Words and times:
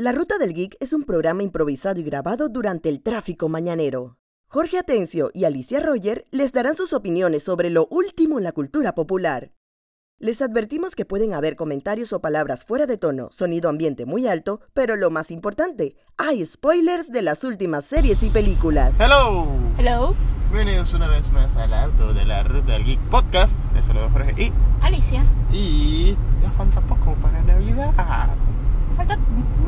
La 0.00 0.12
Ruta 0.12 0.38
del 0.38 0.54
Geek 0.54 0.78
es 0.80 0.94
un 0.94 1.04
programa 1.04 1.42
improvisado 1.42 2.00
y 2.00 2.04
grabado 2.04 2.48
durante 2.48 2.88
el 2.88 3.02
tráfico 3.02 3.50
mañanero. 3.50 4.16
Jorge 4.48 4.78
Atencio 4.78 5.30
y 5.34 5.44
Alicia 5.44 5.78
Roger 5.78 6.24
les 6.30 6.52
darán 6.52 6.74
sus 6.74 6.94
opiniones 6.94 7.42
sobre 7.42 7.68
lo 7.68 7.86
último 7.90 8.38
en 8.38 8.44
la 8.44 8.52
cultura 8.52 8.94
popular. 8.94 9.52
Les 10.18 10.40
advertimos 10.40 10.96
que 10.96 11.04
pueden 11.04 11.34
haber 11.34 11.54
comentarios 11.54 12.14
o 12.14 12.22
palabras 12.22 12.64
fuera 12.64 12.86
de 12.86 12.96
tono, 12.96 13.28
sonido 13.30 13.68
ambiente 13.68 14.06
muy 14.06 14.26
alto, 14.26 14.62
pero 14.72 14.96
lo 14.96 15.10
más 15.10 15.30
importante, 15.30 15.96
hay 16.16 16.46
spoilers 16.46 17.12
de 17.12 17.20
las 17.20 17.44
últimas 17.44 17.84
series 17.84 18.22
y 18.22 18.30
películas. 18.30 18.98
Hello. 18.98 19.48
Hello, 19.76 20.14
Bienvenidos 20.50 20.94
una 20.94 21.08
vez 21.08 21.30
más 21.30 21.54
al 21.56 21.74
auto 21.74 22.14
de 22.14 22.24
la 22.24 22.42
Ruta 22.42 22.72
del 22.72 22.86
Geek 22.86 23.00
Podcast. 23.10 23.54
Les 23.74 23.84
saludo 23.84 24.08
Jorge 24.08 24.44
y, 24.44 24.52
Alicia. 24.80 25.26
y 25.52 26.16
ya 26.42 26.50
falta 26.52 26.80
poco 26.80 27.12
para 27.16 27.42
Navidad. 27.42 27.92
Falta 29.00 29.18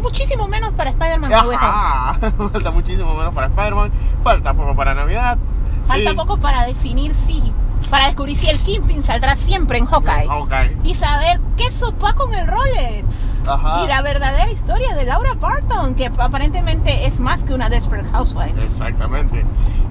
muchísimo 0.02 0.46
menos 0.46 0.72
para 0.74 0.90
Spider-Man 0.90 1.30
falta 2.52 2.70
muchísimo 2.70 3.14
menos 3.14 3.34
para 3.34 3.46
Spider-Man. 3.46 3.90
Falta 4.22 4.52
poco 4.52 4.74
para 4.76 4.94
Navidad. 4.94 5.38
Falta 5.86 6.12
y- 6.12 6.14
poco 6.14 6.36
para 6.36 6.66
definir 6.66 7.14
si, 7.14 7.42
para 7.88 8.06
descubrir 8.08 8.36
si 8.36 8.46
el 8.50 8.58
Kingpin 8.58 9.02
saldrá 9.02 9.36
siempre 9.36 9.78
en 9.78 9.86
Hawkeye. 9.86 10.76
Y 10.84 10.94
saber 10.94 11.40
qué 11.56 11.70
sopa 11.70 12.12
con 12.12 12.34
el 12.34 12.46
Rolex. 12.46 13.40
Ajá. 13.46 13.84
Y 13.84 13.88
la 13.88 14.02
verdadera 14.02 14.50
historia 14.50 14.94
de 14.94 15.06
Laura 15.06 15.32
Barton, 15.34 15.94
que 15.94 16.06
aparentemente 16.06 17.06
es 17.06 17.18
más 17.18 17.42
que 17.42 17.54
una 17.54 17.70
Desperate 17.70 18.08
Housewife. 18.10 18.62
Exactamente. 18.64 19.46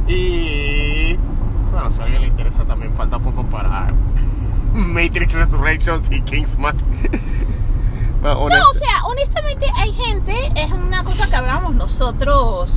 Y 0.07 1.15
bueno, 1.71 1.89
si 1.89 1.99
a 1.99 2.03
alguien 2.03 2.21
le 2.21 2.27
interesa 2.27 2.63
también 2.65 2.93
falta 2.93 3.17
poco 3.17 3.43
para 3.45 3.91
Matrix 4.75 5.33
Resurrections 5.33 6.11
y 6.11 6.21
Kingsman. 6.21 6.75
Bueno, 8.21 8.49
No, 8.49 8.69
o 8.69 8.73
sea, 8.73 9.03
honestamente 9.05 9.65
hay 9.75 9.91
gente, 9.93 10.51
es 10.55 10.71
una 10.71 11.03
cosa 11.03 11.27
que 11.27 11.35
hablábamos 11.35 11.73
nosotros 11.73 12.71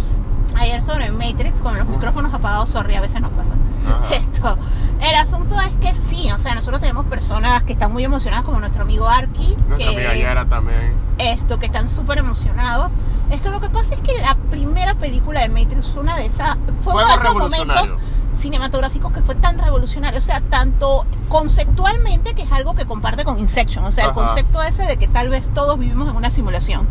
ayer 0.56 0.83
sobre 0.83 1.10
Matrix 1.10 1.60
con 1.60 1.77
los 1.78 1.86
micrófonos 1.86 2.33
apagados, 2.33 2.70
sorry, 2.70 2.94
a 2.94 3.00
veces 3.00 3.20
nos 3.20 3.33
pasa. 3.33 3.55
Ajá. 3.86 4.14
Esto, 4.14 4.58
el 5.00 5.14
asunto 5.14 5.56
es 5.61 5.70
que 5.80 5.94
sí, 5.94 6.30
o 6.33 6.38
sea, 6.38 6.55
nosotros 6.55 6.80
tenemos 6.80 7.06
personas 7.06 7.62
que 7.64 7.72
están 7.72 7.92
muy 7.92 8.05
emocionadas, 8.05 8.44
como 8.44 8.61
nuestro 8.61 8.83
amigo 8.83 9.08
Arki, 9.08 9.56
Nuestra 9.69 9.91
amiga 9.91 10.12
que, 10.12 10.20
Yara 10.20 10.44
también. 10.46 10.94
esto, 11.19 11.58
que 11.58 11.66
están 11.66 11.88
súper 11.88 12.19
emocionados. 12.19 12.91
Esto 13.30 13.50
lo 13.50 13.61
que 13.61 13.70
pasa 13.70 13.94
es 13.94 14.00
que 14.00 14.20
la 14.20 14.36
primera 14.50 14.94
película 14.94 15.41
de 15.41 15.48
Matrix 15.48 15.88
fue 15.88 16.02
una 16.02 16.16
de 16.16 16.27
esas, 16.27 16.56
fue 16.83 16.92
Fue 16.92 17.05
uno 17.05 17.12
de 17.12 17.18
esos 17.18 17.34
momentos 17.34 17.96
cinematográficos 18.34 19.12
que 19.12 19.22
fue 19.22 19.34
tan 19.36 19.58
revolucionario, 19.58 20.18
o 20.18 20.22
sea, 20.22 20.41
tanto 20.41 21.06
conceptualmente 21.28 22.34
que 22.34 22.42
es 22.42 22.52
algo 22.52 22.74
que 22.74 22.84
comparte 22.84 23.24
con 23.24 23.39
Inception, 23.39 23.84
o 23.84 23.92
sea, 23.92 24.05
el 24.05 24.11
Ajá. 24.11 24.20
concepto 24.20 24.62
ese 24.62 24.84
de 24.84 24.96
que 24.96 25.06
tal 25.06 25.28
vez 25.28 25.48
todos 25.55 25.78
vivimos 25.78 26.11
en 26.11 26.16
una 26.16 26.30
simulación, 26.30 26.86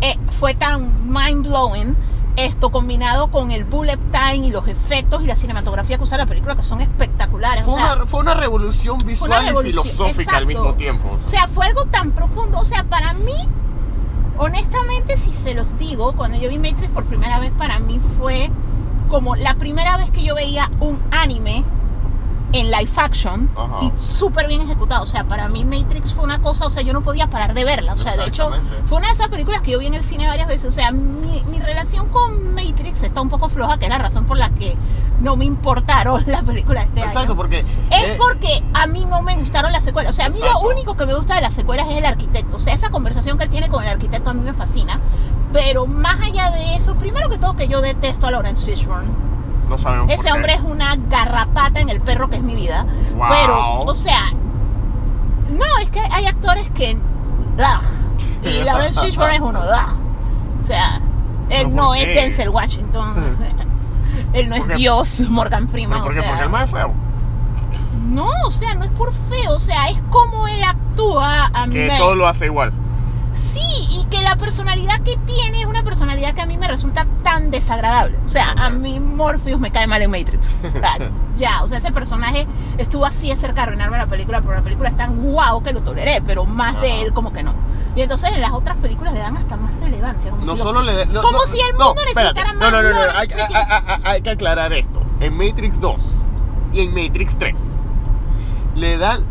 eh, 0.00 0.16
fue 0.38 0.54
tan 0.54 1.12
mind 1.12 1.46
blowing 1.46 1.94
esto 2.44 2.70
combinado 2.70 3.28
con 3.28 3.50
el 3.50 3.64
bullet 3.64 3.98
time 4.12 4.46
y 4.46 4.50
los 4.50 4.68
efectos 4.68 5.22
y 5.22 5.26
la 5.26 5.36
cinematografía 5.36 5.96
que 5.96 6.04
usa 6.04 6.18
la 6.18 6.26
película 6.26 6.56
que 6.56 6.62
son 6.62 6.80
espectaculares, 6.80 7.64
Fue, 7.64 7.74
o 7.74 7.76
sea, 7.76 7.96
una, 7.96 8.06
fue 8.06 8.20
una 8.20 8.34
revolución 8.34 8.98
visual 9.04 9.44
revolución, 9.44 9.86
y 9.86 9.90
filosófica 9.90 10.36
al 10.36 10.46
mismo 10.46 10.74
tiempo. 10.74 11.10
o 11.16 11.20
sea, 11.20 11.48
fue 11.48 11.66
algo 11.66 11.86
tan 11.86 12.12
profundo. 12.12 12.58
O 12.60 12.64
sea, 12.64 12.84
para 12.84 13.12
mí, 13.14 13.34
honestamente, 14.38 15.16
si 15.16 15.34
se 15.34 15.54
los 15.54 15.78
digo, 15.78 16.12
cuando 16.12 16.38
yo 16.38 16.48
vi 16.48 16.58
Matrix 16.58 16.90
por 16.90 17.04
primera 17.04 17.40
vez, 17.40 17.50
para 17.52 17.78
mí 17.80 18.00
fue 18.18 18.50
como 19.08 19.34
la 19.36 19.54
primera 19.54 19.96
vez 19.96 20.10
que 20.10 20.22
yo 20.22 20.34
veía 20.34 20.70
un 20.80 20.98
anime 21.10 21.64
en 22.52 22.70
live 22.70 22.90
action 22.96 23.50
Ajá. 23.56 23.78
y 23.82 23.92
súper 24.00 24.46
bien 24.48 24.60
ejecutado. 24.62 25.02
O 25.02 25.06
sea, 25.06 25.24
para 25.24 25.48
mí 25.48 25.64
Matrix 25.64 26.14
fue 26.14 26.24
una 26.24 26.40
cosa, 26.40 26.66
o 26.66 26.70
sea, 26.70 26.82
yo 26.82 26.92
no 26.92 27.02
podía 27.02 27.28
parar 27.28 27.54
de 27.54 27.64
verla. 27.64 27.94
O 27.94 27.98
sea, 27.98 28.16
de 28.16 28.26
hecho, 28.26 28.50
fue 28.86 28.98
una 28.98 29.08
de 29.08 29.14
esas 29.14 29.28
películas 29.28 29.62
que 29.62 29.72
yo 29.72 29.78
vi 29.78 29.86
en 29.86 29.94
el 29.94 30.04
cine 30.04 30.26
varias 30.26 30.48
veces. 30.48 30.66
O 30.66 30.72
sea, 30.72 30.92
mi, 30.92 31.42
mi 31.48 31.58
relación 31.58 32.08
con 32.08 32.54
Matrix 32.54 33.02
está 33.02 33.20
un 33.20 33.28
poco 33.28 33.48
floja, 33.48 33.78
que 33.78 33.86
es 33.86 33.90
la 33.90 33.98
razón 33.98 34.24
por 34.24 34.38
la 34.38 34.50
que 34.50 34.76
no 35.20 35.36
me 35.36 35.44
importaron 35.44 36.22
las 36.26 36.42
películas 36.44 36.84
de 36.84 36.88
este 36.88 37.00
año. 37.00 37.10
Exacto, 37.10 37.36
porque. 37.36 37.60
Es 37.90 38.08
eh, 38.08 38.16
porque 38.18 38.64
a 38.74 38.86
mí 38.86 39.04
no 39.04 39.22
me 39.22 39.36
gustaron 39.36 39.72
las 39.72 39.84
secuelas. 39.84 40.12
O 40.12 40.16
sea, 40.16 40.26
a 40.26 40.28
mí 40.28 40.38
Exacto. 40.38 40.62
lo 40.62 40.68
único 40.70 40.96
que 40.96 41.06
me 41.06 41.14
gusta 41.14 41.34
de 41.34 41.42
las 41.42 41.54
secuelas 41.54 41.88
es 41.88 41.98
el 41.98 42.06
arquitecto. 42.06 42.56
O 42.56 42.60
sea, 42.60 42.74
esa 42.74 42.90
conversación 42.90 43.38
que 43.38 43.44
él 43.44 43.50
tiene 43.50 43.68
con 43.68 43.82
el 43.82 43.90
arquitecto 43.90 44.30
a 44.30 44.34
mí 44.34 44.40
me 44.40 44.54
fascina. 44.54 45.00
Pero 45.52 45.86
más 45.86 46.20
allá 46.20 46.50
de 46.50 46.76
eso, 46.76 46.94
primero 46.96 47.28
que 47.28 47.38
todo 47.38 47.56
que 47.56 47.68
yo 47.68 47.80
detesto 47.80 48.26
a 48.26 48.30
Lawrence 48.30 48.66
Fishburne. 48.66 49.08
No 49.68 49.76
sabemos 49.78 50.06
por 50.06 50.14
Ese 50.14 50.24
qué. 50.24 50.32
hombre 50.32 50.54
es 50.54 50.60
una 50.60 50.96
garrapata 51.08 51.80
en 51.80 51.88
el 51.90 52.00
perro 52.00 52.28
que 52.30 52.36
es 52.36 52.42
mi 52.42 52.54
vida. 52.54 52.86
Wow. 53.16 53.26
Pero, 53.28 53.72
o 53.82 53.94
sea, 53.94 54.22
no, 55.50 55.64
es 55.82 55.90
que 55.90 56.00
hay 56.10 56.26
actores 56.26 56.70
que... 56.70 56.96
ugh, 56.96 58.46
y 58.48 58.62
Lawrence 58.64 59.00
Fishburne 59.00 59.34
es 59.36 59.40
uno. 59.40 59.60
ugh. 59.60 59.92
O 60.62 60.64
sea, 60.64 60.96
él 60.96 61.02
¿Pero 61.48 61.68
no 61.70 61.94
es? 61.94 62.06
Denzel 62.08 62.48
Washington. 62.50 63.36
él 64.32 64.48
no 64.48 64.56
es. 64.56 64.68
Dios 64.68 65.20
Morgan 65.28 65.66
¿Pero 65.66 65.72
Freeman. 65.72 66.02
por 66.02 66.10
o 66.10 66.14
sea, 66.14 66.24
Porque 66.28 66.42
el 66.44 66.50
más 66.50 66.64
es 66.64 66.70
feo. 66.70 66.92
no, 68.10 68.28
o 68.46 68.50
sea, 68.50 68.74
no 68.74 68.84
es 68.84 68.90
por 68.92 69.12
feo, 69.30 69.52
o 69.54 69.60
sea, 69.60 69.88
es 69.90 70.00
como 70.10 70.46
él 70.48 70.62
actúa 70.64 71.46
a 71.52 71.66
Que 71.68 71.88
me- 71.88 71.98
todo 71.98 72.14
lo 72.14 72.26
hace 72.26 72.46
igual. 72.46 72.72
Que 74.10 74.22
la 74.22 74.36
personalidad 74.36 75.00
que 75.00 75.16
tiene 75.26 75.60
es 75.60 75.66
una 75.66 75.82
personalidad 75.82 76.32
que 76.34 76.40
a 76.40 76.46
mí 76.46 76.56
me 76.56 76.66
resulta 76.66 77.06
tan 77.22 77.50
desagradable. 77.50 78.16
O 78.26 78.28
sea, 78.30 78.52
a 78.52 78.70
mí 78.70 78.98
Morpheus 79.00 79.60
me 79.60 79.70
cae 79.70 79.86
mal 79.86 80.00
en 80.00 80.10
Matrix. 80.10 80.54
O 80.64 80.80
sea, 80.80 81.10
ya, 81.36 81.62
o 81.62 81.68
sea, 81.68 81.78
ese 81.78 81.92
personaje 81.92 82.46
estuvo 82.78 83.04
así 83.04 83.28
de 83.28 83.36
cerca 83.36 83.56
de 83.56 83.62
arruinarme 83.62 83.98
la 83.98 84.06
película, 84.06 84.40
pero 84.40 84.54
la 84.54 84.62
película 84.62 84.88
es 84.88 84.96
tan 84.96 85.16
guau 85.22 85.62
que 85.62 85.72
lo 85.72 85.82
toleré, 85.82 86.22
pero 86.26 86.44
más 86.46 86.80
de 86.80 87.02
él 87.02 87.12
como 87.12 87.32
que 87.32 87.42
no. 87.42 87.52
Y 87.96 88.02
entonces 88.02 88.32
en 88.34 88.40
las 88.40 88.52
otras 88.52 88.76
películas 88.78 89.12
le 89.12 89.20
dan 89.20 89.36
hasta 89.36 89.56
más 89.56 89.72
relevancia. 89.80 90.30
Como 90.30 90.44
No 90.46 90.52
si 90.52 90.58
lo- 90.58 90.64
solo 90.64 90.82
le 90.82 90.94
de- 90.94 91.06
no, 91.06 91.20
Como 91.20 91.38
no, 91.38 91.44
si 91.44 91.60
el 91.60 91.72
mundo 91.72 91.94
necesitara 92.06 92.52
más 92.54 92.72
no, 92.72 92.82
no, 92.82 92.90
no, 92.90 93.00
Hay, 93.16 93.28
hay- 93.30 94.00
hay- 94.04 94.22
que 94.22 94.30
aclarar 94.30 94.72
esto. 94.72 95.02
En 95.20 95.36
Matrix 95.36 95.80
2 95.80 96.00
y 96.72 96.80
en 96.80 96.94
Matrix 96.94 97.36
3 97.38 97.60
le 98.76 98.96
dan. 98.98 99.24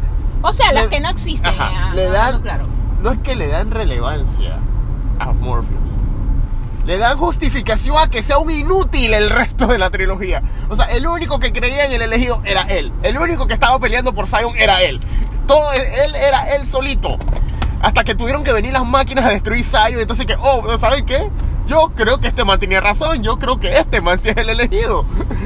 O 0.44 0.54
sea, 0.54 0.72
las 0.72 0.84
le- 0.86 0.90
que 0.90 1.00
no 1.00 1.10
existen. 1.10 1.50
Ajá, 1.50 1.72
ah, 1.90 1.92
le 1.96 2.10
dan- 2.10 2.42
claro. 2.42 2.66
No 3.02 3.12
es 3.12 3.20
que 3.20 3.36
le 3.36 3.48
dan 3.48 3.70
relevancia 3.72 4.58
a 5.20 5.32
Morpheus. 5.32 5.90
Le 6.86 6.98
dan 6.98 7.18
justificación 7.18 7.98
a 7.98 8.10
que 8.10 8.24
sea 8.24 8.38
un 8.38 8.50
inútil 8.50 9.14
el 9.14 9.30
resto 9.30 9.68
de 9.68 9.78
la 9.78 9.90
trilogía. 9.90 10.42
O 10.70 10.76
sea, 10.76 10.86
el 10.86 11.06
único 11.06 11.40
que 11.40 11.52
creía 11.52 11.86
en 11.86 11.92
el 11.92 12.02
elegido 12.02 12.42
era 12.46 12.62
él. 12.62 12.94
El 13.04 13.18
único 13.18 13.46
que 13.46 13.54
estaba 13.54 13.78
peleando 13.80 14.14
por 14.14 14.26
Zion 14.26 14.56
era 14.58 14.82
él. 14.82 15.02
Todo 15.48 15.74
él 15.74 16.16
era 16.16 16.56
él 16.56 16.66
solito. 16.66 17.18
Hasta 17.82 18.04
que 18.04 18.16
tuvieron 18.16 18.44
que 18.44 18.54
venir 18.54 18.72
las 18.72 18.86
máquinas 18.86 19.26
a 19.26 19.30
destruir 19.30 19.66
Zion. 19.66 20.00
Entonces 20.00 20.26
que, 20.26 20.36
oh, 20.40 20.78
¿saben 20.80 21.06
qué? 21.06 21.30
Yo 21.68 21.92
creo 21.96 22.20
que 22.20 22.28
este 22.28 22.44
man 22.46 22.60
tenía 22.60 22.80
razón. 22.82 23.22
Yo 23.24 23.38
creo 23.40 23.60
que 23.60 23.78
este 23.78 24.02
man 24.02 24.20
sí 24.20 24.30
es 24.30 24.38
el 24.38 24.50
elegido. 24.50 25.04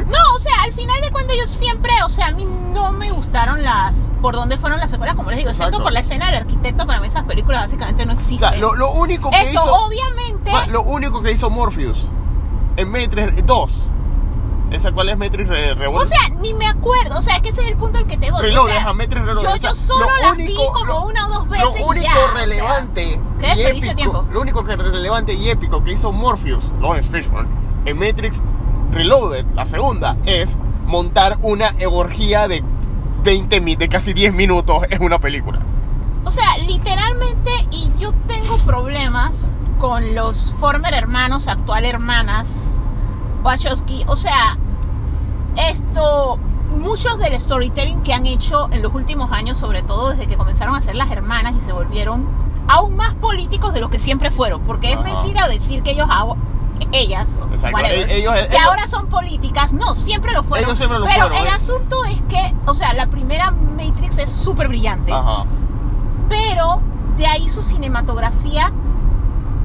No, 0.07 0.19
o 0.35 0.39
sea, 0.39 0.53
al 0.63 0.73
final 0.73 1.01
de 1.01 1.11
cuentas 1.11 1.35
yo 1.37 1.47
siempre, 1.47 1.91
o 2.05 2.09
sea, 2.09 2.27
a 2.27 2.31
mí 2.31 2.45
no 2.45 2.91
me 2.91 3.11
gustaron 3.11 3.63
las, 3.63 4.11
por 4.21 4.35
dónde 4.35 4.57
fueron 4.57 4.79
las 4.79 4.91
secuelas, 4.91 5.15
como 5.15 5.29
les 5.31 5.39
digo, 5.39 5.49
excepto 5.49 5.81
por 5.81 5.91
la 5.91 5.99
escena 6.01 6.27
del 6.27 6.35
arquitecto, 6.35 6.85
para 6.85 6.99
mí 6.99 7.07
esas 7.07 7.23
películas 7.23 7.61
básicamente 7.63 8.05
no 8.05 8.13
O 8.13 8.15
existen. 8.15 8.49
sea, 8.49 8.57
lo, 8.57 8.75
lo 8.75 8.91
único 8.91 9.29
que 9.31 9.37
Esto 9.41 9.49
hizo... 9.63 9.73
obviamente, 9.85 10.51
Lo 10.69 10.83
único 10.83 11.21
que 11.21 11.31
hizo 11.31 11.49
Morpheus 11.49 12.07
en 12.77 12.91
Matrix 12.91 13.45
2. 13.45 13.79
¿Esa 14.71 14.91
cuál 14.93 15.09
es 15.09 15.17
Matrix 15.17 15.49
Re- 15.49 15.87
o 15.87 16.05
sea, 16.05 16.29
ni 16.39 16.53
me 16.53 16.65
acuerdo, 16.65 17.17
o 17.19 17.21
sea, 17.21 17.35
es 17.35 17.41
que 17.41 17.49
ese 17.49 17.61
es 17.61 17.67
el 17.67 17.75
punto 17.75 17.97
al 17.99 18.07
que 18.07 18.17
te 18.17 18.31
voy. 18.31 18.41
Reload, 18.41 18.65
o 18.65 18.67
sea, 18.69 18.93
Matrix 18.93 19.25
Reload. 19.25 19.57
yo, 19.59 19.75
solo 19.75 20.05
lo 20.05 20.27
las 20.29 20.37
vi 20.37 20.43
único- 20.45 20.71
como 20.73 20.85
lo- 20.85 21.05
una 21.07 21.27
o 21.27 21.29
dos 21.29 21.49
veces 21.49 21.65
Lo 21.81 21.87
único 21.87 22.05
ya, 22.05 22.13
o 22.15 22.19
sea, 22.19 22.33
relevante 22.33 23.21
¿qué 23.39 23.53
y 23.55 23.63
épico, 23.63 24.25
lo 24.31 24.41
único 24.41 24.63
que 24.63 24.75
relevante 24.77 25.33
y 25.33 25.49
épico 25.49 25.83
que 25.83 25.91
hizo 25.91 26.11
Morpheus, 26.13 26.71
Lawrence 26.79 27.09
Fishburne, 27.11 27.49
en 27.85 27.99
Matrix 27.99 28.41
Reloaded, 28.91 29.45
la 29.55 29.65
segunda, 29.65 30.15
es 30.25 30.57
montar 30.85 31.37
una 31.41 31.73
orgía 31.89 32.47
de 32.47 32.63
20 33.23 33.59
mi- 33.61 33.75
de 33.75 33.89
casi 33.89 34.13
10 34.13 34.33
minutos 34.33 34.83
en 34.89 35.03
una 35.03 35.19
película. 35.19 35.59
O 36.23 36.31
sea, 36.31 36.57
literalmente, 36.59 37.51
y 37.71 37.91
yo 37.99 38.13
tengo 38.27 38.57
problemas 38.59 39.47
con 39.79 40.15
los 40.15 40.53
former 40.59 40.93
hermanos, 40.93 41.47
actual 41.47 41.85
hermanas, 41.85 42.73
Wachowski. 43.43 44.03
O 44.07 44.15
sea, 44.15 44.57
esto, 45.69 46.37
muchos 46.77 47.17
del 47.19 47.39
storytelling 47.39 48.01
que 48.01 48.13
han 48.13 48.25
hecho 48.25 48.69
en 48.71 48.81
los 48.81 48.93
últimos 48.93 49.31
años, 49.31 49.57
sobre 49.57 49.83
todo 49.83 50.11
desde 50.11 50.27
que 50.27 50.37
comenzaron 50.37 50.75
a 50.75 50.81
ser 50.81 50.95
las 50.95 51.11
hermanas 51.11 51.53
y 51.57 51.61
se 51.61 51.73
volvieron 51.73 52.25
aún 52.67 52.95
más 52.95 53.15
políticos 53.15 53.73
de 53.73 53.79
lo 53.81 53.89
que 53.89 53.99
siempre 53.99 54.31
fueron. 54.31 54.61
Porque 54.61 54.93
es 54.93 54.99
mentira 55.01 55.47
decir 55.47 55.83
que 55.83 55.91
ellos, 55.91 56.07
ellas, 56.93 57.39
Exacto, 57.51 57.77
whatever, 57.77 58.09
e- 58.09 58.17
ellos- 58.19 58.33
que 58.33 58.39
ellos- 58.55 58.61
ahora 58.65 58.87
son 58.87 59.07
políticas. 59.07 59.73
No, 59.73 59.93
siempre 59.95 60.31
lo 60.33 60.43
fueron. 60.43 60.65
Ellos 60.67 60.77
siempre 60.77 60.99
lo 60.99 61.05
pero 61.05 61.27
fueron, 61.27 61.37
el 61.37 61.47
eh. 61.47 61.55
asunto 61.55 62.05
es 62.05 62.21
que, 62.29 62.55
o 62.65 62.73
sea, 62.73 62.93
la 62.93 63.07
primera 63.07 63.51
Matrix 63.51 64.17
es 64.19 64.31
súper 64.31 64.67
brillante 64.67 65.11
Ajá. 65.11 65.45
pero 66.29 66.81
de 67.17 67.27
ahí 67.27 67.49
su 67.49 67.61
cinematografía, 67.61 68.71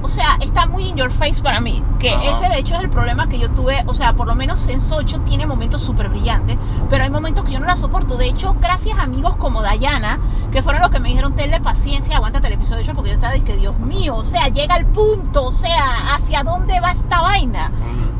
o 0.06 0.08
sea, 0.08 0.38
está 0.40 0.66
muy 0.66 0.86
in 0.86 0.96
your 0.96 1.10
face 1.10 1.42
para 1.42 1.58
mí. 1.60 1.82
Que 1.98 2.10
Ajá. 2.10 2.30
ese 2.30 2.48
de 2.48 2.60
hecho 2.60 2.74
es 2.76 2.80
el 2.80 2.90
problema 2.90 3.28
que 3.28 3.40
yo 3.40 3.50
tuve. 3.50 3.82
O 3.88 3.94
sea, 3.94 4.14
por 4.14 4.28
lo 4.28 4.36
menos 4.36 4.68
en 4.68 4.80
Socho 4.80 5.20
tiene 5.22 5.46
momentos 5.46 5.82
súper 5.82 6.08
brillantes, 6.08 6.56
pero 6.88 7.02
hay 7.02 7.10
momentos 7.10 7.44
que 7.44 7.50
yo 7.50 7.58
no 7.58 7.66
la 7.66 7.76
soporto. 7.76 8.16
De 8.16 8.26
hecho, 8.26 8.56
gracias 8.60 8.98
a 8.98 9.02
amigos 9.02 9.34
como 9.36 9.62
Dayana, 9.62 10.20
que 10.52 10.62
fueron 10.62 10.80
los 10.80 10.92
que 10.92 11.00
me 11.00 11.08
dijeron, 11.08 11.34
tenle 11.34 11.60
paciencia, 11.60 12.16
aguántate 12.16 12.46
el 12.46 12.52
episodio 12.52 12.82
8, 12.82 12.94
porque 12.94 13.10
yo 13.10 13.14
estaba 13.14 13.34
que 13.34 13.56
Dios 13.56 13.76
mío, 13.80 14.14
o 14.16 14.24
sea, 14.24 14.46
llega 14.48 14.76
al 14.76 14.86
punto, 14.86 15.46
o 15.46 15.52
sea, 15.52 16.14
¿hacia 16.14 16.44
dónde 16.44 16.78
va 16.80 16.92
esta 16.92 17.20
vaina? 17.20 17.72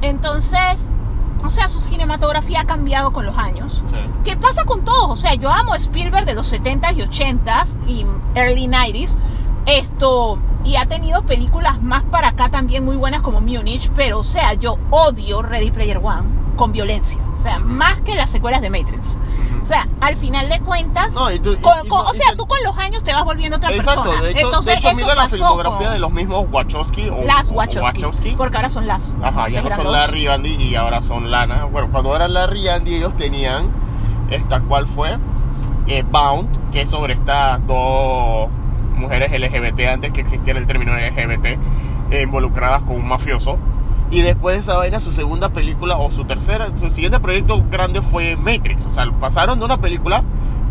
Entonces, 0.03 0.91
o 1.45 1.51
sea, 1.51 1.69
su 1.69 1.81
cinematografía 1.81 2.63
ha 2.63 2.65
cambiado 2.67 3.13
con 3.13 3.25
los 3.27 3.39
años. 3.39 3.83
Sí. 3.89 3.97
¿Qué 4.25 4.37
pasa 4.37 4.65
con 4.65 4.85
todos? 4.85 5.09
O 5.09 5.17
sea, 5.17 5.35
yo 5.35 5.51
amo 5.51 5.77
Spielberg 5.77 6.27
de 6.27 6.35
los 6.35 6.53
70s 6.53 6.97
y 6.97 7.03
80s 7.03 7.89
y 7.89 8.05
early 8.35 8.67
90s. 8.67 9.17
Esto, 9.67 10.39
y 10.67 10.77
ha 10.77 10.87
tenido 10.87 11.23
películas 11.23 11.81
más 11.81 12.03
para 12.05 12.29
acá 12.29 12.49
también 12.51 12.85
muy 12.85 12.97
buenas 12.97 13.21
como 13.23 13.41
Munich, 13.41 13.91
pero 13.95 14.19
o 14.19 14.25
sea, 14.25 14.55
yo 14.55 14.77
odio 14.91 15.41
Ready 15.43 15.71
Player 15.71 15.99
One 15.99 16.23
con 16.57 16.73
violencia. 16.73 17.19
O 17.39 17.41
sea, 17.41 17.59
más 17.61 18.01
que 18.01 18.15
las 18.17 18.31
secuelas 18.31 18.61
de 18.63 18.71
Matrix. 18.71 19.19
O 19.63 19.67
sea, 19.67 19.87
al 20.01 20.17
final 20.17 20.49
de 20.49 20.59
cuentas, 20.61 21.13
No, 21.15 21.31
y 21.31 21.39
tú- 21.39 21.53
y- 21.53 21.57
con- 21.57 21.85
y 21.85 21.89
con- 21.89 22.03
no- 22.03 22.09
o 22.11 22.13
sea, 22.15 22.31
se- 22.31 22.37
tú 22.37 22.47
con 22.47 22.59
los 22.65 22.77
años 22.79 23.05
te 23.05 23.13
vas 23.13 23.25
volviendo 23.25 23.57
otra 23.59 23.71
Exacto, 23.73 24.03
persona. 24.05 24.23
de 24.23 24.31
hecho, 24.31 24.47
Entonces, 24.47 24.73
de 24.75 24.79
hecho 24.79 24.89
eso 24.89 24.97
mira 24.97 25.15
la 25.15 25.29
filmografía 25.29 25.87
con 25.87 25.93
de 25.95 25.99
los 26.01 26.13
mismos 26.13 26.47
Wachowski 26.51 27.09
o 27.11 27.23
las 27.25 27.51
o 27.53 27.55
Wachowski, 27.55 28.31
porque 28.37 28.57
ahora 28.57 28.69
son 28.71 28.87
las. 28.87 29.15
Ajá, 29.23 29.49
ya 29.49 29.63
no 29.63 29.71
son 29.75 29.85
los- 29.85 29.93
Larry 29.93 30.23
y 30.23 30.27
Andy 30.29 30.55
y 30.55 30.75
ahora 30.77 31.03
son 31.03 31.31
Lana. 31.31 31.65
Bueno, 31.67 31.89
cuando 31.93 32.15
eran 32.17 32.33
Larry 32.33 32.61
y 32.63 32.69
Andy 32.69 32.95
ellos 32.95 33.17
tenían 33.17 33.69
esta, 34.31 34.61
¿cuál 34.61 34.87
fue? 34.87 35.19
Eh, 35.89 36.05
Bound, 36.11 36.71
que 36.73 36.83
es 36.83 36.91
sobre 36.91 37.15
estas 37.15 37.65
dos 37.67 38.49
mujeres 38.97 39.31
LGBT 39.31 39.81
antes 39.93 40.13
que 40.13 40.21
existiera 40.21 40.59
el 40.59 40.67
término 40.67 40.93
LGBT, 40.95 41.59
eh, 42.11 42.23
involucradas 42.23 42.83
con 42.83 42.97
un 42.97 43.09
mafioso. 43.09 43.59
Y 44.11 44.23
después 44.23 44.55
de 44.55 44.61
esa 44.61 44.77
vaina, 44.77 45.01
su 45.01 45.13
segunda 45.13 45.49
película 45.49 45.97
o 45.97 46.11
su 46.11 46.25
tercera, 46.25 46.69
su 46.77 46.91
siguiente 46.91 47.19
proyecto 47.19 47.65
grande 47.71 48.03
fue 48.03 48.37
Matrix. 48.37 48.87
O 48.87 48.95
sea, 48.95 49.05
pasaron 49.21 49.59
de 49.59 49.65
una 49.65 49.79
película 49.79 50.23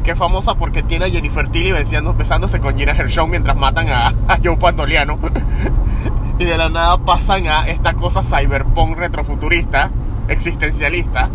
que 0.03 0.11
es 0.11 0.17
famosa 0.17 0.55
porque 0.55 0.83
tiene 0.83 1.05
a 1.05 1.09
Jennifer 1.09 1.49
Tilly 1.49 1.71
besándose 1.71 2.17
besándose 2.17 2.59
con 2.59 2.77
Gina 2.77 2.93
Gershon 2.93 3.29
mientras 3.29 3.57
matan 3.57 3.89
a, 3.89 4.07
a 4.27 4.37
Joe 4.41 4.57
Pantoliano. 4.57 5.17
y 6.39 6.45
de 6.45 6.57
la 6.57 6.69
nada 6.69 6.97
pasan 6.99 7.47
a 7.47 7.67
esta 7.67 7.93
cosa 7.93 8.21
cyberpunk 8.21 8.97
retrofuturista, 8.97 9.91
existencialista. 10.27 11.29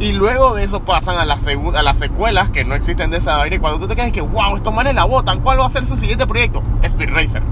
Y 0.00 0.12
luego 0.12 0.54
de 0.54 0.64
eso 0.64 0.80
pasan 0.80 1.18
a, 1.18 1.24
la 1.26 1.34
a 1.34 1.82
las 1.82 1.98
secuelas 1.98 2.50
que 2.50 2.64
no 2.64 2.74
existen 2.74 3.10
de 3.10 3.18
esa 3.18 3.36
vaina. 3.36 3.56
Y 3.56 3.58
cuando 3.58 3.78
tú 3.78 3.86
te 3.86 3.94
quedas 3.94 4.12
que, 4.12 4.22
wow, 4.22 4.56
estos 4.56 4.72
manes 4.74 4.94
la 4.94 5.04
botan, 5.04 5.40
¿cuál 5.40 5.60
va 5.60 5.66
a 5.66 5.70
ser 5.70 5.84
su 5.86 5.96
siguiente 5.96 6.26
proyecto? 6.26 6.62
Speed 6.82 7.10
Racer. 7.10 7.42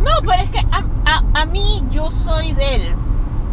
No, 0.00 0.10
pero 0.20 0.40
es 0.42 0.48
que 0.50 0.60
a, 0.60 0.84
a- 1.04 1.42
a 1.42 1.44
mí 1.46 1.82
yo 1.90 2.10
soy 2.10 2.52
del 2.52 2.94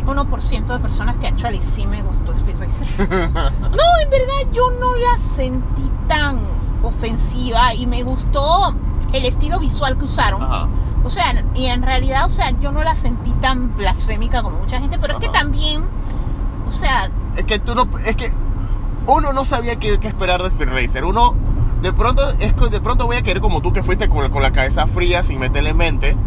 1% 0.05 0.65
de 0.67 0.79
personas 0.79 1.15
que 1.15 1.27
actually 1.27 1.59
sí 1.61 1.85
me 1.87 2.01
gustó 2.03 2.31
Speed 2.33 2.55
Racer. 2.59 3.09
No, 3.61 3.83
en 4.03 4.09
verdad 4.09 4.51
yo 4.53 4.69
no 4.79 4.95
la 4.95 5.17
sentí 5.17 5.89
tan 6.07 6.37
ofensiva 6.83 7.73
y 7.73 7.85
me 7.87 8.03
gustó 8.03 8.73
el 9.13 9.25
estilo 9.25 9.59
visual 9.59 9.97
que 9.97 10.05
usaron. 10.05 10.43
Ajá. 10.43 10.67
O 11.03 11.09
sea, 11.09 11.43
y 11.55 11.65
en 11.65 11.81
realidad, 11.83 12.25
o 12.25 12.29
sea, 12.29 12.51
yo 12.59 12.71
no 12.71 12.83
la 12.83 12.95
sentí 12.95 13.31
tan 13.41 13.75
blasfémica 13.75 14.43
como 14.43 14.59
mucha 14.59 14.79
gente, 14.79 14.97
pero 14.99 15.13
es 15.13 15.19
que 15.19 15.29
también, 15.29 15.83
o 16.67 16.71
sea, 16.71 17.09
Es 17.37 17.45
que 17.45 17.59
tú 17.59 17.75
no. 17.75 17.87
Es 18.05 18.15
que 18.15 18.31
uno 19.07 19.31
no 19.31 19.45
sabía 19.45 19.77
qué, 19.77 19.99
qué 19.99 20.07
esperar 20.07 20.41
de 20.41 20.49
Speed 20.49 20.69
Racer. 20.69 21.05
Uno. 21.05 21.35
De 21.81 21.93
pronto, 21.93 22.23
es 22.39 22.55
de 22.71 22.81
pronto 22.81 23.05
voy 23.05 23.17
a 23.17 23.21
querer 23.21 23.39
como 23.39 23.61
tú 23.61 23.71
que 23.71 23.83
fuiste 23.83 24.09
con, 24.09 24.31
con 24.31 24.41
la 24.41 24.51
cabeza 24.51 24.87
fría 24.87 25.21
sin 25.21 25.39
meterle 25.39 25.75
mente. 25.75 26.17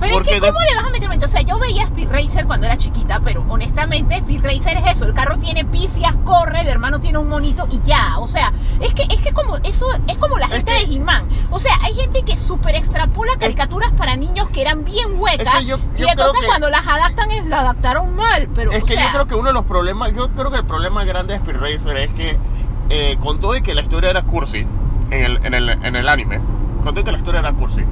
Pero 0.00 0.14
Porque 0.14 0.30
es 0.30 0.34
que, 0.34 0.40
de- 0.40 0.52
¿cómo 0.52 0.60
le 0.60 0.74
vas 0.76 0.84
a 0.86 0.90
meter 0.90 1.08
mente? 1.08 1.26
O 1.26 1.28
sea, 1.28 1.40
yo 1.42 1.58
veía 1.58 1.84
Speed 1.84 2.08
Racer 2.10 2.46
cuando 2.46 2.66
era 2.66 2.76
chiquita, 2.76 3.20
pero 3.24 3.44
honestamente, 3.48 4.16
Speed 4.16 4.42
Racer 4.44 4.76
es 4.78 4.92
eso. 4.92 5.04
El 5.06 5.14
carro 5.14 5.36
tiene 5.38 5.64
pifias, 5.64 6.14
corre, 6.24 6.60
el 6.60 6.68
hermano 6.68 7.00
tiene 7.00 7.18
un 7.18 7.28
monito 7.28 7.66
y 7.70 7.80
ya. 7.80 8.18
O 8.18 8.26
sea, 8.26 8.52
es 8.80 8.92
que 8.92 9.02
es 9.04 9.20
que 9.20 9.32
como 9.32 9.56
eso 9.58 9.86
es 10.08 10.18
como 10.18 10.36
la 10.38 10.46
Es 10.46 10.52
gente 10.52 10.72
que- 10.80 10.86
de 10.86 10.94
He-Man. 10.96 11.28
O 11.50 11.58
sea, 11.58 11.72
hay 11.82 11.94
gente 11.94 12.22
que 12.22 12.36
super 12.36 12.74
extrapola 12.74 13.32
caricaturas 13.38 13.92
para 13.92 14.16
niños 14.16 14.48
que 14.50 14.62
eran 14.62 14.84
bien 14.84 15.18
huecas. 15.18 15.46
Es 15.54 15.60
que 15.60 15.66
yo- 15.66 15.78
y 15.96 16.00
yo 16.02 16.08
entonces 16.08 16.32
creo 16.32 16.40
que- 16.40 16.46
cuando 16.48 16.70
las 16.70 16.86
adaptan, 16.86 17.30
es, 17.30 17.46
la 17.46 17.60
adaptaron 17.60 18.14
mal. 18.16 18.48
Pero, 18.54 18.72
Es 18.72 18.82
o 18.82 18.86
que 18.86 18.94
sea, 18.94 19.04
yo 19.06 19.10
creo 19.12 19.26
que 19.28 19.34
uno 19.36 19.48
de 19.48 19.54
los 19.54 19.64
problemas, 19.64 20.12
yo 20.14 20.28
creo 20.30 20.50
que 20.50 20.58
el 20.58 20.64
problema 20.66 21.04
grande 21.04 21.34
de 21.34 21.38
Speed 21.38 21.56
Racer 21.60 21.96
es 21.98 22.10
que 22.12 22.36
eh, 22.90 23.16
con 23.20 23.40
todo 23.40 23.56
y 23.56 23.62
que 23.62 23.74
la 23.74 23.80
historia 23.80 24.10
era 24.10 24.22
cursi 24.22 24.58
en 25.10 25.12
el, 25.24 25.46
en 25.46 25.54
el, 25.54 25.68
en 25.70 25.96
el 25.96 26.06
anime, 26.08 26.38
con 26.82 26.92
todo 26.92 27.00
y 27.00 27.04
que 27.04 27.12
la 27.12 27.16
historia 27.18 27.40
era 27.40 27.52
cursi, 27.54 27.82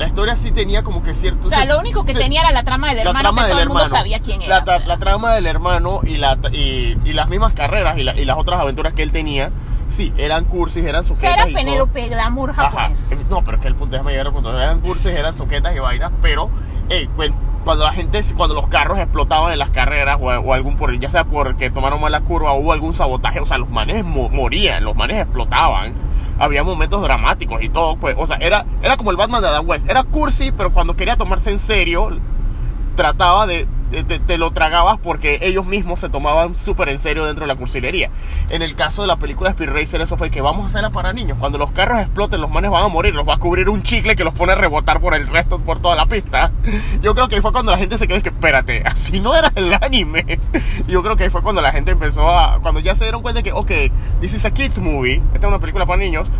la 0.00 0.06
historia 0.08 0.34
sí 0.34 0.50
tenía 0.50 0.82
como 0.82 1.02
que 1.02 1.14
cierto... 1.14 1.46
o 1.46 1.50
sea, 1.50 1.64
lo 1.66 1.78
único 1.78 2.04
que 2.04 2.12
se- 2.14 2.18
tenía 2.18 2.40
era 2.40 2.50
la 2.50 2.64
trama 2.64 2.88
del 2.88 2.96
la 2.96 3.02
hermano 3.10 3.20
trama 3.20 3.42
que 3.42 3.46
del 3.46 3.52
todo 3.52 3.62
el 3.62 3.68
mundo 3.68 3.84
hermano, 3.84 3.96
sabía 4.02 4.18
quién 4.20 4.42
era. 4.42 4.56
la, 4.56 4.60
o 4.62 4.64
ta- 4.64 4.78
sea. 4.78 4.86
la 4.88 4.96
trama 4.98 5.34
del 5.34 5.46
hermano 5.46 6.00
y, 6.02 6.16
la, 6.16 6.38
y, 6.52 6.96
y 7.04 7.12
las 7.12 7.28
mismas 7.28 7.52
carreras 7.52 7.96
y, 7.98 8.02
la- 8.02 8.18
y 8.18 8.24
las 8.24 8.36
otras 8.38 8.60
aventuras 8.60 8.94
que 8.94 9.02
él 9.02 9.12
tenía, 9.12 9.50
sí, 9.88 10.12
eran 10.16 10.46
cursis, 10.46 10.84
eran 10.84 11.04
O 11.08 11.14
sea, 11.14 11.34
era. 11.34 11.44
Penélope 11.46 12.08
Glamour 12.08 12.50
Ajá. 12.50 12.62
japonés. 12.70 13.24
No, 13.30 13.44
pero 13.44 13.58
es 13.58 13.62
que 13.62 13.68
el 13.68 13.74
punto, 13.76 13.92
déjame 13.92 14.10
llegar 14.12 14.26
al 14.28 14.32
punto. 14.32 14.58
Eran 14.58 14.80
cursis, 14.80 15.06
eran 15.06 15.36
soquetas 15.36 15.76
y 15.76 15.78
vainas, 15.78 16.10
pero 16.22 16.50
eh, 16.88 17.08
bueno, 17.16 17.34
cuando 17.64 17.84
la 17.84 17.92
gente, 17.92 18.22
cuando 18.36 18.54
los 18.54 18.68
carros 18.68 18.98
explotaban 18.98 19.52
en 19.52 19.58
las 19.58 19.68
carreras 19.70 20.16
o, 20.18 20.28
o 20.28 20.54
algún 20.54 20.76
por, 20.78 20.98
ya 20.98 21.10
sea 21.10 21.24
porque 21.24 21.70
tomaron 21.70 22.00
mal 22.00 22.10
la 22.10 22.22
curva 22.22 22.52
o 22.52 22.60
hubo 22.60 22.72
algún 22.72 22.94
sabotaje, 22.94 23.38
o 23.38 23.44
sea, 23.44 23.58
los 23.58 23.68
manes 23.68 24.02
mo- 24.02 24.30
morían, 24.30 24.82
los 24.82 24.96
manes 24.96 25.20
explotaban. 25.20 25.92
Había 26.40 26.64
momentos 26.64 27.02
dramáticos 27.02 27.62
y 27.62 27.68
todo, 27.68 27.96
pues, 27.96 28.16
o 28.18 28.26
sea, 28.26 28.38
era, 28.38 28.64
era 28.82 28.96
como 28.96 29.10
el 29.12 29.16
Batman 29.16 29.42
de 29.42 29.48
Adam 29.48 29.68
West. 29.68 29.88
Era 29.88 30.02
cursi, 30.02 30.50
pero 30.50 30.72
cuando 30.72 30.96
quería 30.96 31.16
tomarse 31.16 31.50
en 31.50 31.58
serio, 31.58 32.10
trataba 33.00 33.46
de, 33.46 33.66
de- 33.90 34.02
de- 34.04 34.18
te 34.18 34.36
lo 34.36 34.50
tragabas 34.50 34.98
porque 35.02 35.38
ellos 35.40 35.64
mismos 35.64 36.00
se 36.00 36.10
tomaban 36.10 36.54
súper 36.54 36.90
en 36.90 36.98
serio 36.98 37.24
dentro 37.24 37.44
de 37.46 37.48
la 37.48 37.56
cursilería. 37.58 38.10
En 38.50 38.60
el 38.60 38.74
caso 38.74 39.00
de 39.00 39.08
la 39.08 39.16
película 39.16 39.48
Speed 39.50 39.70
Racer, 39.70 40.02
eso 40.02 40.18
fue 40.18 40.30
que 40.30 40.42
vamos 40.42 40.64
a 40.64 40.68
hacerla 40.68 40.90
para 40.90 41.14
niños. 41.14 41.38
Cuando 41.40 41.56
los 41.56 41.70
carros 41.72 41.98
exploten, 42.00 42.42
los 42.42 42.50
manes 42.50 42.70
van 42.70 42.84
a 42.84 42.88
morir, 42.88 43.14
los 43.14 43.26
va 43.26 43.34
a 43.34 43.38
cubrir 43.38 43.70
un 43.70 43.82
chicle 43.82 44.16
que 44.16 44.22
los 44.24 44.34
pone 44.34 44.52
a 44.52 44.54
rebotar 44.54 45.00
por 45.00 45.14
el 45.14 45.26
resto, 45.28 45.60
por 45.60 45.80
toda 45.80 45.96
la 45.96 46.04
pista. 46.04 46.52
Yo 47.00 47.14
creo 47.14 47.28
que 47.28 47.36
ahí 47.36 47.40
fue 47.40 47.52
cuando 47.52 47.72
la 47.72 47.78
gente 47.78 47.96
se 47.96 48.06
quedó 48.06 48.18
y 48.18 48.22
que, 48.22 48.28
espérate, 48.28 48.82
así 48.86 49.18
no 49.18 49.34
era 49.34 49.50
el 49.54 49.72
anime. 49.80 50.38
Yo 50.86 51.02
creo 51.02 51.16
que 51.16 51.24
ahí 51.24 51.30
fue 51.30 51.42
cuando 51.42 51.62
la 51.62 51.72
gente 51.72 51.92
empezó 51.92 52.28
a, 52.28 52.60
cuando 52.60 52.80
ya 52.80 52.94
se 52.94 53.04
dieron 53.04 53.22
cuenta 53.22 53.42
que, 53.42 53.52
ok, 53.52 53.70
this 54.20 54.34
is 54.34 54.44
a 54.44 54.50
kids 54.50 54.78
movie, 54.78 55.22
esta 55.32 55.46
es 55.46 55.50
una 55.50 55.58
película 55.58 55.86
para 55.86 55.98
niños, 55.98 56.30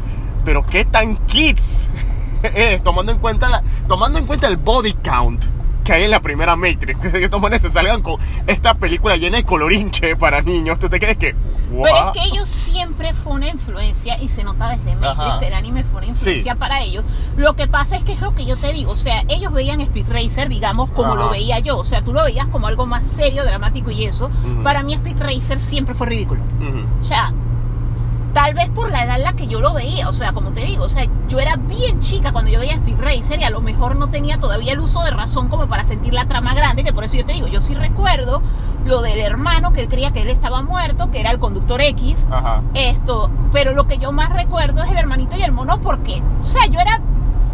pero 0.44 0.62
qué 0.66 0.84
tan 0.84 1.16
kids 1.26 1.88
tomando 2.84 3.12
en 3.12 3.18
cuenta 3.18 3.48
la, 3.48 3.62
tomando 3.88 4.18
en 4.18 4.26
cuenta 4.26 4.46
el 4.46 4.56
body 4.56 4.92
count 5.02 5.44
que 5.90 5.96
hay 5.96 6.04
en 6.04 6.10
la 6.12 6.20
primera 6.20 6.54
Matrix, 6.54 6.98
que 7.12 7.24
estos 7.24 7.40
manes 7.40 7.62
se 7.62 7.68
salgan 7.70 8.00
con 8.00 8.16
esta 8.46 8.74
película 8.74 9.16
llena 9.16 9.38
de 9.38 9.44
colorinche 9.44 10.14
para 10.14 10.40
niños, 10.40 10.78
tú 10.78 10.88
te 10.88 11.00
quedas 11.00 11.16
que, 11.16 11.34
Pero 11.70 11.96
es 11.96 12.12
que 12.12 12.24
ellos 12.28 12.48
siempre 12.48 13.12
fue 13.12 13.32
una 13.32 13.48
influencia 13.48 14.16
y 14.22 14.28
se 14.28 14.44
nota 14.44 14.70
desde 14.70 14.94
Matrix, 14.94 15.18
Ajá. 15.36 15.46
el 15.46 15.54
anime 15.54 15.82
fue 15.82 15.98
una 15.98 16.06
influencia 16.06 16.52
Sí. 16.52 16.58
para 16.58 16.80
ellos. 16.82 17.04
Lo 17.36 17.56
que 17.56 17.66
pasa 17.66 17.96
es 17.96 18.04
que 18.04 18.12
es 18.12 18.20
lo 18.20 18.34
que 18.36 18.44
yo 18.46 18.56
te 18.56 18.72
digo, 18.72 18.92
o 18.92 18.96
sea, 18.96 19.24
ellos 19.28 19.52
veían 19.52 19.80
Speed 19.80 20.06
Racer, 20.08 20.48
digamos, 20.48 20.90
como 20.90 21.14
Ajá. 21.14 21.22
lo 21.22 21.30
veía 21.30 21.58
yo, 21.58 21.76
o 21.78 21.84
sea, 21.84 22.04
tú 22.04 22.12
lo 22.12 22.22
veías 22.22 22.46
como 22.46 22.68
algo 22.68 22.86
más 22.86 23.08
serio, 23.08 23.44
dramático 23.44 23.90
y 23.90 24.04
eso. 24.04 24.26
Ujú. 24.26 24.62
Para 24.62 24.84
mí 24.84 24.94
Speed 24.94 25.16
Racer 25.18 25.58
siempre 25.58 25.94
fue 25.96 26.06
ridículo. 26.06 26.40
Ujú. 26.60 26.84
O 27.00 27.04
sea, 27.04 27.32
tal 28.32 28.54
vez 28.54 28.68
por 28.70 28.90
la 28.90 29.04
edad 29.04 29.16
en 29.16 29.24
la 29.24 29.32
que 29.32 29.46
yo 29.46 29.60
lo 29.60 29.72
veía, 29.72 30.08
o 30.08 30.12
sea, 30.12 30.32
como 30.32 30.52
te 30.52 30.60
digo, 30.60 30.84
o 30.84 30.88
sea, 30.88 31.06
yo 31.28 31.38
era 31.38 31.56
bien 31.56 32.00
chica 32.00 32.32
cuando 32.32 32.50
yo 32.50 32.60
veía 32.60 32.74
Speed 32.74 32.98
Racer 32.98 33.40
y 33.40 33.44
a 33.44 33.50
lo 33.50 33.60
mejor 33.60 33.96
no 33.96 34.08
tenía 34.08 34.38
todavía 34.38 34.72
el 34.72 34.80
uso 34.80 35.02
de 35.02 35.10
razón 35.10 35.48
como 35.48 35.66
para 35.66 35.84
sentir 35.84 36.14
la 36.14 36.26
trama 36.26 36.54
grande, 36.54 36.84
que 36.84 36.92
por 36.92 37.04
eso 37.04 37.16
yo 37.16 37.24
te 37.24 37.32
digo, 37.32 37.48
yo 37.48 37.60
sí 37.60 37.74
recuerdo 37.74 38.42
lo 38.84 39.02
del 39.02 39.18
hermano 39.18 39.72
que 39.72 39.82
él 39.82 39.88
creía 39.88 40.12
que 40.12 40.22
él 40.22 40.30
estaba 40.30 40.62
muerto, 40.62 41.10
que 41.10 41.20
era 41.20 41.30
el 41.30 41.38
conductor 41.38 41.80
X, 41.80 42.26
Ajá. 42.30 42.62
esto, 42.74 43.30
pero 43.52 43.72
lo 43.72 43.86
que 43.86 43.98
yo 43.98 44.12
más 44.12 44.30
recuerdo 44.30 44.82
es 44.82 44.90
el 44.90 44.96
hermanito 44.96 45.36
y 45.36 45.42
el 45.42 45.52
mono 45.52 45.80
porque, 45.80 46.22
o 46.42 46.46
sea, 46.46 46.66
yo 46.66 46.80
era 46.80 47.00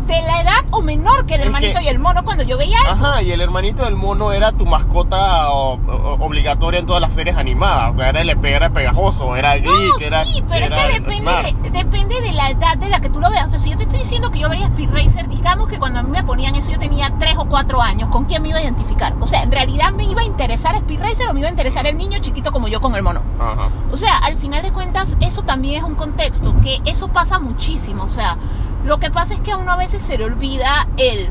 de 0.06 0.22
la 0.22 0.40
edad 0.40 0.64
o 0.70 0.82
menor 0.82 1.26
que 1.26 1.34
el 1.34 1.40
Es 1.40 1.46
hermanito 1.46 1.78
que- 1.78 1.84
y 1.84 1.88
el 1.88 1.98
mono 1.98 2.24
cuando 2.24 2.44
yo 2.44 2.56
veía 2.58 2.78
eso. 2.82 3.04
Ajá, 3.06 3.22
y 3.22 3.32
el 3.32 3.40
hermanito 3.40 3.84
del 3.84 3.96
mono 3.96 4.32
era 4.32 4.52
tu 4.52 4.64
mascota 4.66 5.50
o- 5.50 5.74
o- 5.74 6.24
obligatoria 6.24 6.80
en 6.80 6.86
todas 6.86 7.00
las 7.02 7.14
series 7.14 7.36
animadas. 7.36 7.94
O 7.94 7.98
sea, 7.98 8.08
era 8.10 8.20
el 8.22 8.30
era 8.46 8.70
pegajoso, 8.70 9.34
era 9.36 9.54
geek, 9.56 9.66
No, 9.66 9.98
era. 10.00 10.24
sí, 10.24 10.42
pero 10.48 10.66
era 10.66 10.76
es 10.88 11.00
que 11.00 11.00
depende 11.00 11.32
de, 11.32 11.70
depende 11.70 12.20
de 12.20 12.32
la 12.32 12.50
edad 12.50 12.76
de 12.78 12.88
la 12.88 13.00
que 13.00 13.10
tú 13.10 13.20
lo 13.20 13.30
veas. 13.30 13.46
O 13.46 13.50
sea, 13.50 13.58
si 13.60 13.70
yo 13.70 13.76
te 13.76 13.82
estoy 13.84 13.98
diciendo 14.00 14.30
que 14.30 14.38
yo 14.40 14.48
veía 14.48 14.66
Speed 14.66 14.90
Racer, 14.90 15.28
digamos 15.28 15.68
que 15.68 15.78
cuando 15.78 16.00
a 16.00 16.02
mí 16.02 16.10
me 16.10 16.22
ponían 16.22 16.54
eso 16.54 16.70
yo 16.70 16.78
tenía 16.78 17.12
3 17.18 17.36
o 17.38 17.46
4 17.46 17.80
años, 17.82 18.08
¿con 18.10 18.24
quién 18.24 18.42
me 18.42 18.48
iba 18.50 18.58
a 18.58 18.62
identificar? 18.62 19.14
O 19.20 19.26
sea, 19.26 19.42
en 19.42 19.50
realidad 19.50 19.92
me 19.92 20.04
iba 20.04 20.22
a 20.22 20.24
interesar 20.24 20.74
Speed 20.76 21.00
Racer 21.00 21.28
o 21.28 21.34
me 21.34 21.40
iba 21.40 21.48
a 21.48 21.52
interesar 21.52 21.86
el 21.86 21.96
niño 21.98 22.18
chiquito 22.20 22.52
como 22.52 22.68
yo 22.68 22.80
con 22.80 22.94
el 22.94 23.02
mono. 23.02 23.22
Ajá. 23.40 23.68
O 23.92 23.96
sea, 23.96 24.18
al 24.18 24.36
final 24.36 24.62
de 24.62 24.72
cuentas, 24.72 25.16
eso 25.20 25.42
también 25.42 25.76
es 25.76 25.82
un 25.82 25.94
contexto, 25.96 26.54
que 26.62 26.80
eso 26.84 27.08
pasa 27.08 27.38
muchísimo. 27.38 28.04
O 28.04 28.08
sea, 28.08 28.36
lo 28.86 28.98
que 28.98 29.10
pasa 29.10 29.34
es 29.34 29.40
que 29.40 29.52
a 29.52 29.56
uno 29.58 29.72
a 29.72 29.76
veces 29.76 30.02
se 30.02 30.16
le 30.16 30.24
olvida 30.24 30.86
el. 30.96 31.28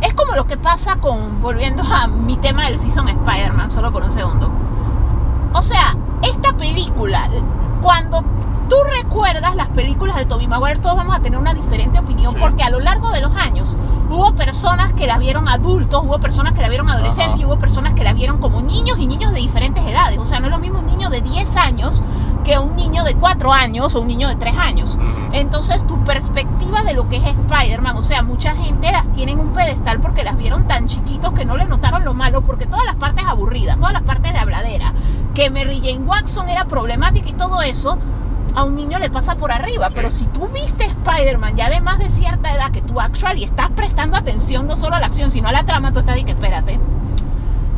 Es 0.00 0.14
como 0.14 0.34
lo 0.34 0.46
que 0.46 0.56
pasa 0.56 0.96
con, 0.96 1.40
volviendo 1.42 1.82
a 1.82 2.06
mi 2.08 2.36
tema 2.36 2.66
del 2.66 2.78
Season 2.78 3.08
Spider-Man, 3.08 3.72
solo 3.72 3.92
por 3.92 4.02
un 4.02 4.10
segundo. 4.10 4.50
O 5.52 5.62
sea, 5.62 5.96
esta 6.22 6.52
película, 6.56 7.28
cuando 7.82 8.22
tú 8.68 8.76
recuerdas 8.96 9.56
las 9.56 9.68
películas 9.68 10.16
de 10.16 10.26
Tobey 10.26 10.46
Maguire, 10.46 10.78
todos 10.80 10.96
vamos 10.96 11.16
a 11.16 11.20
tener 11.20 11.38
una 11.38 11.54
diferente 11.54 11.98
opinión, 11.98 12.34
Sí. 12.34 12.38
porque 12.40 12.62
a 12.62 12.70
lo 12.70 12.80
largo 12.80 13.10
de 13.10 13.20
los 13.20 13.34
años, 13.36 13.74
Hubo 14.10 14.34
personas 14.34 14.94
que 14.94 15.06
la 15.06 15.18
vieron 15.18 15.48
adultos, 15.48 16.02
hubo 16.02 16.18
personas 16.18 16.54
que 16.54 16.62
la 16.62 16.70
vieron 16.70 16.88
adolescentes 16.88 17.34
Ajá. 17.34 17.38
y 17.42 17.44
hubo 17.44 17.58
personas 17.58 17.92
que 17.92 18.04
la 18.04 18.14
vieron 18.14 18.38
como 18.38 18.62
niños 18.62 18.98
y 18.98 19.06
niños 19.06 19.32
de 19.34 19.40
diferentes 19.40 19.84
edades. 19.86 20.16
O 20.18 20.24
sea, 20.24 20.40
no 20.40 20.46
es 20.46 20.50
lo 20.52 20.58
mismo 20.58 20.78
un 20.78 20.86
niño 20.86 21.10
de 21.10 21.20
10 21.20 21.56
años 21.56 22.02
que 22.44 22.58
un 22.58 22.76
niño 22.76 23.04
de 23.04 23.14
4 23.14 23.52
años 23.52 23.94
o 23.94 24.00
un 24.00 24.08
niño 24.08 24.28
de 24.28 24.36
3 24.36 24.56
años. 24.56 24.96
Entonces, 25.32 25.86
tu 25.86 26.02
perspectiva 26.04 26.82
de 26.82 26.94
lo 26.94 27.08
que 27.08 27.16
es 27.16 27.24
Spider-Man, 27.24 27.96
o 27.96 28.02
sea, 28.02 28.22
mucha 28.22 28.54
gente 28.54 28.90
las 28.90 29.12
tiene 29.12 29.32
en 29.32 29.40
un 29.40 29.52
pedestal 29.52 30.00
porque 30.00 30.24
las 30.24 30.36
vieron 30.36 30.66
tan 30.66 30.86
chiquitos 30.88 31.32
que 31.32 31.44
no 31.44 31.56
le 31.56 31.66
notaron 31.66 32.04
lo 32.04 32.14
malo, 32.14 32.42
porque 32.42 32.66
todas 32.66 32.86
las 32.86 32.96
partes 32.96 33.24
aburridas, 33.26 33.76
todas 33.76 33.92
las 33.92 34.02
partes 34.02 34.32
de 34.32 34.38
habladera, 34.38 34.94
que 35.34 35.50
Mary 35.50 35.80
Jane 35.84 36.04
Watson 36.06 36.48
era 36.48 36.64
problemática 36.66 37.28
y 37.28 37.34
todo 37.34 37.60
eso, 37.62 37.98
a 38.54 38.64
un 38.64 38.74
niño 38.74 38.98
le 38.98 39.10
pasa 39.10 39.36
por 39.36 39.52
arriba. 39.52 39.88
Sí. 39.88 39.92
Pero 39.96 40.10
si 40.10 40.24
tú 40.26 40.48
viste 40.48 40.84
Spider-Man 40.84 41.56
ya 41.56 41.68
de 41.68 41.80
más 41.80 41.98
de 41.98 42.08
cierta 42.08 42.52
edad, 42.52 42.70
que 42.70 42.80
tú 42.80 43.00
actual 43.00 43.38
y 43.38 43.44
estás 43.44 43.70
prestando 43.70 44.16
atención 44.16 44.66
no 44.66 44.76
solo 44.76 44.96
a 44.96 45.00
la 45.00 45.06
acción, 45.06 45.30
sino 45.30 45.48
a 45.48 45.52
la 45.52 45.64
trama, 45.64 45.92
tú 45.92 46.00
estás 46.00 46.16
que 46.24 46.32
espérate. 46.32 46.80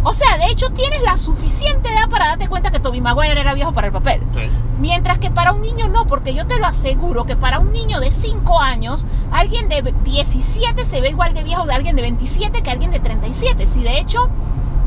O 0.02 0.14
sea, 0.14 0.38
de 0.38 0.46
hecho 0.46 0.70
tienes 0.70 1.02
la 1.02 1.18
suficiente 1.18 1.92
edad 1.92 2.08
para 2.08 2.28
darte 2.28 2.48
cuenta 2.48 2.70
que 2.70 2.80
Tobey 2.80 3.02
Maguire 3.02 3.38
era 3.38 3.52
viejo 3.52 3.72
para 3.72 3.88
el 3.88 3.92
papel. 3.92 4.22
Sí. 4.32 4.40
Mientras 4.78 5.18
que 5.18 5.30
para 5.30 5.52
un 5.52 5.60
niño 5.60 5.88
no, 5.88 6.06
porque 6.06 6.32
yo 6.32 6.46
te 6.46 6.58
lo 6.58 6.66
aseguro 6.66 7.26
que 7.26 7.36
para 7.36 7.58
un 7.58 7.72
niño 7.72 8.00
de 8.00 8.10
5 8.10 8.60
años, 8.60 9.04
alguien 9.30 9.68
de 9.68 9.94
17 10.04 10.86
se 10.86 11.00
ve 11.02 11.10
igual 11.10 11.34
de 11.34 11.44
viejo 11.44 11.66
de 11.66 11.74
alguien 11.74 11.96
de 11.96 12.02
27 12.02 12.62
que 12.62 12.70
alguien 12.70 12.90
de 12.90 13.00
37. 13.00 13.66
Si 13.66 13.82
de 13.82 13.98
hecho 13.98 14.30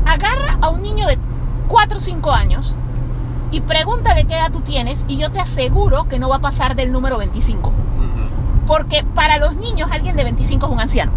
agarra 0.04 0.58
a 0.60 0.68
un 0.70 0.82
niño 0.82 1.06
de 1.06 1.16
4 1.68 1.96
o 1.96 2.00
5 2.00 2.32
años 2.32 2.74
y 3.52 3.60
pregúntale 3.60 4.24
qué 4.24 4.34
edad 4.34 4.50
tú 4.50 4.62
tienes 4.62 5.04
y 5.06 5.16
yo 5.16 5.30
te 5.30 5.38
aseguro 5.38 6.08
que 6.08 6.18
no 6.18 6.28
va 6.28 6.36
a 6.36 6.40
pasar 6.40 6.74
del 6.74 6.90
número 6.90 7.18
25. 7.18 7.68
Ujú. 7.68 7.76
Porque 8.66 9.04
para 9.14 9.38
los 9.38 9.54
niños 9.54 9.90
alguien 9.92 10.16
de 10.16 10.24
25 10.24 10.66
es 10.66 10.72
un 10.72 10.80
anciano. 10.80 11.12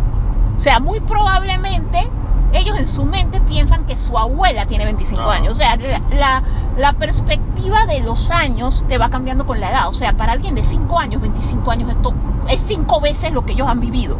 O 0.55 0.59
sea, 0.59 0.79
muy 0.79 0.99
probablemente 0.99 2.07
ellos 2.53 2.77
en 2.77 2.87
su 2.87 3.03
mente 3.05 3.41
piensan 3.41 3.85
que 3.85 3.97
su 3.97 4.17
abuela 4.17 4.65
tiene 4.65 4.85
25 4.85 5.21
Ajá. 5.21 5.33
años. 5.33 5.51
O 5.53 5.55
sea, 5.55 5.75
la, 5.77 6.01
la- 6.15 6.43
la 6.77 6.93
perspectiva 6.93 7.85
de 7.87 8.01
los 8.01 8.29
años 8.29 8.85
te 8.87 8.97
va 8.99 9.09
cambiando 9.09 9.45
con 9.47 9.59
la 9.59 9.71
edad. 9.71 9.87
O 9.89 9.93
sea, 9.93 10.13
para 10.13 10.33
alguien 10.33 10.53
de 10.55 10.63
5 10.63 10.99
años, 10.99 11.21
25 11.21 11.71
años, 11.71 11.89
esto 11.89 12.13
es 12.49 12.61
5 12.61 13.01
veces 13.01 13.31
lo 13.31 13.45
que 13.45 13.53
ellos 13.53 13.67
han 13.67 13.79
vivido. 13.79 14.15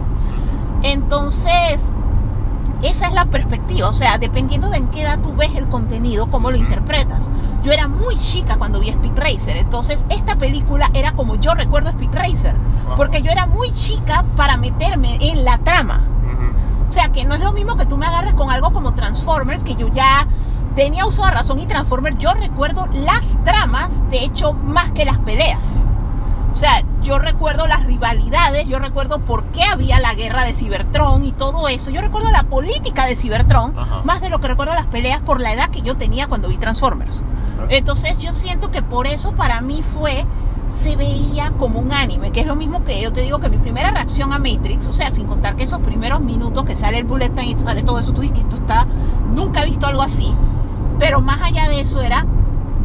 Entonces, 0.84 1.92
esa 2.82 3.08
es 3.08 3.14
la 3.14 3.26
perspectiva. 3.26 3.90
O 3.90 3.94
sea, 3.94 4.18
dependiendo 4.18 4.70
de 4.70 4.78
en 4.78 4.88
qué 4.88 5.02
edad 5.04 5.20
tú 5.20 5.34
ves 5.36 5.54
el 5.56 5.68
contenido, 5.68 6.30
cómo 6.32 6.52
lo 6.52 6.58
interpretas. 6.58 7.30
Yo 7.64 7.72
era 7.72 7.88
muy 7.88 8.18
chica 8.18 8.58
cuando 8.58 8.80
vi 8.80 8.90
Speed 8.90 9.14
Racer. 9.18 9.58
Entonces, 9.58 10.06
esta 10.10 10.36
película 10.38 10.90
era 10.94 11.12
como 11.14 11.36
yo 11.36 11.54
recuerdo 11.54 11.90
Speed 11.90 12.12
Racer. 12.14 12.56
Porque 12.96 13.22
yo 13.22 13.32
era 13.32 13.46
muy 13.48 13.72
chica 13.74 14.24
para 14.36 14.58
meterme 14.58 15.18
en 15.22 15.44
la 15.44 15.58
trama. 15.60 16.02
O 16.90 16.94
sea, 16.94 17.10
que 17.10 17.26
no 17.26 17.36
es 17.36 17.42
lo 17.42 17.52
mismo 17.54 17.76
que 17.76 17.86
tú 17.86 17.98
me 17.98 18.06
agarres 18.06 18.34
con 18.34 18.50
algo 18.50 18.72
como 18.72 18.94
Transformers, 18.94 19.64
que 19.64 19.76
yo 19.76 19.88
ya 19.90 20.28
tenía 20.76 21.06
uso 21.06 21.26
de 21.26 21.32
razón 21.32 21.60
y 21.60 21.66
Transformers, 21.66 22.18
yo 22.20 22.34
recuerdo 22.34 22.88
las 22.94 23.36
tramas, 23.44 24.08
de 24.10 24.24
hecho, 24.24 24.54
más 24.54 24.92
que 24.92 25.06
las 25.06 25.18
peleas. 25.20 25.84
O 26.54 26.60
sea, 26.60 26.82
yo 27.04 27.20
recuerdo 27.20 27.68
las 27.68 27.86
rivalidades, 27.86 28.68
yo 28.68 28.80
recuerdo 28.80 29.20
por 29.20 29.44
qué 29.46 29.64
había 29.64 30.00
la 30.00 30.14
guerra 30.16 30.44
de 30.44 30.56
Cybertron 30.56 31.24
y 31.24 31.32
todo 31.32 31.68
eso. 31.68 31.92
Yo 31.92 32.02
recuerdo 32.02 32.32
la 32.32 32.44
política 32.44 33.06
de 33.06 33.16
Cybertron, 33.16 33.78
Ajá. 33.78 34.02
más 34.04 34.22
de 34.22 34.30
lo 34.30 34.40
que 34.40 34.48
recuerdo 34.48 34.74
las 34.74 34.88
peleas 34.88 35.22
por 35.22 35.40
la 35.40 35.54
edad 35.54 35.70
que 35.70 35.82
yo 35.82 35.98
tenía 35.98 36.28
cuando 36.28 36.48
vi 36.48 36.58
Transformers. 36.58 37.22
Entonces 37.70 38.18
yo 38.18 38.34
siento 38.34 38.72
que 38.72 38.82
por 38.82 39.06
eso 39.08 39.34
para 39.34 39.62
mí 39.62 39.84
fue, 39.94 40.26
se 40.70 40.96
veía 40.96 41.52
como 41.58 41.80
un 41.80 41.94
anime, 41.94 42.32
que 42.32 42.42
es 42.42 42.46
lo 42.46 42.56
mismo 42.56 42.84
que 42.84 43.02
yo 43.02 43.12
te 43.14 43.22
digo 43.22 43.40
que 43.40 43.50
mi 43.50 43.58
primera 43.58 43.92
reacción 43.92 44.34
a 44.34 44.40
Matrix, 44.40 44.88
o 44.88 44.94
sea, 44.94 45.12
sin 45.12 45.28
contar 45.28 45.56
que 45.56 45.64
esos 45.64 45.80
primeros 45.80 46.20
minutos 46.22 46.66
que 46.66 46.76
sale 46.76 46.98
el 46.98 47.06
bullet 47.06 47.30
time 47.30 47.52
y 47.52 47.58
sale 47.60 47.84
todo 47.84 48.00
eso, 48.00 48.14
tú 48.14 48.22
dices 48.22 48.36
que 48.36 48.42
esto 48.44 48.58
está, 48.58 48.86
nunca 49.34 49.64
he 49.64 49.66
visto 49.66 49.88
algo 49.88 50.02
así, 50.02 50.34
pero 51.00 51.22
más 51.22 51.42
allá 51.42 51.68
de 51.70 51.82
eso 51.82 52.02
era, 52.02 52.26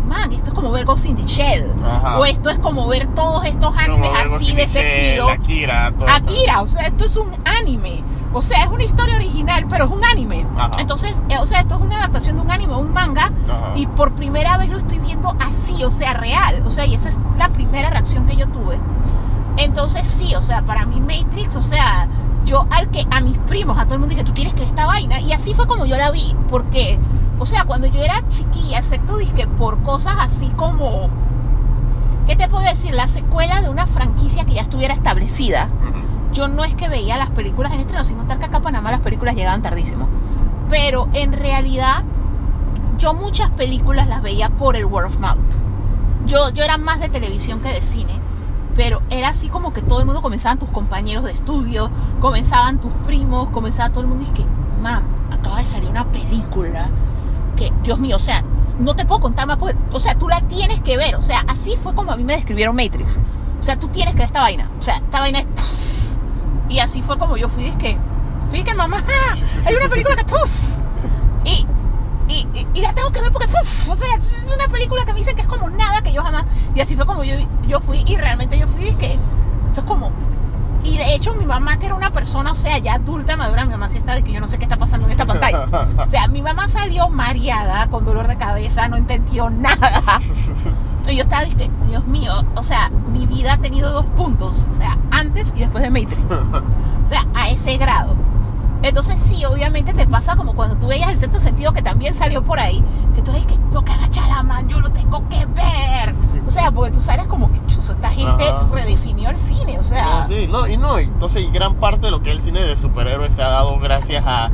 man, 0.07 0.33
esto 0.33 0.51
es 0.51 0.55
como 0.55 0.71
ver 0.71 0.85
Ghost 0.85 1.07
in 1.07 1.17
the 1.17 1.25
Shell, 1.25 1.73
Ajá. 1.85 2.19
o 2.19 2.25
esto 2.25 2.51
es 2.51 2.59
como 2.59 2.87
ver 2.87 3.07
todos 3.09 3.45
estos 3.47 3.77
animes 3.77 4.11
Como 4.11 4.37
así 4.37 4.53
de 4.53 4.63
ese 4.63 5.11
estilo. 5.11 5.29
Akira. 5.29 5.93
Akira, 6.07 6.63
o 6.63 6.69
sea, 6.69 6.87
esto 6.87 7.05
es 7.05 7.17
un 7.17 7.31
anime. 7.45 8.03
O 8.35 8.41
sea, 8.41 8.63
es 8.63 8.69
una 8.69 8.85
historia 8.85 9.17
original, 9.17 9.67
pero 9.69 9.85
es 9.85 9.91
un 9.91 10.05
anime. 10.05 10.47
Ajá. 10.57 10.73
Entonces, 10.79 11.23
eh, 11.29 11.37
o 11.39 11.47
sea, 11.47 11.61
esto 11.61 11.75
es 11.75 11.81
una 11.83 11.99
adaptación 11.99 12.37
de 12.37 12.43
un 12.43 12.51
anime, 12.51 12.75
un 12.75 12.93
manga, 12.93 13.25
Ajá. 13.27 13.73
y 13.77 13.87
por 13.87 14.13
primera 14.15 14.57
vez 14.57 14.69
lo 14.71 14.79
estoy 14.79 14.99
viendo 15.01 15.35
así, 15.39 15.85
o 15.85 15.91
sea, 15.91 16.15
real. 16.15 16.63
O 16.67 16.71
sea, 16.71 16.87
y 16.87 16.95
esa 16.95 17.11
es 17.11 17.19
la 17.37 17.51
primera 17.51 17.91
reacción 17.91 18.27
que 18.27 18.37
yo 18.37 18.49
tuve. 18.49 18.79
Entonces, 19.59 20.09
sí, 20.09 20.35
o 20.35 20.43
sea, 20.43 20.63
para 20.63 20.87
mí 20.87 20.99
Matrix, 21.01 21.57
o 21.57 21.63
sea, 21.63 22.09
yo 22.47 22.67
al 22.71 22.89
que 22.89 23.07
a 23.11 23.21
mis 23.21 23.37
primos, 23.39 23.79
a 23.79 23.85
todo 23.85 23.95
el 23.95 24.01
mundo 24.01 24.15
dije, 24.15 24.25
tú 24.25 24.33
tienes 24.33 24.55
que 24.55 24.63
esta 24.65 24.87
vaina. 24.87 25.21
Y 25.21 25.33
así 25.33 25.53
fue 25.55 25.67
como 25.67 25.85
yo 25.85 25.97
la 25.99 26.11
vi, 26.11 26.35
porque, 26.49 26.99
o 27.39 27.45
sea, 27.45 27.65
cuando 27.65 27.87
yo 27.87 28.01
era 28.01 28.27
chiquilla, 28.29 28.79
excepto 28.79 29.19
dije 29.19 29.47
por 29.47 29.83
cosas 29.83 30.15
así 30.21 30.49
como, 30.57 31.11
¿qué 32.27 32.35
te 32.35 32.49
puedo 32.49 32.65
decir? 32.65 32.95
La 32.95 33.09
secuela 33.09 33.61
de 33.61 33.69
una 33.69 33.87
franquicia 33.87 34.45
que 34.45 34.55
ya 34.55 34.63
estuviera 34.63 34.95
establecida 34.95 35.69
Ujú. 35.89 36.02
Yo 36.33 36.49
no 36.49 36.65
es 36.65 36.75
que 36.75 36.89
veía 36.89 37.19
las 37.19 37.31
películas 37.31 37.73
en 37.73 37.81
estreno, 37.81 38.05
sino 38.05 38.25
tal 38.25 38.39
que 38.39 38.47
acá 38.47 38.59
a 38.59 38.63
Panamá 38.63 38.91
las 38.91 39.01
películas 39.01 39.35
llegaban 39.35 39.63
tardísimo. 39.63 40.09
Pero 40.69 41.09
en 41.13 41.33
realidad, 41.33 42.03
yo 42.99 43.15
muchas 43.15 43.51
películas 43.51 44.09
las 44.09 44.23
veía 44.23 44.49
por 44.51 44.77
el 44.77 44.87
word 44.87 45.07
of 45.07 45.19
mouth. 45.19 45.39
Yo, 46.27 46.51
yo 46.51 46.65
era 46.65 46.79
más 46.79 47.01
de 47.01 47.09
televisión 47.09 47.61
que 47.61 47.69
de 47.69 47.83
cine, 47.83 48.13
pero 48.75 49.03
era 49.11 49.29
así 49.29 49.49
como 49.49 49.73
que 49.73 49.83
todo 49.83 50.01
el 50.01 50.07
mundo 50.07 50.23
comenzaban 50.23 50.59
tus 50.59 50.69
compañeros 50.71 51.25
de 51.25 51.33
estudio, 51.33 51.91
comenzaban 52.21 52.81
tus 52.81 52.93
primos, 53.05 53.51
comenzaba 53.51 53.91
todo 53.91 54.01
el 54.01 54.07
mundo 54.07 54.25
y 54.25 54.29
es 54.29 54.33
que, 54.33 54.45
mam, 54.81 55.03
acaba 55.31 55.59
de 55.59 55.67
salir 55.67 55.89
una 55.89 56.07
película 56.07 56.89
que, 57.57 57.73
Dios 57.83 57.99
mío, 57.99 58.17
o 58.17 58.21
sea, 58.21 58.43
no 58.79 58.95
te 58.95 59.05
puedo 59.05 59.21
contar 59.21 59.47
más, 59.47 59.59
pues, 59.59 59.77
o 59.93 60.01
sea, 60.01 60.17
tú 60.17 60.29
la 60.29 60.41
tienes 60.43 60.81
que 60.81 60.97
ver, 60.97 61.17
o 61.17 61.23
sea, 61.23 61.45
así 61.49 61.77
fue 61.83 61.95
como 61.95 62.13
a 62.13 62.17
mí 62.17 62.25
me 62.25 62.35
describieron 62.35 62.75
Matrix. 62.75 63.19
O 63.61 63.65
sea, 63.65 63.79
tú 63.79 63.89
tienes 63.89 64.15
que 64.15 64.21
ver 64.21 64.27
esta 64.27 64.41
vaina, 64.41 64.71
o 64.79 64.83
sea, 64.83 64.97
esta 64.97 65.21
vaina 65.21 65.41
es... 65.41 65.47
Y 66.73 66.79
así 66.81 67.03
fue 67.03 67.19
como 67.19 67.37
yo 67.37 67.49
fui, 67.51 67.67
es 67.67 67.77
que, 67.77 67.99
que 68.65 68.75
mamá, 68.75 68.97
hay 69.67 69.75
una 69.75 69.89
película 69.89 70.17
que 70.17 70.25
puff. 70.25 70.51
Y, 71.45 71.67
y, 72.29 72.49
y- 72.55 72.67
y 72.75 72.81
la 72.81 72.95
tengo 72.95 73.11
que 73.13 73.21
ver 73.21 73.31
porque 73.31 73.49
puff. 73.49 73.89
O 73.91 73.97
sea, 73.97 74.09
es 74.17 74.51
una 74.55 74.69
película 74.69 75.05
que 75.05 75.13
me 75.13 75.19
dicen 75.19 75.35
que 75.37 75.43
es 75.43 75.47
como 75.49 75.69
nada 75.71 76.01
que 76.03 76.13
yo 76.13 76.23
jamás. 76.23 76.47
Y 76.75 76.81
así 76.81 76.97
fue 76.97 77.05
como 77.05 77.25
yo, 77.25 77.35
yo 77.69 77.81
fui 77.81 78.03
y 78.07 78.17
realmente 78.17 78.59
yo 78.59 78.67
fui, 78.69 78.89
es 78.89 78.97
que 78.97 79.13
esto 79.67 79.81
es 79.81 79.87
como. 79.87 80.11
Y 80.85 80.97
de 80.97 81.15
hecho 81.15 81.35
mi 81.35 81.45
mamá 81.45 81.79
que 81.79 81.87
era 81.87 81.95
una 81.95 82.11
persona, 82.13 82.53
o 82.53 82.57
sea, 82.57 82.77
ya 82.79 82.95
adulta, 82.95 83.37
madura, 83.37 83.65
mi 83.65 83.71
mamá 83.73 83.89
sí 83.91 83.99
está 83.99 84.15
de 84.15 84.25
que 84.25 84.33
yo 84.33 84.41
no 84.41 84.49
sé 84.49 84.57
qué 84.59 84.65
está 84.65 84.77
pasando 84.79 85.07
en 85.07 85.13
esta 85.13 85.25
pantalla. 85.27 85.67
O 86.07 86.09
sea, 86.11 86.27
mi 86.27 86.43
mamá 86.43 86.69
salió 86.69 87.09
mareada, 87.11 87.87
con 87.89 88.05
dolor 88.05 88.27
de 88.29 88.37
cabeza, 88.37 88.89
no 88.89 88.97
entendió 88.97 89.49
nada. 89.51 90.03
Y 91.09 91.17
yo 91.17 91.25
estaba, 91.25 91.45
dije, 91.45 91.71
Dios 91.89 92.07
mío, 92.07 92.33
o 92.55 92.63
sea, 92.63 92.91
mi 92.91 93.27
vida 93.27 93.55
ha 93.55 93.59
tenido 93.59 93.93
dos 93.93 94.07
puntos, 94.17 94.67
o 94.71 94.75
sea, 94.75 94.97
antes 95.11 95.53
y 95.57 95.61
después 95.61 95.83
de 95.83 95.91
Matrix. 95.91 96.21
O 97.05 97.09
sea, 97.09 97.27
a 97.35 97.51
ese 97.51 97.77
grado. 97.77 98.15
Entonces 98.83 99.21
sí, 99.23 99.45
obviamente 99.45 99.95
te 99.95 100.07
pasa 100.07 100.35
como 100.37 100.55
cuando 100.55 100.77
tú 100.77 100.89
veías 100.89 101.11
el 101.11 101.19
sexto 101.19 101.39
sentido 101.39 101.73
que 101.73 101.83
también 101.83 102.15
salió 102.15 102.43
por 102.43 102.59
ahí, 102.59 102.83
que 103.15 103.23
tú 103.23 103.31
le 103.33 103.41
dices 103.41 103.57
que 103.57 103.65
no 103.73 103.85
que 103.85 103.93
agacha 103.93 104.27
la 104.27 104.43
mano, 104.43 104.69
yo 104.69 104.81
lo 104.81 104.91
tengo 104.91 105.23
que 105.29 105.47
ver. 105.47 106.15
O 106.47 106.51
sea, 106.51 106.71
porque 106.73 106.91
tú 106.91 107.01
sales 107.01 107.27
como 107.29 107.51
que 107.53 107.65
chuzo, 107.67 107.93
esta 107.93 108.11
gente 108.11 108.49
Ajá. 108.49 108.67
redefinió 108.73 109.31
el 109.31 109.39
cine, 109.39 109.79
o 109.79 109.83
sea. 109.85 110.05
No, 110.05 110.27
sí, 110.27 110.49
no, 110.51 110.67
y 110.67 110.77
no, 110.77 110.99
entonces 110.99 111.45
y 111.45 111.51
gran 111.51 111.77
parte 111.77 112.07
de 112.07 112.11
lo 112.11 112.21
que 112.21 112.31
es 112.31 112.37
el 112.37 112.43
cine 112.43 112.63
de 112.63 112.75
superhéroes 112.75 113.33
se 113.33 113.43
ha 113.43 113.49
dado 113.49 113.79
gracias 113.79 114.25
a 114.27 114.51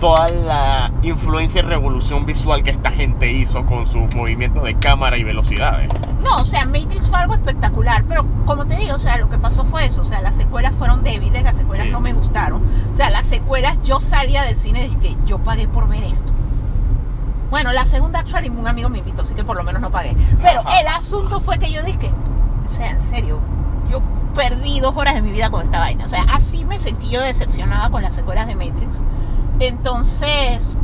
toda 0.00 0.28
la 0.30 0.90
influencia 1.02 1.60
y 1.60 1.62
revolución 1.62 2.24
visual 2.24 2.62
que 2.62 2.70
esta 2.70 2.90
gente 2.90 3.30
hizo 3.30 3.64
con 3.66 3.86
sus 3.86 4.14
movimientos 4.14 4.64
de 4.64 4.74
cámara 4.76 5.18
y 5.18 5.24
velocidades. 5.24 5.90
No, 6.22 6.38
o 6.38 6.44
sea, 6.44 6.64
Matrix 6.64 7.08
fue 7.08 7.18
algo 7.18 7.34
espectacular, 7.34 8.04
pero 8.08 8.24
como 8.46 8.64
te 8.66 8.76
digo, 8.76 8.96
o 8.96 8.98
sea, 8.98 9.18
lo 9.18 9.28
que 9.28 9.36
pasó 9.38 9.64
fue 9.66 9.84
eso, 9.86 10.02
o 10.02 10.04
sea, 10.06 10.20
las 10.22 10.36
secuelas 10.36 10.72
fueron 10.76 11.02
débiles, 11.04 11.42
las 11.42 11.56
secuelas 11.56 11.86
Sí. 11.86 11.92
no 11.92 12.00
me 12.00 12.12
gustaron. 12.14 12.62
O 12.92 12.96
sea, 12.96 13.10
las 13.10 13.26
secuelas 13.26 13.78
yo 13.82 14.00
salía 14.00 14.42
del 14.42 14.56
cine 14.56 14.86
y 14.86 14.96
dije 14.96 15.16
yo 15.26 15.38
pagué 15.38 15.68
por 15.68 15.86
ver 15.88 16.02
esto. 16.04 16.32
Bueno, 17.50 17.72
la 17.72 17.84
segunda 17.84 18.20
actually 18.20 18.48
un 18.48 18.66
amigo 18.68 18.88
me 18.88 18.98
invitó, 18.98 19.22
así 19.22 19.34
que 19.34 19.44
por 19.44 19.56
lo 19.56 19.64
menos 19.64 19.82
no 19.82 19.90
pagué. 19.90 20.16
Pero 20.40 20.60
Ajá. 20.60 20.80
el 20.80 20.86
asunto 20.86 21.40
fue 21.40 21.58
que 21.58 21.70
yo 21.70 21.82
dije, 21.82 22.10
o 22.64 22.68
sea, 22.68 22.90
en 22.90 23.00
serio, 23.00 23.38
yo 23.90 24.00
perdí 24.34 24.78
dos 24.80 24.96
horas 24.96 25.14
de 25.14 25.22
mi 25.22 25.32
vida 25.32 25.50
con 25.50 25.62
esta 25.64 25.78
vaina. 25.80 26.06
O 26.06 26.08
sea, 26.08 26.22
así 26.32 26.64
me 26.64 26.78
sentí 26.78 27.10
yo 27.10 27.20
decepcionada 27.20 27.90
con 27.90 28.02
las 28.02 28.14
secuelas 28.14 28.46
de 28.46 28.54
Matrix. 28.54 29.02
Entonces, 29.60 30.74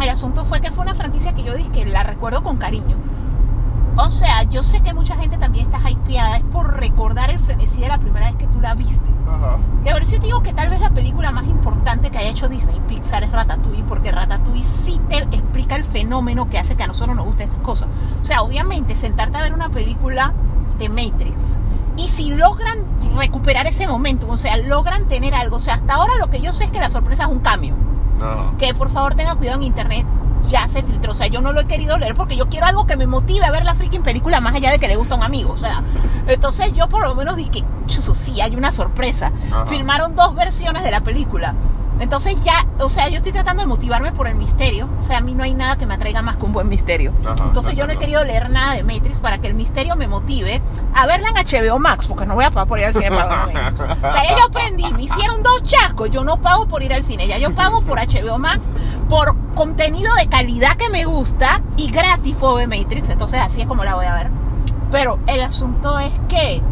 el 0.00 0.08
asunto 0.08 0.44
fue 0.44 0.60
que 0.60 0.70
fue 0.70 0.84
una 0.84 0.94
franquicia 0.94 1.34
que 1.34 1.42
yo 1.42 1.54
dije 1.54 1.70
que 1.70 1.86
la 1.86 2.02
recuerdo 2.02 2.42
con 2.42 2.58
cariño. 2.58 2.96
O 3.96 4.10
sea, 4.10 4.42
yo 4.42 4.62
sé 4.62 4.82
que 4.82 4.92
mucha 4.92 5.16
gente 5.16 5.38
también 5.38 5.72
está 5.72 5.90
hypeada, 5.90 6.36
es 6.36 6.42
por 6.44 6.78
recordar 6.78 7.30
el 7.30 7.38
frenesí 7.38 7.80
de 7.80 7.88
la 7.88 7.96
primera 7.96 8.26
vez 8.26 8.36
que 8.36 8.46
tú 8.46 8.60
la 8.60 8.74
viste. 8.74 9.10
Ajá. 9.26 9.56
Y 9.86 9.88
ahora 9.88 10.04
sí 10.04 10.18
te 10.18 10.26
digo 10.26 10.42
que 10.42 10.52
tal 10.52 10.68
vez 10.68 10.80
la 10.80 10.90
película 10.90 11.32
más 11.32 11.46
importante 11.46 12.10
que 12.10 12.18
haya 12.18 12.28
hecho 12.28 12.48
Disney 12.48 12.78
Pixar 12.86 13.24
es 13.24 13.32
Ratatouille, 13.32 13.84
porque 13.84 14.12
Ratatouille 14.12 14.64
sí 14.64 15.00
te 15.08 15.16
explica 15.16 15.76
el 15.76 15.84
fenómeno 15.84 16.50
que 16.50 16.58
hace 16.58 16.76
que 16.76 16.82
a 16.82 16.88
nosotros 16.88 17.16
nos 17.16 17.24
gusten 17.24 17.48
estas 17.48 17.62
cosas. 17.62 17.88
O 18.22 18.26
sea, 18.26 18.42
obviamente, 18.42 18.96
sentarte 18.96 19.38
a 19.38 19.42
ver 19.42 19.54
una 19.54 19.70
película 19.70 20.34
de 20.78 20.90
Matrix 20.90 21.58
y 21.96 22.08
si 22.08 22.30
logran 22.34 22.84
recuperar 23.16 23.66
ese 23.66 23.88
momento, 23.88 24.28
o 24.28 24.36
sea, 24.36 24.58
logran 24.58 25.08
tener 25.08 25.34
algo, 25.34 25.56
o 25.56 25.60
sea, 25.60 25.74
hasta 25.74 25.94
ahora 25.94 26.16
lo 26.18 26.28
que 26.28 26.42
yo 26.42 26.52
sé 26.52 26.64
es 26.64 26.70
que 26.70 26.80
la 26.80 26.90
sorpresa 26.90 27.22
es 27.22 27.30
un 27.30 27.38
cambio. 27.38 27.74
No. 28.18 28.56
Que 28.58 28.74
por 28.74 28.90
favor 28.90 29.14
tenga 29.14 29.34
cuidado 29.34 29.58
en 29.58 29.64
internet, 29.64 30.06
ya 30.48 30.68
se 30.68 30.82
filtró, 30.82 31.12
o 31.12 31.14
sea, 31.14 31.26
yo 31.26 31.40
no 31.40 31.52
lo 31.52 31.60
he 31.60 31.66
querido 31.66 31.98
leer 31.98 32.14
porque 32.14 32.36
yo 32.36 32.48
quiero 32.48 32.66
algo 32.66 32.86
que 32.86 32.96
me 32.96 33.06
motive 33.06 33.44
a 33.44 33.50
ver 33.50 33.64
la 33.64 33.74
freaking 33.74 34.02
película 34.02 34.40
más 34.40 34.54
allá 34.54 34.70
de 34.70 34.78
que 34.78 34.88
le 34.88 34.96
gusta 34.96 35.14
a 35.14 35.18
un 35.18 35.24
amigo, 35.24 35.52
o 35.52 35.56
sea, 35.56 35.82
entonces 36.26 36.72
yo 36.72 36.88
por 36.88 37.02
lo 37.02 37.14
menos 37.14 37.36
dije, 37.36 37.64
chuzo, 37.86 38.14
sí, 38.14 38.40
hay 38.40 38.56
una 38.56 38.72
sorpresa. 38.72 39.32
Ajá. 39.50 39.66
Filmaron 39.66 40.16
dos 40.16 40.34
versiones 40.34 40.82
de 40.82 40.90
la 40.90 41.00
película. 41.02 41.54
Entonces 41.98 42.36
ya, 42.44 42.66
o 42.78 42.88
sea, 42.88 43.08
yo 43.08 43.16
estoy 43.16 43.32
tratando 43.32 43.62
de 43.62 43.66
motivarme 43.66 44.12
por 44.12 44.28
el 44.28 44.34
misterio. 44.34 44.88
O 45.00 45.02
sea, 45.02 45.18
a 45.18 45.20
mí 45.20 45.34
no 45.34 45.44
hay 45.44 45.54
nada 45.54 45.76
que 45.76 45.86
me 45.86 45.94
atraiga 45.94 46.20
más 46.22 46.36
que 46.36 46.44
un 46.44 46.52
buen 46.52 46.68
misterio. 46.68 47.12
Ajá, 47.24 47.44
Entonces 47.44 47.74
yo 47.74 47.86
no 47.86 47.92
he 47.94 47.96
querido 47.96 48.22
leer 48.24 48.50
nada 48.50 48.74
de 48.74 48.82
Matrix 48.82 49.16
para 49.18 49.38
que 49.38 49.48
el 49.48 49.54
misterio 49.54 49.96
me 49.96 50.06
motive 50.06 50.60
a 50.94 51.06
verla 51.06 51.30
en 51.30 51.34
HBO 51.34 51.78
Max, 51.78 52.06
porque 52.06 52.26
no 52.26 52.34
voy 52.34 52.44
a 52.44 52.50
pagar 52.50 52.68
por 52.68 52.78
ir 52.78 52.84
al 52.86 52.94
cine 52.94 53.10
para 53.10 53.46
ver 53.46 53.54
Matrix. 53.54 53.80
O 54.06 54.12
sea, 54.12 54.24
ya 54.24 54.36
yo 54.36 54.44
aprendí, 54.44 54.92
me 54.92 55.04
hicieron 55.04 55.42
dos 55.42 55.62
chascos, 55.64 56.10
yo 56.10 56.22
no 56.22 56.40
pago 56.40 56.68
por 56.68 56.82
ir 56.82 56.92
al 56.92 57.02
cine, 57.02 57.26
ya 57.26 57.38
yo 57.38 57.54
pago 57.54 57.80
por 57.80 57.98
HBO 57.98 58.38
Max, 58.38 58.70
por 59.08 59.34
contenido 59.54 60.14
de 60.14 60.26
calidad 60.26 60.76
que 60.76 60.88
me 60.90 61.06
gusta 61.06 61.62
y 61.76 61.90
gratis 61.90 62.34
puedo 62.38 62.56
ver 62.56 62.68
Matrix, 62.68 63.08
entonces 63.08 63.40
así 63.40 63.62
es 63.62 63.66
como 63.66 63.84
la 63.84 63.94
voy 63.94 64.06
a 64.06 64.14
ver. 64.14 64.30
Pero 64.90 65.18
el 65.26 65.40
asunto 65.40 65.98
es 65.98 66.12
que 66.28 66.62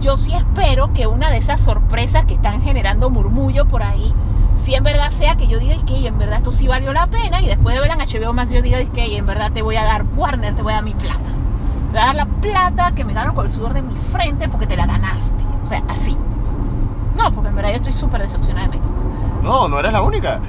yo 0.00 0.16
sí 0.16 0.34
espero 0.34 0.92
que 0.92 1.06
una 1.06 1.30
de 1.30 1.38
esas 1.38 1.60
sorpresas 1.60 2.24
que 2.26 2.34
están 2.34 2.62
generando 2.62 3.10
murmullo 3.10 3.66
por 3.66 3.82
ahí, 3.82 4.12
si 4.56 4.74
en 4.74 4.82
verdad 4.84 5.10
sea 5.10 5.36
que 5.36 5.46
yo 5.46 5.58
diga 5.58 5.74
"Es 5.74 5.82
que 5.84 5.94
"Ey, 5.94 6.06
en 6.06 6.18
verdad 6.18 6.38
esto 6.38 6.52
sí 6.52 6.66
valió 6.66 6.92
la 6.92 7.06
pena 7.06 7.40
y 7.40 7.46
después 7.46 7.74
de 7.74 7.80
ver 7.80 7.90
en 7.92 8.00
HBO 8.00 8.32
Max 8.32 8.50
yo 8.52 8.62
diga 8.62 8.78
"Es 8.80 8.90
que 8.90 9.02
"Ey, 9.04 9.16
en 9.16 9.26
verdad 9.26 9.52
te 9.52 9.62
voy 9.62 9.76
a 9.76 9.84
dar 9.84 10.04
Warner, 10.16 10.54
te 10.54 10.62
voy 10.62 10.72
a 10.72 10.76
dar 10.76 10.84
mi 10.84 10.94
plata. 10.94 11.18
Te 11.20 11.92
voy 11.92 12.00
a 12.00 12.06
dar 12.06 12.14
la 12.16 12.26
plata 12.26 12.90
que 12.92 13.04
me 13.04 13.12
gano 13.14 13.34
con 13.34 13.46
el 13.46 13.52
sudor 13.52 13.72
de 13.74 13.82
mi 13.82 13.96
frente 13.96 14.48
porque 14.48 14.66
te 14.66 14.76
la 14.76 14.86
ganaste. 14.86 15.44
O 15.64 15.68
sea, 15.68 15.82
así. 15.88 16.16
No, 17.16 17.32
porque 17.32 17.48
en 17.48 17.56
verdad 17.56 17.70
yo 17.70 17.76
estoy 17.76 17.92
súper 17.94 18.20
decepcionada 18.22 18.68
de 18.68 18.76
Matrix. 18.78 19.06
No, 19.42 19.68
no 19.68 19.78
eres 19.78 19.92
la 19.92 20.02
única. 20.02 20.40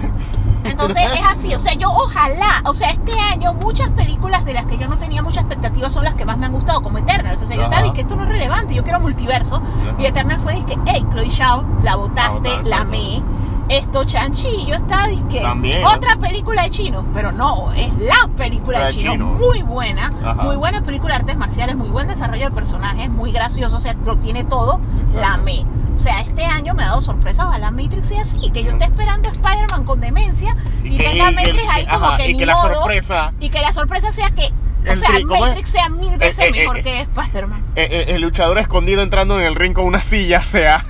Entonces 0.63 1.01
es 1.13 1.21
así, 1.25 1.53
o 1.55 1.59
sea, 1.59 1.73
yo 1.75 1.89
ojalá, 1.89 2.61
o 2.65 2.73
sea, 2.73 2.89
este 2.89 3.17
año 3.19 3.53
muchas 3.53 3.89
películas 3.91 4.43
de 4.43 4.53
las 4.53 4.65
que 4.65 4.77
yo 4.77 4.87
no 4.87 4.97
tenía 4.97 5.21
mucha 5.21 5.39
expectativa 5.41 5.89
son 5.89 6.03
las 6.03 6.15
que 6.15 6.25
más 6.25 6.37
me 6.37 6.45
han 6.47 6.51
gustado, 6.51 6.81
como 6.81 6.97
Eternals. 6.97 7.41
O 7.41 7.47
sea, 7.47 7.55
yo 7.55 7.61
Ajá. 7.61 7.69
estaba 7.69 7.83
diciendo 7.83 7.93
que 7.95 8.01
esto 8.01 8.15
no 8.17 8.23
es 8.23 8.29
relevante, 8.29 8.73
yo 8.75 8.83
quiero 8.83 8.99
multiverso. 8.99 9.61
Y 9.97 10.05
Eternals 10.05 10.41
fue, 10.43 10.55
que, 10.65 10.77
hey, 10.87 11.05
Chloe 11.11 11.29
Shao, 11.29 11.63
la 11.83 11.95
botaste, 11.95 12.39
botaste. 12.49 12.69
la 12.69 12.77
amé. 12.81 13.23
Esto, 13.69 14.05
Chanchi, 14.05 14.65
yo 14.65 14.75
estaba, 14.75 15.07
que 15.29 15.41
También. 15.41 15.83
otra 15.85 16.15
película 16.17 16.63
de 16.63 16.69
chino, 16.69 17.05
pero 17.13 17.31
no, 17.33 17.71
es 17.73 17.91
la 17.97 18.29
película 18.37 18.79
La 18.79 18.85
de 18.87 18.91
de 18.93 18.97
chino, 18.99 19.11
chino. 19.11 19.25
muy 19.25 19.61
buena, 19.61 20.09
Ajá. 20.23 20.35
muy 20.43 20.55
buena 20.55 20.81
película 20.83 21.15
de 21.15 21.21
artes 21.21 21.37
marciales, 21.37 21.75
muy 21.75 21.89
buen 21.89 22.07
desarrollo 22.07 22.45
de 22.45 22.51
personajes, 22.51 23.09
muy 23.09 23.31
gracioso, 23.33 23.75
o 23.75 23.79
sea, 23.81 23.93
lo 24.05 24.15
tiene 24.17 24.45
todo, 24.45 24.79
Exacto. 24.99 25.19
la 25.19 25.33
amé. 25.33 25.65
O 25.97 25.99
sea, 25.99 26.21
este 26.21 26.45
año 26.45 26.75
me 26.75 26.83
ha 26.83 26.87
dado 26.87 27.01
sorpresa, 27.01 27.45
ojalá 27.47 27.71
Matrix 27.71 28.07
sea 28.07 28.21
así, 28.21 28.51
que 28.51 28.63
yo 28.63 28.71
esté 28.71 28.85
esperando 28.85 29.27
a 29.27 29.31
Spider-Man 29.33 29.83
con 29.83 29.99
demencia 29.99 30.55
y, 30.83 30.95
que- 30.97 31.03
tenga 31.03 31.31
y 31.31 31.35
Matrix 31.35 31.63
ahí 31.69 31.85
como 31.87 32.05
ajá, 32.05 32.17
que 32.17 32.29
y 32.29 32.33
ni 32.33 32.39
que 32.39 32.45
la 32.45 32.53
modo, 32.55 32.73
sorpresa 32.75 33.33
y 33.39 33.49
que 33.49 33.59
la 33.59 33.73
sorpresa 33.73 34.13
sea 34.13 34.29
que, 34.29 34.45
o 34.89 34.95
sea, 34.95 35.09
tri- 35.09 35.23
¿cómo 35.27 35.35
es? 35.45 35.49
Matrix 35.49 35.69
sea 35.71 35.89
mil 35.89 36.15
veces 36.17 36.39
eh, 36.39 36.47
eh, 36.47 36.51
mejor 36.51 36.77
eh. 36.79 36.83
que 36.83 37.01
Spider-Man. 37.01 37.63
eh, 37.75 37.87
eh, 37.91 38.05
el 38.15 38.21
luchador 38.21 38.59
escondido 38.59 39.01
entrando 39.01 39.37
en 39.39 39.45
el 39.45 39.55
ring 39.55 39.73
con 39.73 39.85
una 39.85 39.99
silla 39.99 40.39
sea. 40.41 40.85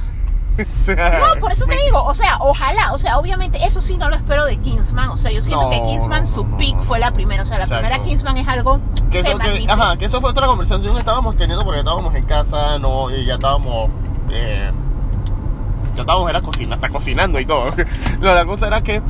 No, 0.88 1.40
por 1.40 1.52
eso 1.52 1.66
te 1.66 1.76
digo, 1.86 2.04
o 2.04 2.14
sea, 2.14 2.38
ojalá, 2.40 2.94
o 2.94 2.98
sea, 3.00 3.18
obviamente, 3.18 3.60
eso 3.64 3.82
sí 3.82 3.98
no 3.98 4.10
lo 4.10 4.16
espero 4.16 4.46
de 4.46 4.58
Kingsman, 4.58 5.10
o 5.10 5.18
sea, 5.18 5.32
yo 5.32 5.42
siento 5.42 5.64
No, 5.64 5.70
que 5.70 5.78
Kingsman, 5.78 6.26
su 6.26 6.44
no, 6.44 6.50
no, 6.52 6.58
peak 6.58 6.76
no. 6.76 6.84
fue 6.84 7.00
la 7.00 7.12
primera, 7.14 7.44
o 7.44 7.46
sea, 7.46 7.58
la 7.58 7.66
Exacto. 7.66 7.84
primera 7.84 8.04
Kingsman 8.04 8.38
es 8.38 8.48
algo 8.48 8.80
Que 9.12 9.20
eso, 9.20 9.38
que, 9.38 9.66
ajá, 9.70 9.98
que 9.98 10.06
eso 10.06 10.22
fue 10.22 10.30
otra 10.32 10.48
conversación 10.48 10.94
que 10.94 11.00
estábamos 11.00 11.36
teniendo 11.36 11.64
porque 11.64 11.80
estábamos 11.80 12.14
en 12.16 12.26
casa, 12.26 12.80
no, 12.80 13.10
y 13.12 13.26
ya 13.26 13.36
estábamos, 13.36 13.90
eh, 14.30 14.72
ya 15.96 16.02
estábamos 16.02 16.30
era 16.30 16.42
cocina, 16.42 16.76
hasta 16.76 16.90
cocinando 16.90 17.40
y 17.40 17.46
todo. 17.46 17.68
No, 18.20 18.34
la 18.34 18.46
cosa 18.46 18.68
era 18.68 18.82
que, 18.82 19.02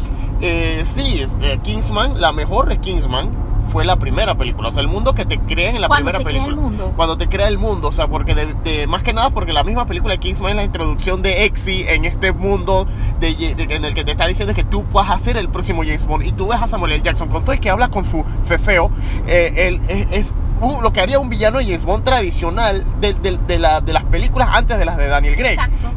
eh, 0.42 0.84
sí, 0.86 1.22
es, 1.22 1.38
eh, 1.42 1.60
Kingsman, 1.64 2.20
la 2.20 2.32
mejor 2.32 2.68
de 2.68 2.80
Kingsman 2.80 3.47
fue 3.72 3.86
la 3.86 3.98
primera 3.98 4.36
película, 4.36 4.70
o 4.70 4.72
sea, 4.72 4.82
el 4.82 4.88
mundo 4.88 5.14
que 5.14 5.26
te 5.26 5.38
crean 5.40 5.76
en 5.76 5.82
la 5.82 5.90
primera 5.90 6.18
te 6.20 6.24
crea 6.26 6.38
el 6.38 6.44
película. 6.46 6.62
mundo. 6.70 6.94
Cuando 6.96 7.18
te 7.18 7.28
crea 7.28 7.48
el 7.48 7.58
mundo, 7.58 7.90
o 7.90 7.92
sea, 7.92 8.08
porque 8.08 8.34
de, 8.36 8.54
de- 8.64 8.88
más 8.88 9.04
que 9.04 9.14
nada 9.14 9.30
porque 9.30 9.54
la 9.54 9.64
misma 9.64 9.86
película 9.86 10.14
de 10.14 10.20
Kingsman 10.20 10.52
es 10.52 10.56
la 10.58 10.64
introducción 10.64 11.22
de 11.22 11.46
Exy 11.46 11.86
en 11.88 12.06
este 12.06 12.32
mundo 12.32 12.88
de, 13.20 13.34
de- 13.56 13.76
en 13.76 13.86
el 13.86 13.94
que 13.94 14.04
te 14.06 14.12
está 14.12 14.26
diciendo 14.28 14.54
que 14.54 14.64
tú 14.64 14.84
vas 14.92 15.10
a 15.10 15.20
ser 15.20 15.38
el 15.38 15.50
próximo 15.50 15.84
James 15.84 16.08
Bond 16.08 16.26
y 16.26 16.32
tú 16.32 16.48
ves 16.48 16.62
a 16.62 16.68
Samuel 16.68 16.94
L. 16.94 17.04
Jackson 17.04 17.28
con 17.30 17.44
todo 17.44 17.54
y 17.56 17.60
que 17.60 17.70
habla 17.70 17.90
con 17.90 18.06
su 18.06 18.24
fefeo, 18.46 18.90
eh, 19.28 19.54
él 19.56 19.82
es, 20.12 20.34
lo 20.82 20.92
que 20.92 21.02
haría 21.02 21.20
un 21.20 21.30
villano 21.30 21.60
James 21.60 21.86
Bond 21.86 22.04
tradicional 22.04 22.84
de, 23.02 23.14
de- 23.14 23.38
de 23.38 23.60
la- 23.60 23.82
de 23.82 23.94
las 23.94 24.04
películas 24.06 24.50
antes 24.54 24.78
de 24.80 24.86
las 24.86 24.98
de 24.98 25.08
Daniel 25.08 25.36
Craig. 25.36 25.54
Exacto. 25.60 25.88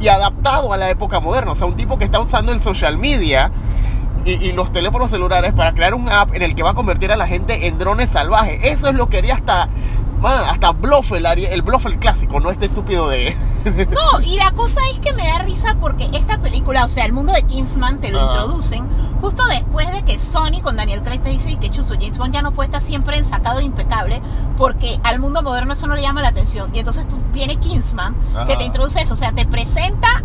Y 0.00 0.08
adaptado 0.08 0.72
a 0.72 0.76
la 0.76 0.90
época 0.90 1.20
moderna, 1.20 1.52
o 1.52 1.56
sea, 1.56 1.66
un 1.66 1.76
tipo 1.76 1.98
que 1.98 2.04
está 2.04 2.20
usando 2.20 2.52
el 2.52 2.60
social 2.60 2.96
media 2.98 3.50
y, 4.24 4.32
y 4.32 4.52
los 4.52 4.72
teléfonos 4.72 5.10
celulares 5.10 5.52
para 5.54 5.72
crear 5.74 5.94
un 5.94 6.08
app 6.08 6.34
en 6.34 6.42
el 6.42 6.54
que 6.54 6.62
va 6.62 6.70
a 6.70 6.74
convertir 6.74 7.10
a 7.12 7.16
la 7.16 7.26
gente 7.26 7.66
en 7.66 7.78
drones 7.78 8.10
salvajes. 8.10 8.60
Eso 8.64 8.88
es 8.88 8.94
lo 8.94 9.08
que 9.08 9.18
haría 9.18 9.34
hasta, 9.34 9.68
man, 10.20 10.40
hasta 10.48 10.72
Bluffel, 10.72 11.24
el 11.26 11.62
Bluffel 11.62 11.98
clásico, 11.98 12.40
no 12.40 12.50
este 12.50 12.66
estúpido 12.66 13.08
de... 13.08 13.36
No, 13.64 14.20
y 14.20 14.36
la 14.36 14.50
cosa 14.50 14.80
es 14.92 14.98
que 14.98 15.12
me 15.12 15.22
da 15.24 15.38
risa 15.38 15.76
porque 15.80 16.08
esta 16.12 16.38
película, 16.38 16.84
o 16.84 16.88
sea, 16.88 17.04
el 17.04 17.12
mundo 17.12 17.32
de 17.32 17.42
Kingsman 17.44 18.00
te 18.00 18.10
lo 18.10 18.18
Ah. 18.20 18.24
introducen 18.32 18.88
justo 19.20 19.44
después 19.46 19.88
de 19.92 20.02
que 20.02 20.18
Sony 20.18 20.60
con 20.64 20.76
Daniel 20.76 21.00
Craig 21.02 21.20
te 21.22 21.30
dice 21.30 21.56
que 21.60 21.70
chuzo, 21.70 21.94
James 21.94 22.18
Bond 22.18 22.34
ya 22.34 22.42
no 22.42 22.50
puede 22.50 22.66
estar 22.66 22.82
siempre 22.82 23.16
ensacado 23.18 23.60
e 23.60 23.62
impecable 23.64 24.20
porque 24.56 24.98
al 25.04 25.20
mundo 25.20 25.42
moderno 25.44 25.74
eso 25.74 25.86
no 25.86 25.94
le 25.94 26.02
llama 26.02 26.22
la 26.22 26.28
atención. 26.30 26.70
Y 26.74 26.80
entonces 26.80 27.06
tú 27.08 27.16
viene 27.32 27.54
Kingsman 27.54 28.16
Ajá. 28.34 28.46
que 28.46 28.56
te 28.56 28.64
introduce 28.64 29.00
eso, 29.00 29.14
o 29.14 29.16
sea, 29.16 29.30
te 29.30 29.46
presenta 29.46 30.24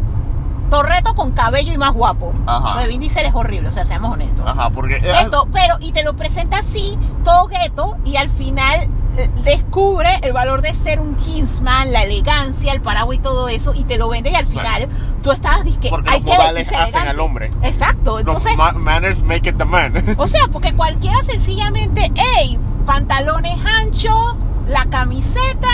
Torreto 0.70 1.16
con 1.16 1.32
cabello 1.32 1.74
y 1.74 1.78
más 1.78 1.94
guapo. 1.94 2.34
Ajá. 2.46 2.76
Lo 2.76 2.82
de 2.82 2.88
Vin 2.88 3.00
Diesel 3.02 3.26
es 3.26 3.34
horrible, 3.36 3.70
o 3.70 3.72
sea, 3.72 3.86
seamos 3.86 4.14
honestos. 4.14 4.46
Ajá, 4.46 4.70
porque... 4.70 4.98
Esto, 4.98 5.48
pero, 5.52 5.76
y 5.80 5.92
te 5.94 6.04
lo 6.04 6.16
presenta 6.16 6.58
así, 6.58 6.98
todo 7.24 7.48
gueto, 7.48 7.98
y 8.04 8.18
al 8.18 8.30
final 8.30 8.88
eh, 9.18 9.30
descubre 9.44 10.10
el 10.24 10.34
valor 10.34 10.62
de 10.62 10.74
ser 10.76 11.00
un 11.00 11.16
Kingsman, 11.16 11.92
la 11.94 12.04
elegancia, 12.04 12.74
el 12.74 12.82
paraguas 12.82 13.18
y 13.18 13.22
todo 13.22 13.48
eso, 13.48 13.74
y 13.74 13.84
te 13.86 13.98
lo 13.98 14.10
vende, 14.10 14.30
y 14.32 14.36
al 14.36 14.46
final 14.46 14.90
tú 15.24 15.32
estabas 15.32 15.64
disque. 15.64 15.90
Porque 15.90 16.10
hay 16.10 16.22
los 16.22 16.32
que 16.32 16.38
modales 16.38 16.68
hacen 16.68 16.82
elegante". 16.82 17.10
al 17.10 17.20
hombre. 17.20 17.52
Exacto, 17.64 18.12
los 18.12 18.20
entonces, 18.22 18.58
ma- 18.58 18.74
manners 18.74 19.24
make 19.24 19.50
it 19.50 19.58
the 19.58 19.66
man. 19.66 20.16
o 20.18 20.28
sea, 20.28 20.42
porque 20.52 20.74
cualquiera 20.76 21.18
sencillamente, 21.24 22.12
hey, 22.16 22.60
pantalones 22.86 23.58
anchos, 23.66 24.36
la 24.68 24.86
camiseta, 24.88 25.70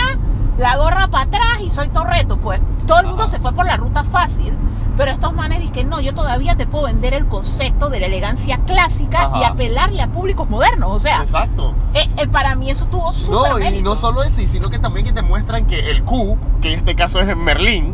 la 0.56 0.76
gorra 0.76 1.08
para 1.08 1.24
atrás, 1.24 1.60
y 1.60 1.70
soy 1.70 1.88
Torreto, 1.88 2.36
pues. 2.38 2.60
Todo 2.86 3.00
el 3.00 3.06
mundo 3.06 3.22
Ajá. 3.22 3.32
se 3.32 3.40
fue 3.40 3.52
por 3.52 3.66
la 3.66 3.76
ruta 3.76 4.04
fácil. 4.04 4.52
Pero 4.96 5.10
estos 5.10 5.32
manes 5.32 5.60
dicen, 5.60 5.88
no, 5.88 6.00
yo 6.00 6.14
todavía 6.14 6.56
te 6.56 6.66
puedo 6.66 6.84
vender 6.84 7.14
el 7.14 7.26
concepto 7.26 7.88
de 7.90 8.00
la 8.00 8.06
elegancia 8.06 8.58
clásica 8.58 9.30
y 9.34 9.42
Ajá. 9.42 9.52
apelarle 9.52 10.00
a 10.00 10.12
públicos 10.12 10.48
modernos. 10.48 10.90
O 10.92 11.00
sea, 11.00 11.22
Exacto. 11.22 11.74
eh, 11.94 12.08
eh, 12.16 12.28
para 12.28 12.54
mí 12.54 12.70
eso 12.70 12.86
tuvo 12.86 13.12
súper 13.12 13.50
No, 13.50 13.70
y 13.70 13.82
no 13.82 13.96
solo 13.96 14.22
eso, 14.22 14.40
y 14.40 14.46
sino 14.46 14.70
que 14.70 14.78
también 14.78 15.06
que 15.06 15.12
te 15.12 15.22
muestran 15.22 15.66
que 15.66 15.90
el 15.90 16.04
Q, 16.04 16.38
que 16.62 16.72
en 16.72 16.78
este 16.78 16.94
caso 16.94 17.18
es 17.20 17.36
Merlín, 17.36 17.92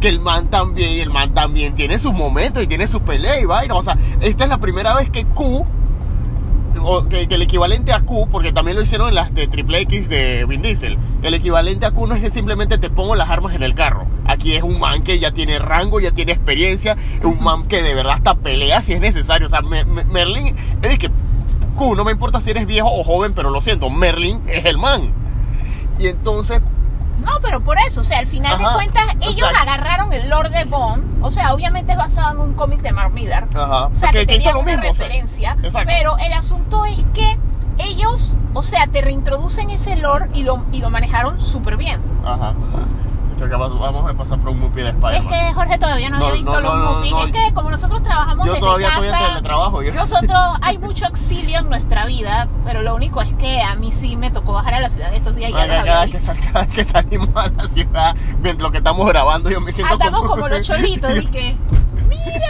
que 0.00 0.08
el 0.08 0.20
man 0.20 0.48
también, 0.48 1.00
el 1.00 1.10
man 1.10 1.34
también 1.34 1.74
tiene 1.74 1.98
sus 1.98 2.12
momentos 2.12 2.62
y 2.62 2.66
tiene 2.66 2.86
su 2.86 3.00
pelea 3.02 3.38
y 3.40 3.44
vaina. 3.44 3.74
O 3.74 3.82
sea, 3.82 3.98
esta 4.20 4.44
es 4.44 4.50
la 4.50 4.58
primera 4.58 4.94
vez 4.94 5.10
que 5.10 5.26
Q, 5.26 5.66
que, 7.08 7.26
el 7.34 7.42
equivalente 7.42 7.92
a 7.92 8.00
Q, 8.00 8.28
porque 8.30 8.52
también 8.52 8.76
lo 8.76 8.82
hicieron 8.82 9.08
en 9.08 9.14
las 9.14 9.34
de 9.34 9.46
Triple 9.46 9.80
X 9.82 10.08
de 10.08 10.44
Vin 10.46 10.62
Diesel, 10.62 10.98
el 11.22 11.34
equivalente 11.34 11.86
a 11.86 11.90
Q 11.90 12.06
no 12.06 12.14
es 12.14 12.20
que 12.22 12.30
simplemente 12.30 12.78
te 12.78 12.90
pongo 12.90 13.14
las 13.16 13.28
armas 13.30 13.54
en 13.54 13.62
el 13.62 13.74
carro. 13.74 14.06
Aquí 14.26 14.54
es 14.54 14.62
un 14.62 14.78
man 14.78 15.02
que 15.02 15.18
ya 15.18 15.32
tiene 15.32 15.58
rango, 15.58 16.00
ya 16.00 16.10
tiene 16.12 16.32
experiencia, 16.32 16.96
un 17.22 17.42
man 17.42 17.68
que 17.68 17.82
de 17.82 17.94
verdad 17.94 18.14
hasta 18.14 18.34
pelea 18.34 18.80
si 18.80 18.92
es 18.92 19.00
necesario. 19.00 19.46
O 19.46 19.50
sea, 19.50 19.62
Me- 19.62 19.84
Me- 19.84 20.04
Merlín, 20.04 20.54
es 20.82 20.98
que 20.98 21.10
Q, 21.76 21.94
no 21.94 22.04
me 22.04 22.12
importa 22.12 22.40
si 22.40 22.50
eres 22.50 22.66
viejo 22.66 22.88
o 22.92 23.04
joven, 23.04 23.32
pero 23.34 23.50
lo 23.50 23.60
siento, 23.60 23.88
Merlin 23.90 24.40
es 24.46 24.64
el 24.64 24.78
man. 24.78 25.12
Y 25.98 26.06
entonces, 26.08 26.60
No, 27.24 27.32
pero 27.42 27.62
por 27.62 27.78
eso, 27.78 28.00
o 28.00 28.04
sea, 28.04 28.18
al 28.20 28.26
final 28.26 28.54
Ajá, 28.54 28.68
de 28.68 28.74
cuentas, 28.74 29.04
ellos 29.20 29.34
exacto. 29.48 29.58
agarraron 29.60 30.12
el 30.12 30.28
Lord 30.28 30.50
de 30.50 30.64
Bond, 30.64 31.24
o 31.24 31.30
sea, 31.30 31.52
obviamente 31.52 31.92
es 31.92 31.98
basado 31.98 32.32
en 32.32 32.38
un 32.40 32.54
cómic 32.54 32.80
de 32.80 32.92
Mark 32.92 33.12
Miller. 33.12 33.44
ajá, 33.54 33.86
O 33.86 33.94
sea, 33.96 34.10
que, 34.10 34.20
que, 34.20 34.26
que 34.26 34.34
hizo 34.36 34.44
tenía 34.50 34.52
lo 34.54 34.60
una 34.60 34.76
mismo. 34.76 34.90
o 34.90 34.94
sea, 34.94 35.06
referencia. 35.08 35.56
pero 35.84 36.16
el 36.18 36.32
asunto 36.32 36.84
es 36.84 36.96
que 37.14 37.38
ellos, 37.78 38.36
o 38.54 38.62
sea, 38.62 38.86
te 38.86 39.00
reintroducen 39.02 39.70
ese 39.70 39.96
lore 39.96 40.28
y 40.34 40.42
lo, 40.42 40.64
y 40.72 40.78
lo 40.78 40.90
manejaron 40.90 41.40
súper 41.40 41.76
bien. 41.76 42.00
Ajá. 42.24 42.54
Que 43.38 43.54
vamos 43.54 44.10
a 44.10 44.14
pasar 44.14 44.38
por 44.40 44.50
un 44.50 44.60
movie 44.60 44.82
de 44.84 44.90
Es 44.90 44.94
Spider-Man. 44.96 45.28
que 45.28 45.54
Jorge 45.54 45.78
todavía 45.78 46.10
no, 46.10 46.18
No, 46.18 46.24
había 46.26 46.34
visto 46.36 46.60
no, 46.60 46.60
los 46.60 47.10
no. 47.10 47.24
Es 47.24 47.32
que 47.32 47.54
como 47.54 47.70
nosotros 47.70 48.02
trabajamos 48.02 48.46
Yo 48.46 48.52
desde 48.52 48.64
todavía 48.66 48.88
estoy 48.88 49.06
en 49.06 49.12
casa, 49.12 49.26
teletrabajo. 49.28 49.82
Yo. 49.82 49.94
nosotros 49.94 50.40
hay 50.62 50.78
mucho 50.78 51.06
exilio 51.06 51.58
en 51.60 51.68
nuestra 51.68 52.06
vida, 52.06 52.48
pero 52.64 52.82
lo 52.82 52.94
único 52.94 53.22
es 53.22 53.32
que 53.34 53.60
a 53.62 53.74
mí 53.76 53.92
sí 53.92 54.16
me 54.16 54.30
tocó 54.30 54.52
bajar 54.54 54.74
a 54.74 54.80
la 54.80 54.90
ciudad 54.90 55.12
estos 55.14 55.34
días 55.36 55.50
y 55.50 55.54
ya 55.54 55.66
Cada, 55.66 56.02
vez 56.04 56.10
que, 56.12 56.20
sal- 56.20 56.38
cada 56.40 56.64
vez 56.66 56.74
que 56.74 56.84
salimos 56.84 57.28
a 57.34 57.48
la 57.48 57.66
ciudad, 57.66 58.16
mientras 58.42 58.62
lo 58.62 58.70
que 58.72 58.78
estamos 58.78 59.06
grabando, 59.08 59.50
yo 59.50 59.60
me 59.60 59.72
siento 59.72 59.94
Andamos 59.94 60.20
como... 60.22 60.30
como 60.34 60.48
los 60.48 60.62
cholitos, 60.66 61.14
dije, 61.14 61.56
mira, 62.08 62.48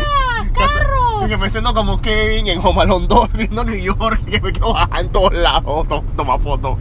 carro, 0.52 0.96
todos. 1.12 1.24
Y 1.26 1.28
que 1.28 1.36
me 1.36 1.50
siento 1.50 1.74
como 1.74 2.00
Kevin 2.00 2.46
en 2.48 2.64
Home 2.64 2.82
Alone 2.82 3.06
2 3.08 3.32
viendo 3.34 3.64
New 3.64 3.74
York, 3.76 4.24
que 4.24 4.40
me 4.40 4.52
quedo 4.52 4.72
bajando 4.72 4.98
en 5.00 5.08
todos 5.10 5.32
lados, 5.34 5.88
to- 5.88 6.04
toma 6.16 6.38
fotos. 6.38 6.78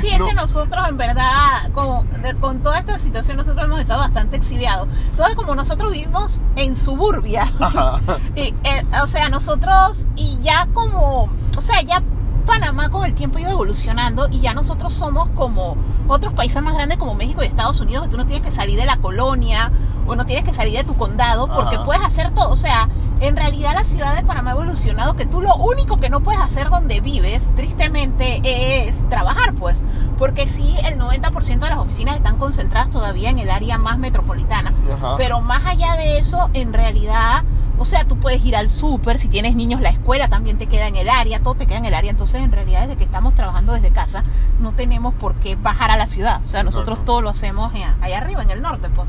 Sí, 0.00 0.08
es 0.08 0.18
No. 0.18 0.26
que 0.26 0.34
nosotros 0.34 0.88
en 0.88 0.96
verdad, 0.96 1.70
con, 1.72 2.08
de- 2.22 2.34
con 2.36 2.60
toda 2.62 2.78
esta 2.78 2.98
situación, 2.98 3.36
nosotros 3.36 3.64
hemos 3.64 3.80
estado 3.80 4.00
bastante 4.00 4.36
exiliados. 4.36 4.88
Entonces, 5.10 5.36
como 5.36 5.54
nosotros 5.54 5.92
vivimos 5.92 6.40
en 6.56 6.74
suburbia, 6.76 7.46
Ajá. 7.60 8.00
y, 8.36 8.54
eh, 8.64 8.84
o 9.02 9.06
sea, 9.06 9.28
nosotros, 9.28 10.08
y 10.16 10.38
ya 10.42 10.66
como, 10.74 11.28
o 11.56 11.60
sea, 11.60 11.80
ya 11.82 12.02
Panamá 12.48 12.88
con 12.88 13.04
el 13.04 13.14
tiempo 13.14 13.36
ha 13.36 13.42
ido 13.42 13.50
evolucionando 13.50 14.26
y 14.30 14.40
ya 14.40 14.54
nosotros 14.54 14.94
somos 14.94 15.28
como 15.34 15.76
otros 16.08 16.32
países 16.32 16.62
más 16.62 16.72
grandes 16.72 16.96
como 16.96 17.14
México 17.14 17.42
y 17.42 17.46
Estados 17.46 17.78
Unidos, 17.82 18.04
que 18.04 18.10
tú 18.10 18.16
no 18.16 18.24
tienes 18.24 18.42
que 18.42 18.50
salir 18.50 18.80
de 18.80 18.86
la 18.86 18.96
colonia 18.96 19.70
o 20.06 20.16
no 20.16 20.24
tienes 20.24 20.46
que 20.46 20.54
salir 20.54 20.74
de 20.78 20.82
tu 20.82 20.96
condado 20.96 21.46
porque 21.46 21.76
Ajá. 21.76 21.84
puedes 21.84 22.02
hacer 22.02 22.30
todo. 22.30 22.50
O 22.50 22.56
sea, 22.56 22.88
en 23.20 23.36
realidad 23.36 23.74
la 23.74 23.84
ciudad 23.84 24.16
de 24.16 24.22
Panamá 24.24 24.52
ha 24.52 24.54
evolucionado 24.54 25.14
que 25.14 25.26
tú 25.26 25.42
lo 25.42 25.54
único 25.56 25.98
que 25.98 26.08
no 26.08 26.22
puedes 26.22 26.40
hacer 26.40 26.70
donde 26.70 27.02
vives, 27.02 27.50
tristemente, 27.54 28.40
es 28.42 29.06
trabajar, 29.10 29.54
pues. 29.54 29.82
Porque 30.16 30.48
sí, 30.48 30.74
el 30.86 30.98
90% 30.98 31.58
de 31.58 31.68
las 31.68 31.78
oficinas 31.78 32.16
están 32.16 32.38
concentradas 32.38 32.90
todavía 32.90 33.28
en 33.28 33.40
el 33.40 33.50
área 33.50 33.76
más 33.76 33.98
metropolitana. 33.98 34.72
Ajá. 34.90 35.16
Pero 35.18 35.42
más 35.42 35.66
allá 35.66 35.96
de 35.96 36.16
eso, 36.16 36.48
en 36.54 36.72
realidad, 36.72 37.44
o 37.78 37.84
sea, 37.84 38.04
tú 38.04 38.18
puedes 38.18 38.44
ir 38.44 38.56
al 38.56 38.68
súper, 38.68 39.18
si 39.18 39.28
tienes 39.28 39.54
niños, 39.54 39.80
la 39.80 39.90
escuela 39.90 40.28
también 40.28 40.58
te 40.58 40.66
queda 40.66 40.88
en 40.88 40.96
el 40.96 41.08
área, 41.08 41.40
todo 41.40 41.54
te 41.54 41.66
queda 41.66 41.78
en 41.78 41.84
el 41.86 41.94
área. 41.94 42.10
Entonces, 42.10 42.42
en 42.42 42.52
realidad, 42.52 42.82
desde 42.82 42.96
que 42.96 43.04
estamos 43.04 43.34
trabajando 43.34 43.72
desde 43.72 43.90
casa, 43.90 44.24
no 44.60 44.72
tenemos 44.72 45.14
por 45.14 45.34
qué 45.36 45.56
bajar 45.56 45.90
a 45.90 45.96
la 45.96 46.06
ciudad. 46.06 46.40
O 46.44 46.48
sea, 46.48 46.62
nosotros 46.62 47.04
todo 47.04 47.22
lo 47.22 47.30
hacemos 47.30 47.72
allá 48.00 48.18
arriba, 48.18 48.42
en 48.42 48.50
el 48.50 48.62
norte, 48.62 48.88
pues. 48.88 49.08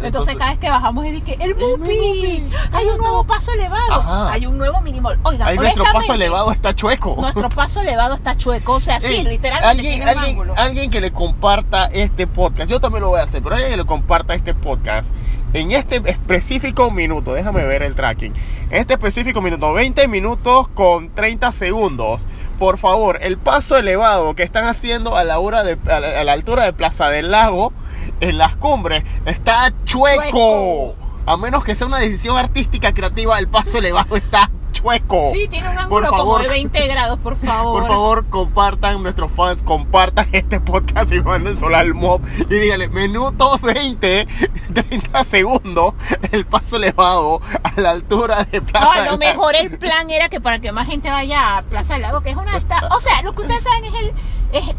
Entonces, 0.00 0.34
Entonces- 0.34 0.36
cada 0.36 0.50
vez 0.50 0.60
que 0.60 0.70
bajamos 0.70 1.06
es 1.06 1.12
de 1.12 1.20
que 1.22 1.44
el 1.44 1.56
Mupi, 1.56 2.48
hay 2.72 2.86
un 2.86 2.98
nuevo 2.98 3.24
paso 3.24 3.52
elevado, 3.52 3.94
Ajá. 3.94 4.30
hay 4.30 4.46
un 4.46 4.56
nuevo 4.56 4.80
minimall. 4.80 5.18
Oiga, 5.24 5.52
nuestro 5.54 5.84
paso 5.92 6.14
elevado 6.14 6.52
está 6.52 6.72
chueco. 6.72 7.16
Nuestro 7.18 7.48
paso 7.48 7.80
elevado 7.80 8.14
está 8.14 8.36
chueco, 8.36 8.74
o 8.74 8.80
sea, 8.80 9.00
sí, 9.00 9.14
Ey, 9.14 9.24
literalmente 9.24 9.68
alguien, 9.68 9.94
tiene 9.94 10.10
alguien, 10.10 10.52
alguien 10.56 10.90
que 10.92 11.00
le 11.00 11.10
comparta 11.10 11.86
este 11.86 12.28
podcast, 12.28 12.70
yo 12.70 12.80
también 12.80 13.02
lo 13.02 13.08
voy 13.08 13.18
a 13.20 13.24
hacer, 13.24 13.42
pero 13.42 13.56
alguien 13.56 13.72
que 13.72 13.76
le 13.78 13.86
comparta 13.86 14.34
este 14.34 14.54
podcast 14.54 15.12
en 15.52 15.72
este 15.72 16.02
específico 16.06 16.90
minuto, 16.90 17.32
déjame 17.32 17.64
ver 17.64 17.82
el 17.82 17.94
tracking, 17.94 18.34
en 18.70 18.76
este 18.80 18.94
específico 18.94 19.40
minuto, 19.40 19.72
20 19.72 20.08
minutos 20.08 20.68
con 20.68 21.14
30 21.14 21.52
segundos, 21.52 22.26
por 22.58 22.78
favor, 22.78 23.18
el 23.22 23.38
paso 23.38 23.76
elevado 23.76 24.34
que 24.34 24.42
están 24.42 24.64
haciendo 24.64 25.16
a 25.16 25.24
la, 25.24 25.38
hora 25.38 25.64
de, 25.64 25.78
a 25.90 26.00
la, 26.00 26.20
a 26.20 26.24
la 26.24 26.32
altura 26.32 26.64
de 26.64 26.72
Plaza 26.72 27.08
del 27.08 27.30
Lago, 27.30 27.72
en 28.20 28.38
las 28.38 28.56
cumbres, 28.56 29.04
está 29.26 29.72
chueco. 29.84 30.22
Chueco. 30.22 30.94
A 31.26 31.36
menos 31.36 31.62
que 31.62 31.76
sea 31.76 31.86
una 31.86 31.98
decisión 31.98 32.38
artística 32.38 32.94
creativa, 32.94 33.38
el 33.38 33.48
paso 33.48 33.78
elevado 33.78 34.16
está 34.16 34.50
chueco. 34.78 35.30
Sí, 35.32 35.48
tiene 35.48 35.68
un 35.68 35.78
ángulo 35.78 36.10
como 36.10 36.38
de 36.38 36.48
20 36.48 36.86
grados, 36.88 37.18
por 37.18 37.36
favor. 37.36 37.80
Por 37.80 37.88
favor, 37.88 38.26
compartan, 38.28 39.02
nuestros 39.02 39.32
fans, 39.32 39.62
compartan 39.62 40.28
este 40.32 40.60
podcast 40.60 41.12
y 41.12 41.20
manden 41.20 41.56
solo 41.56 41.76
al 41.76 41.94
mob 41.94 42.20
y 42.38 42.54
díganle, 42.54 42.88
minuto 42.88 43.58
20, 43.62 44.26
30 44.74 45.24
segundos, 45.24 45.94
el 46.32 46.46
paso 46.46 46.76
elevado 46.76 47.40
a 47.62 47.80
la 47.80 47.90
altura 47.90 48.44
de 48.44 48.60
No, 48.60 48.66
Plaza 48.66 48.92
a 48.92 48.96
lo 48.96 49.02
del 49.02 49.04
Lago. 49.04 49.18
mejor 49.18 49.56
el 49.56 49.78
plan 49.78 50.10
era 50.10 50.28
que 50.28 50.40
para 50.40 50.58
que 50.60 50.70
más 50.72 50.86
gente 50.86 51.10
vaya 51.10 51.58
a 51.58 51.62
Plaza 51.62 51.94
del 51.94 52.02
Lago, 52.02 52.20
que 52.20 52.30
es 52.30 52.36
una 52.36 52.52
de 52.52 52.58
estas. 52.58 52.82
O 52.90 53.00
sea, 53.00 53.22
lo 53.22 53.34
que 53.34 53.42
ustedes 53.42 53.62
saben 53.64 53.84
es 53.84 53.94
el, 53.94 54.12
es 54.52 54.76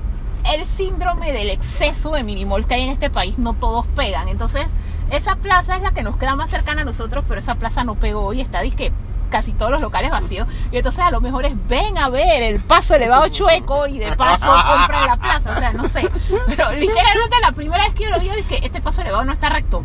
el 0.53 0.65
síndrome 0.65 1.31
del 1.31 1.49
exceso 1.49 2.12
de 2.12 2.23
minimall 2.23 2.65
que 2.65 2.75
hay 2.75 2.83
en 2.83 2.89
este 2.89 3.09
país. 3.09 3.38
No 3.38 3.53
todos 3.53 3.85
pegan. 3.95 4.27
Entonces, 4.27 4.65
esa 5.12 5.35
plaza 5.35 5.75
es 5.77 5.81
la 5.83 5.91
que 5.91 6.03
nos 6.03 6.17
queda 6.17 6.35
más 6.35 6.49
cercana 6.49 6.81
a 6.81 6.85
nosotros, 6.85 7.23
pero 7.27 7.39
esa 7.39 7.55
plaza 7.55 7.83
no 7.83 7.95
pegó 7.95 8.33
y 8.33 8.41
está 8.41 8.62
disque 8.62 8.91
casi 9.30 9.54
todos 9.54 9.72
los 9.72 9.82
locales 9.82 10.12
vacíos. 10.12 10.48
Y 10.72 10.78
entonces 10.78 11.04
a 11.04 11.12
lo 11.12 11.22
mejor 11.22 11.46
es 11.46 11.54
ven 11.68 11.98
a 11.98 12.10
ver 12.10 12.44
el 12.44 12.60
paso 12.60 12.96
elevado 12.96 13.28
chueco 13.30 13.88
y 13.88 14.00
de 14.00 14.12
paso 14.15 14.48
compra 14.48 15.06
la 15.06 15.18
plaza. 15.18 15.54
O 15.56 15.60
sea, 15.60 15.72
no 15.74 15.88
sé. 15.88 16.10
Pero 16.48 16.72
literalmente 16.72 17.38
la 17.42 17.52
primera 17.52 17.84
vez 17.84 17.94
que 17.94 18.04
yo 18.04 18.10
lo 18.10 18.20
vi, 18.20 18.30
dije, 18.30 18.65
este 18.65 18.82
paso 18.82 19.02
elevado 19.02 19.24
no 19.26 19.32
está 19.34 19.50
recto. 19.50 19.84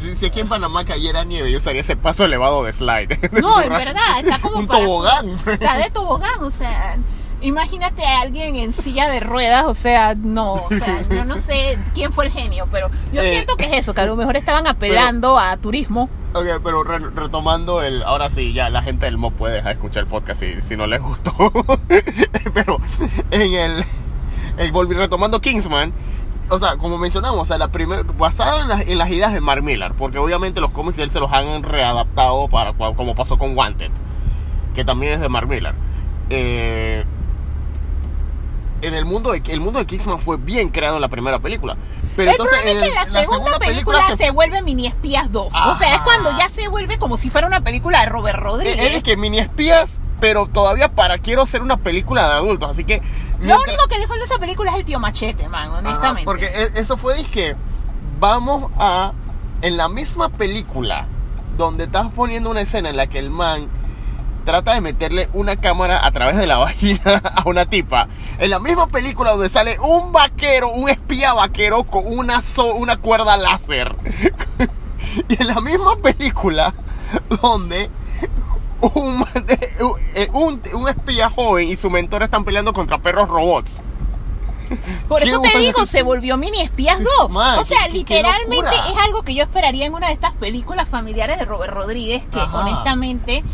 Si, 0.00 0.16
si 0.16 0.26
aquí 0.26 0.40
en 0.40 0.48
Panamá 0.48 0.84
cayera 0.84 1.22
nieve, 1.24 1.50
yo 1.52 1.58
usaría 1.58 1.80
ese 1.82 1.94
paso 1.96 2.24
elevado 2.24 2.64
de 2.64 2.72
slide. 2.72 3.30
No, 3.40 3.54
Su 3.54 3.60
en 3.60 3.68
verdad, 3.68 4.18
está 4.18 4.38
como 4.40 4.58
Un 4.58 4.66
para 4.66 4.80
su- 4.80 4.84
tobogán. 4.86 5.28
Está 5.46 5.76
de 5.78 5.90
tobogán, 5.90 6.42
o 6.42 6.50
sea, 6.50 6.96
imagínate 7.44 8.04
a 8.04 8.20
alguien 8.22 8.56
en 8.56 8.72
silla 8.72 9.08
de 9.08 9.20
ruedas, 9.20 9.64
o 9.66 9.74
sea, 9.74 10.14
no, 10.16 10.54
o 10.54 10.68
sea, 10.70 11.02
yo 11.08 11.24
no 11.24 11.36
sé 11.38 11.78
quién 11.94 12.12
fue 12.12 12.26
el 12.26 12.32
genio, 12.32 12.66
pero 12.70 12.90
yo 13.12 13.20
Eh, 13.22 13.24
siento 13.30 13.56
que 13.56 13.64
es 13.66 13.72
eso, 13.74 13.94
que 13.94 14.00
a 14.00 14.06
lo 14.06 14.16
mejor 14.16 14.36
estaban 14.36 14.66
apelando 14.66 15.38
a 15.38 15.56
turismo. 15.56 16.08
Ok, 16.32 16.46
pero 16.64 16.82
re- 16.82 17.10
retomando 17.14 17.80
el. 17.82 18.02
Ahora 18.02 18.28
sí, 18.28 18.52
ya 18.52 18.68
la 18.68 18.82
gente 18.82 19.06
del 19.06 19.16
MOB 19.18 19.34
puede 19.34 19.54
dejar 19.54 19.68
de 19.68 19.74
escuchar 19.74 20.02
el 20.02 20.08
podcast 20.08 20.40
si, 20.40 20.60
si 20.60 20.76
no 20.76 20.86
les 20.88 21.00
gustó. 21.00 21.32
pero 22.54 22.78
en 23.30 23.52
el. 23.54 23.84
el 24.58 24.72
volvi- 24.72 24.96
retomando 24.96 25.40
Kingsman. 25.40 25.92
O 26.50 26.58
sea, 26.58 26.76
como 26.76 26.98
mencionamos, 26.98 27.40
o 27.40 27.44
sea, 27.44 27.56
la 27.56 27.68
primera, 27.68 28.02
basada 28.18 28.60
en, 28.62 28.68
las- 28.68 28.86
en 28.86 28.98
las 28.98 29.10
ideas 29.10 29.32
de 29.32 29.40
Mark 29.40 29.62
Millar, 29.62 29.94
porque 29.94 30.18
obviamente 30.18 30.60
los 30.60 30.72
cómics 30.72 30.96
de 30.98 31.04
él 31.04 31.10
se 31.10 31.20
los 31.20 31.32
han 31.32 31.62
readaptado 31.62 32.48
para 32.48 32.72
como 32.74 33.14
pasó 33.14 33.38
con 33.38 33.56
Wanted, 33.56 33.90
que 34.74 34.84
también 34.84 35.12
es 35.14 35.20
de 35.20 35.28
Mark 35.28 35.46
Millar. 35.48 35.74
Eh, 36.30 37.04
en 38.86 38.94
el 38.94 39.04
mundo 39.04 39.32
de 39.32 39.42
el 39.46 39.60
mundo 39.60 39.78
de 39.78 39.86
Kingsman 39.86 40.18
fue 40.20 40.36
bien 40.36 40.68
creado 40.68 40.96
en 40.96 41.00
la 41.02 41.08
primera 41.08 41.38
película, 41.38 41.76
pero 42.16 42.30
el 42.30 42.34
entonces 42.36 42.58
problema 42.58 42.80
es 42.80 42.84
que 42.86 42.92
en 42.92 42.98
en 42.98 43.12
la, 43.14 43.20
segunda, 43.24 43.58
película, 43.58 44.16
se... 44.16 44.30
vuelve 44.30 44.62
Mini 44.62 44.86
Espías 44.86 45.30
2. 45.32 45.52
O 45.66 45.74
sea, 45.74 45.94
es 45.94 46.00
cuando 46.02 46.36
ya 46.38 46.48
se 46.48 46.68
vuelve 46.68 46.98
como 46.98 47.16
si 47.16 47.30
fuera 47.30 47.46
una 47.46 47.62
película 47.62 48.00
de 48.00 48.06
Robert 48.06 48.38
Rodríguez. 48.38 48.78
Eh, 48.78 48.86
Él 48.88 48.94
es 48.94 49.02
que 49.02 49.16
mini 49.16 49.38
espías, 49.38 50.00
pero 50.20 50.46
todavía 50.46 50.92
para 50.92 51.18
quiero 51.18 51.42
hacer 51.42 51.62
una 51.62 51.76
película 51.78 52.26
de 52.28 52.34
adultos, 52.34 52.70
así 52.70 52.84
que 52.84 52.98
Lo 52.98 53.38
mientras- 53.46 53.68
único 53.68 53.88
que 53.88 53.98
le 53.98 54.06
falta 54.06 54.22
a 54.22 54.26
esa 54.26 54.38
película 54.38 54.70
es 54.72 54.76
el 54.78 54.84
tío 54.84 54.98
Machete, 55.00 55.48
man, 55.48 55.68
Ajá, 55.70 55.78
honestamente. 55.78 56.24
porque 56.24 56.46
e- 56.46 56.72
eso 56.80 56.96
fue 56.96 57.14
dije, 57.16 57.56
vamos 58.20 58.70
a 58.78 59.12
en 59.62 59.76
la 59.76 59.88
misma 59.88 60.28
película 60.28 61.06
donde 61.56 61.84
estás 61.84 62.08
poniendo 62.14 62.50
una 62.50 62.60
escena 62.60 62.90
en 62.90 62.96
la 62.96 63.06
que 63.06 63.18
el 63.18 63.30
man 63.30 63.68
trata 64.44 64.74
de 64.74 64.80
meterle 64.80 65.28
una 65.32 65.56
cámara 65.56 66.04
a 66.06 66.10
través 66.12 66.36
de 66.36 66.46
la 66.46 66.58
vagina 66.58 67.20
a 67.24 67.42
una 67.46 67.66
tipa. 67.66 68.08
En 68.38 68.50
la 68.50 68.58
misma 68.60 68.86
película 68.88 69.32
donde 69.32 69.48
sale 69.48 69.78
un 69.80 70.12
vaquero, 70.12 70.70
un 70.70 70.88
espía 70.88 71.32
vaquero 71.34 71.84
con 71.84 72.04
una, 72.06 72.40
so- 72.40 72.74
una 72.74 72.96
cuerda 72.98 73.36
láser. 73.36 73.94
y 75.28 75.40
en 75.40 75.46
la 75.48 75.60
misma 75.60 75.96
película 75.96 76.74
donde 77.42 77.90
un, 78.80 79.24
un, 80.32 80.60
un 80.74 80.88
espía 80.88 81.30
joven 81.30 81.68
y 81.68 81.76
su 81.76 81.90
mentor 81.90 82.22
están 82.22 82.44
peleando 82.44 82.72
contra 82.72 82.98
perros 82.98 83.28
robots. 83.28 83.82
Por 85.08 85.22
Qué 85.22 85.28
eso 85.28 85.40
te 85.42 85.58
digo, 85.58 85.84
se 85.86 86.02
volvió 86.02 86.36
Mini 86.38 86.62
Espías 86.62 86.96
Sí, 86.98 87.04
2. 87.20 87.30
man, 87.30 87.58
o 87.58 87.64
sea, 87.64 87.80
qué- 87.84 87.92
qué 87.92 87.98
literalmente 87.98 88.56
locura. 88.76 88.88
es 88.90 88.96
algo 89.04 89.22
que 89.22 89.34
yo 89.34 89.42
esperaría 89.42 89.86
en 89.86 89.94
una 89.94 90.06
de 90.08 90.14
estas 90.14 90.32
películas 90.32 90.88
familiares 90.88 91.38
de 91.38 91.44
Robert 91.44 91.72
Rodríguez, 91.74 92.24
que 92.32 92.40
Ajá. 92.40 92.58
honestamente 92.60 93.44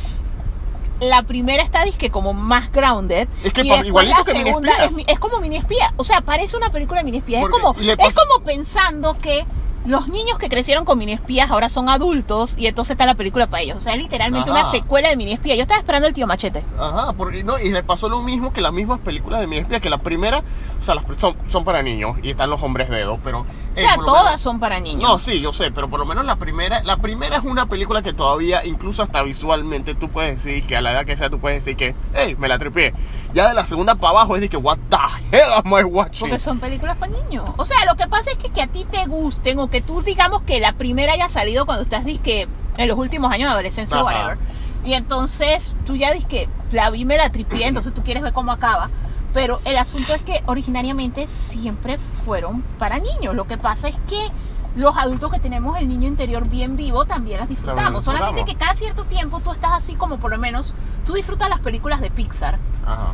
la 1.01 1.23
primera 1.23 1.63
está 1.63 1.85
disque 1.85 2.11
como 2.11 2.33
más 2.33 2.71
grounded 2.73 3.29
Es 3.43 3.53
que 3.53 3.63
y 3.63 3.65
después 3.69 3.87
igualito 3.87 4.19
la 4.19 4.25
que 4.25 4.33
Mini 4.35 4.45
segunda 4.45 4.73
Espías. 4.73 4.93
es, 5.07 5.15
es 5.15 5.19
como 5.19 5.41
mini 5.41 5.57
espía 5.57 5.93
o 5.97 6.05
sea 6.05 6.21
parece 6.21 6.57
una 6.57 6.71
película 6.71 7.01
de 7.01 7.05
mini 7.05 7.19
espía 7.19 7.41
es 7.41 7.49
como 7.49 7.75
es 7.79 8.15
como 8.15 8.45
pensando 8.45 9.17
que 9.17 9.45
los 9.87 10.09
niños 10.09 10.39
que 10.39 10.49
crecieron 10.49 10.85
con 10.85 10.99
mini 10.99 11.13
espías 11.13 11.51
ahora 11.51 11.69
son 11.69 11.89
adultos 11.89 12.55
y 12.59 12.67
entonces 12.67 12.93
está 12.93 13.07
la 13.07 13.15
película 13.15 13.49
para 13.49 13.63
ellos 13.63 13.79
o 13.79 13.81
sea 13.81 13.95
es 13.95 14.03
literalmente 14.03 14.51
Ajá. 14.51 14.61
una 14.61 14.71
secuela 14.71 15.09
de 15.09 15.17
mini 15.17 15.33
espía 15.33 15.55
yo 15.55 15.63
estaba 15.63 15.79
esperando 15.81 16.07
el 16.07 16.13
tío 16.15 16.27
machete 16.27 16.65
Ajá, 16.79 17.13
porque, 17.15 17.43
no, 17.45 17.59
y 17.59 17.71
le 17.71 17.83
pasó 17.83 18.09
lo 18.09 18.23
mismo 18.23 18.53
que 18.53 18.61
las 18.61 18.73
mismas 18.73 19.01
películas 19.01 19.41
de 19.41 19.47
mi 19.47 19.57
espía, 19.57 19.81
que 19.81 19.89
la 19.91 19.99
primera, 19.99 20.39
o 20.79 20.83
sea, 20.83 20.95
las 20.95 21.05
son, 21.17 21.35
son 21.49 21.65
para 21.65 21.83
niños 21.83 22.17
y 22.23 22.31
están 22.31 22.51
los 22.51 22.63
hombres 22.63 22.89
dedos, 22.91 23.19
pero... 23.25 23.41
o 23.41 23.47
eh, 23.75 23.81
sea 23.83 23.95
por 23.95 24.05
lo 24.05 24.07
todas 24.13 24.25
menos- 24.27 24.41
son 24.41 24.61
para 24.61 24.81
niños 24.81 25.03
No, 25.03 25.19
sí, 25.19 25.41
yo 25.41 25.53
sé, 25.53 25.71
pero 25.71 25.89
por 25.89 25.99
lo 26.01 26.07
menos 26.07 26.25
la 26.27 26.37
primera, 26.37 26.83
la 26.83 26.97
primera 26.99 27.37
es 27.37 27.45
una 27.45 27.67
película 27.67 28.03
que 28.03 28.13
todavía, 28.13 28.65
incluso 28.67 29.03
hasta 29.03 29.23
visualmente, 29.23 29.95
tú 29.95 30.09
puedes 30.11 30.43
decir 30.45 30.65
que 30.67 30.77
a 30.77 30.81
la 30.81 30.93
edad 30.93 31.07
que 31.07 31.17
sea, 31.17 31.31
tú 31.31 31.39
puedes 31.39 31.65
decir 31.65 31.77
que, 31.77 31.95
hey, 32.15 32.37
me 32.39 32.49
la 32.49 32.59
tripié. 32.59 32.93
Ya 33.33 33.49
de 33.49 33.55
la 33.55 33.65
segunda 33.65 33.95
para 33.95 34.11
abajo 34.11 34.35
es 34.35 34.41
de 34.41 34.49
que, 34.49 34.57
what 34.57 34.79
the 34.89 34.97
hell 35.37 35.53
am 35.55 35.73
I 35.73 35.85
watching? 35.85 36.21
Porque 36.21 36.39
son 36.39 36.59
películas 36.59 36.97
para 36.97 37.13
niños. 37.13 37.49
O 37.57 37.65
sea, 37.65 37.85
lo 37.87 37.97
que 37.97 38.09
pasa 38.09 38.31
es 38.31 38.37
que, 38.37 38.51
que 38.51 38.63
a 38.63 38.67
ti 38.67 38.85
te 38.91 39.05
gusten 39.07 39.59
o 39.59 39.71
que 39.71 39.81
tú 39.81 40.03
digamos 40.03 40.43
que 40.43 40.61
la 40.61 40.73
primera 40.73 41.13
haya 41.13 41.29
salido 41.29 41.67
cuando 41.67 41.83
estás 41.83 42.05
disque 42.05 42.49
en 42.77 42.89
los 42.89 42.99
últimos 42.99 43.33
años 43.33 43.49
de 43.49 43.55
adolescencia 43.55 44.01
o 44.01 44.05
whatever. 44.05 44.39
Y 44.85 44.95
entonces 44.95 45.75
tú 45.85 45.97
ya 45.97 46.13
que 46.21 46.49
la 46.73 46.91
vi, 46.91 47.05
me 47.05 47.17
la 47.17 47.31
tripié, 47.31 47.67
entonces 47.69 47.95
tú 47.95 48.03
quieres 48.03 48.23
ver 48.23 48.33
cómo 48.33 48.53
acaba. 48.53 48.91
Pero 49.33 49.61
el 49.65 49.77
asunto 49.77 50.13
es 50.13 50.23
que 50.23 50.43
originariamente 50.47 51.29
siempre 51.29 51.99
fueron 52.25 52.63
para 52.79 52.99
niños. 52.99 53.35
Lo 53.37 53.47
que 53.47 53.57
pasa 53.57 53.89
es 53.89 53.97
que 54.09 54.29
los 54.77 54.97
adultos 54.97 55.31
que 55.33 55.41
tenemos 55.41 55.77
el 55.79 55.89
niño 55.89 56.07
interior 56.09 56.49
bien 56.49 56.77
vivo 56.77 57.05
también 57.05 57.41
las 57.41 57.49
disfrutamos. 57.49 57.83
También 57.83 58.03
Solamente 58.03 58.35
disfrutamos. 58.45 58.53
que 58.55 58.59
cada 58.65 58.75
cierto 58.75 59.05
tiempo 59.05 59.41
tú 59.41 59.51
estás 59.53 59.73
así 59.73 59.95
como 59.97 60.19
por 60.19 60.31
lo 60.31 60.39
menos 60.39 60.75
tú 61.05 61.15
disfrutas 61.15 61.49
las 61.49 61.61
películas 61.61 62.01
de 62.01 62.11
Pixar 62.11 62.59
Ajá. 62.87 63.13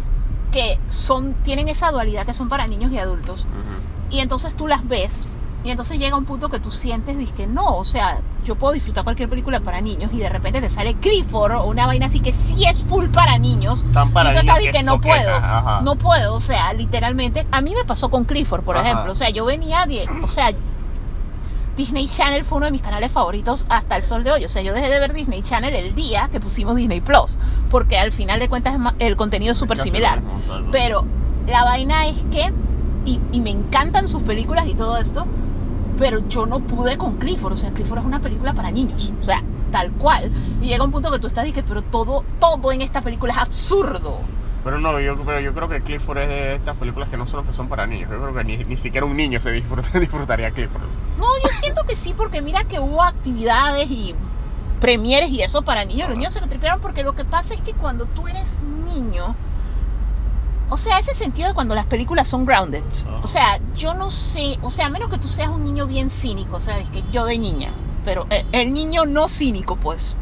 que 0.53 0.79
son 0.89 1.35
tienen 1.45 1.69
esa 1.69 1.91
dualidad 1.91 2.27
que 2.27 2.35
son 2.35 2.49
para 2.49 2.67
niños 2.67 2.93
y 2.93 2.99
adultos 2.99 3.41
ujú. 3.43 4.15
y 4.17 4.21
entonces 4.21 4.55
tú 4.55 4.69
las 4.69 4.87
ves 4.87 5.27
Y 5.65 5.71
entonces 5.71 5.99
llega 5.99 6.17
un 6.17 6.27
punto 6.27 6.49
que 6.49 6.61
tú 6.61 6.71
sientes, 6.71 7.19
dices 7.19 7.35
que 7.35 7.47
no, 7.49 7.77
o 7.79 7.85
sea, 7.85 8.21
yo 8.45 8.55
puedo 8.55 8.73
disfrutar 8.75 9.03
cualquier 9.03 9.29
película 9.29 9.59
para 9.59 9.81
niños 9.81 10.11
y 10.13 10.19
de 10.19 10.29
repente 10.29 10.61
te 10.61 10.69
sale 10.71 10.95
Clifford 10.95 11.55
o 11.57 11.65
una 11.65 11.87
vaina 11.89 12.07
así 12.07 12.21
que 12.21 12.31
sí 12.33 12.65
es 12.67 12.85
full 12.85 13.07
para 13.09 13.37
niños. 13.39 13.83
Tan 13.93 14.13
para 14.13 14.31
y 14.31 14.37
tú 14.37 14.43
niños 14.43 14.59
estás, 14.59 14.73
que 14.73 14.79
que 14.79 14.85
no 14.85 15.01
puedo, 15.01 15.35
ajá. 15.35 15.81
no 15.81 15.97
puedo, 15.97 16.35
o 16.35 16.41
sea, 16.41 16.73
literalmente, 16.75 17.47
a 17.51 17.61
mí 17.63 17.75
me 17.75 17.85
pasó 17.85 18.11
con 18.11 18.25
Clifford, 18.27 18.63
por 18.63 18.77
Ajá. 18.77 18.87
ejemplo, 18.91 19.11
o 19.13 19.15
sea, 19.17 19.31
yo 19.31 19.45
venía 19.45 19.87
de, 19.87 20.07
o 20.23 20.29
sea, 20.29 20.53
Disney 21.77 22.09
Channel 22.09 22.45
fue 22.45 22.59
uno 22.59 22.67
de 22.67 22.73
mis 22.73 22.83
canales 22.83 23.13
favoritos 23.13 23.67
hasta 23.69 23.97
el 23.97 24.03
sol 24.03 24.25
de 24.25 24.33
hoy. 24.33 24.45
O 24.45 24.49
sea, 24.49 24.63
yo 24.63 24.73
dejé 24.73 24.89
de 24.89 24.99
ver 24.99 25.13
Disney 25.13 25.43
Channel 25.43 25.75
el 25.75 25.95
día 25.95 26.29
que 26.33 26.41
pusimos 26.41 26.75
Disney 26.77 27.01
Plus. 27.01 27.37
Porque 27.71 27.99
al 27.99 28.13
final 28.13 28.41
de 28.41 28.49
cuentas 28.49 28.77
el 28.99 29.17
contenido 29.17 29.53
es 29.53 29.59
súper 29.59 29.79
similar. 29.79 30.23
Pero 30.73 31.05
la 31.47 31.65
vaina 31.65 32.07
es 32.07 32.17
que, 32.31 32.53
y, 33.05 33.21
y 33.33 33.41
me 33.41 33.51
encantan 33.51 34.09
sus 34.09 34.23
películas 34.23 34.67
y 34.67 34.75
todo 34.75 34.97
esto, 34.97 35.27
pero 35.99 36.27
yo 36.29 36.47
no 36.47 36.61
pude 36.61 36.97
con 36.97 37.17
Clifford. 37.19 37.53
O 37.53 37.57
sea, 37.57 37.71
Clifford 37.73 38.01
es 38.01 38.07
una 38.07 38.21
película 38.21 38.55
para 38.55 38.71
niños. 38.71 39.13
O 39.21 39.25
sea, 39.25 39.43
tal 39.71 39.93
cual. 39.93 40.33
Y 40.63 40.69
llega 40.69 40.83
un 40.83 40.91
punto 40.91 41.11
que 41.11 41.19
tú 41.19 41.27
estás 41.27 41.47
y 41.47 41.53
que, 41.53 41.63
pero 41.63 41.83
todo, 41.83 42.25
todo 42.41 42.73
en 42.73 42.81
esta 42.83 43.03
película 43.03 43.35
es 43.35 43.39
absurdo. 43.39 44.21
Pero 44.67 44.81
no, 44.81 44.99
yo, 44.99 45.17
pero 45.25 45.39
yo 45.39 45.55
creo 45.55 45.69
que 45.69 45.81
Clifford 45.81 46.19
es 46.19 46.29
de 46.29 46.55
estas 46.57 46.77
películas 46.77 47.09
que 47.09 47.17
no 47.17 47.27
solo 47.29 47.47
que 47.47 47.53
son 47.53 47.69
para 47.69 47.87
niños. 47.87 48.11
Yo 48.11 48.21
creo 48.21 48.35
que 48.35 48.43
ni, 48.43 48.57
ni 48.65 48.77
siquiera 48.77 49.07
un 49.07 49.17
niño 49.17 49.41
se 49.41 49.53
disfruta- 49.53 49.97
disfrutaría 50.01 50.51
Clifford. 50.51 50.83
No, 51.19 51.27
yo 51.43 51.49
siento 51.53 51.85
que 51.85 51.95
sí, 51.95 52.13
porque 52.17 52.43
mira 52.43 52.65
que 52.65 52.81
hubo 52.81 53.01
actividades 53.03 53.89
y 53.91 54.15
premieres 54.81 55.31
y 55.31 55.41
eso 55.41 55.63
para 55.63 55.85
niños. 55.85 56.09
Los 56.09 56.19
niños 56.19 56.33
se 56.33 56.41
lo 56.41 56.49
tripearon 56.49 56.81
porque 56.81 57.05
lo 57.05 57.15
que 57.15 57.25
pasa 57.25 57.55
es 57.55 57.61
que 57.61 57.75
cuando 57.75 58.07
tú 58.07 58.27
eres 58.27 58.61
niño, 58.93 59.37
o 60.69 60.77
sea, 60.77 60.99
ese 60.99 61.15
sentido 61.15 61.47
de 61.49 61.55
cuando 61.55 61.77
las 61.77 61.87
películas 61.87 62.27
son 62.27 62.45
grounded. 62.45 62.83
O 63.23 63.29
sea, 63.29 63.61
yo 63.77 63.95
no 63.95 64.11
sé, 64.11 64.59
o 64.63 64.73
sea, 64.73 64.87
a 64.87 64.91
menos 64.91 65.09
que 65.11 65.19
tú 65.19 65.29
seas 65.29 65.49
un 65.49 65.65
niño 65.65 65.87
bien 65.87 66.11
cínico, 66.11 66.57
o 66.57 66.61
sea, 66.61 66.77
es 66.79 66.89
que 66.91 67.05
yo 67.13 67.25
de 67.25 67.39
niña, 67.39 67.71
pero 68.05 68.27
el, 68.31 68.45
el 68.51 68.73
niño 68.75 69.05
no 69.07 69.29
cínico, 69.29 69.77
pues. 69.77 70.17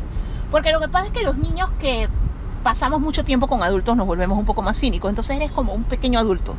Porque 0.50 0.70
lo 0.70 0.80
que 0.80 0.88
pasa 0.88 1.06
es 1.06 1.12
que 1.12 1.22
los 1.22 1.38
niños 1.38 1.70
que 1.80 2.08
pasamos 2.64 3.00
mucho 3.00 3.24
tiempo 3.24 3.46
con 3.46 3.62
adultos 3.62 3.96
nos 3.96 4.06
volvemos 4.06 4.36
un 4.36 4.44
poco 4.44 4.62
más 4.62 4.80
cínicos, 4.80 5.08
entonces 5.08 5.36
eres 5.36 5.52
como 5.52 5.72
un 5.72 5.84
pequeño 5.84 6.18
adulto. 6.18 6.56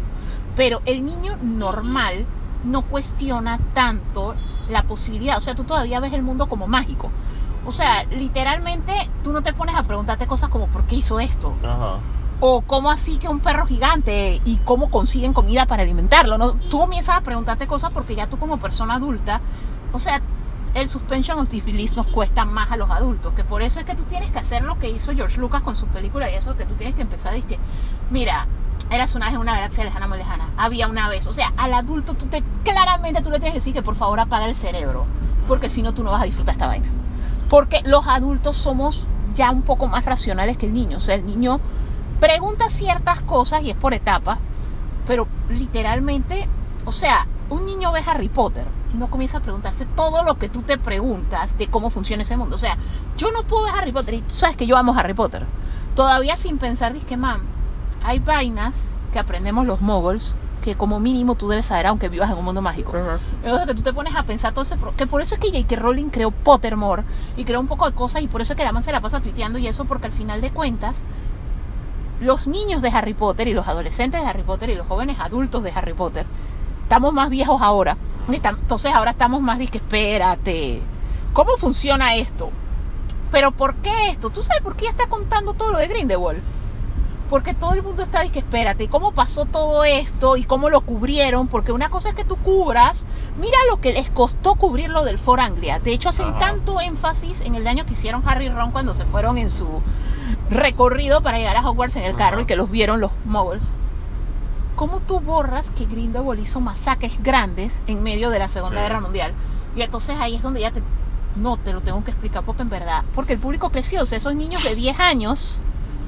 Pero 0.55 0.81
el 0.85 1.03
niño 1.03 1.37
normal 1.41 2.25
no 2.63 2.83
cuestiona 2.83 3.59
tanto 3.73 4.35
la 4.69 4.83
posibilidad, 4.83 5.37
o 5.37 5.41
sea, 5.41 5.55
tú 5.55 5.65
todavía 5.65 5.99
ves 5.99 6.13
el 6.13 6.21
mundo 6.21 6.47
como 6.47 6.67
mágico. 6.67 7.09
O 7.65 7.71
sea, 7.71 8.03
literalmente 8.05 8.93
tú 9.23 9.33
no 9.33 9.41
te 9.41 9.51
pones 9.51 9.75
a 9.75 9.83
preguntarte 9.83 10.27
cosas 10.27 10.49
como 10.49 10.67
¿por 10.67 10.83
qué 10.83 10.97
hizo 10.97 11.19
esto? 11.19 11.55
Ajá. 11.67 11.97
O 12.39 12.61
cómo 12.61 12.91
así 12.91 13.17
que 13.17 13.27
un 13.27 13.39
perro 13.39 13.65
gigante 13.65 14.39
y 14.45 14.57
cómo 14.57 14.91
consiguen 14.91 15.33
comida 15.33 15.65
para 15.65 15.83
alimentarlo. 15.83 16.37
¿no? 16.37 16.53
Tú 16.53 16.79
comienzas 16.79 17.17
a 17.17 17.21
preguntarte 17.21 17.65
cosas 17.65 17.89
porque 17.91 18.15
ya 18.15 18.27
tú 18.27 18.37
como 18.37 18.57
persona 18.57 18.95
adulta, 18.95 19.41
o 19.91 19.99
sea, 19.99 20.21
el 20.75 20.89
suspension 20.89 21.39
of 21.39 21.49
disbelief 21.49 21.95
nos 21.95 22.05
cuesta 22.07 22.43
más 22.43 22.69
a 22.69 22.75
los 22.75 22.91
adultos, 22.91 23.33
que 23.33 23.45
por 23.45 23.61
eso 23.61 23.79
es 23.79 23.85
que 23.85 23.95
tú 23.95 24.03
tienes 24.03 24.29
que 24.31 24.39
hacer 24.39 24.61
lo 24.61 24.77
que 24.77 24.89
hizo 24.89 25.13
George 25.13 25.39
Lucas 25.39 25.61
con 25.61 25.77
su 25.77 25.87
película 25.87 26.29
y 26.29 26.35
eso, 26.35 26.57
que 26.57 26.65
tú 26.65 26.73
tienes 26.73 26.95
que 26.95 27.01
empezar 27.01 27.31
a 27.31 27.35
decir 27.35 27.47
que, 27.47 27.59
mira, 28.11 28.45
eras 28.91 29.15
una 29.15 29.29
vez 29.29 29.37
una 29.37 29.55
galaxia 29.55 29.85
lejana 29.85 30.07
muy 30.07 30.17
lejana, 30.17 30.49
había 30.57 30.89
una 30.89 31.07
vez, 31.07 31.27
o 31.27 31.33
sea, 31.33 31.53
al 31.55 31.73
adulto 31.73 32.13
tú 32.15 32.25
te, 32.25 32.43
claramente 32.65 33.21
tú 33.21 33.29
le 33.29 33.39
tienes 33.39 33.53
que 33.53 33.59
decir 33.59 33.73
que 33.73 33.81
por 33.81 33.95
favor 33.95 34.19
apaga 34.19 34.47
el 34.47 34.53
cerebro, 34.53 35.05
porque 35.47 35.69
si 35.69 35.81
no 35.81 35.93
tú 35.93 36.03
no 36.03 36.11
vas 36.11 36.21
a 36.21 36.25
disfrutar 36.25 36.53
esta 36.53 36.67
vaina. 36.67 36.89
Porque 37.49 37.81
los 37.85 38.05
adultos 38.07 38.57
somos 38.57 39.07
ya 39.33 39.51
un 39.51 39.61
poco 39.61 39.87
más 39.87 40.03
racionales 40.03 40.57
que 40.57 40.65
el 40.65 40.73
niño, 40.73 40.97
o 40.97 41.01
sea, 41.01 41.15
el 41.15 41.25
niño 41.25 41.61
pregunta 42.19 42.69
ciertas 42.69 43.21
cosas 43.21 43.63
y 43.63 43.69
es 43.69 43.77
por 43.77 43.93
etapas, 43.93 44.39
pero 45.07 45.25
literalmente, 45.49 46.49
o 46.83 46.91
sea, 46.91 47.27
un 47.49 47.65
niño 47.65 47.93
ve 47.93 48.01
Harry 48.05 48.27
Potter 48.27 48.74
y 48.95 48.99
no 48.99 49.09
comienza 49.09 49.37
a 49.37 49.41
preguntarse 49.41 49.85
todo 49.85 50.23
lo 50.23 50.39
que 50.39 50.49
tú 50.49 50.61
te 50.61 50.77
preguntas 50.77 51.57
de 51.57 51.67
cómo 51.67 51.89
funciona 51.89 52.23
ese 52.23 52.37
mundo. 52.37 52.55
O 52.55 52.59
sea, 52.59 52.77
yo 53.17 53.31
no 53.31 53.43
puedo 53.43 53.65
ver 53.65 53.73
Harry 53.75 53.91
Potter 53.91 54.15
y 54.15 54.21
tú 54.21 54.35
sabes 54.35 54.55
que 54.55 54.65
yo 54.65 54.77
amo 54.77 54.95
Harry 54.97 55.13
Potter. 55.13 55.45
Todavía 55.95 56.37
sin 56.37 56.57
pensar, 56.57 56.93
que 56.93 57.17
mam, 57.17 57.41
hay 58.03 58.19
vainas 58.19 58.91
que 59.11 59.19
aprendemos 59.19 59.65
los 59.65 59.81
moguls 59.81 60.35
que 60.61 60.75
como 60.75 60.99
mínimo 60.99 61.35
tú 61.35 61.47
debes 61.47 61.67
saber 61.67 61.85
aunque 61.85 62.09
vivas 62.09 62.31
en 62.31 62.37
un 62.37 62.45
mundo 62.45 62.61
mágico. 62.61 62.91
Entonces 63.43 63.67
que 63.67 63.75
tú 63.75 63.83
te 63.83 63.93
pones 63.93 64.15
a 64.15 64.23
pensar 64.23 64.53
todo 64.53 64.63
ese... 64.63 64.75
Que 64.97 65.05
por 65.05 65.21
eso 65.21 65.35
es 65.35 65.41
que 65.41 65.49
J.K. 65.49 65.75
Rowling 65.75 66.09
creó 66.09 66.31
Pottermore 66.31 67.03
y 67.37 67.45
creó 67.45 67.59
un 67.59 67.67
poco 67.67 67.85
de 67.85 67.95
cosas 67.95 68.23
y 68.23 68.27
por 68.27 68.41
eso 68.41 68.53
es 68.53 68.57
que 68.57 68.63
la 68.63 68.71
man 68.71 68.81
se 68.81 68.91
la 68.91 68.99
pasa 68.99 69.19
tuiteando 69.19 69.59
y 69.59 69.67
eso 69.67 69.85
porque 69.85 70.07
al 70.07 70.11
final 70.11 70.41
de 70.41 70.49
cuentas 70.49 71.03
los 72.19 72.47
niños 72.47 72.81
de 72.81 72.89
Harry 72.89 73.13
Potter 73.13 73.47
y 73.47 73.53
los 73.53 73.67
adolescentes 73.67 74.21
de 74.21 74.27
Harry 74.27 74.41
Potter 74.41 74.69
y 74.69 74.75
los 74.75 74.87
jóvenes 74.87 75.19
adultos 75.19 75.61
de 75.63 75.71
Harry 75.71 75.93
Potter 75.93 76.25
estamos 76.85 77.13
más 77.13 77.29
viejos 77.29 77.61
ahora. 77.61 77.97
Entonces 78.27 78.93
ahora 78.93 79.11
estamos 79.11 79.41
más 79.41 79.59
de 79.59 79.67
que 79.67 79.77
espérate. 79.77 80.81
¿Cómo 81.33 81.57
funciona 81.57 82.15
esto? 82.15 82.49
Pero 83.31 83.51
¿por 83.51 83.75
qué 83.75 84.09
esto? 84.09 84.29
¿Tú 84.29 84.41
sabes 84.41 84.61
por 84.61 84.75
qué 84.75 84.87
está 84.87 85.07
contando 85.07 85.53
todo 85.53 85.71
lo 85.71 85.79
de 85.79 85.87
Grindelwald? 85.87 86.41
Porque 87.29 87.53
todo 87.53 87.73
el 87.73 87.81
mundo 87.81 88.03
está 88.03 88.21
de 88.21 88.29
que 88.29 88.39
espérate, 88.39 88.87
¿cómo 88.87 89.11
pasó 89.11 89.45
todo 89.45 89.83
esto 89.83 90.37
y 90.37 90.43
cómo 90.43 90.69
lo 90.69 90.81
cubrieron? 90.81 91.47
Porque 91.47 91.71
una 91.71 91.89
cosa 91.89 92.09
es 92.09 92.15
que 92.15 92.23
tú 92.23 92.35
cubras, 92.37 93.05
mira 93.39 93.57
lo 93.69 93.81
que 93.81 93.93
les 93.93 94.11
costó 94.11 94.55
cubrir 94.55 94.89
lo 94.89 95.03
del 95.03 95.17
For 95.17 95.39
Anglia. 95.39 95.79
De 95.79 95.91
hecho, 95.91 96.09
hacen 96.09 96.29
Ajá. 96.29 96.39
tanto 96.39 96.79
énfasis 96.79 97.41
en 97.41 97.55
el 97.55 97.63
daño 97.63 97.85
que 97.85 97.93
hicieron 97.93 98.21
Harry 98.27 98.45
y 98.45 98.49
Ron 98.49 98.71
cuando 98.71 98.93
se 98.93 99.05
fueron 99.05 99.39
en 99.39 99.49
su 99.49 99.67
recorrido 100.51 101.21
para 101.21 101.39
llegar 101.39 101.57
a 101.57 101.67
Hogwarts 101.67 101.95
en 101.95 102.03
el 102.03 102.15
carro 102.15 102.35
Ajá. 102.35 102.43
y 102.43 102.45
que 102.45 102.55
los 102.55 102.69
vieron 102.69 103.01
los 103.01 103.11
Muggles. 103.25 103.71
¿Cómo 104.75 104.99
tú 104.99 105.19
borras 105.19 105.71
que 105.71 105.85
Grindelwald 105.85 106.41
hizo 106.41 106.59
masacres 106.59 107.13
grandes 107.23 107.81
en 107.87 108.03
medio 108.03 108.29
de 108.29 108.39
la 108.39 108.49
Segunda 108.49 108.77
Sí. 108.77 108.83
Guerra 108.83 108.99
Mundial? 109.01 109.33
Y 109.75 109.81
entonces 109.81 110.15
ahí 110.19 110.35
es 110.35 110.41
donde 110.41 110.61
ya 110.61 110.71
te... 110.71 110.81
No, 111.35 111.57
te 111.57 111.73
lo 111.73 111.81
tengo 111.81 112.03
que 112.03 112.11
explicar 112.11 112.43
porque 112.43 112.61
en 112.61 112.69
verdad... 112.69 113.03
Porque 113.13 113.33
el 113.33 113.39
público 113.39 113.69
creció. 113.69 114.03
O 114.03 114.05
sea, 114.05 114.17
esos 114.17 114.35
niños 114.35 114.63
de 114.63 114.73
10 114.75 114.99
años, 114.99 115.59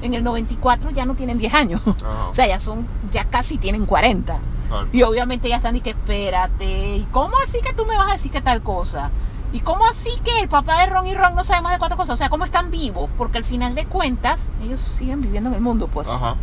en 0.02 0.14
el 0.14 0.24
94 0.24 0.90
ya 0.90 1.04
no 1.04 1.14
tienen 1.14 1.38
10 1.38 1.54
años. 1.54 1.80
O 2.30 2.34
sea, 2.34 2.46
ya 2.46 2.60
son... 2.60 2.86
Ya 3.10 3.24
casi 3.24 3.58
tienen 3.58 3.86
40. 3.86 4.38
Ah, 4.70 4.84
Y 4.92 5.02
obviamente 5.02 5.48
ya 5.48 5.56
están 5.56 5.76
y 5.76 5.80
que 5.80 5.90
espérate. 5.90 6.96
¿Y 6.96 7.06
cómo 7.10 7.32
así 7.42 7.60
que 7.62 7.72
tú 7.72 7.86
me 7.86 7.96
vas 7.96 8.08
a 8.10 8.12
decir 8.12 8.30
que 8.30 8.40
tal 8.42 8.62
cosa? 8.62 9.10
¿Y 9.50 9.60
cómo 9.60 9.86
así 9.86 10.10
que 10.24 10.40
el 10.40 10.48
papá 10.48 10.80
de 10.80 10.86
Ron 10.90 11.06
y 11.06 11.14
Ron 11.14 11.34
no 11.34 11.42
sabe 11.42 11.62
más 11.62 11.72
de 11.72 11.78
cuatro 11.78 11.96
cosas? 11.96 12.14
O 12.14 12.16
sea, 12.18 12.28
¿cómo 12.28 12.44
están 12.44 12.70
vivos? 12.70 13.08
Porque 13.16 13.38
al 13.38 13.44
final 13.46 13.74
de 13.74 13.86
cuentas, 13.86 14.50
ellos 14.62 14.78
siguen 14.80 15.22
viviendo 15.22 15.48
en 15.48 15.54
el 15.54 15.62
mundo, 15.62 15.88
pues. 15.88 16.08
Ajá. 16.10 16.36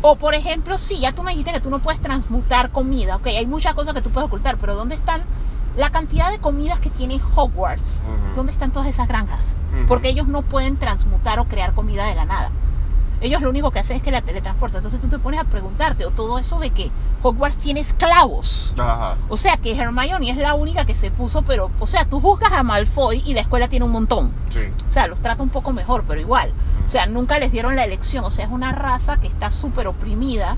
O 0.00 0.16
por 0.16 0.34
ejemplo, 0.34 0.78
sí, 0.78 1.00
ya 1.00 1.12
tú 1.12 1.22
me 1.22 1.32
dijiste 1.32 1.52
que 1.52 1.60
tú 1.60 1.70
no 1.70 1.80
puedes 1.80 2.00
transmutar 2.00 2.70
comida. 2.70 3.16
Ok, 3.16 3.26
hay 3.26 3.46
muchas 3.46 3.74
cosas 3.74 3.94
que 3.94 4.02
tú 4.02 4.10
puedes 4.10 4.28
ocultar, 4.28 4.56
pero 4.58 4.76
¿dónde 4.76 4.94
están 4.94 5.22
la 5.76 5.90
cantidad 5.90 6.30
de 6.30 6.38
comidas 6.38 6.78
que 6.78 6.90
tiene 6.90 7.20
Hogwarts? 7.34 8.02
¿Dónde 8.34 8.52
están 8.52 8.72
todas 8.72 8.88
esas 8.88 9.08
granjas? 9.08 9.56
Porque 9.86 10.08
ellos 10.08 10.26
no 10.28 10.42
pueden 10.42 10.76
transmutar 10.76 11.38
o 11.40 11.46
crear 11.46 11.74
comida 11.74 12.06
de 12.06 12.14
la 12.14 12.24
nada. 12.24 12.50
Ellos 13.20 13.42
lo 13.42 13.50
único 13.50 13.70
que 13.70 13.80
hacen 13.80 13.96
es 13.96 14.02
que 14.02 14.10
la 14.10 14.22
teletransportan. 14.22 14.78
Entonces 14.78 15.00
tú 15.00 15.08
te 15.08 15.18
pones 15.18 15.40
a 15.40 15.44
preguntarte, 15.44 16.06
o 16.06 16.10
todo 16.10 16.38
eso 16.38 16.58
de 16.58 16.70
que 16.70 16.90
Hogwarts 17.22 17.56
tiene 17.56 17.80
esclavos. 17.80 18.74
Ajá. 18.78 19.16
O 19.28 19.36
sea, 19.36 19.56
que 19.56 19.76
Hermione 19.76 20.30
es 20.30 20.36
la 20.36 20.54
única 20.54 20.84
que 20.84 20.94
se 20.94 21.10
puso, 21.10 21.42
pero, 21.42 21.70
o 21.80 21.86
sea, 21.86 22.04
tú 22.04 22.20
juzgas 22.20 22.52
a 22.52 22.62
Malfoy 22.62 23.22
y 23.26 23.34
la 23.34 23.40
escuela 23.40 23.68
tiene 23.68 23.84
un 23.84 23.92
montón. 23.92 24.32
Sí. 24.50 24.60
O 24.86 24.90
sea, 24.90 25.08
los 25.08 25.20
trata 25.20 25.42
un 25.42 25.48
poco 25.48 25.72
mejor, 25.72 26.04
pero 26.06 26.20
igual. 26.20 26.52
O 26.84 26.88
sea, 26.88 27.06
nunca 27.06 27.38
les 27.38 27.50
dieron 27.50 27.76
la 27.76 27.84
elección. 27.84 28.24
O 28.24 28.30
sea, 28.30 28.44
es 28.46 28.50
una 28.50 28.72
raza 28.72 29.18
que 29.18 29.26
está 29.26 29.50
súper 29.50 29.88
oprimida 29.88 30.56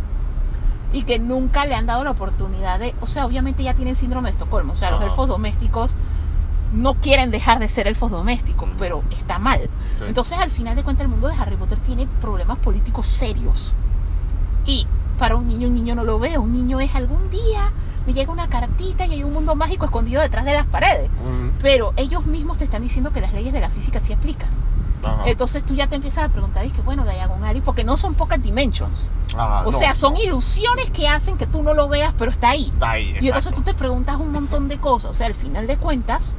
y 0.92 1.04
que 1.04 1.18
nunca 1.18 1.64
le 1.66 1.74
han 1.74 1.86
dado 1.86 2.04
la 2.04 2.10
oportunidad 2.10 2.78
de... 2.78 2.94
O 3.00 3.06
sea, 3.06 3.24
obviamente 3.24 3.62
ya 3.62 3.74
tienen 3.74 3.96
síndrome 3.96 4.28
de 4.28 4.32
Estocolmo. 4.32 4.72
O 4.72 4.76
sea, 4.76 4.90
los 4.90 5.02
elfos 5.02 5.28
domésticos 5.28 5.94
no 6.72 6.94
quieren 6.94 7.30
dejar 7.30 7.58
de 7.58 7.68
ser 7.68 7.86
elfos 7.86 8.10
domésticos, 8.10 8.68
pero 8.78 9.02
está 9.10 9.38
mal. 9.38 9.60
Sí. 9.98 10.04
Entonces, 10.06 10.38
al 10.38 10.50
final 10.50 10.76
de 10.76 10.84
cuentas, 10.84 11.04
el 11.04 11.10
mundo 11.10 11.28
de 11.28 11.34
Harry 11.34 11.56
Potter 11.56 11.78
tiene 11.80 12.06
problemas 12.20 12.58
políticos 12.58 13.06
serios. 13.06 13.74
Y 14.66 14.86
para 15.18 15.36
un 15.36 15.48
niño, 15.48 15.68
un 15.68 15.74
niño 15.74 15.94
no 15.94 16.04
lo 16.04 16.18
ve. 16.18 16.38
Un 16.38 16.52
niño 16.52 16.80
es 16.80 16.94
algún 16.94 17.30
día 17.30 17.72
me 18.06 18.14
llega 18.14 18.32
una 18.32 18.48
cartita 18.48 19.04
y 19.04 19.12
hay 19.12 19.24
un 19.24 19.32
mundo 19.34 19.54
mágico 19.54 19.84
escondido 19.84 20.22
detrás 20.22 20.46
de 20.46 20.54
las 20.54 20.64
paredes. 20.66 21.10
Ujú. 21.22 21.52
Pero 21.60 21.92
ellos 21.96 22.24
mismos 22.24 22.56
te 22.56 22.64
están 22.64 22.82
diciendo 22.82 23.12
que 23.12 23.20
las 23.20 23.32
leyes 23.34 23.52
de 23.52 23.60
la 23.60 23.68
física 23.68 24.00
sí 24.00 24.12
aplican. 24.14 24.48
Ajá. 25.04 25.24
Entonces 25.26 25.64
tú 25.64 25.74
ya 25.74 25.86
te 25.86 25.96
empiezas 25.96 26.24
a 26.24 26.28
preguntar, 26.30 26.64
y 26.64 26.70
que 26.70 26.80
bueno, 26.80 27.04
diagonal, 27.04 27.60
porque 27.62 27.84
no 27.84 27.96
son 27.98 28.14
pocas 28.14 28.42
dimensions. 28.42 29.10
Ajá, 29.34 29.60
o 29.60 29.60
Ah, 29.60 29.62
no, 29.66 29.72
sea, 29.72 29.94
son 29.94 30.14
no. 30.14 30.20
ilusiones 30.22 30.90
que 30.90 31.08
hacen 31.08 31.36
que 31.36 31.46
tú 31.46 31.62
no 31.62 31.74
lo 31.74 31.88
veas, 31.88 32.14
pero 32.16 32.30
está 32.30 32.50
ahí. 32.50 32.64
Está 32.66 32.92
ahí, 32.92 33.14
Y 33.20 33.26
entonces 33.28 33.52
tú 33.52 33.60
te 33.62 33.74
preguntas 33.74 34.16
un 34.16 34.32
montón 34.32 34.68
de 34.68 34.78
cosas. 34.78 35.10
O 35.10 35.14
sea, 35.14 35.26
al 35.26 35.34
final 35.34 35.66
de 35.66 35.76
cuentas, 35.76 36.32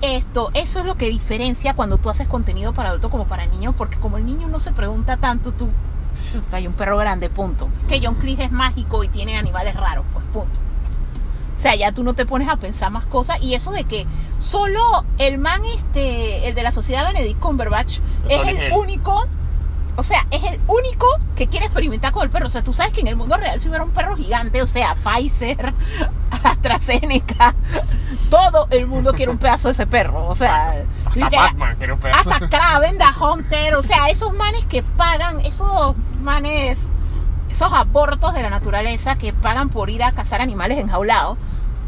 esto, 0.00 0.50
eso 0.54 0.80
es 0.80 0.84
lo 0.84 0.96
que 0.96 1.08
diferencia 1.08 1.74
cuando 1.74 1.98
tú 1.98 2.10
haces 2.10 2.28
contenido 2.28 2.72
para 2.72 2.90
adulto 2.90 3.10
como 3.10 3.26
para 3.26 3.46
niño, 3.46 3.74
porque 3.74 3.98
como 3.98 4.16
el 4.16 4.26
niño 4.26 4.48
no 4.48 4.60
se 4.60 4.72
pregunta 4.72 5.16
tanto, 5.16 5.52
tú, 5.52 5.68
hay 6.52 6.66
un 6.66 6.72
perro 6.72 6.96
grande, 6.98 7.30
punto. 7.30 7.68
Que 7.88 8.00
John 8.02 8.14
Cleese 8.16 8.44
es 8.44 8.52
mágico 8.52 9.04
y 9.04 9.08
tiene 9.08 9.36
animales 9.36 9.74
raros, 9.74 10.04
pues 10.12 10.24
punto. 10.32 10.60
O 11.58 11.60
sea, 11.60 11.74
ya 11.74 11.90
tú 11.90 12.04
no 12.04 12.14
te 12.14 12.24
pones 12.24 12.48
a 12.48 12.56
pensar 12.56 12.92
más 12.92 13.04
cosas. 13.06 13.42
Y 13.42 13.54
eso 13.54 13.72
de 13.72 13.82
que 13.82 14.06
solo 14.38 14.80
el 15.18 15.38
man, 15.38 15.62
este, 15.64 16.48
el 16.48 16.54
de 16.54 16.62
la 16.62 16.70
sociedad 16.70 17.06
Benedict 17.12 17.40
Cumberbatch, 17.40 17.98
es 18.28 18.46
el 18.46 18.72
único. 18.72 19.26
O 19.96 20.04
sea, 20.04 20.28
es 20.30 20.44
el 20.44 20.60
único 20.68 21.06
que 21.34 21.48
quiere 21.48 21.66
experimentar 21.66 22.12
con 22.12 22.22
el 22.22 22.30
perro. 22.30 22.46
O 22.46 22.48
sea, 22.48 22.62
tú 22.62 22.72
sabes 22.72 22.92
que 22.92 23.00
en 23.00 23.08
el 23.08 23.16
mundo 23.16 23.36
real 23.36 23.58
si 23.58 23.66
hubiera 23.66 23.82
un 23.82 23.90
perro 23.90 24.16
gigante, 24.16 24.62
o 24.62 24.66
sea, 24.68 24.94
Pfizer, 24.94 25.74
AstraZeneca, 26.44 27.54
todo 28.30 28.68
el 28.70 28.86
mundo 28.86 29.12
quiere 29.14 29.30
un 29.32 29.38
pedazo 29.38 29.68
de 29.68 29.72
ese 29.72 29.86
perro. 29.86 30.26
O 30.28 30.34
sea, 30.34 30.70
Hasta 31.06 31.14
literal- 31.20 31.44
Batman 31.50 31.76
quiere 31.76 31.92
un 31.92 32.00
pedazo. 32.00 32.30
hasta 32.32 32.48
Kraven, 32.48 32.98
The 32.98 33.04
Hunter, 33.24 33.74
o 33.76 33.82
sea, 33.82 34.08
esos 34.08 34.32
manes 34.34 34.64
que 34.66 34.82
pagan, 34.82 35.40
esos 35.40 35.94
manes, 36.22 36.90
esos 37.50 37.72
abortos 37.72 38.34
de 38.34 38.42
la 38.42 38.50
naturaleza 38.50 39.16
que 39.16 39.32
pagan 39.32 39.68
por 39.68 39.90
ir 39.90 40.02
a 40.02 40.12
cazar 40.12 40.40
animales 40.40 40.78
enjaulados, 40.78 41.36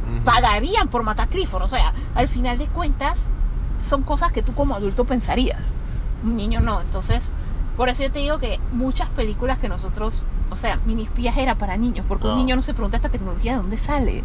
Ujú. 0.08 0.24
pagarían 0.24 0.88
por 0.88 1.02
matar 1.02 1.28
Clifford. 1.28 1.62
O 1.62 1.68
sea, 1.68 1.92
al 2.14 2.28
final 2.28 2.58
de 2.58 2.66
cuentas, 2.68 3.28
son 3.82 4.02
cosas 4.02 4.32
que 4.32 4.42
tú 4.42 4.54
como 4.54 4.74
adulto 4.74 5.04
pensarías. 5.04 5.72
Un 6.24 6.36
niño 6.36 6.60
no. 6.60 6.80
Entonces, 6.80 7.30
por 7.76 7.88
eso 7.88 8.02
yo 8.02 8.12
te 8.12 8.18
digo 8.18 8.38
que 8.38 8.60
muchas 8.72 9.08
películas 9.10 9.58
que 9.58 9.68
nosotros, 9.68 10.26
o 10.50 10.56
sea, 10.56 10.78
minispías 10.86 11.36
era 11.36 11.54
para 11.56 11.76
niños, 11.76 12.04
porque 12.08 12.26
un 12.26 12.32
No. 12.32 12.36
niño 12.38 12.56
no 12.56 12.62
se 12.62 12.74
pregunta 12.74 12.96
esta 12.96 13.08
tecnología 13.08 13.52
de 13.52 13.58
dónde 13.58 13.78
sale. 13.78 14.24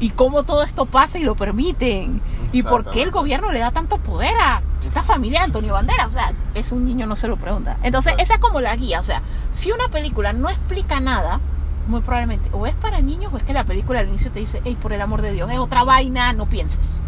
Y 0.00 0.10
cómo 0.10 0.42
todo 0.42 0.64
esto 0.64 0.86
pasa 0.86 1.18
y 1.18 1.22
lo 1.22 1.36
permiten. 1.36 2.20
Y 2.52 2.62
por 2.62 2.90
qué 2.90 3.02
el 3.02 3.10
gobierno 3.12 3.52
le 3.52 3.60
da 3.60 3.70
tanto 3.70 3.98
poder 3.98 4.34
a 4.42 4.60
esta 4.80 5.02
familia 5.04 5.38
de 5.40 5.44
Antonio 5.46 5.72
Bandera. 5.74 6.06
O 6.06 6.10
sea, 6.10 6.32
es 6.54 6.72
un 6.72 6.84
niño 6.84 7.06
no 7.06 7.14
se 7.16 7.28
lo 7.28 7.36
pregunta. 7.36 7.78
Entonces, 7.82 8.12
esa 8.18 8.34
es 8.34 8.40
como 8.40 8.60
la 8.60 8.74
guía. 8.74 8.98
O 9.00 9.04
sea, 9.04 9.22
si 9.52 9.70
una 9.70 9.88
película 9.88 10.32
no 10.32 10.50
explica 10.50 10.98
nada, 10.98 11.40
muy 11.86 12.00
probablemente 12.00 12.48
o 12.52 12.66
es 12.66 12.74
para 12.74 13.00
niños 13.02 13.32
o 13.32 13.36
es 13.36 13.44
que 13.44 13.52
la 13.52 13.64
película 13.64 14.00
al 14.00 14.08
inicio 14.08 14.32
te 14.32 14.40
dice, 14.40 14.60
hey, 14.64 14.76
por 14.80 14.92
el 14.92 15.00
amor 15.00 15.22
de 15.22 15.32
Dios, 15.32 15.50
es 15.52 15.58
otra 15.58 15.84
vaina, 15.84 16.32
no 16.32 16.46
pienses. 16.46 17.00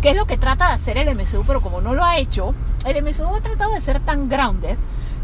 ¿Qué 0.00 0.10
es 0.10 0.16
lo 0.16 0.26
que 0.26 0.36
trata 0.36 0.68
de 0.68 0.74
hacer 0.74 0.98
el 0.98 1.08
MCU? 1.16 1.42
Pero 1.46 1.62
como 1.62 1.80
no 1.80 1.94
lo 1.94 2.04
ha 2.04 2.18
hecho, 2.18 2.54
el 2.86 3.02
MCU 3.02 3.34
ha 3.34 3.40
tratado 3.40 3.72
de 3.72 3.80
ser 3.80 3.98
tan 4.00 4.28
grounded 4.28 4.76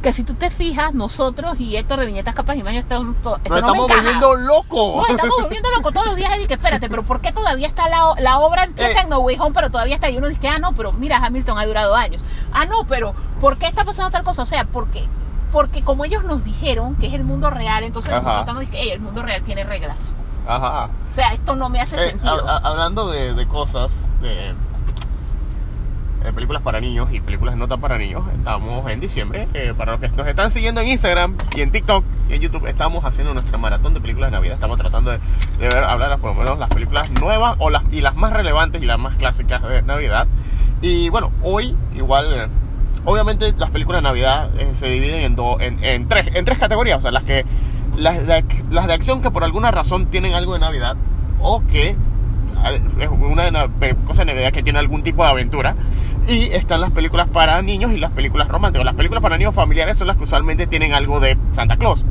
que 0.03 0.13
si 0.13 0.25
tú 0.25 0.35
te 0.35 0.51
fijas, 0.51 0.95
nosotros 0.95 1.61
y 1.61 1.77
Héctor 1.77 2.01
de 2.01 2.07
Viñetas 2.07 2.35
Capas 2.35 2.57
y 2.57 2.63
Mayo 2.63 2.79
estamos, 2.81 3.17
to- 3.23 3.37
esto 3.37 3.51
Nos 3.51 3.61
no 3.61 3.67
me 3.67 3.73
estamos 3.73 3.85
encaja. 3.85 4.01
volviendo 4.03 4.35
locos. 4.35 4.97
No, 4.97 5.07
estamos 5.07 5.37
volviendo 5.43 5.71
locos 5.71 5.93
todos 5.93 6.07
los 6.07 6.17
días. 6.17 6.33
Y 6.43 6.47
que 6.47 6.55
espérate, 6.55 6.89
pero 6.89 7.03
¿por 7.03 7.21
qué 7.21 7.33
todavía 7.33 7.67
está 7.67 7.89
la, 7.89 8.15
la 8.19 8.39
obra 8.39 8.65
empieza 8.65 9.01
Eh. 9.01 9.03
en 9.05 9.09
No 9.11 9.19
Way 9.21 9.37
Home, 9.41 9.53
pero 9.55 9.71
todavía 9.71 9.95
está? 9.97 10.09
Y 10.11 10.17
uno 10.17 10.29
dice, 10.29 10.49
ah, 10.49 10.59
no, 10.59 10.73
pero 10.73 10.93
mira, 10.93 11.19
Hamilton 11.19 11.59
ha 11.59 11.67
durado 11.67 11.95
años. 11.95 12.23
Ah, 12.53 12.65
no, 12.67 12.85
pero 12.87 13.15
¿por 13.41 13.59
qué 13.59 13.67
está 13.67 13.85
pasando 13.85 14.11
tal 14.11 14.23
cosa? 14.25 14.43
O 14.43 14.47
sea, 14.47 14.65
porque 14.65 15.07
porque 15.53 15.83
como 15.83 16.05
ellos 16.05 16.23
nos 16.23 16.45
dijeron 16.45 16.95
que 16.95 17.09
es 17.09 17.13
el 17.15 17.25
mundo 17.25 17.51
real, 17.51 17.83
entonces 17.83 18.11
Ajá. 18.13 18.19
nosotros 18.21 18.41
estamos 18.43 18.61
diciendo, 18.61 18.85
"Ey, 18.85 18.91
el 18.93 19.01
mundo 19.01 19.21
real 19.23 19.43
tiene 19.43 19.65
reglas. 19.65 20.15
Ajá. 20.47 20.89
O 21.09 21.13
sea, 21.13 21.33
esto 21.35 21.57
no 21.57 21.69
me 21.69 21.81
hace 21.81 21.97
Eh, 21.97 22.11
sentido. 22.11 22.49
hablando 22.49 23.09
de, 23.11 23.35
de 23.35 23.47
cosas, 23.49 23.91
de, 24.23 24.55
de 26.23 26.33
películas 26.33 26.63
para 26.63 26.81
niños 26.81 27.09
y 27.13 27.21
películas 27.21 27.57
no 27.57 27.67
tan 27.69 27.81
para 27.81 27.97
niños, 27.99 28.23
estamos 28.37 28.91
en 28.91 29.01
diciembre. 29.01 29.49
eh, 29.55 29.73
para 29.77 29.93
los 29.93 30.01
que 30.01 30.09
nos 30.09 30.27
están 30.27 30.51
siguiendo 30.51 30.81
en 30.81 30.89
Instagram 30.89 31.37
y 31.57 31.63
en 31.63 31.71
TikTok 31.71 32.05
y 32.29 32.35
en 32.35 32.41
YouTube, 32.41 32.67
estamos 32.67 33.05
haciendo 33.05 33.33
nuestra 33.35 33.57
maratón 33.59 33.95
de 33.95 34.01
películas 34.01 34.31
de 34.31 34.37
Navidad. 34.37 34.55
Estamos 34.55 34.79
tratando 34.79 35.11
de, 35.13 35.19
de 35.59 35.67
hablar 35.79 36.19
por 36.19 36.35
lo 36.35 36.43
menos 36.43 36.59
las 36.59 36.69
películas 36.69 37.11
nuevas 37.21 37.57
o 37.59 37.71
las, 37.71 37.83
y 37.93 38.01
las 38.01 38.15
más 38.17 38.33
relevantes 38.33 38.83
y 38.83 38.87
las 38.87 38.99
más 38.99 39.17
clásicas 39.17 39.63
de 39.63 39.83
Navidad. 39.83 40.27
Y 40.83 41.09
bueno, 41.09 41.33
hoy 41.43 41.77
igual... 41.95 42.27
eh, 42.35 42.49
Obviamente 43.07 43.55
las 43.57 43.71
películas 43.71 44.03
de 44.03 44.09
Navidad 44.11 44.51
eh, 44.59 44.73
se 44.75 44.89
dividen 44.91 45.21
en, 45.23 45.35
do- 45.35 45.59
en, 45.59 45.83
en 45.83 46.07
tres, 46.07 46.27
en 46.35 46.45
tres 46.45 46.59
categorías, 46.59 46.99
o 46.99 47.01
sea, 47.01 47.11
las 47.11 47.25
que 47.25 47.47
las 47.97 48.23
las 48.71 48.87
de 48.87 48.93
acción 48.93 49.23
que 49.23 49.31
por 49.31 49.43
alguna 49.43 49.71
razón 49.71 50.07
tienen 50.07 50.35
algo 50.35 50.53
de 50.53 50.59
Navidad 50.59 50.97
o 51.41 51.63
que 51.67 51.89
eh, 51.89 51.97
es 52.99 53.09
una 53.09 53.45
de 53.45 53.51
Navidad 54.25 54.53
que 54.53 54.63
tiene 54.63 54.79
algún 54.79 55.03
tipo 55.03 55.23
de 55.25 55.31
aventura 55.31 55.75
y 56.29 56.45
están 56.53 56.81
las 56.81 56.91
películas 56.91 57.29
para 57.29 57.61
niños 57.63 57.93
y 57.93 57.99
las 57.99 58.11
películas 58.13 58.49
románticas. 58.49 58.85
Las 58.85 58.95
películas 58.95 59.23
para 59.23 59.37
niños 59.39 59.55
familiares 59.55 59.99
son 59.99 60.07
las 60.07 60.17
que 60.17 60.25
usualmente 60.25 60.67
tienen 60.67 60.93
algo 60.93 61.21
de 61.21 61.37
Santa 61.53 61.77
Claus. 61.77 62.05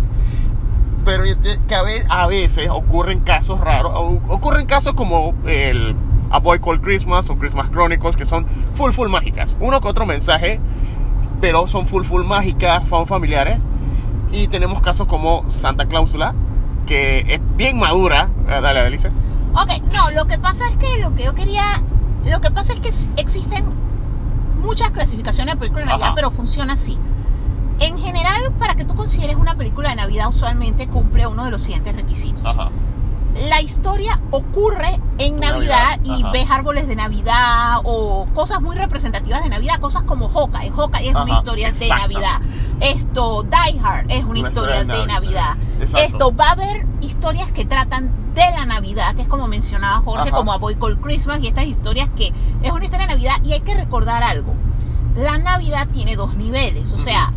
Pero 1.06 1.24
que 1.68 1.76
a 1.76 1.82
ve- 1.84 2.04
a 2.10 2.28
veces 2.28 2.70
ocurren 2.70 3.20
casos 3.22 3.60
raros, 3.62 3.92
ocurren 4.28 4.66
casos 4.66 4.94
como 4.94 5.34
el 5.48 5.96
A 6.30 6.40
Boy 6.40 6.60
Called 6.60 6.82
Christmas 6.82 7.30
o 7.30 7.38
Christmas 7.38 7.70
Chronicles 7.72 8.16
que 8.18 8.26
son 8.26 8.46
full 8.76 8.92
full 8.92 9.10
mágicas. 9.10 9.56
Uno 9.60 9.80
que 9.82 9.88
otro 9.88 10.06
mensaje 10.06 10.60
pero 11.42 11.68
son 11.68 11.88
full 11.88 12.04
full 12.04 12.24
mágicas, 12.26 12.88
son 12.90 13.06
familiares. 13.08 13.60
Y 14.32 14.48
tenemos 14.50 14.82
casos 14.82 15.08
como 15.08 15.50
Santa 15.50 15.86
Cláusula, 15.88 16.36
que 16.86 17.20
es 17.34 17.40
bien 17.56 17.80
madura. 17.80 18.28
Eh, 18.50 18.60
Dale, 18.62 18.84
Delice. 18.84 19.10
Ok, 19.54 19.84
no, 19.94 20.12
lo 20.12 20.26
que 20.26 20.38
pasa 20.38 20.68
es 20.68 20.76
que 20.78 21.00
lo 21.00 21.16
que 21.16 21.24
yo 21.24 21.36
quería. 21.36 21.82
Lo 22.26 22.42
que 22.42 22.52
pasa 22.52 22.74
es 22.74 22.80
que 22.80 22.92
existen 23.22 23.66
muchas 24.62 24.92
clasificaciones 24.92 25.56
de 25.56 25.60
películas 25.60 25.86
de 25.86 25.92
Navidad, 25.92 26.08
Ajá. 26.08 26.16
pero 26.16 26.32
funciona 26.32 26.74
así. 26.74 26.98
En 27.80 27.98
general, 27.98 28.52
para 28.60 28.76
que 28.76 28.84
tú 28.84 28.96
consideres 28.96 29.38
una 29.38 29.56
película 29.56 29.90
de 29.90 29.96
Navidad, 29.96 30.28
usualmente 30.28 30.88
cumple 30.88 31.28
uno 31.28 31.46
de 31.46 31.52
los 31.52 31.62
siguientes 31.62 31.96
requisitos. 31.96 32.46
Ajá. 32.46 32.70
La 33.48 33.62
historia 33.62 34.20
ocurre 34.32 35.00
en 35.18 35.40
Navidad, 35.40 35.98
Navidad, 35.98 36.00
y 36.04 36.22
ajá. 36.24 36.32
ves 36.32 36.50
árboles 36.50 36.88
de 36.88 36.96
Navidad 36.96 37.78
o 37.84 38.28
cosas 38.34 38.62
muy 38.62 38.76
representativas 38.76 39.44
de 39.44 39.50
Navidad, 39.50 39.80
cosas 39.80 40.04
como 40.04 40.28
Hawkeye. 40.28 40.72
Hawkeye 40.72 41.10
es 41.10 41.16
una 41.16 41.34
historia 41.34 41.72
de. 41.72 41.88
Navidad. 41.88 42.42
Esto, 42.82 43.44
Die 43.44 43.80
Hard 43.84 44.06
es 44.10 44.24
una, 44.24 44.40
historia, 44.40 44.84
de 44.84 45.06
Navidad. 45.06 45.58
Esto, 45.80 46.36
va 46.36 46.50
a 46.50 46.52
haber 46.52 46.86
historias 47.02 47.52
que 47.52 47.66
tratan 47.66 48.12
de 48.34 48.42
la 48.52 48.66
Navidad, 48.66 49.16
que 49.16 49.22
es 49.22 49.28
como 49.28 49.48
mencionaba 49.48 50.02
Jorge, 50.02 50.30
Ajá. 50.30 50.38
como 50.38 50.54
A 50.54 50.58
Boy 50.58 50.76
Called 50.76 51.00
Christmas 51.00 51.42
y 51.42 51.48
estas 51.48 51.66
historias 51.66 52.10
que 52.16 52.34
es 52.62 52.72
una 52.72 52.84
historia 52.84 53.08
de 53.08 53.14
Navidad 53.14 53.36
y 53.44 53.54
hay 53.54 53.62
que 53.62 53.76
recordar 53.76 54.24
algo. 54.24 54.54
La 55.16 55.38
Navidad 55.38 55.88
tiene 55.90 56.16
dos 56.16 56.36
niveles, 56.36 56.92
o 56.92 57.00
sea, 57.00 57.34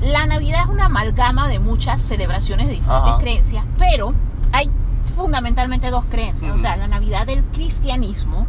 la 0.00 0.26
Navidad 0.26 0.62
es 0.62 0.66
una 0.66 0.86
amalgama 0.86 1.48
de 1.48 1.58
muchas 1.58 2.00
celebraciones 2.00 2.66
de 2.68 2.74
diferentes 2.74 3.14
creencias, 3.14 3.64
pero 3.78 4.12
hay 4.52 4.70
fundamentalmente 5.14 5.90
dos 5.90 6.04
creencias, 6.10 6.54
o 6.54 6.58
sea, 6.58 6.76
la 6.76 6.88
Navidad 6.88 7.26
del 7.26 7.42
cristianismo, 7.44 8.46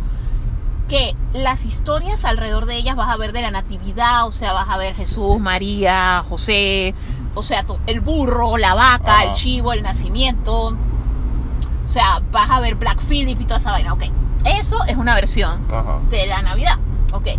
que 0.90 1.16
las 1.34 1.66
historias 1.66 2.26
alrededor 2.26 2.66
de 2.66 2.76
ellas 2.76 2.96
vas 2.96 3.10
a 3.10 3.18
ver 3.18 3.32
de 3.32 3.42
la 3.42 3.52
natividad, 3.52 4.28
o 4.28 4.32
sea, 4.32 4.54
vas 4.54 4.70
a 4.70 4.78
ver 4.78 4.96
Jesús, 4.96 5.40
María, 5.40 6.24
José, 6.28 6.94
o 7.34 7.44
sea, 7.44 7.66
el 7.88 8.02
burro, 8.02 8.58
la 8.58 8.74
vaca, 8.74 9.24
el 9.24 9.34
chivo, 9.34 9.74
el 9.74 9.84
nacimiento, 9.84 10.68
o 10.68 11.90
sea, 11.90 12.22
vas 12.32 12.50
a 12.50 12.60
ver 12.60 12.76
Black 12.76 13.00
Phillip 13.02 13.40
y 13.40 13.46
toda 13.46 13.60
esa 13.60 13.72
vaina, 13.72 13.94
ok. 13.94 14.04
Eso 14.46 14.84
es 14.86 14.96
una 14.96 15.16
versión 15.16 15.66
de 16.10 16.28
la 16.28 16.42
Navidad. 16.42 16.78
Ok. 17.12 17.30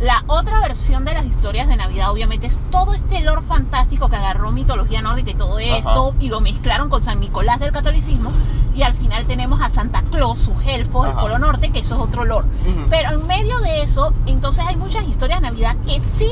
La 0.00 0.24
otra 0.28 0.60
versión 0.60 1.04
de 1.04 1.12
las 1.12 1.26
historias 1.26 1.68
de 1.68 1.76
Navidad, 1.76 2.10
obviamente, 2.10 2.46
es 2.46 2.58
todo 2.70 2.94
este 2.94 3.20
lore 3.20 3.42
fantástico 3.42 4.08
que 4.08 4.16
agarró 4.16 4.50
mitología 4.50 5.02
nórdica 5.02 5.32
y 5.32 5.34
todo 5.34 5.58
esto, 5.58 6.14
y 6.18 6.28
lo 6.28 6.40
mezclaron 6.40 6.88
con 6.88 7.02
San 7.02 7.20
Nicolás 7.20 7.60
del 7.60 7.70
catolicismo, 7.70 8.32
y 8.74 8.82
al 8.82 8.94
final 8.94 9.26
tenemos 9.26 9.60
a 9.60 9.68
Santa 9.68 10.02
Claus, 10.10 10.38
sus 10.38 10.54
elfos, 10.64 11.06
el. 11.06 11.14
Polo 11.16 11.38
Norte, 11.38 11.68
que 11.68 11.80
eso 11.80 11.96
es 11.96 12.00
otro 12.00 12.24
lore. 12.24 12.48
Pero 12.88 13.10
en 13.10 13.26
medio 13.26 13.58
de 13.58 13.82
eso, 13.82 14.14
entonces 14.24 14.64
hay 14.66 14.76
muchas 14.76 15.06
historias 15.06 15.42
de 15.42 15.48
Navidad 15.50 15.76
que 15.84 16.00
sí, 16.00 16.30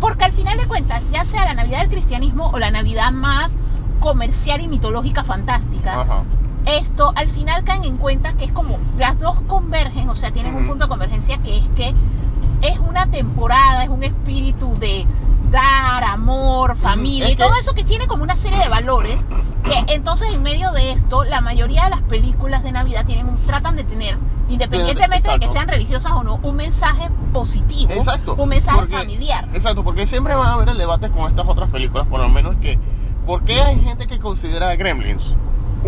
porque 0.00 0.24
al 0.24 0.32
final 0.32 0.58
de 0.58 0.66
cuentas, 0.66 1.02
ya 1.12 1.24
sea 1.24 1.44
la 1.44 1.54
Navidad 1.54 1.82
del 1.82 1.90
cristianismo 1.90 2.50
o 2.52 2.58
la 2.58 2.72
Navidad 2.72 3.12
más 3.12 3.56
comercial 4.00 4.60
y 4.62 4.68
mitológica 4.68 5.22
fantástica, 5.22 6.00
Ajá. 6.00 6.22
esto 6.64 7.12
al 7.14 7.28
final 7.28 7.62
caen 7.62 7.84
en 7.84 7.98
cuenta 7.98 8.32
que 8.32 8.46
es 8.46 8.52
como 8.52 8.78
las 8.98 9.20
dos 9.20 9.40
convergen, 9.46 10.10
o 10.10 10.16
sea, 10.16 10.32
tienen 10.32 10.56
un 10.56 10.66
punto 10.66 10.86
de 10.86 10.88
convergencia 10.88 11.38
que 11.38 11.58
es 11.58 11.68
que 11.76 11.94
es 12.62 12.78
una 12.78 13.10
temporada, 13.10 13.84
es 13.84 13.88
un 13.88 14.02
espíritu 14.02 14.76
de 14.78 15.06
dar, 15.50 16.02
amor, 16.04 16.76
familia 16.76 17.26
Es 17.26 17.32
y 17.32 17.36
que- 17.36 17.42
todo 17.44 17.54
eso 17.56 17.72
que 17.74 17.84
tiene 17.84 18.06
como 18.08 18.22
una 18.24 18.36
serie 18.36 18.58
de 18.58 18.68
valores 18.68 19.26
que 19.62 19.94
entonces 19.94 20.34
en 20.34 20.42
medio 20.42 20.72
de 20.72 20.90
esto 20.92 21.22
la 21.24 21.40
mayoría 21.40 21.84
de 21.84 21.90
las 21.90 22.02
películas 22.02 22.62
de 22.64 22.72
Navidad 22.72 23.04
tienen 23.06 23.28
un- 23.28 23.38
tratan 23.46 23.76
de 23.76 23.84
tener 23.84 24.18
independientemente 24.48 25.30
de 25.30 25.38
que 25.38 25.48
sean 25.48 25.68
religiosas 25.68 26.12
o 26.12 26.22
no 26.22 26.38
un 26.42 26.56
mensaje 26.56 27.10
positivo, 27.32 27.92
Exacto. 27.92 28.34
un 28.36 28.48
mensaje 28.48 28.78
porque- 28.80 28.96
familiar. 28.96 29.48
Exacto, 29.54 29.82
porque 29.84 30.06
siempre 30.06 30.34
van 30.34 30.48
a 30.48 30.52
haber 30.54 30.68
el 30.68 30.78
debate 30.78 31.10
con 31.10 31.28
estas 31.28 31.46
otras 31.48 31.68
películas, 31.70 32.06
por 32.08 32.20
lo 32.20 32.28
menos 32.28 32.54
que. 32.60 32.78
¿Por 33.26 33.42
qué 33.42 33.60
hay 33.60 33.80
gente 33.80 34.06
que 34.06 34.20
considera 34.20 34.74
Gremlins 34.76 35.34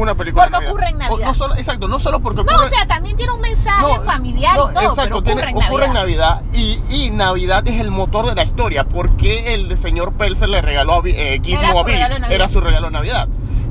una 0.03 0.15
película 0.15 0.45
Porque 0.45 0.57
de 0.57 0.61
Navidad? 0.65 0.71
ocurre 0.73 0.89
en 0.89 0.95
O- 0.95 0.99
Navidad. 0.99 1.27
no 1.29 1.35
solo, 1.35 1.55
exacto, 1.57 1.89
no 1.89 2.01
solo 2.01 2.21
porque 2.21 2.41
ocurre. 2.41 2.57
No, 2.57 2.63
o 2.65 2.69
sea, 2.69 2.87
también 2.87 3.17
tiene 3.17 3.33
un 3.33 3.41
mensaje 3.41 3.81
No, 3.83 4.03
familiar 4.03 4.57
no, 4.57 4.71
y 4.71 4.75
todo, 4.75 4.95
pero 4.97 5.23
tiene- 5.23 5.41
ocurre 5.43 5.51
en 5.51 5.57
ocurre 5.69 5.85
en 5.87 5.93
Navidad. 5.95 6.41
Navidad 6.43 6.55
y, 6.55 6.81
y 7.07 7.11
Navidad 7.11 7.67
es 7.69 7.81
el 7.81 7.91
motor 7.91 8.27
de 8.29 8.35
la 8.35 8.43
historia. 8.45 8.85
¿Por 8.85 9.17
qué 9.17 9.55
el 9.55 9.77
señor 9.79 10.13
Pelser 10.15 10.49
le 10.49 10.63
regaló 10.63 10.95
a, 11.03 11.03
eh, 11.09 11.41
Era 11.45 11.73
su 11.73 11.79
a 11.79 11.83
Navidad. 11.83 12.33
Era 12.33 12.49
su 12.49 12.61
regalo 12.61 12.87
de 12.87 12.93
Navidad. 12.93 13.29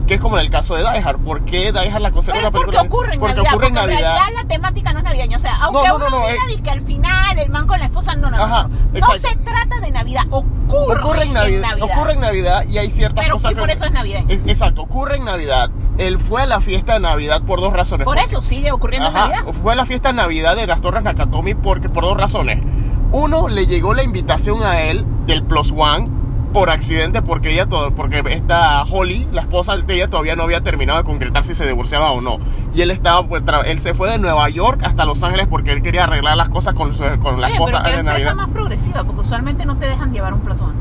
Que 0.08 0.14
es 0.14 0.22
como 0.22 0.38
en 0.40 0.46
el 0.46 0.50
caso 0.50 0.74
de 0.76 0.84
Die 0.84 1.04
Hard. 1.04 1.20
¿Por 1.20 1.44
qué 1.44 1.74
Die 1.74 1.92
Hard 1.92 2.02
la 2.02 2.12
considera 2.12 2.38
Pero 2.38 2.48
es 2.48 2.52
porque 2.54 2.78
película? 2.78 2.82
ocurre 2.84 3.14
en 3.16 3.20
porque 3.20 3.36
Navidad. 3.36 3.54
ocurre 3.54 3.68
en 3.68 3.74
porque 3.74 3.88
Navidad. 3.88 4.10
en 4.12 4.16
realidad 4.16 4.42
la 4.42 4.48
temática 4.48 4.94
no 4.94 5.00
es 5.00 5.04
navideña. 5.06 5.36
O 5.36 5.40
sea, 5.42 5.56
aunque 5.58 5.82
no, 5.86 5.88
no, 5.88 5.96
uno 6.08 6.10
no, 6.12 6.28
diga 6.28 6.32
eh. 6.32 6.48
dice 6.48 6.62
que 6.64 6.70
al 6.70 6.82
final 6.82 7.40
el 7.40 7.50
man 7.50 7.68
con 7.68 7.80
la 7.80 7.86
esposa, 7.88 8.16
no, 8.16 8.32
no, 8.32 8.38
Ajá, 8.42 8.64
no. 8.64 8.70
No 8.70 8.98
exacto. 8.98 9.18
se 9.28 9.36
trata 9.36 9.80
de 9.82 9.92
Navidad, 9.92 10.24
ocurre, 10.30 11.00
Ocurre 11.02 11.24
en 11.24 11.34
Navidad, 11.34 11.82
ocurre 11.82 12.14
en 12.14 12.22
Navidad 12.22 12.64
y 12.70 12.78
hay 12.78 12.90
ciertas 12.90 13.22
Pero 13.26 13.36
cosas 13.36 13.52
y 13.52 13.56
por 13.56 13.68
que- 13.68 13.74
eso 13.74 13.84
es 13.86 13.92
navideño. 13.92 14.26
Es- 14.30 14.42
exacto, 14.48 14.82
ocurre 14.84 15.18
en 15.18 15.26
Navidad. 15.26 15.70
Él 15.98 16.20
fue 16.20 16.44
a 16.44 16.46
la 16.46 16.62
fiesta 16.62 16.94
de 16.94 17.00
Navidad 17.00 17.42
por 17.42 17.60
dos 17.60 17.74
razones. 17.74 18.06
Por 18.06 18.18
eso 18.20 18.42
sigue 18.42 18.72
ocurriendo 18.72 19.10
en 19.10 19.16
Ajá, 19.16 19.30
Navidad. 19.30 19.54
fue 19.64 19.74
a 19.74 19.76
la 19.76 19.86
fiesta 19.86 20.10
de 20.10 20.16
Navidad 20.16 20.56
de 20.56 20.68
las 20.68 20.82
Torres 20.82 21.04
Nakatomi 21.04 21.56
porque 21.56 21.90
por 21.90 22.04
dos 22.04 22.16
razones. 22.18 22.64
Uno, 23.12 23.48
le 23.48 23.66
llegó 23.68 23.94
la 23.94 24.04
invitación 24.04 24.64
a 24.64 24.82
él 24.82 25.06
del 25.26 25.44
Plus 25.44 25.72
One 25.76 26.10
por 26.54 26.70
accidente 26.70 27.22
porque 27.22 27.52
ella 27.52 27.66
todo, 27.68 27.94
porque 27.94 28.24
esta 28.30 28.82
Holly, 28.84 29.28
la 29.32 29.42
esposa 29.42 29.76
de 29.78 29.94
ella, 29.96 30.10
todavía 30.10 30.36
no 30.36 30.44
había 30.44 30.62
terminado 30.62 30.98
de 31.00 31.04
concretar 31.04 31.44
si 31.44 31.54
se 31.56 31.66
divorciaba 31.68 32.12
o 32.12 32.22
no. 32.22 32.38
Y 32.74 32.82
él 32.82 32.92
estaba, 32.92 33.28
pues, 33.28 33.44
él 33.66 33.80
se 33.80 33.94
fue 33.94 34.10
de 34.10 34.18
Nueva 34.18 34.50
York 34.50 34.82
hasta 34.84 35.04
Los 35.06 35.22
Ángeles 35.24 35.48
porque 35.50 35.72
él 35.72 35.82
quería 35.82 36.04
arreglar 36.06 36.38
las 36.38 36.50
cosas 36.50 36.74
con, 36.74 36.94
su- 36.96 37.04
con 37.20 37.42
la 37.42 37.48
Oye, 37.48 37.58
pero 37.66 37.78
qué 37.84 37.92
de 37.92 37.98
empresa 37.98 38.04
Navidad. 38.04 38.36
más 38.36 38.48
progresiva, 38.50 39.04
porque 39.04 39.22
usualmente 39.22 39.66
no 39.66 39.78
te 39.78 39.88
dejan 39.88 40.14
llevar 40.14 40.34
un 40.34 40.40
plazón. 40.42 40.74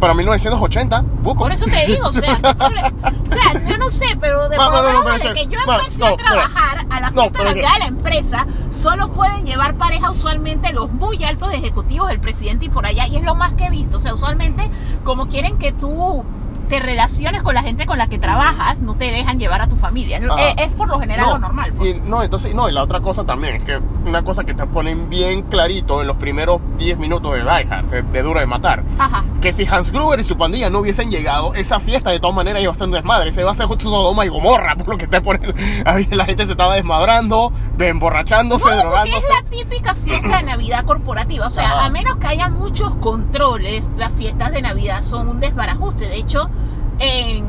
Para 0.00 0.14
1980, 0.14 1.04
buco. 1.22 1.42
Por 1.42 1.52
eso 1.52 1.66
te 1.66 1.86
digo, 1.86 2.06
o 2.08 2.12
sea, 2.12 2.34
o 2.42 3.30
sea, 3.30 3.66
yo 3.66 3.78
no 3.78 3.90
sé, 3.90 4.16
pero 4.20 4.48
de 4.48 4.56
No, 4.56 4.70
por 4.70 4.92
no, 4.92 5.02
desde 5.02 5.28
es 5.28 5.34
que 5.34 5.46
yo 5.46 5.58
empecé 5.60 6.06
a 6.06 6.16
trabajar 6.16 6.86
a 6.88 7.00
la 7.00 7.10
fiesta 7.10 7.44
Navidad 7.44 7.72
de 7.74 7.78
la 7.80 7.86
empresa, 7.86 8.46
solo 8.70 9.10
pueden 9.10 9.44
llevar 9.44 9.74
pareja 9.76 10.10
usualmente 10.10 10.72
los 10.72 10.90
muy 10.90 11.24
altos 11.24 11.52
ejecutivos 11.52 12.08
del 12.08 12.20
presidente 12.20 12.66
y 12.66 12.68
por 12.68 12.86
allá, 12.86 13.06
y 13.08 13.16
es 13.16 13.24
lo 13.24 13.34
más 13.34 13.52
que 13.54 13.66
he 13.66 13.70
visto. 13.70 13.96
O 13.96 14.00
sea, 14.00 14.14
usualmente, 14.14 14.70
como 15.04 15.28
quieren 15.28 15.58
que 15.58 15.72
tú 15.72 16.24
te 16.68 16.78
relaciones 16.80 17.42
con 17.42 17.54
la 17.54 17.62
gente 17.62 17.86
con 17.86 17.98
la 17.98 18.06
que 18.08 18.18
trabajas, 18.18 18.80
no 18.80 18.94
te 18.94 19.10
dejan 19.10 19.38
llevar 19.40 19.60
a 19.62 19.68
tu 19.68 19.76
familia. 19.76 20.18
Ajá. 20.18 20.50
Eh, 20.50 20.54
Es, 20.58 20.68
por 20.70 20.88
lo 20.88 21.00
general 21.00 21.30
lo 21.30 21.38
normal. 21.38 21.72
pues. 21.76 21.96
Y, 21.96 22.00
no, 22.00 22.22
entonces, 22.22 22.54
no, 22.54 22.68
y 22.68 22.72
la 22.72 22.82
otra 22.82 23.00
cosa 23.00 23.24
también 23.24 23.56
es 23.56 23.64
que 23.64 23.78
una 24.06 24.22
cosa 24.22 24.44
que 24.44 24.54
te 24.54 24.66
ponen 24.66 25.08
bien 25.08 25.42
clarito 25.42 26.00
en 26.00 26.06
los 26.06 26.16
primeros 26.16 26.60
10 26.78 26.98
minutos 26.98 27.32
de 27.32 27.40
Die 27.42 27.50
Hard, 27.70 27.84
de, 27.86 28.02
de 28.02 28.22
Duro 28.22 28.40
de 28.40 28.46
Matar, 28.46 28.82
Ajá. 28.98 29.24
que 29.40 29.52
si 29.52 29.66
Hans 29.66 29.90
Gruber 29.90 30.20
y 30.20 30.24
su 30.24 30.36
pandilla 30.36 30.70
no 30.70 30.80
hubiesen 30.80 31.10
llegado, 31.10 31.54
esa 31.54 31.80
fiesta 31.80 32.10
de 32.10 32.20
todas 32.20 32.36
maneras 32.36 32.62
iba 32.62 32.70
a 32.72 32.74
ser 32.74 32.86
un 32.86 32.92
desmadre. 32.92 33.32
Se 33.32 33.40
iba 33.40 33.50
a 33.50 33.52
hacer 33.52 33.66
justo 33.66 33.84
Sodoma 33.90 34.24
y 34.24 34.28
Gomorra, 34.28 34.76
por 34.76 34.88
lo 34.88 34.98
que 34.98 35.06
te 35.06 35.20
ponen. 35.20 35.54
La 36.10 36.24
gente 36.24 36.44
se 36.46 36.52
estaba 36.52 36.74
desmadrando, 36.74 37.52
emborrachándose, 37.78 38.68
No, 38.70 38.76
drogándose. 38.76 39.18
es 39.18 39.24
la 39.42 39.48
típica 39.50 39.94
fiesta 39.94 40.38
de 40.38 40.42
Navidad 40.44 40.84
corporativa. 40.84 41.46
O 41.46 41.50
sea, 41.50 41.70
Ajá. 41.72 41.84
a 41.86 41.90
menos 41.90 42.16
que 42.16 42.26
haya 42.26 42.48
muchos 42.48 42.94
controles, 42.96 43.88
las 43.96 44.12
fiestas 44.12 44.52
de 44.52 44.62
Navidad 44.62 45.02
son 45.02 45.28
un 45.28 45.40
desbarajuste. 45.40 46.08
De 46.08 46.16
hecho, 46.16 46.50
en 46.98 47.44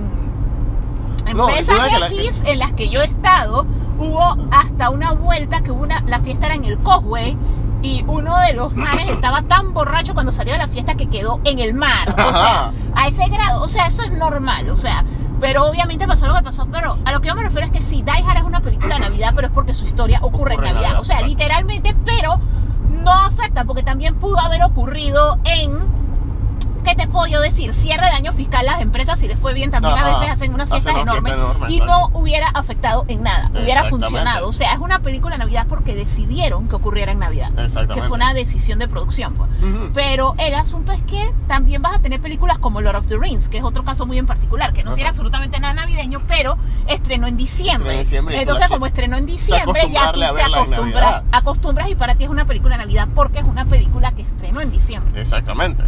No, 1.35 1.47
empresas 1.49 1.99
la- 1.99 2.07
X 2.07 2.43
en 2.45 2.59
las 2.59 2.73
que 2.73 2.89
yo 2.89 3.01
he 3.01 3.05
estado, 3.05 3.65
hubo 3.99 4.37
hasta 4.51 4.89
una 4.89 5.11
vuelta 5.13 5.61
que 5.61 5.71
hubo 5.71 5.83
una, 5.83 6.01
la 6.07 6.19
fiesta 6.19 6.47
era 6.47 6.55
en 6.55 6.65
el 6.65 6.79
Causeway. 6.81 7.37
Y 7.81 8.03
uno 8.07 8.37
de 8.39 8.53
los 8.53 8.75
manes 8.75 9.09
estaba 9.09 9.41
tan 9.43 9.73
borracho 9.73 10.13
cuando 10.13 10.31
salió 10.33 10.51
de 10.53 10.59
la 10.59 10.67
fiesta 10.67 10.95
que 10.95 11.07
quedó 11.07 11.39
en 11.45 11.59
el 11.59 11.73
mar. 11.73 12.09
O 12.09 12.33
sea, 12.33 12.71
a 12.93 13.07
ese 13.07 13.27
grado. 13.29 13.63
O 13.63 13.67
sea, 13.69 13.87
eso 13.87 14.03
es 14.03 14.11
normal. 14.11 14.69
O 14.69 14.75
sea, 14.75 15.05
pero 15.39 15.65
obviamente 15.65 16.05
pasó 16.05 16.27
lo 16.27 16.35
que 16.35 16.43
pasó. 16.43 16.67
Pero 16.69 16.97
a 17.05 17.11
lo 17.13 17.21
que 17.21 17.29
yo 17.29 17.35
me 17.35 17.43
refiero 17.43 17.65
es 17.65 17.71
que 17.71 17.81
sí, 17.81 18.01
Die 18.03 18.11
Hard 18.27 18.37
es 18.39 18.43
una 18.43 18.59
película 18.59 18.95
de 18.95 18.99
Navidad, 19.01 19.31
pero 19.33 19.47
es 19.47 19.53
porque 19.53 19.73
su 19.73 19.85
historia 19.85 20.19
ocurre, 20.21 20.55
en 20.55 20.59
Ocurre 20.59 20.67
en 20.69 20.73
Navidad. 20.73 20.81
Navidad, 20.95 21.01
O 21.01 21.03
sea, 21.05 21.21
literalmente, 21.21 21.95
pero 22.03 22.37
no 23.01 23.11
afecta 23.13 23.63
porque 23.63 23.81
también 23.83 24.15
pudo 24.15 24.39
haber 24.39 24.61
ocurrido 24.63 25.37
en. 25.45 25.79
¿Qué 26.83 26.95
te 26.95 27.07
puedo 27.07 27.27
yo 27.27 27.41
decir? 27.41 27.73
Cierre 27.75 28.05
de 28.05 28.11
año 28.11 28.33
fiscal 28.33 28.65
las 28.65 28.81
empresas, 28.81 29.19
si 29.19 29.27
les 29.27 29.37
fue 29.37 29.53
bien, 29.53 29.71
también 29.71 29.97
a 29.97 30.05
veces 30.05 30.29
hacen 30.29 30.53
unas 30.53 30.67
Hacen 30.71 30.81
fiestas 30.81 30.93
una 30.93 31.11
enormes 31.11 31.33
fiesta 31.33 31.51
enorme, 31.59 31.73
y 31.73 31.79
no 31.79 32.07
hubiera 32.13 32.47
afectado 32.49 33.05
en 33.07 33.23
nada, 33.23 33.51
hubiera 33.51 33.85
funcionado. 33.85 34.47
O 34.47 34.53
sea, 34.53 34.73
es 34.73 34.79
una 34.79 34.99
película 34.99 35.35
de 35.35 35.39
Navidad 35.39 35.65
porque 35.67 35.95
decidieron 35.95 36.67
que 36.67 36.75
ocurriera 36.75 37.11
en 37.11 37.19
Navidad. 37.19 37.51
Exactamente. 37.57 37.95
Que 37.95 38.07
fue 38.07 38.15
una 38.15 38.33
decisión 38.33 38.79
de 38.79 38.87
producción, 38.87 39.33
pues. 39.33 39.49
Pero 39.93 40.35
el 40.37 40.55
asunto 40.55 40.91
es 40.91 41.01
que 41.03 41.33
también 41.47 41.81
vas 41.81 41.95
a 41.95 41.99
tener 41.99 42.19
películas 42.21 42.59
como 42.59 42.81
Lord 42.81 42.95
of 42.95 43.07
the 43.07 43.17
Rings, 43.17 43.49
que 43.49 43.57
es 43.57 43.63
otro 43.63 43.83
caso 43.83 44.05
muy 44.05 44.17
en 44.17 44.27
particular, 44.27 44.73
que 44.73 44.83
no 44.83 44.93
tiene 44.93 45.09
absolutamente 45.09 45.59
nada 45.59 45.73
navideño, 45.73 46.21
pero 46.27 46.57
estrenó 46.87 47.27
en 47.27 47.37
diciembre. 47.37 48.01
En 48.01 48.29
Entonces, 48.31 48.67
como 48.67 48.85
estrenó 48.85 49.17
en 49.17 49.25
diciembre, 49.25 49.89
ya 49.91 50.11
tú 50.11 50.19
te 50.19 50.41
acostumbras, 50.41 51.23
acostumbras 51.31 51.89
y 51.89 51.95
para 51.95 52.15
ti 52.15 52.23
es 52.23 52.29
una 52.29 52.45
película 52.45 52.77
de 52.77 52.83
Navidad 52.83 53.07
porque 53.13 53.39
es 53.39 53.45
una 53.45 53.65
película 53.65 54.11
que 54.11 54.21
estrenó 54.21 54.61
en 54.61 54.71
diciembre. 54.71 55.19
Exactamente. 55.21 55.83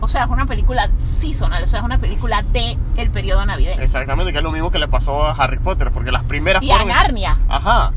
O 0.00 0.08
sea, 0.08 0.24
es 0.24 0.28
una 0.30 0.46
película 0.46 0.90
seasonal, 0.96 1.62
o 1.62 1.66
sea, 1.66 1.80
es 1.80 1.84
una 1.84 1.98
película 1.98 2.42
de 2.42 2.76
el 2.96 3.10
periodo 3.10 3.44
navideño. 3.46 3.80
Exactamente, 3.82 4.32
que 4.32 4.38
es 4.38 4.44
lo 4.44 4.52
mismo 4.52 4.70
que 4.70 4.78
le 4.78 4.88
pasó 4.88 5.24
a 5.24 5.32
Harry 5.32 5.58
Potter, 5.58 5.90
porque 5.90 6.12
las 6.12 6.24
primeras 6.24 6.62
Y 6.62 6.70
a 6.70 6.76
fueron. 6.76 6.88
Narnia. 6.94 7.38
Ajá. 7.48 7.92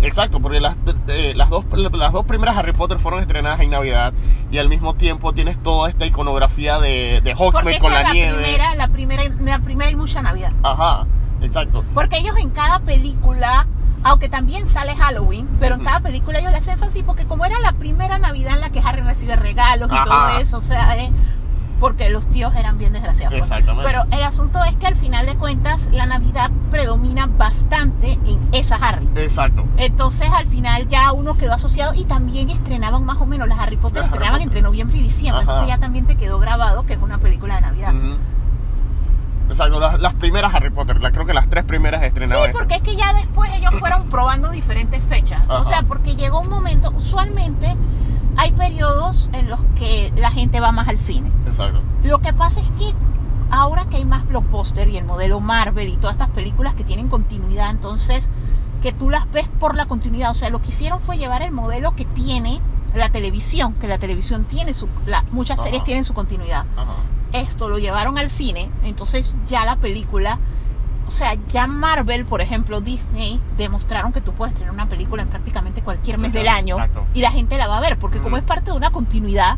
Exacto, 0.00 0.40
porque 0.40 0.60
las, 0.60 0.76
eh, 1.08 1.32
las, 1.34 1.50
dos, 1.50 1.64
las 1.72 2.12
dos 2.12 2.24
primeras 2.24 2.56
Harry 2.56 2.72
Potter 2.72 3.00
fueron 3.00 3.20
estrenadas 3.20 3.60
en 3.60 3.70
Navidad 3.70 4.12
y 4.50 4.58
al 4.58 4.68
mismo 4.68 4.94
tiempo 4.94 5.32
tienes 5.32 5.60
toda 5.62 5.88
esta 5.88 6.06
iconografía 6.06 6.78
de, 6.78 7.20
de 7.22 7.34
Hogsmeade 7.34 7.80
con 7.80 7.92
la 7.92 8.12
nieve. 8.12 8.34
primera, 8.42 8.74
la 8.76 8.88
primera, 8.88 9.22
la 9.40 9.58
primera 9.58 9.88
hay 9.88 9.96
mucha 9.96 10.22
Navidad. 10.22 10.52
Ajá, 10.62 11.04
exacto. 11.42 11.84
Porque 11.94 12.18
ellos 12.18 12.36
en 12.38 12.50
cada 12.50 12.78
película, 12.80 13.66
aunque 14.02 14.28
también 14.28 14.68
sale 14.68 14.94
Halloween, 14.94 15.48
pero 15.58 15.74
en 15.76 15.84
cada 15.84 16.00
película 16.00 16.38
ellos 16.38 16.52
le 16.52 16.58
hacen 16.58 16.74
énfasis 16.74 17.02
porque 17.02 17.24
como 17.24 17.44
era 17.44 17.58
la 17.60 17.72
primera 17.72 18.18
Navidad 18.18 18.54
en 18.54 18.60
la 18.60 18.70
que 18.70 18.80
Harry 18.80 19.02
recibe 19.02 19.36
regalos 19.36 19.90
y 19.90 19.94
Ajá. 19.94 20.04
todo 20.04 20.38
eso, 20.38 20.58
o 20.58 20.62
sea, 20.62 20.96
es 20.96 21.10
porque 21.80 22.10
los 22.10 22.26
tíos 22.28 22.54
eran 22.56 22.76
bien 22.78 22.92
desgraciados. 22.92 23.38
Exactamente. 23.38 23.84
Pero 23.84 24.04
el 24.10 24.22
asunto 24.22 24.62
es 24.64 24.76
que 24.76 24.86
al 24.86 24.96
final 24.96 25.26
de 25.26 25.36
cuentas 25.36 25.88
la 25.92 26.06
Navidad 26.06 26.50
predomina 26.70 27.26
bastante 27.26 28.18
en 28.26 28.48
esa 28.52 28.76
Harry. 28.76 29.08
Exacto. 29.16 29.64
Entonces 29.76 30.28
al 30.30 30.46
final 30.46 30.88
ya 30.88 31.12
uno 31.12 31.36
quedó 31.36 31.54
asociado 31.54 31.94
y 31.94 32.04
también 32.04 32.50
estrenaban 32.50 33.04
más 33.04 33.18
o 33.20 33.26
menos 33.26 33.48
las 33.48 33.58
Harry 33.60 33.76
Potter, 33.76 34.04
estrenaban 34.04 34.42
entre 34.42 34.62
noviembre 34.62 34.98
y 34.98 35.02
diciembre. 35.02 35.42
Ajá. 35.42 35.52
Entonces 35.52 35.68
ya 35.68 35.78
también 35.78 36.06
te 36.06 36.16
quedó 36.16 36.38
grabado 36.38 36.84
que 36.84 36.94
es 36.94 36.98
una 37.00 37.18
película 37.18 37.56
de 37.56 37.60
Navidad. 37.60 37.92
Exacto, 39.48 39.80
las, 39.80 40.00
las 40.00 40.14
primeras 40.14 40.54
Harry 40.54 40.70
Potter, 40.70 41.00
la, 41.00 41.10
creo 41.10 41.26
que 41.26 41.34
las 41.34 41.48
tres 41.48 41.64
primeras 41.64 42.00
Sí, 42.02 42.06
estrenaban. 42.08 42.52
porque 42.52 42.74
es 42.76 42.82
que 42.82 42.96
ya 42.96 43.12
después 43.14 43.50
ellos 43.56 43.72
fueron 43.78 44.08
probando 44.08 44.50
diferentes 44.50 45.02
fechas. 45.04 45.40
Ajá. 45.44 45.58
O 45.60 45.64
sea, 45.64 45.82
porque 45.82 46.14
llegó 46.16 46.40
un 46.40 46.50
momento, 46.50 46.90
usualmente 46.96 47.74
hay 48.36 48.52
periodos 48.52 49.30
en 49.32 49.48
los 49.48 49.58
que 49.76 50.12
la 50.16 50.30
gente 50.30 50.60
va 50.60 50.70
más 50.72 50.88
al 50.88 50.98
cine. 51.00 51.30
Exacto. 51.46 51.80
Lo 52.02 52.18
que 52.20 52.32
pasa 52.32 52.60
es 52.60 52.70
que 52.72 52.92
ahora 53.50 53.86
que 53.86 53.96
hay 53.96 54.04
más 54.04 54.26
blockbuster 54.28 54.88
y 54.88 54.96
el 54.96 55.04
modelo 55.04 55.40
Marvel 55.40 55.88
y 55.88 55.96
todas 55.96 56.14
estas 56.16 56.28
películas 56.30 56.74
que 56.74 56.84
tienen 56.84 57.08
continuidad, 57.08 57.70
entonces 57.70 58.28
que 58.82 58.92
tú 58.92 59.10
las 59.10 59.28
ves 59.32 59.48
por 59.58 59.74
la 59.74 59.86
continuidad. 59.86 60.30
O 60.30 60.34
sea, 60.34 60.50
lo 60.50 60.60
que 60.62 60.68
hicieron 60.68 61.00
fue 61.00 61.16
llevar 61.18 61.42
el 61.42 61.50
modelo 61.50 61.96
que 61.96 62.04
tiene 62.04 62.60
la 62.94 63.10
televisión, 63.10 63.74
que 63.74 63.88
la 63.88 63.98
televisión 63.98 64.44
tiene 64.44 64.72
su, 64.74 64.88
la- 65.06 65.24
muchas 65.32 65.56
Ajá. 65.58 65.64
series 65.64 65.82
tienen 65.84 66.04
su 66.04 66.14
continuidad 66.14 66.64
Ajá. 66.76 66.92
Esto 67.32 67.68
lo 67.68 67.78
llevaron 67.78 68.18
al 68.18 68.30
cine, 68.30 68.70
entonces 68.84 69.32
ya 69.46 69.64
la 69.64 69.76
película, 69.76 70.38
o 71.08 71.10
sea, 71.10 71.34
ya 71.50 71.66
Marvel, 71.66 72.24
por 72.26 72.40
ejemplo, 72.42 72.80
Disney, 72.80 73.40
demostraron 73.56 74.12
que 74.12 74.20
tú 74.20 74.32
puedes 74.32 74.54
tener 74.54 74.70
una 74.70 74.86
película 74.88 75.22
en 75.22 75.28
prácticamente 75.28 75.82
cualquier 75.82 76.18
mes 76.18 76.32
del 76.32 76.46
año 76.46 76.76
Exacto. 76.76 77.04
y 77.14 77.22
la 77.22 77.30
gente 77.32 77.56
la 77.56 77.66
va 77.66 77.78
a 77.78 77.80
ver, 77.80 77.98
porque 77.98 78.18
como 78.18 78.28
Ujú. 78.28 78.36
es 78.36 78.42
parte 78.42 78.70
de 78.70 78.76
una 78.76 78.90
continuidad, 78.90 79.56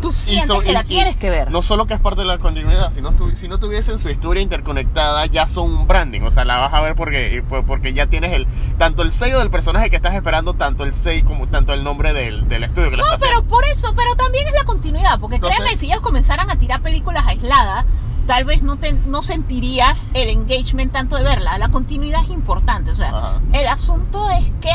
tú 0.00 0.10
sientes 0.10 0.46
so- 0.48 0.60
que 0.60 0.70
y- 0.70 0.74
la 0.74 0.84
tienes 0.84 1.16
que 1.16 1.30
ver. 1.30 1.50
No 1.50 1.62
solo 1.62 1.86
que 1.86 1.94
es 1.94 2.00
parte 2.00 2.22
de 2.22 2.26
la 2.26 2.38
continuidad, 2.38 2.90
si 2.90 3.00
no, 3.02 3.10
estu- 3.12 3.34
si 3.34 3.48
no 3.48 3.58
tuviesen 3.58 3.98
su 3.98 4.08
historia 4.08 4.42
interconectada, 4.42 5.26
ya 5.26 5.46
son 5.46 5.72
un 5.74 5.86
branding. 5.86 6.22
O 6.22 6.30
sea, 6.30 6.44
la 6.44 6.56
vas 6.58 6.72
a 6.72 6.80
ver 6.80 6.94
porque, 6.94 7.44
porque 7.66 7.92
ya 7.92 8.06
tienes 8.06 8.32
el 8.32 8.46
tanto 8.78 9.02
el 9.02 9.12
sello 9.12 9.38
del 9.38 9.50
personaje 9.50 9.90
que 9.90 9.96
estás 9.96 10.14
esperando, 10.14 10.54
tanto 10.54 10.84
el 10.84 10.94
sello 10.94 11.24
como 11.26 11.46
tanto 11.48 11.72
el 11.74 11.84
nombre 11.84 12.12
del, 12.14 12.48
del 12.48 12.64
estudio 12.64 12.90
que 12.90 12.96
lo 12.96 13.04
No, 13.04 13.12
está 13.12 13.18
pero 13.18 13.36
haciendo. 13.38 13.54
por 13.54 13.64
eso, 13.66 13.92
pero 13.94 14.14
también 14.16 14.46
es 14.48 14.54
la 14.54 14.64
continuidad, 14.64 15.20
porque 15.20 15.36
Entonces- 15.36 15.58
créeme, 15.60 15.76
si 15.76 15.86
ellos 15.86 16.00
comenzaran 16.00 16.50
a 16.50 16.56
tirar 16.56 16.80
películas 16.80 17.24
aisladas, 17.26 17.84
tal 18.26 18.44
vez 18.44 18.62
no, 18.62 18.76
te, 18.76 18.92
no 18.92 19.22
sentirías 19.22 20.08
el 20.14 20.28
engagement 20.28 20.92
tanto 20.92 21.16
de 21.16 21.24
verla. 21.24 21.58
La 21.58 21.68
continuidad 21.68 22.22
es 22.24 22.30
importante, 22.30 22.90
o 22.90 22.94
sea, 22.94 23.08
Ajá. 23.08 23.40
el 23.52 23.66
asunto 23.66 24.28
es 24.30 24.50
que 24.60 24.70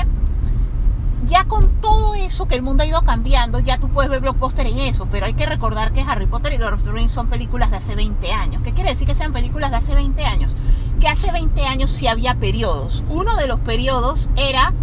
ya 1.28 1.46
con 1.46 1.82
todo 1.82 2.16
eso 2.16 2.48
que 2.48 2.56
el 2.56 2.62
mundo 2.62 2.84
ha 2.84 2.86
ido 2.86 3.02
cambiando, 3.02 3.60
ya 3.60 3.80
tú 3.80 3.90
puedes 3.90 4.10
ver 4.10 4.22
blockbuster 4.22 4.66
en 4.68 4.80
eso, 4.80 5.08
pero 5.12 5.26
hay 5.26 5.34
que 5.34 5.46
recordar 5.46 5.92
que 5.92 6.02
Harry 6.02 6.26
Potter 6.26 6.54
y 6.54 6.58
Lord 6.58 6.76
of 6.76 6.84
the 6.84 6.92
Rings 6.92 7.12
son 7.12 7.28
películas 7.28 7.70
de 7.72 7.78
hace 7.78 7.96
20 7.96 8.32
años. 8.32 8.62
¿Qué 8.64 8.72
quiere 8.72 8.92
decir 8.92 9.08
que 9.08 9.16
sean 9.16 9.34
películas 9.34 9.72
de 9.72 9.78
hace 9.78 9.96
20 9.96 10.24
años? 10.26 10.56
Que 11.02 11.08
hace 11.08 11.32
20 11.32 11.66
años 11.66 11.92
sí 11.92 12.08
había 12.08 12.36
periodos. 12.36 13.04
Uno 13.10 13.36
de 13.36 13.48
los 13.48 13.60
periodos 13.60 14.30
era 14.38 14.74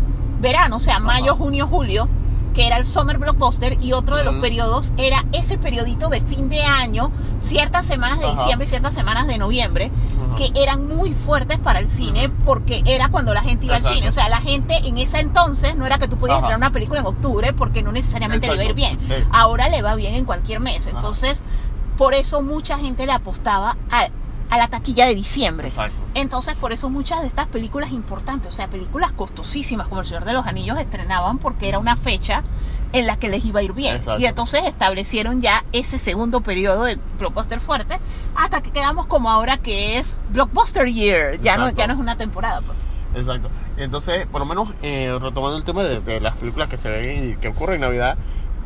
verano, 0.41 0.77
o 0.77 0.81
sea, 0.81 0.99
mayo, 0.99 1.33
Ajá. 1.33 1.43
junio, 1.43 1.67
julio, 1.67 2.09
que 2.55 2.67
era 2.67 2.77
el 2.77 2.87
summer 2.87 3.19
blockbuster, 3.19 3.77
y 3.83 3.93
otro 3.93 4.17
de 4.17 4.25
los 4.25 4.37
periodos 4.37 4.93
era 4.97 5.25
ese 5.33 5.59
periodito 5.59 6.09
de 6.09 6.21
fin 6.21 6.49
de 6.49 6.63
año, 6.63 7.11
ciertas 7.41 7.87
semanas 7.87 8.21
de 8.21 8.27
Ajá. 8.27 8.37
diciembre 8.37 8.67
y 8.67 8.69
ciertas 8.71 8.95
semanas 8.95 9.27
de 9.27 9.39
noviembre, 9.39 9.91
que 10.37 10.51
eran 10.55 10.89
muy 10.89 11.13
fuertes 11.13 11.59
para 11.59 11.81
el 11.81 11.89
cine 11.91 12.29
porque 12.45 12.83
era 12.87 13.09
cuando 13.09 13.35
la 13.35 13.43
gente 13.43 13.67
iba 13.67 13.77
Exacto. 13.77 13.91
al 13.91 13.95
cine. 13.97 14.09
O 14.09 14.13
sea, 14.13 14.29
la 14.29 14.41
gente 14.41 14.77
en 14.85 14.99
ese 14.99 15.21
entonces 15.21 15.77
no 15.77 15.85
era 15.87 15.99
que 15.99 16.09
tú 16.09 16.17
podías 16.17 16.39
Ajá. 16.39 16.47
estrenar 16.47 16.59
una 16.59 16.73
película 16.73 17.01
en 17.01 17.07
octubre 17.07 17.53
porque 17.53 17.83
no 17.83 17.93
necesariamente 17.93 18.47
le 18.49 18.55
iba 18.55 18.63
a 18.63 18.67
ir 18.67 18.75
bien. 18.75 18.99
Ahora 19.31 19.69
le 19.69 19.83
va 19.83 19.95
bien 19.97 20.15
en 20.15 20.25
cualquier 20.25 20.61
mes. 20.61 20.87
Entonces, 20.87 21.43
por 21.97 22.15
eso 22.15 22.43
mucha 22.43 22.79
gente 22.79 23.07
le 23.07 23.13
apostaba 23.13 23.77
a, 23.91 24.09
a 24.51 24.59
la 24.59 24.69
taquilla 24.69 25.07
de 25.07 25.15
diciembre. 25.15 25.69
Exacto. 25.69 25.97
Entonces, 26.15 26.55
por 26.55 26.73
eso 26.73 26.89
muchas 26.91 27.23
de 27.23 27.27
estas 27.27 27.47
películas 27.47 27.93
importantes, 27.93 28.53
o 28.53 28.57
sea, 28.57 28.69
películas 28.69 29.13
costosísimas 29.13 29.89
como 29.89 30.01
El 30.01 30.07
Señor 30.07 30.25
de 30.25 30.33
los 30.33 30.47
Anillos, 30.47 30.79
estrenaban 30.79 31.39
porque 31.39 31.69
era 31.69 31.79
una 31.79 31.97
fecha 31.97 32.43
en 32.93 33.07
la 33.07 33.17
que 33.17 33.29
les 33.29 33.45
iba 33.45 33.61
a 33.61 33.63
ir 33.63 33.73
bien. 33.73 33.97
Exacto. 33.97 34.21
Y 34.21 34.27
entonces 34.27 34.63
establecieron 34.65 35.43
ya 35.43 35.65
ese 35.73 35.99
segundo 35.99 36.41
periodo 36.43 36.85
de 36.85 36.99
blockbuster 37.19 37.59
fuerte 37.59 37.99
hasta 38.37 38.63
que 38.63 38.71
quedamos 38.71 39.07
como 39.07 39.31
ahora 39.31 39.57
que 39.59 39.99
es 39.99 40.19
blockbuster 40.31 40.87
year. 40.87 41.39
Ya 41.39 41.57
no, 41.57 41.65
Exacto. 41.65 41.79
ya 41.79 41.87
no 41.89 41.95
es 41.95 41.99
una 41.99 42.17
temporada, 42.17 42.61
pues. 42.61 42.87
Exacto. 43.17 43.49
Entonces, 43.77 44.27
por 44.27 44.41
lo 44.41 44.47
menos, 44.47 44.69
eh, 44.83 45.17
retomando 45.21 45.57
el 45.57 45.65
tema 45.65 45.83
de, 45.83 46.01
de 46.01 46.21
las 46.21 46.37
películas 46.37 46.69
que 46.69 46.77
se 46.77 46.89
ven 46.89 47.31
y 47.31 47.37
que 47.37 47.49
ocurren 47.49 47.77
en 47.77 47.81
Navidad, 47.81 48.17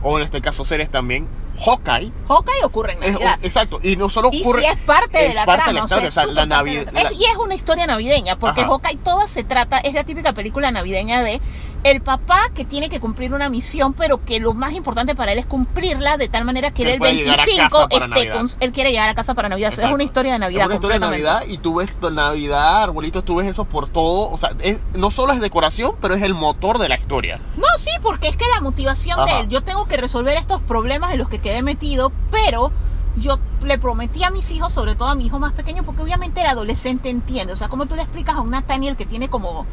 o 0.02 0.18
en 0.18 0.24
este 0.24 0.40
caso 0.42 0.64
series 0.64 0.90
también, 0.90 1.26
Hawkeye. 1.64 2.12
Hawkeye 2.28 2.64
ocurre 2.64 2.92
en 2.92 3.02
es- 3.02 3.12
Navidad. 3.12 3.38
exacto, 3.42 3.80
y 3.82 3.96
no 3.96 4.08
solo 4.08 4.30
Y 4.32 4.40
ocurre. 4.42 4.62
sí 4.62 4.68
es 4.68 4.76
parte 4.78 5.18
de 5.18 5.26
es 5.26 5.34
la 5.34 5.44
parte 5.44 5.64
trama, 5.64 5.72
de 5.72 5.88
sea, 5.88 5.96
historia, 5.98 6.08
es 6.08 6.12
o 6.12 6.14
sea, 6.14 6.22
súper 6.22 6.34
la 6.36 6.42
de 6.42 6.46
Navidad. 6.48 6.92
la. 6.92 7.00
Es- 7.02 7.12
y 7.18 7.24
es 7.24 7.36
una 7.36 7.54
historia 7.54 7.86
navideña, 7.86 8.38
porque 8.38 8.60
Ajá. 8.60 8.70
Hawkeye 8.70 8.96
toda 8.98 9.28
se 9.28 9.44
trata, 9.44 9.78
es 9.78 9.94
la 9.94 10.04
típica 10.04 10.32
película 10.32 10.70
navideña 10.70 11.22
de 11.22 11.40
el 11.84 12.00
papá 12.00 12.50
que 12.54 12.64
tiene 12.64 12.88
que 12.88 13.00
cumplir 13.00 13.32
una 13.32 13.48
misión, 13.48 13.92
pero 13.92 14.24
que 14.24 14.40
lo 14.40 14.52
más 14.52 14.72
importante 14.72 15.14
para 15.14 15.32
él 15.32 15.38
es 15.38 15.46
cumplirla 15.46 16.16
de 16.16 16.28
tal 16.28 16.44
manera 16.44 16.72
que 16.72 16.82
él 16.82 16.88
el 16.88 16.98
pueda 16.98 17.12
llegar 17.12 17.40
a 17.40 17.44
25 17.44 17.68
casa 17.68 17.88
para 17.88 18.04
esté 18.04 18.08
Navidad. 18.08 18.36
con, 18.36 18.50
él 18.60 18.72
quiere 18.72 18.90
llegar 18.90 19.08
a 19.08 19.14
casa 19.14 19.34
para 19.34 19.48
Navidad. 19.48 19.72
Es 19.72 19.84
una 19.84 20.02
historia 20.02 20.32
de 20.32 20.38
Navidad. 20.38 20.62
Es 20.62 20.66
una 20.66 20.74
historia 20.74 20.98
de. 20.98 21.06
Navidad 21.06 21.42
y 21.46 21.58
tú 21.58 21.76
ves 21.76 21.90
Navidad, 22.12 22.82
arbolitos, 22.82 23.24
tú 23.24 23.36
ves 23.36 23.46
eso 23.46 23.64
por 23.64 23.88
todo. 23.88 24.30
O 24.30 24.38
sea, 24.38 24.50
es, 24.60 24.82
no 24.94 25.10
solo 25.10 25.32
es 25.32 25.40
decoración, 25.40 25.94
pero 26.00 26.14
es 26.14 26.22
el 26.22 26.34
motor 26.34 26.78
de 26.78 26.88
la 26.88 26.98
historia. 26.98 27.40
No, 27.56 27.66
sí, 27.78 27.90
porque 28.02 28.28
es 28.28 28.36
que 28.36 28.44
la 28.54 28.60
motivación 28.60 29.24
de 29.26 29.40
él, 29.40 29.48
yo 29.48 29.62
tengo 29.62 29.86
que 29.86 29.96
resolver 29.96 30.36
estos 30.36 30.60
problemas 30.62 31.12
en 31.12 31.18
los 31.18 31.28
que 31.28 31.38
quedé 31.38 31.62
metido, 31.62 32.12
pero 32.30 32.72
yo 33.16 33.38
le 33.62 33.78
prometí 33.78 34.24
a 34.24 34.30
mis 34.30 34.50
hijos, 34.50 34.72
sobre 34.72 34.94
todo 34.94 35.08
a 35.08 35.14
mi 35.14 35.26
hijo 35.26 35.38
más 35.38 35.52
pequeño, 35.52 35.82
porque 35.82 36.02
obviamente 36.02 36.40
el 36.40 36.46
adolescente 36.46 37.08
entiende. 37.08 37.52
O 37.52 37.56
sea, 37.56 37.68
como 37.68 37.86
tú 37.86 37.96
le 37.96 38.02
explicas 38.02 38.36
a 38.36 38.40
un 38.40 38.50
Nathaniel 38.50 38.96
que 38.96 39.06
tiene 39.06 39.28
como 39.28 39.66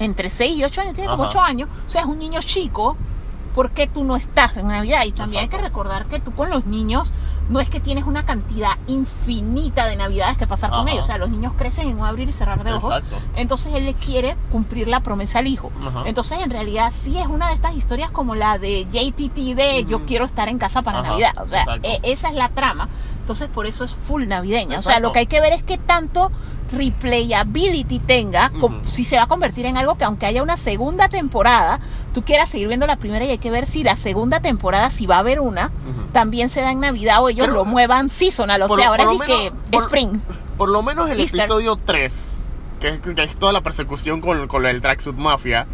entre 0.00 0.30
6 0.30 0.58
y 0.58 0.64
8 0.64 0.80
años, 0.80 0.94
tiene 0.94 1.08
como 1.08 1.22
Ajá. 1.24 1.30
8 1.30 1.40
años, 1.40 1.68
o 1.86 1.88
sea, 1.88 2.00
es 2.00 2.06
un 2.08 2.18
niño 2.18 2.40
chico, 2.42 2.96
¿por 3.54 3.70
qué 3.70 3.86
tú 3.86 4.02
no 4.02 4.16
estás 4.16 4.56
en 4.56 4.66
Navidad? 4.66 5.04
Y 5.06 5.12
también 5.12 5.42
hay 5.42 5.48
que 5.48 5.58
recordar 5.58 6.06
que 6.06 6.18
tú 6.18 6.32
con 6.34 6.50
los 6.50 6.66
niños 6.66 7.12
no 7.48 7.58
es 7.58 7.68
que 7.68 7.80
tienes 7.80 8.04
una 8.04 8.24
cantidad 8.24 8.76
infinita 8.86 9.86
de 9.88 9.96
Navidades 9.96 10.36
que 10.38 10.46
pasar 10.46 10.70
con 10.70 10.86
ellos. 10.86 11.02
O 11.02 11.06
sea, 11.06 11.18
los 11.18 11.30
niños 11.30 11.52
crecen 11.58 11.88
en 11.88 11.98
un 11.98 12.06
abrir 12.06 12.28
y 12.28 12.32
cerrar 12.32 12.62
de 12.62 12.72
ojos. 12.72 12.94
Exacto. 12.98 13.16
Entonces 13.34 13.74
él 13.74 13.86
le 13.86 13.94
quiere 13.94 14.36
cumplir 14.52 14.86
la 14.86 15.00
promesa 15.00 15.40
al 15.40 15.48
hijo. 15.48 15.72
Ajá. 15.84 16.04
Entonces 16.06 16.38
en 16.44 16.50
realidad 16.50 16.92
sí 16.94 17.18
es 17.18 17.26
una 17.26 17.48
de 17.48 17.54
estas 17.54 17.74
historias 17.74 18.10
como 18.10 18.36
la 18.36 18.58
de 18.58 18.84
JTT 18.88 19.56
de 19.56 19.84
yo 19.84 19.96
Ujú. 19.96 20.06
quiero 20.06 20.24
estar 20.26 20.48
en 20.48 20.58
casa 20.58 20.82
para 20.82 21.02
Navidad. 21.02 21.32
O 21.44 21.48
sea, 21.48 21.62
exacto. 21.62 21.88
e- 21.88 22.00
esa 22.04 22.28
es 22.28 22.34
la 22.36 22.50
trama. 22.50 22.88
Entonces 23.18 23.48
por 23.48 23.66
eso 23.66 23.82
es 23.82 23.90
full 23.92 24.28
navideña. 24.28 24.78
O 24.78 24.82
sea, 24.82 25.00
lo 25.00 25.10
que 25.10 25.18
hay 25.20 25.26
que 25.26 25.40
ver 25.40 25.52
es 25.52 25.64
qué 25.64 25.76
tanto 25.76 26.30
replayability 26.72 27.98
tenga, 28.00 28.50
si 28.88 29.04
se 29.04 29.16
va 29.16 29.24
a 29.24 29.26
convertir 29.26 29.66
en 29.66 29.76
algo 29.76 29.96
que 29.96 30.04
aunque 30.04 30.26
haya 30.26 30.42
una 30.42 30.56
segunda 30.56 31.08
temporada, 31.08 31.80
tú 32.14 32.22
quieras 32.22 32.48
seguir 32.48 32.68
viendo 32.68 32.86
la 32.86 32.96
primera 32.96 33.24
y 33.24 33.30
hay 33.30 33.38
que 33.38 33.50
ver 33.50 33.66
si 33.66 33.82
la 33.82 33.96
segunda 33.96 34.40
temporada, 34.40 34.90
si 34.90 35.06
va 35.06 35.16
a 35.16 35.20
haber 35.20 35.40
una, 35.40 35.70
también 36.12 36.48
se 36.48 36.60
da 36.60 36.70
en 36.70 36.80
Navidad 36.80 37.22
o 37.22 37.28
ellos 37.28 37.46
Pero- 37.46 37.58
lo 37.58 37.64
muevan 37.64 38.10
seasonal. 38.10 38.62
O 38.62 38.68
por- 38.68 38.78
sea, 38.80 38.88
ahora 38.88 39.04
es 39.12 39.20
que 39.20 39.52
por- 39.70 39.82
spring. 39.84 40.18
Por 40.56 40.68
lo 40.68 40.82
menos 40.82 41.08
el 41.10 41.20
Easter. 41.20 41.40
episodio 41.40 41.76
3, 41.76 42.44
que 42.80 42.88
es, 42.88 43.00
que 43.00 43.22
es 43.22 43.34
toda 43.36 43.52
la 43.52 43.60
persecución 43.62 44.20
con, 44.20 44.46
con 44.48 44.66
el 44.66 44.80
Tracksuit 44.82 45.16
Mafia, 45.16 45.66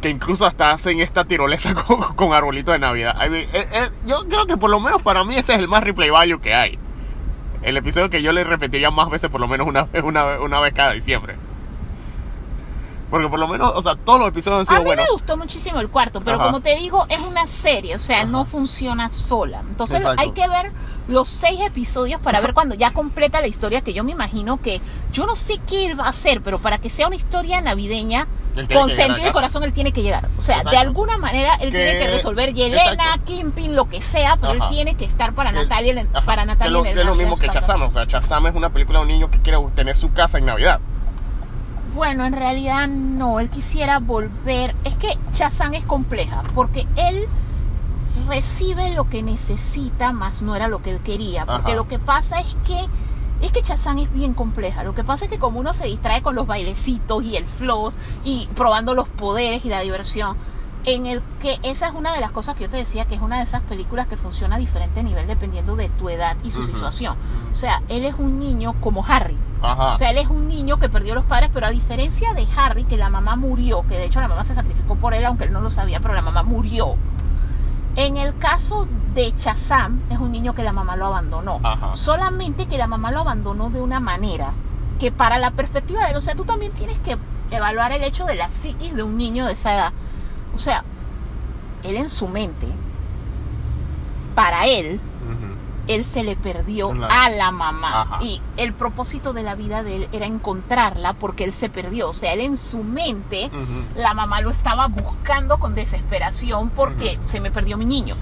que 0.00 0.10
incluso 0.10 0.44
hasta 0.46 0.70
hacen 0.70 1.00
esta 1.00 1.24
tirolesa 1.24 1.74
con, 1.86 2.00
con 2.14 2.32
arbolito 2.32 2.72
de 2.72 2.78
Navidad. 2.78 3.14
I 3.24 3.30
mean, 3.30 3.44
eh, 3.52 3.66
eh, 3.72 3.88
yo 4.06 4.26
creo 4.28 4.46
que 4.46 4.56
por 4.56 4.70
lo 4.70 4.80
menos 4.80 5.00
para 5.02 5.24
mí 5.24 5.34
ese 5.36 5.52
es 5.54 5.58
el 5.60 5.68
más 5.68 5.82
replay 5.84 6.10
value 6.10 6.40
que 6.40 6.52
hay. 6.54 6.78
El 7.64 7.78
episodio 7.78 8.10
que 8.10 8.22
yo 8.22 8.32
le 8.32 8.44
repetiría 8.44 8.90
más 8.90 9.08
veces, 9.10 9.30
por 9.30 9.40
lo 9.40 9.48
menos 9.48 9.66
una 9.66 9.84
vez, 9.84 10.02
una, 10.02 10.38
una 10.40 10.60
vez 10.60 10.74
cada 10.74 10.92
diciembre. 10.92 11.36
Porque 13.14 13.28
por 13.28 13.38
lo 13.38 13.46
menos, 13.46 13.70
o 13.76 13.80
sea, 13.80 13.94
todos 13.94 14.18
los 14.18 14.28
episodios 14.30 14.58
han 14.58 14.62
A 14.62 14.66
sido 14.66 14.80
mí 14.80 14.86
buenos. 14.86 15.04
me 15.06 15.12
gustó 15.12 15.36
muchísimo 15.36 15.78
el 15.78 15.88
cuarto, 15.88 16.20
pero 16.20 16.36
Ajá. 16.36 16.46
como 16.46 16.60
te 16.60 16.74
digo, 16.74 17.06
es 17.08 17.20
una 17.20 17.46
serie, 17.46 17.94
o 17.94 17.98
sea, 18.00 18.22
Ajá. 18.22 18.26
no 18.26 18.44
funciona 18.44 19.08
sola. 19.08 19.60
Entonces 19.68 20.00
Exacto. 20.00 20.20
hay 20.20 20.32
que 20.32 20.48
ver 20.48 20.72
los 21.06 21.28
seis 21.28 21.60
episodios 21.60 22.20
para 22.20 22.40
ver 22.40 22.54
cuando 22.54 22.74
ya 22.74 22.90
completa 22.92 23.40
la 23.40 23.46
historia, 23.46 23.82
que 23.82 23.92
yo 23.92 24.02
me 24.02 24.10
imagino 24.10 24.60
que, 24.60 24.80
yo 25.12 25.26
no 25.26 25.36
sé 25.36 25.58
qué 25.64 25.86
él 25.86 26.00
va 26.00 26.06
a 26.06 26.08
hacer, 26.08 26.40
pero 26.42 26.58
para 26.58 26.78
que 26.78 26.90
sea 26.90 27.06
una 27.06 27.14
historia 27.14 27.60
navideña, 27.60 28.26
con 28.56 28.66
que 28.66 28.74
a 28.78 28.88
sentido 28.88 29.26
de 29.26 29.32
corazón, 29.32 29.62
él 29.62 29.72
tiene 29.72 29.92
que 29.92 30.02
llegar. 30.02 30.28
O 30.36 30.42
sea, 30.42 30.64
de 30.64 30.76
alguna 30.76 31.16
manera 31.16 31.54
él 31.60 31.70
Que- 31.70 31.84
tiene 31.84 31.98
que 31.98 32.08
resolver 32.08 32.52
Yelena. 32.52 33.18
Kimpin, 33.24 33.76
lo 33.76 33.88
que 33.88 34.02
sea, 34.02 34.36
pero 34.40 34.54
Ajá. 34.54 34.64
él 34.68 34.74
tiene 34.74 34.94
que 34.96 35.04
estar 35.04 35.34
para 35.34 35.50
Que- 35.52 35.58
Natalia, 35.58 36.06
para 36.26 36.42
que 36.42 36.46
Natalia 36.48 36.72
lo, 36.72 36.80
en 36.80 36.86
el 36.86 36.94
que 36.94 37.00
es 37.00 37.06
lo 37.06 37.14
mismo 37.14 37.36
que. 37.36 37.48
Chazam. 37.48 37.82
O 37.82 37.90
sea, 37.92 38.06
Chazam 38.08 38.46
es 38.48 38.54
una 38.56 38.70
película 38.70 38.98
de 38.98 39.02
un 39.04 39.08
niño 39.10 39.30
que 39.30 39.40
quiere 39.40 39.58
tener 39.76 39.94
su 39.96 40.12
casa 40.12 40.38
en 40.38 40.46
Navidad. 40.46 40.80
Bueno, 41.94 42.26
en 42.26 42.32
realidad 42.32 42.88
no, 42.88 43.38
él 43.38 43.50
quisiera 43.50 44.00
volver. 44.00 44.74
Es 44.84 44.96
que 44.96 45.16
Chazán 45.32 45.74
es 45.74 45.84
compleja, 45.84 46.42
porque 46.54 46.86
él 46.96 47.28
recibe 48.28 48.90
lo 48.90 49.08
que 49.08 49.22
necesita, 49.22 50.12
más 50.12 50.42
no 50.42 50.56
era 50.56 50.68
lo 50.68 50.82
que 50.82 50.90
él 50.90 51.00
quería. 51.00 51.46
Porque 51.46 51.68
Ajá. 51.68 51.76
lo 51.76 51.86
que 51.86 51.98
pasa 51.98 52.40
es 52.40 52.56
que 52.66 52.78
es 53.40 53.52
que 53.52 53.62
Chazán 53.62 53.98
es 53.98 54.12
bien 54.12 54.32
compleja. 54.32 54.84
Lo 54.84 54.94
que 54.94 55.04
pasa 55.04 55.26
es 55.26 55.30
que 55.30 55.38
como 55.38 55.60
uno 55.60 55.72
se 55.72 55.86
distrae 55.86 56.22
con 56.22 56.34
los 56.34 56.46
bailecitos 56.46 57.24
y 57.24 57.36
el 57.36 57.46
flows 57.46 57.96
y 58.24 58.48
probando 58.54 58.94
los 58.94 59.08
poderes 59.08 59.64
y 59.64 59.68
la 59.68 59.80
diversión, 59.80 60.36
en 60.84 61.06
el 61.06 61.22
que 61.40 61.58
esa 61.62 61.88
es 61.88 61.94
una 61.94 62.12
de 62.12 62.20
las 62.20 62.30
cosas 62.30 62.54
que 62.54 62.64
yo 62.64 62.70
te 62.70 62.76
decía 62.76 63.06
que 63.06 63.14
es 63.14 63.20
una 63.20 63.38
de 63.38 63.44
esas 63.44 63.62
películas 63.62 64.06
que 64.06 64.16
funciona 64.16 64.56
a 64.56 64.58
diferente 64.58 65.02
nivel 65.02 65.26
dependiendo 65.26 65.76
de 65.76 65.88
tu 65.88 66.08
edad 66.08 66.36
y 66.44 66.50
su 66.50 66.64
situación. 66.64 67.16
O 67.52 67.56
sea, 67.56 67.82
él 67.88 68.04
es 68.04 68.14
un 68.18 68.38
niño 68.38 68.74
como 68.80 69.04
Harry. 69.06 69.36
Ajá. 69.62 69.92
O 69.92 69.96
sea, 69.96 70.10
él 70.10 70.18
es 70.18 70.28
un 70.28 70.46
niño 70.46 70.78
que 70.78 70.90
perdió 70.90 71.14
los 71.14 71.24
padres, 71.24 71.50
pero 71.52 71.66
a 71.66 71.70
diferencia 71.70 72.34
de 72.34 72.46
Harry, 72.56 72.84
que 72.84 72.98
la 72.98 73.08
mamá 73.08 73.34
murió, 73.36 73.82
que 73.88 73.96
de 73.96 74.04
hecho 74.04 74.20
la 74.20 74.28
mamá 74.28 74.44
se 74.44 74.54
sacrificó 74.54 74.96
por 74.96 75.14
él, 75.14 75.24
aunque 75.24 75.44
él 75.44 75.52
no 75.52 75.60
lo 75.60 75.70
sabía, 75.70 76.00
pero 76.00 76.12
la 76.12 76.22
mamá 76.22 76.42
murió. 76.42 76.96
En 77.96 78.16
el 78.16 78.36
caso 78.36 78.86
de 79.14 79.34
Chazam, 79.36 80.00
es 80.10 80.18
un 80.18 80.32
niño 80.32 80.54
que 80.54 80.64
la 80.64 80.72
mamá 80.72 80.96
lo 80.96 81.06
abandonó. 81.06 81.60
Ajá. 81.62 81.94
Solamente 81.94 82.66
que 82.66 82.76
la 82.76 82.88
mamá 82.88 83.10
lo 83.10 83.20
abandonó 83.20 83.70
de 83.70 83.80
una 83.80 84.00
manera 84.00 84.52
que 84.98 85.12
para 85.12 85.38
la 85.38 85.52
perspectiva 85.52 86.04
de 86.04 86.10
él, 86.10 86.16
o 86.16 86.20
sea, 86.20 86.34
tú 86.34 86.44
también 86.44 86.72
tienes 86.72 86.98
que 86.98 87.16
evaluar 87.50 87.92
el 87.92 88.02
hecho 88.02 88.26
de 88.26 88.34
la 88.34 88.50
psiquis 88.50 88.94
de 88.94 89.02
un 89.02 89.16
niño 89.16 89.46
de 89.46 89.52
esa 89.52 89.74
edad. 89.74 89.92
O 90.54 90.58
sea, 90.58 90.84
él 91.82 91.96
en 91.96 92.08
su 92.08 92.28
mente, 92.28 92.66
para 94.34 94.66
él, 94.66 95.00
él 95.86 96.04
se 96.04 96.22
le 96.24 96.34
perdió 96.34 96.92
La- 96.94 97.06
a 97.24 97.28
la 97.30 97.50
mamá. 97.50 98.02
Ajá. 98.02 98.18
Y 98.22 98.40
el 98.56 98.72
propósito 98.72 99.32
de 99.32 99.42
la 99.42 99.54
vida 99.54 99.82
de 99.82 99.96
él 99.96 100.08
era 100.12 100.26
encontrarla 100.26 101.12
porque 101.12 101.44
él 101.44 101.52
se 101.52 101.68
perdió. 101.68 102.08
O 102.10 102.14
sea, 102.14 102.32
él 102.32 102.40
en 102.40 102.56
su 102.56 102.82
mente, 102.82 103.50
la 103.96 104.14
mamá 104.14 104.40
lo 104.40 104.50
estaba 104.50 104.86
buscando 104.88 105.58
con 105.58 105.74
desesperación 105.74 106.70
porque 106.70 107.18
se 107.26 107.40
me 107.40 107.50
perdió 107.50 107.76
mi 107.76 107.84
niño. 107.84 108.14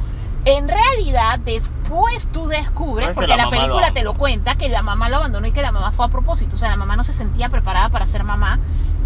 En 0.44 0.66
realidad, 0.66 1.38
después 1.38 2.26
tú 2.32 2.48
descubres, 2.48 3.10
No 3.10 3.14
porque 3.14 3.28
la 3.28 3.36
la, 3.36 3.44
lo 3.44 3.50
película 3.50 3.92
te 3.94 4.02
lo 4.02 4.14
cuenta, 4.14 4.56
que 4.56 4.68
la 4.68 4.82
mamá 4.82 5.08
lo 5.08 5.18
abandonó 5.18 5.46
y 5.46 5.52
que 5.52 5.62
la 5.62 5.70
mamá 5.70 5.92
fue 5.92 6.04
a 6.06 6.08
propósito. 6.08 6.56
O 6.56 6.58
sea, 6.58 6.68
la 6.68 6.76
mamá 6.76 6.96
no 6.96 7.04
se 7.04 7.12
sentía 7.12 7.48
preparada 7.48 7.90
para 7.90 8.06
ser 8.08 8.24
mamá. 8.24 8.58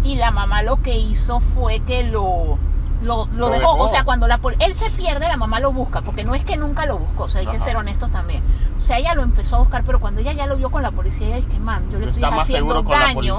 Y 0.03 0.15
la 0.15 0.31
mamá 0.31 0.63
lo 0.63 0.81
que 0.81 0.97
hizo 0.97 1.39
fue 1.41 1.81
que 1.81 2.03
lo, 2.05 2.57
lo, 3.03 3.25
lo 3.27 3.33
Lo 3.33 3.49
dejó. 3.49 3.73
dejó. 3.73 3.83
O 3.85 3.89
sea, 3.89 4.03
cuando 4.03 4.27
la, 4.27 4.39
él 4.59 4.73
se 4.73 4.89
pierde, 4.89 5.27
la 5.27 5.37
mamá 5.37 5.59
lo 5.59 5.71
busca, 5.71 6.01
porque 6.01 6.23
no 6.23 6.33
es 6.35 6.43
que 6.43 6.57
nunca 6.57 6.85
lo 6.85 6.97
buscó, 6.97 7.23
o 7.25 7.27
sea, 7.27 7.41
hay 7.41 7.47
que 7.47 7.59
ser 7.59 7.77
honestos 7.77 8.09
también. 8.11 8.41
O 8.79 8.81
sea, 8.83 8.97
ella 8.97 9.13
lo 9.15 9.23
empezó 9.23 9.57
a 9.57 9.59
buscar, 9.59 9.83
pero 9.83 9.99
cuando 9.99 10.21
ella 10.21 10.33
ya 10.33 10.47
lo 10.47 10.57
vio 10.57 10.69
con 10.71 10.81
la 10.81 10.91
policía, 10.91 11.27
ella 11.27 11.35
dice 11.37 11.49
que, 11.49 11.59
man, 11.59 11.83
yo 11.91 11.99
le 11.99 12.05
estoy 12.07 12.23
haciendo 12.23 12.81
daño 12.83 13.35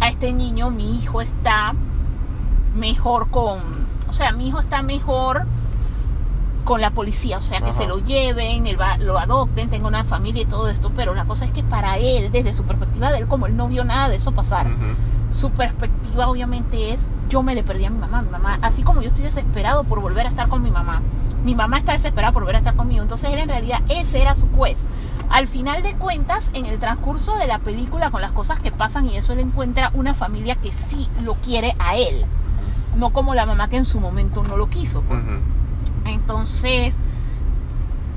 a 0.00 0.08
este 0.08 0.32
niño, 0.32 0.70
mi 0.70 0.96
hijo 0.96 1.20
está 1.20 1.74
mejor 2.74 3.30
con, 3.30 3.60
o 4.08 4.12
sea, 4.12 4.32
mi 4.32 4.48
hijo 4.48 4.60
está 4.60 4.82
mejor 4.82 5.46
con 6.64 6.80
la 6.80 6.90
policía, 6.90 7.38
o 7.38 7.42
sea, 7.42 7.60
que 7.60 7.70
Ajá. 7.70 7.74
se 7.74 7.86
lo 7.86 7.98
lleven, 8.00 8.66
él 8.66 8.78
va- 8.80 8.98
lo 8.98 9.18
adopten, 9.18 9.70
tenga 9.70 9.86
una 9.86 10.02
familia 10.04 10.42
y 10.42 10.46
todo 10.46 10.68
esto, 10.68 10.90
pero 10.96 11.14
la 11.14 11.24
cosa 11.24 11.44
es 11.44 11.52
que 11.52 11.62
para 11.62 11.96
él, 11.96 12.32
desde 12.32 12.52
su 12.54 12.64
perspectiva 12.64 13.12
de 13.12 13.18
él, 13.18 13.26
como 13.28 13.46
él 13.46 13.56
no 13.56 13.68
vio 13.68 13.84
nada 13.84 14.08
de 14.08 14.16
eso 14.16 14.32
pasar. 14.32 14.66
Su 15.30 15.50
perspectiva 15.50 16.28
obviamente 16.28 16.92
es 16.92 17.08
yo 17.28 17.42
me 17.42 17.54
le 17.54 17.62
perdí 17.62 17.84
a 17.84 17.90
mi 17.90 17.98
mamá, 17.98 18.22
mi 18.22 18.30
mamá, 18.30 18.58
así 18.62 18.82
como 18.82 19.02
yo 19.02 19.08
estoy 19.08 19.24
desesperado 19.24 19.84
por 19.84 20.00
volver 20.00 20.26
a 20.26 20.30
estar 20.30 20.48
con 20.48 20.62
mi 20.62 20.70
mamá, 20.70 21.02
mi 21.44 21.54
mamá 21.54 21.78
está 21.78 21.92
desesperada 21.92 22.32
por 22.32 22.42
volver 22.42 22.56
a 22.56 22.58
estar 22.58 22.76
conmigo, 22.76 23.02
entonces 23.02 23.30
él 23.30 23.38
en 23.38 23.48
realidad 23.48 23.80
ese 23.88 24.20
era 24.22 24.34
su 24.34 24.50
quest. 24.50 24.88
Al 25.28 25.48
final 25.48 25.82
de 25.82 25.94
cuentas, 25.94 26.50
en 26.54 26.66
el 26.66 26.78
transcurso 26.78 27.36
de 27.36 27.48
la 27.48 27.58
película, 27.58 28.10
con 28.10 28.20
las 28.20 28.30
cosas 28.30 28.60
que 28.60 28.70
pasan 28.70 29.08
y 29.08 29.16
eso, 29.16 29.32
él 29.32 29.40
encuentra 29.40 29.90
una 29.94 30.14
familia 30.14 30.54
que 30.54 30.72
sí 30.72 31.08
lo 31.24 31.34
quiere 31.34 31.74
a 31.78 31.96
él, 31.96 32.24
no 32.96 33.10
como 33.10 33.34
la 33.34 33.44
mamá 33.44 33.68
que 33.68 33.76
en 33.76 33.86
su 33.86 34.00
momento 34.00 34.44
no 34.44 34.56
lo 34.56 34.68
quiso. 34.68 35.02
pues. 35.02 35.20
Entonces, 36.04 36.98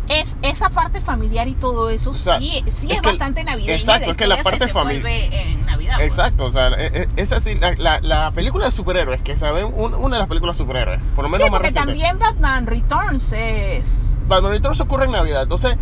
es 0.09 0.35
esa 0.41 0.69
parte 0.69 0.99
familiar 1.01 1.47
y 1.47 1.53
todo 1.53 1.89
eso 1.89 2.13
sea, 2.13 2.39
sí, 2.39 2.63
sí 2.71 2.87
es, 2.87 2.97
es 2.97 3.01
que- 3.01 3.09
bastante 3.09 3.43
navideña. 3.43 3.75
exacto, 3.77 4.11
es 4.11 4.17
que 4.17 4.27
la 4.27 4.37
parte 4.41 4.65
se 4.67 4.73
famili- 4.73 5.01
desenvuelve 5.03 5.41
en 5.51 5.65
Navidad. 5.65 5.93
pues. 5.97 6.07
Exacto, 6.07 6.45
o 6.45 6.51
sea, 6.51 6.67
e- 6.69 7.03
e- 7.03 7.07
es 7.15 7.31
así, 7.31 7.55
la, 7.55 7.73
la, 7.77 7.99
la 8.01 8.31
película 8.31 8.65
de 8.65 8.71
superhéroes, 8.71 9.21
que 9.21 9.35
saben, 9.35 9.65
un- 9.73 9.93
una 9.93 10.15
de 10.17 10.19
las 10.21 10.27
películas 10.27 10.57
de 10.57 10.63
superhéroes, 10.63 10.99
por 11.15 11.25
lo 11.25 11.29
menos 11.29 11.45
Sí, 11.45 11.51
más 11.51 11.59
porque 11.61 11.67
reciente. 11.69 11.91
también 11.93 12.19
Batman 12.19 12.65
Returns 12.67 13.33
es 13.33 14.17
Batman 14.27 14.51
Returns 14.51 14.79
ocurre 14.81 15.05
en 15.05 15.11
Navidad, 15.11 15.43
entonces 15.43 15.75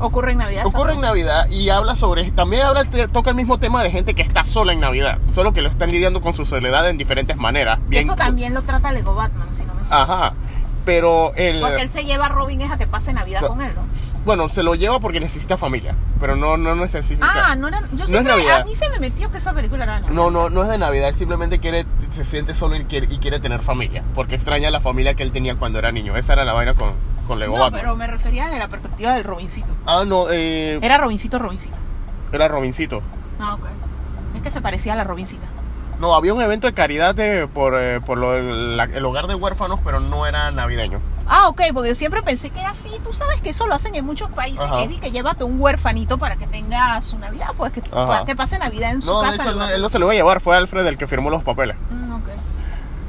ocurre 0.00 0.32
en 0.32 0.38
Navidad. 0.38 0.66
ocurre 0.66 0.92
en. 0.92 1.00
Navidad 1.00 1.48
y 1.48 1.68
habla 1.70 1.96
sobre, 1.96 2.30
también 2.32 2.62
habla, 2.66 2.84
toca 3.12 3.30
el 3.30 3.36
mismo 3.36 3.58
tema 3.58 3.82
de 3.82 3.90
gente 3.90 4.14
que 4.14 4.22
está 4.22 4.44
sola 4.44 4.72
en 4.72 4.80
Navidad, 4.80 5.18
solo 5.34 5.52
que 5.54 5.62
lo 5.62 5.68
están 5.70 5.90
lidiando 5.90 6.20
con 6.20 6.34
su 6.34 6.44
soledad 6.44 6.88
en 6.88 6.98
diferentes 6.98 7.36
maneras. 7.36 7.78
Bien, 7.88 8.02
Eso 8.04 8.14
también 8.16 8.52
lo 8.54 8.62
trata 8.62 8.92
Lego 8.92 9.14
Batman, 9.14 9.48
si 9.54 9.62
no 9.64 9.72
me 9.74 9.80
equivoco. 9.82 9.94
Ajá, 9.94 10.34
pero 10.86 11.34
el... 11.34 11.60
Porque 11.60 11.82
él 11.82 11.90
se 11.90 12.04
lleva 12.04 12.26
a 12.26 12.28
Robin 12.30 12.60
es 12.62 12.70
a 12.70 12.78
que 12.78 12.86
pase 12.86 13.12
Navidad 13.12 13.42
con 13.46 13.60
él, 13.60 13.72
¿no? 13.74 13.82
Bueno, 14.24 14.48
se 14.48 14.62
lo 14.62 14.74
lleva 14.74 14.98
porque 15.00 15.20
necesita 15.20 15.56
familia, 15.58 15.94
pero 16.20 16.34
no, 16.36 16.56
no 16.56 16.74
necesita... 16.76 17.26
Ah, 17.28 17.54
no 17.56 17.68
era. 17.68 17.82
Yo 17.92 18.04
es 18.04 18.10
siempre, 18.10 18.32
Navidad. 18.32 18.60
a 18.62 18.64
mí 18.64 18.74
se 18.74 18.88
me 18.88 18.98
metió 19.00 19.30
que 19.30 19.38
esa 19.38 19.52
película 19.52 19.82
era 19.84 19.94
de 19.96 20.00
Navidad. 20.02 20.16
No, 20.16 20.30
no, 20.30 20.48
no 20.48 20.62
es 20.62 20.68
de 20.68 20.78
Navidad, 20.78 21.08
él 21.08 21.14
simplemente 21.14 21.58
quiere, 21.58 21.84
se 22.10 22.24
siente 22.24 22.54
solo 22.54 22.76
y 22.76 22.84
quiere, 22.84 23.08
y 23.12 23.18
quiere 23.18 23.38
tener 23.40 23.60
familia, 23.60 24.02
porque 24.14 24.36
extraña 24.36 24.70
la 24.70 24.80
familia 24.80 25.14
que 25.14 25.22
él 25.24 25.32
tenía 25.32 25.56
cuando 25.56 25.78
era 25.80 25.92
niño. 25.92 26.16
Esa 26.16 26.32
era 26.34 26.44
la 26.44 26.52
vaina 26.54 26.72
con, 26.74 26.92
con 27.26 27.38
Lego 27.40 27.56
No, 27.56 27.64
Batman. 27.64 27.80
pero 27.82 27.96
me 27.96 28.06
refería 28.06 28.44
desde 28.44 28.58
la 28.60 28.68
perspectiva 28.68 29.14
del 29.14 29.24
Robincito. 29.24 29.72
Ah, 29.86 30.04
no, 30.06 30.26
eh, 30.30 30.78
Era 30.80 30.98
Robincito, 30.98 31.38
Robincito. 31.38 31.76
era 32.32 32.48
Robincito. 32.48 33.02
Ah, 33.40 33.54
ok. 33.54 33.66
Es 34.36 34.42
que 34.42 34.50
se 34.50 34.60
parecía 34.60 34.92
a 34.92 34.96
la 34.96 35.04
Robincita. 35.04 35.46
No, 36.00 36.14
había 36.14 36.34
un 36.34 36.42
evento 36.42 36.66
de 36.66 36.74
caridad 36.74 37.14
de- 37.14 37.48
por, 37.48 37.74
eh, 37.76 38.00
por 38.02 38.18
lo 38.18 38.38
la- 38.40 38.84
el 38.84 39.04
hogar 39.04 39.26
de 39.28 39.34
huérfanos, 39.34 39.80
pero 39.82 39.98
no 40.00 40.26
era 40.26 40.50
navideño. 40.50 41.00
Ah, 41.26 41.48
ok, 41.48 41.62
porque 41.72 41.88
yo 41.88 41.94
siempre 41.94 42.22
pensé 42.22 42.50
que 42.50 42.60
era 42.60 42.70
así. 42.70 42.90
Tú 43.02 43.12
sabes 43.12 43.40
que 43.40 43.50
eso 43.50 43.66
lo 43.66 43.74
hacen 43.74 43.94
en 43.94 44.04
muchos 44.04 44.30
países, 44.30 44.60
Ajá. 44.60 44.76
que 44.76 44.82
es 44.84 44.90
de 44.90 44.98
que 44.98 45.10
llévate 45.10 45.42
un 45.44 45.58
huerfanito 45.60 46.18
para 46.18 46.36
que 46.36 46.46
tenga 46.46 47.00
su 47.00 47.18
Navidad, 47.18 47.48
pues 47.56 47.72
que, 47.72 47.80
para 47.82 48.24
que 48.26 48.36
pase 48.36 48.58
Navidad 48.58 48.90
en 48.92 49.02
su 49.02 49.10
No, 49.10 49.22
de 49.22 49.30
casa. 49.30 49.42
hecho, 49.44 49.54
¿no? 49.54 49.64
él, 49.68 49.74
él 49.76 49.82
no 49.82 49.88
se 49.88 49.98
lo 49.98 50.04
iba 50.06 50.12
a 50.12 50.16
llevar, 50.16 50.40
fue 50.40 50.56
Alfred 50.56 50.86
el 50.86 50.98
que 50.98 51.06
firmó 51.06 51.30
los 51.30 51.42
papeles. 51.42 51.76
Mm, 51.90 52.12
ok. 52.14 52.28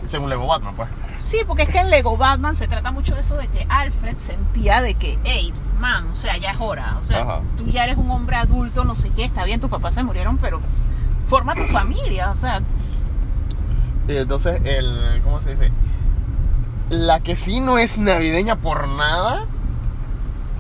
Según 0.07 0.29
Lego 0.29 0.47
Batman, 0.47 0.73
pues. 0.75 0.88
Sí, 1.19 1.39
porque 1.45 1.63
es 1.63 1.69
que 1.69 1.79
en 1.79 1.89
Lego 1.89 2.15
Batman 2.15 2.55
se 2.55 2.67
trata 2.69 2.91
mucho 2.91 3.13
de 3.15 3.21
eso 3.21 3.35
de 3.35 3.47
que 3.49 3.65
Alfred 3.69 4.15
sentía 4.17 4.81
de 4.81 4.93
que, 4.95 5.19
hey, 5.25 5.51
man, 5.79 6.07
o 6.11 6.15
sea, 6.15 6.38
ya 6.38 6.51
es 6.51 6.57
hora. 6.61 6.97
O 7.01 7.03
sea, 7.03 7.21
Ajá. 7.23 7.41
tú 7.57 7.65
ya 7.65 7.83
eres 7.83 7.97
un 7.97 8.09
hombre 8.09 8.38
adulto, 8.38 8.85
no 8.85 8.95
sé 8.95 9.09
qué, 9.15 9.25
está 9.25 9.43
bien, 9.43 9.59
tus 9.59 9.69
papás 9.69 9.93
se 9.95 10.03
murieron, 10.03 10.38
pero 10.38 10.61
forma 11.28 11.53
tu 11.55 11.63
familia, 11.65 12.32
o 12.32 12.36
sea, 12.36 12.61
Y 14.07 14.15
entonces, 14.15 14.61
el. 14.63 15.21
¿Cómo 15.23 15.41
se 15.41 15.51
dice? 15.51 15.71
La 16.89 17.19
que 17.19 17.36
sí 17.36 17.59
no 17.59 17.78
es 17.78 17.97
navideña 17.97 18.55
por 18.57 18.88
nada 18.88 19.45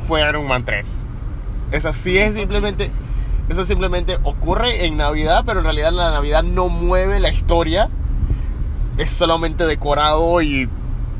fue 0.07 0.21
Iron 0.27 0.47
Man 0.47 0.65
3. 0.65 1.05
Esa 1.71 1.93
sí 1.93 2.17
es 2.17 2.35
simplemente. 2.35 2.91
Eso 3.49 3.63
simplemente 3.63 4.19
ocurre 4.23 4.85
en 4.85 4.97
Navidad, 4.97 5.43
pero 5.45 5.59
en 5.59 5.65
realidad 5.65 5.93
la 5.93 6.11
Navidad 6.11 6.43
no 6.43 6.67
mueve 6.67 7.19
la 7.21 7.29
historia. 7.29 7.89
Es 8.97 9.11
solamente 9.11 9.65
decorado 9.65 10.41
y 10.41 10.67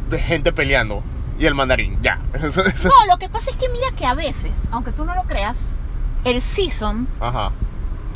de 0.10 0.20
gente 0.20 0.52
peleando. 0.52 1.04
Y 1.40 1.46
el 1.46 1.56
mandarín, 1.56 2.02
ya. 2.02 2.20
No, 2.34 3.06
lo 3.10 3.18
que 3.18 3.30
pasa 3.30 3.52
es 3.52 3.56
que 3.56 3.70
mira 3.70 3.92
que 3.96 4.06
a 4.06 4.14
veces, 4.14 4.68
aunque 4.72 4.92
tú 4.92 5.06
no 5.06 5.16
lo 5.16 5.24
creas, 5.24 5.78
el 6.26 6.42
season 6.42 7.08
Ajá. 7.22 7.52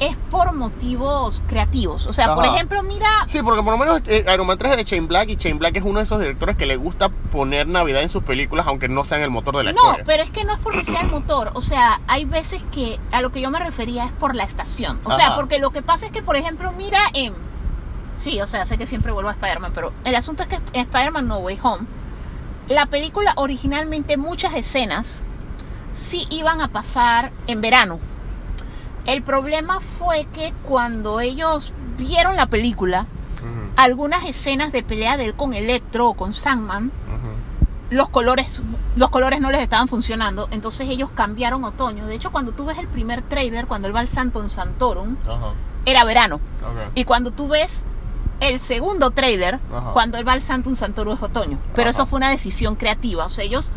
Es 0.01 0.15
por 0.31 0.51
motivos 0.53 1.43
creativos. 1.47 2.07
O 2.07 2.13
sea, 2.13 2.33
por 2.33 2.43
ejemplo, 2.43 2.81
mira, 2.81 3.07
Sí, 3.27 3.41
porque 3.43 3.61
por 3.61 3.73
lo 3.73 3.77
menos 3.77 4.01
eh, 4.07 4.25
Iron 4.33 4.47
Man 4.47 4.57
3 4.57 4.71
es 4.71 4.77
de 4.77 4.83
Shane 4.83 5.07
Black 5.07 5.29
y 5.29 5.35
Shane 5.35 5.59
Black 5.59 5.77
es 5.77 5.83
uno 5.83 5.99
de 5.99 6.03
esos 6.05 6.19
directores 6.19 6.57
que 6.57 6.65
le 6.65 6.75
gusta 6.75 7.09
poner 7.09 7.67
Navidad 7.67 8.01
en 8.01 8.09
sus 8.09 8.23
películas, 8.23 8.65
aunque 8.67 8.89
no 8.89 9.03
sean 9.03 9.21
el 9.21 9.29
motor 9.29 9.55
de 9.57 9.65
la 9.65 9.73
no, 9.73 9.81
historia. 9.81 10.03
pero 10.05 10.23
es 10.23 10.31
que 10.31 10.43
no 10.43 10.53
es 10.53 10.59
porque 10.59 10.83
sea 10.83 11.01
el 11.01 11.11
motor. 11.11 11.51
O 11.53 11.61
sea, 11.61 12.01
hay 12.07 12.25
veces 12.25 12.65
que 12.71 12.99
a 13.11 13.21
lo 13.21 13.31
que 13.31 13.41
yo 13.41 13.51
me 13.51 13.59
refería 13.59 14.05
es 14.05 14.11
por 14.11 14.35
la 14.35 14.43
estación. 14.43 14.99
O 15.03 15.15
sea, 15.15 15.35
porque 15.35 15.59
lo 15.59 15.69
que 15.69 15.83
pasa 15.83 16.07
es 16.07 16.11
que, 16.11 16.23
por 16.23 16.35
ejemplo, 16.35 16.71
mira 16.71 16.99
en... 17.13 17.33
Sí, 18.15 18.41
o 18.41 18.47
sea, 18.47 18.65
sé 18.65 18.79
que 18.79 18.87
siempre 18.87 19.11
vuelvo 19.11 19.29
a 19.29 19.33
Spider-Man, 19.33 19.71
pero 19.75 19.93
el 20.03 20.15
asunto 20.15 20.41
es 20.43 20.49
que 20.49 20.55
en 20.55 20.81
Spider-Man 20.81 21.27
No 21.27 21.37
Way 21.37 21.59
Home, 21.61 21.85
la 22.69 22.87
película 22.87 23.33
originalmente 23.35 24.17
muchas 24.17 24.55
escenas 24.55 25.21
sí 25.93 26.25
iban 26.31 26.59
a 26.59 26.69
pasar 26.69 27.31
en 27.45 27.61
verano. 27.61 27.99
El 29.05 29.23
problema 29.23 29.79
fue 29.79 30.25
que 30.33 30.53
cuando 30.67 31.19
ellos 31.19 31.73
vieron 31.97 32.35
la 32.35 32.45
película, 32.45 33.07
algunas 33.75 34.25
escenas 34.25 34.71
de 34.71 34.83
pelea 34.83 35.17
de 35.17 35.25
él 35.25 35.33
con 35.33 35.53
Electro 35.53 36.09
o 36.09 36.13
con 36.13 36.33
Sandman, 36.33 36.91
los 37.89 38.07
colores, 38.09 38.63
los 38.95 39.09
colores 39.09 39.41
no 39.41 39.51
les 39.51 39.61
estaban 39.61 39.87
funcionando, 39.89 40.47
entonces 40.51 40.87
ellos 40.89 41.09
cambiaron 41.13 41.63
otoño. 41.65 42.05
De 42.05 42.15
hecho, 42.15 42.31
cuando 42.31 42.53
tú 42.53 42.65
ves 42.65 42.77
el 42.77 42.87
primer 42.87 43.21
trailer, 43.21 43.67
cuando 43.67 43.87
él 43.87 43.95
va 43.95 43.99
al 43.99 44.07
Santon 44.07 44.49
Santorum, 44.49 45.17
era 45.85 46.05
verano. 46.05 46.39
Y 46.95 47.03
cuando 47.05 47.31
tú 47.31 47.47
ves 47.49 47.85
el 48.39 48.59
segundo 48.59 49.11
trailer, 49.11 49.59
cuando 49.93 50.17
él 50.17 50.27
va 50.27 50.33
al 50.33 50.41
Santum 50.41 50.75
Santorum 50.75 51.15
es 51.15 51.21
otoño. 51.21 51.57
Pero 51.75 51.89
eso 51.89 52.05
fue 52.05 52.17
una 52.17 52.29
decisión 52.29 52.75
creativa. 52.75 53.25
O 53.25 53.29
sea, 53.29 53.43
ellos, 53.43 53.71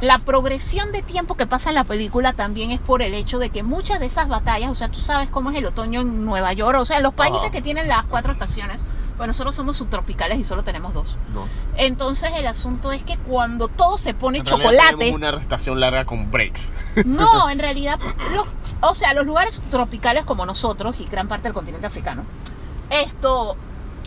la 0.00 0.18
progresión 0.18 0.92
de 0.92 1.02
tiempo 1.02 1.36
que 1.36 1.46
pasa 1.46 1.68
en 1.70 1.74
la 1.74 1.84
película 1.84 2.32
también 2.32 2.70
es 2.70 2.80
por 2.80 3.02
el 3.02 3.14
hecho 3.14 3.38
de 3.38 3.50
que 3.50 3.62
muchas 3.62 4.00
de 4.00 4.06
esas 4.06 4.28
batallas, 4.28 4.70
o 4.70 4.74
sea, 4.74 4.88
tú 4.88 4.98
sabes 4.98 5.30
cómo 5.30 5.50
es 5.50 5.58
el 5.58 5.66
otoño 5.66 6.00
en 6.00 6.24
Nueva 6.24 6.52
York, 6.52 6.78
o 6.80 6.84
sea, 6.84 7.00
los 7.00 7.14
países 7.14 7.42
Ajá. 7.42 7.50
que 7.50 7.62
tienen 7.62 7.88
las 7.88 8.06
cuatro 8.06 8.32
estaciones, 8.32 8.78
pues 9.16 9.26
nosotros 9.26 9.54
somos 9.54 9.76
subtropicales 9.76 10.38
y 10.38 10.44
solo 10.44 10.64
tenemos 10.64 10.94
dos. 10.94 11.16
Dos. 11.34 11.48
Entonces 11.76 12.32
el 12.36 12.46
asunto 12.46 12.92
es 12.92 13.02
que 13.04 13.16
cuando 13.18 13.68
todo 13.68 13.98
se 13.98 14.14
pone 14.14 14.38
En 14.38 14.44
chocolate, 14.44 15.12
una 15.12 15.30
estación 15.30 15.78
larga 15.78 16.04
con 16.04 16.30
breaks. 16.30 16.72
no, 17.04 17.48
en 17.50 17.58
realidad, 17.58 18.00
los, 18.32 18.46
o 18.80 18.94
sea, 18.94 19.14
los 19.14 19.26
lugares 19.26 19.54
subtropicales 19.54 20.24
como 20.24 20.46
nosotros 20.46 20.96
y 20.98 21.04
gran 21.04 21.28
parte 21.28 21.44
del 21.44 21.52
continente 21.52 21.86
africano, 21.86 22.24
esto, 22.90 23.56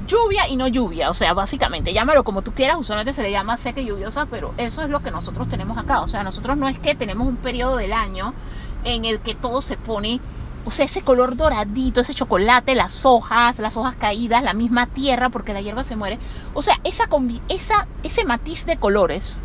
lluvia 0.08 0.48
y 0.48 0.56
no 0.56 0.68
lluvia, 0.68 1.10
o 1.10 1.14
sea, 1.14 1.34
básicamente, 1.34 1.94
llámalo 1.94 2.24
como 2.24 2.42
tú 2.42 2.54
quieras, 2.54 2.78
usualmente 2.78 3.14
se 3.14 3.24
le 3.24 3.32
llama 3.32 3.58
seca 3.58 3.82
y 3.82 3.86
lluviosa, 3.86 4.26
pero 4.28 4.54
eso 4.58 4.82
es 4.82 4.90
lo 4.90 5.02
que 5.02 5.12
nosotros 5.12 5.50
tenemos 5.50 5.78
acá, 5.78 6.02
o 6.02 6.08
sea, 6.08 6.24
nosotros 6.24 6.58
no 6.58 6.68
es 6.68 6.78
que 6.80 6.96
tenemos 6.96 7.28
un 7.28 7.38
periodo 7.38 7.78
del 7.78 7.94
año 7.94 8.34
en 8.84 9.06
el 9.06 9.20
que 9.20 9.36
todo 9.36 9.62
se 9.62 9.78
pone, 9.78 10.20
o 10.66 10.72
sea, 10.72 10.86
ese 10.86 11.02
color 11.02 11.36
doradito, 11.36 12.02
ese 12.02 12.14
chocolate, 12.14 12.76
las 12.76 13.06
hojas, 13.06 13.60
las 13.60 13.78
hojas 13.78 13.96
caídas, 13.96 14.44
la 14.44 14.54
misma 14.54 14.88
tierra, 14.88 15.30
porque 15.30 15.54
la 15.54 15.62
hierba 15.62 15.84
se 15.84 15.96
muere, 15.96 16.20
o 16.54 16.62
sea, 16.62 16.80
esa, 16.84 17.08
esa 17.50 17.88
ese 18.04 18.26
matiz 18.26 18.66
de 18.66 18.78
colores. 18.78 19.42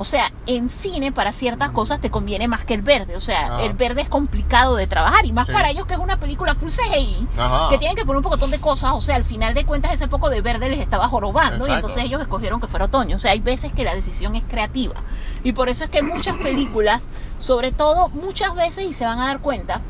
O 0.00 0.04
sea, 0.04 0.32
en 0.46 0.68
cine 0.68 1.10
para 1.10 1.32
ciertas 1.32 1.70
cosas 1.70 2.00
te 2.00 2.08
conviene 2.10 2.46
más 2.46 2.64
que 2.64 2.74
el 2.74 2.82
verde. 2.82 3.16
O 3.16 3.20
sea, 3.20 3.46
Ajá. 3.54 3.62
el 3.64 3.72
verde 3.72 4.02
es 4.02 4.08
complicado 4.08 4.76
de 4.76 4.86
trabajar 4.86 5.26
y 5.26 5.32
más 5.32 5.48
Sí. 5.48 5.52
para 5.52 5.70
ellos 5.70 5.86
que 5.86 5.94
es 5.94 6.00
una 6.00 6.18
película 6.20 6.54
full 6.54 6.68
CGI 6.70 7.26
Ajá. 7.36 7.68
que 7.68 7.78
tienen 7.78 7.96
que 7.96 8.04
poner 8.04 8.18
un 8.18 8.22
pocotón 8.22 8.50
de 8.52 8.60
cosas, 8.60 8.92
o 8.94 9.00
sea, 9.00 9.16
al 9.16 9.24
final 9.24 9.54
de 9.54 9.64
cuentas 9.64 9.92
ese 9.92 10.06
poco 10.06 10.30
de 10.30 10.40
verde 10.40 10.68
les 10.68 10.78
estaba 10.78 11.08
jorobando 11.08 11.66
y 11.66 11.72
entonces 11.72 12.04
ellos 12.04 12.20
escogieron 12.20 12.60
que 12.60 12.68
fuera 12.68 12.84
otoño. 12.86 13.16
O 13.16 13.18
sea, 13.18 13.32
hay 13.32 13.40
veces 13.40 13.72
que 13.72 13.82
la 13.84 13.94
decisión 13.94 14.36
es 14.36 14.44
creativa. 14.48 14.94
Y 15.42 15.52
por 15.52 15.68
eso 15.68 15.84
es 15.84 15.90
que 15.90 16.02
muchas 16.02 16.36
películas, 16.42 17.02
sobre 17.40 17.72
todo 17.72 18.08
muchas 18.10 18.54
veces, 18.54 18.84
y 18.86 18.94
se 18.94 19.04
van 19.04 19.18
a 19.20 19.26
dar 19.26 19.40
cuenta, 19.40 19.80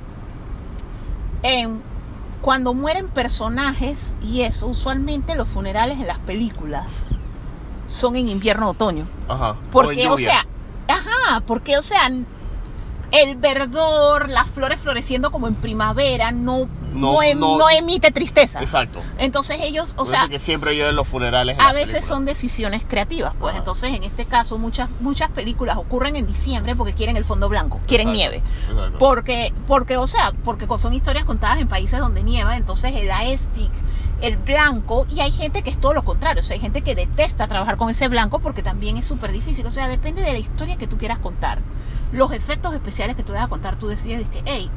en, 1.42 1.82
cuando 2.40 2.72
mueren 2.74 3.08
personajes 3.08 4.14
y 4.22 4.42
eso, 4.42 4.66
usualmente 4.68 5.34
los 5.34 5.48
funerales 5.48 5.98
en 5.98 6.06
las 6.06 6.18
películas 6.18 7.06
son 7.88 8.16
en 8.16 8.28
invierno 8.28 8.70
otoño. 8.70 9.04
Ajá. 9.28 9.56
Porque, 9.70 10.06
o 10.06 10.10
lluvia. 10.16 10.28
sea, 10.28 10.46
ajá, 10.96 11.40
porque, 11.46 11.76
o 11.78 11.82
sea, 11.82 12.10
el 13.10 13.36
verdor, 13.36 14.28
las 14.28 14.46
flores 14.48 14.78
floreciendo 14.78 15.30
como 15.30 15.48
en 15.48 15.54
primavera, 15.54 16.30
no, 16.30 16.68
no, 16.92 17.12
No- 17.14 17.22
em- 17.22 17.38
no- 17.40 17.56
no 17.56 17.70
emite 17.70 18.10
tristeza. 18.10 18.60
Exacto. 18.60 19.00
Entonces 19.16 19.58
ellos, 19.62 19.92
o 19.94 19.96
Por 19.98 20.08
sea, 20.08 20.20
eso 20.20 20.28
que 20.28 20.38
siempre 20.38 20.74
llevan 20.76 20.94
los 20.94 21.08
funerales. 21.08 21.54
en 21.56 21.60
a 21.62 21.72
veces 21.72 21.86
películas. 21.86 22.06
son 22.08 22.24
decisiones 22.26 22.82
creativas, 22.86 23.32
pues 23.38 23.52
Ajá. 23.52 23.60
entonces 23.60 23.94
en 23.94 24.04
este 24.04 24.26
caso 24.26 24.58
muchas 24.58 24.90
muchas 25.00 25.30
películas 25.30 25.78
ocurren 25.78 26.16
en 26.16 26.26
diciembre 26.26 26.76
porque 26.76 26.92
quieren 26.92 27.16
el 27.16 27.24
fondo 27.24 27.48
blanco, 27.48 27.80
quieren 27.86 28.08
Exacto, 28.08 28.30
nieve. 28.32 28.42
exacto. 28.70 28.98
Porque, 28.98 29.52
porque, 29.66 29.96
o 29.96 30.06
sea, 30.06 30.32
porque 30.44 30.66
son 30.78 30.92
historias 30.92 31.24
contadas 31.24 31.58
en 31.60 31.68
países 31.68 31.98
donde 32.00 32.22
nieva, 32.22 32.56
entonces 32.58 32.92
el 32.94 33.10
aestic, 33.10 33.70
el 34.20 34.36
blanco, 34.36 35.06
y 35.10 35.20
hay 35.20 35.30
gente 35.30 35.62
que 35.62 35.70
es 35.70 35.80
todo 35.80 35.94
lo 35.94 36.04
contrario, 36.04 36.42
o 36.42 36.44
sea, 36.44 36.54
hay 36.54 36.60
gente 36.60 36.82
que 36.82 36.94
detesta 36.94 37.46
trabajar 37.46 37.76
con 37.76 37.90
ese 37.90 38.08
blanco 38.08 38.40
porque 38.40 38.62
también 38.62 38.96
es 38.96 39.06
súper 39.06 39.32
difícil, 39.32 39.64
o 39.66 39.70
sea, 39.70 39.88
depende 39.88 40.22
de 40.22 40.32
la 40.32 40.38
historia 40.38 40.76
que 40.76 40.86
tú 40.86 40.98
quieras 40.98 41.18
contar. 41.18 41.58
Los 42.12 42.32
efectos 42.32 42.74
especiales 42.74 43.16
que 43.16 43.22
tú 43.22 43.32
vas 43.32 43.44
a 43.44 43.48
contar, 43.48 43.76
tú 43.76 43.86
decides 43.86 44.28
que, 44.28 44.42
hey, 44.44 44.70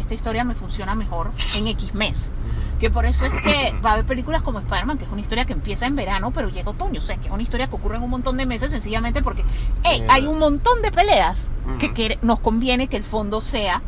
esta 0.00 0.14
historia 0.14 0.42
me 0.44 0.54
funciona 0.54 0.94
mejor 0.94 1.30
en 1.56 1.68
X 1.68 1.94
mes. 1.94 2.32
Que 2.80 2.90
por 2.90 3.04
eso 3.04 3.26
es 3.26 3.32
que 3.42 3.78
va 3.84 3.90
a 3.90 3.92
haber 3.92 4.06
películas 4.06 4.42
como 4.42 4.58
Spider-Man, 4.58 4.96
que 4.98 5.04
es 5.04 5.10
una 5.10 5.20
historia 5.20 5.44
que 5.44 5.52
empieza 5.52 5.86
en 5.86 5.94
verano, 5.94 6.32
pero 6.32 6.48
llega 6.48 6.70
otoño. 6.70 6.98
O 6.98 7.02
sea, 7.02 7.16
que 7.18 7.28
es 7.28 7.32
una 7.32 7.42
historia 7.42 7.68
que 7.68 7.76
ocurre 7.76 7.96
en 7.96 8.02
un 8.02 8.10
montón 8.10 8.38
de 8.38 8.46
meses, 8.46 8.70
sencillamente 8.70 9.22
porque, 9.22 9.44
hey, 9.84 10.00
Eh. 10.02 10.06
hay 10.08 10.26
un 10.26 10.38
montón 10.38 10.80
de 10.82 10.90
peleas 10.90 11.50
que, 11.78 12.18
nos 12.22 12.40
conviene 12.40 12.88
que 12.88 12.96
el 12.96 13.04
fondo 13.04 13.40
sea 13.42 13.82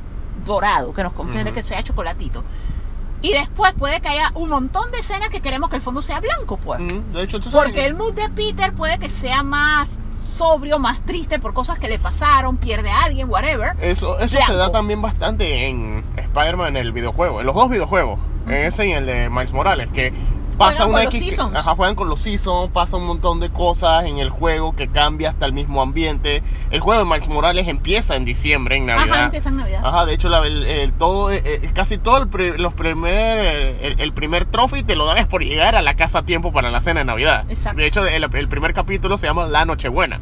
dorado, 0.44 0.92
que 0.92 1.02
nos 1.02 1.14
conviene 1.14 1.52
que 1.52 1.62
sea 1.62 1.82
chocolatito. 1.82 2.44
Y 3.22 3.32
después 3.32 3.72
puede 3.74 4.00
que 4.00 4.08
haya 4.08 4.32
un 4.34 4.48
montón 4.50 4.90
de 4.92 4.98
escenas 4.98 5.30
que 5.30 5.40
queremos 5.40 5.70
que 5.70 5.76
el 5.76 5.82
fondo 5.82 6.02
sea 6.02 6.20
blanco, 6.20 6.56
pues. 6.58 6.80
Mm, 6.80 7.12
De 7.12 7.22
hecho, 7.22 7.40
tú 7.40 7.50
sabes. 7.50 7.66
Porque 7.66 7.86
el 7.86 7.94
mood 7.94 8.12
de 8.14 8.28
Peter 8.30 8.72
puede 8.74 8.98
que 8.98 9.08
sea 9.10 9.42
más 9.42 9.98
sobrio, 10.16 10.78
más 10.78 11.00
triste 11.02 11.38
por 11.38 11.54
cosas 11.54 11.78
que 11.78 11.88
le 11.88 11.98
pasaron, 11.98 12.56
pierde 12.56 12.90
a 12.90 13.04
alguien, 13.04 13.28
whatever. 13.30 13.74
Eso, 13.80 14.18
eso 14.18 14.36
Blanco. 14.36 14.52
se 14.52 14.58
da 14.58 14.72
también 14.72 15.00
bastante 15.02 15.68
en 15.68 16.02
Spider-Man 16.16 16.76
en 16.76 16.76
el 16.78 16.92
videojuego, 16.92 17.40
en 17.40 17.46
los 17.46 17.54
dos 17.54 17.68
videojuegos, 17.70 18.18
en 18.46 18.54
ese 18.64 18.86
y 18.86 18.92
en 18.92 18.98
el 18.98 19.06
de 19.06 19.30
Miles 19.30 19.52
Morales, 19.52 19.90
que 19.92 20.12
pasa 20.66 20.86
una 20.86 21.02
X, 21.04 21.38
ajá, 21.54 21.74
juegan 21.74 21.94
con 21.94 22.08
los 22.08 22.20
seasons, 22.20 22.70
pasa 22.72 22.96
un 22.96 23.06
montón 23.06 23.40
de 23.40 23.50
cosas 23.50 24.04
en 24.04 24.18
el 24.18 24.30
juego 24.30 24.74
que 24.74 24.88
cambia 24.88 25.28
hasta 25.30 25.46
el 25.46 25.52
mismo 25.52 25.82
ambiente. 25.82 26.42
El 26.70 26.80
juego 26.80 27.04
de 27.04 27.10
Miles 27.10 27.28
Morales 27.28 27.68
empieza 27.68 28.16
en 28.16 28.24
diciembre, 28.24 28.76
en 28.76 28.86
Navidad. 28.86 29.14
Ajá, 29.14 29.24
empieza 29.26 29.48
en 29.50 29.56
Navidad. 29.58 29.80
Ajá, 29.84 30.06
de 30.06 30.14
hecho, 30.14 30.28
la- 30.28 30.46
el, 30.46 30.64
el 30.66 30.92
todo, 30.92 31.30
eh, 31.30 31.42
eh, 31.44 31.70
casi 31.74 31.98
todo 31.98 32.18
el, 32.38 32.62
los 32.62 32.74
primer, 32.74 33.38
eh, 33.40 33.94
el, 33.98 34.12
primer 34.12 34.44
trophy 34.46 34.82
te 34.82 34.96
lo 34.96 35.06
dan 35.06 35.18
es 35.18 35.26
por 35.26 35.42
llegar 35.42 35.74
a 35.76 35.82
la 35.82 35.94
casa 35.94 36.20
a 36.20 36.22
tiempo 36.24 36.52
para 36.52 36.70
la 36.70 36.80
cena 36.80 37.00
de 37.00 37.04
Navidad. 37.06 37.44
Exacto. 37.48 37.78
De 37.80 37.86
hecho, 37.86 38.06
el, 38.06 38.24
el 38.34 38.48
primer 38.48 38.72
capítulo 38.74 39.18
se 39.18 39.26
llama 39.26 39.46
La 39.46 39.64
Nochebuena. 39.64 40.20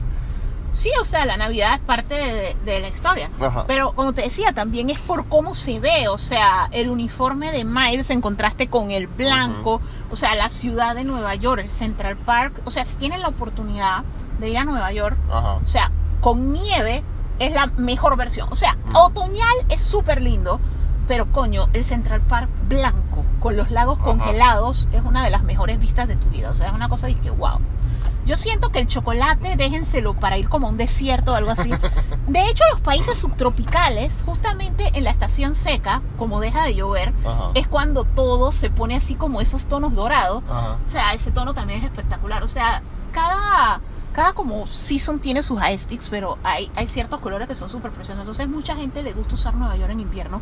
Sí, 0.72 0.90
o 1.00 1.04
sea, 1.04 1.26
la 1.26 1.36
Navidad 1.36 1.74
es 1.74 1.80
parte 1.80 2.14
de, 2.14 2.56
de 2.64 2.80
la 2.80 2.88
historia. 2.88 3.30
Ajá. 3.40 3.64
Pero 3.66 3.92
como 3.92 4.12
te 4.12 4.22
decía, 4.22 4.52
también 4.52 4.90
es 4.90 4.98
por 4.98 5.26
cómo 5.28 5.54
se 5.54 5.80
ve, 5.80 6.08
o 6.08 6.18
sea, 6.18 6.68
el 6.72 6.90
uniforme 6.90 7.52
de 7.52 7.64
Miles 7.64 8.10
en 8.10 8.20
contraste 8.20 8.68
con 8.68 8.90
el 8.90 9.06
blanco, 9.06 9.80
o 10.10 10.16
sea, 10.16 10.34
la 10.34 10.48
ciudad 10.48 10.94
de 10.94 11.04
Nueva 11.04 11.34
York, 11.34 11.62
el 11.64 11.70
Central 11.70 12.16
Park, 12.16 12.62
o 12.64 12.70
sea, 12.70 12.86
si 12.86 12.96
tienen 12.96 13.20
la 13.20 13.28
oportunidad 13.28 14.04
de 14.38 14.50
ir 14.50 14.58
a 14.58 14.64
Nueva 14.64 14.92
York, 14.92 15.16
Ajá. 15.30 15.54
o 15.54 15.66
sea, 15.66 15.90
con 16.20 16.52
nieve 16.52 17.02
es 17.38 17.52
la 17.52 17.66
mejor 17.66 18.16
versión. 18.16 18.48
O 18.50 18.56
sea, 18.56 18.76
otoñal 18.94 19.56
es 19.68 19.82
súper 19.82 20.20
lindo, 20.22 20.60
pero 21.08 21.32
coño, 21.32 21.68
el 21.72 21.84
Central 21.84 22.20
Park 22.20 22.48
blanco 22.68 23.24
con 23.40 23.56
los 23.56 23.70
lagos 23.70 23.96
Ajá. 23.96 24.04
congelados 24.04 24.88
es 24.92 25.02
una 25.02 25.24
de 25.24 25.30
las 25.30 25.42
mejores 25.42 25.78
vistas 25.80 26.06
de 26.06 26.16
tu 26.16 26.28
vida. 26.28 26.50
O 26.50 26.54
sea, 26.54 26.68
es 26.68 26.72
una 26.72 26.88
cosa 26.88 27.06
de 27.08 27.16
que 27.16 27.30
wow. 27.30 27.58
Yo 28.26 28.36
siento 28.36 28.70
que 28.70 28.78
el 28.80 28.86
chocolate 28.86 29.56
déjenselo 29.56 30.14
para 30.14 30.38
ir 30.38 30.48
como 30.48 30.66
a 30.66 30.70
un 30.70 30.76
desierto 30.76 31.32
o 31.32 31.34
algo 31.34 31.50
así. 31.50 31.70
De 32.28 32.46
hecho, 32.46 32.64
los 32.70 32.80
países 32.80 33.18
subtropicales, 33.18 34.22
justamente 34.24 34.90
en 34.94 35.04
la 35.04 35.10
estación 35.10 35.54
seca, 35.54 36.02
como 36.18 36.40
deja 36.40 36.64
de 36.64 36.74
llover, 36.74 37.12
Ajá. 37.24 37.50
es 37.54 37.66
cuando 37.66 38.04
todo 38.04 38.52
se 38.52 38.70
pone 38.70 38.96
así 38.96 39.14
como 39.14 39.40
esos 39.40 39.66
tonos 39.66 39.94
dorados. 39.94 40.42
Ajá. 40.48 40.78
O 40.84 40.86
sea, 40.86 41.12
ese 41.14 41.30
tono 41.30 41.54
también 41.54 41.80
es 41.80 41.84
espectacular. 41.84 42.42
O 42.42 42.48
sea, 42.48 42.82
cada, 43.12 43.80
cada 44.12 44.32
como 44.32 44.66
season 44.66 45.18
tiene 45.18 45.42
sus 45.42 45.60
aesthetics, 45.60 46.08
pero 46.08 46.38
hay, 46.44 46.70
hay 46.76 46.86
ciertos 46.86 47.20
colores 47.20 47.48
que 47.48 47.54
son 47.54 47.68
súper 47.70 47.90
preciosos. 47.90 48.20
Entonces, 48.20 48.48
mucha 48.48 48.76
gente 48.76 49.02
le 49.02 49.12
gusta 49.12 49.34
usar 49.34 49.54
Nueva 49.54 49.76
York 49.76 49.90
en 49.90 50.00
invierno 50.00 50.40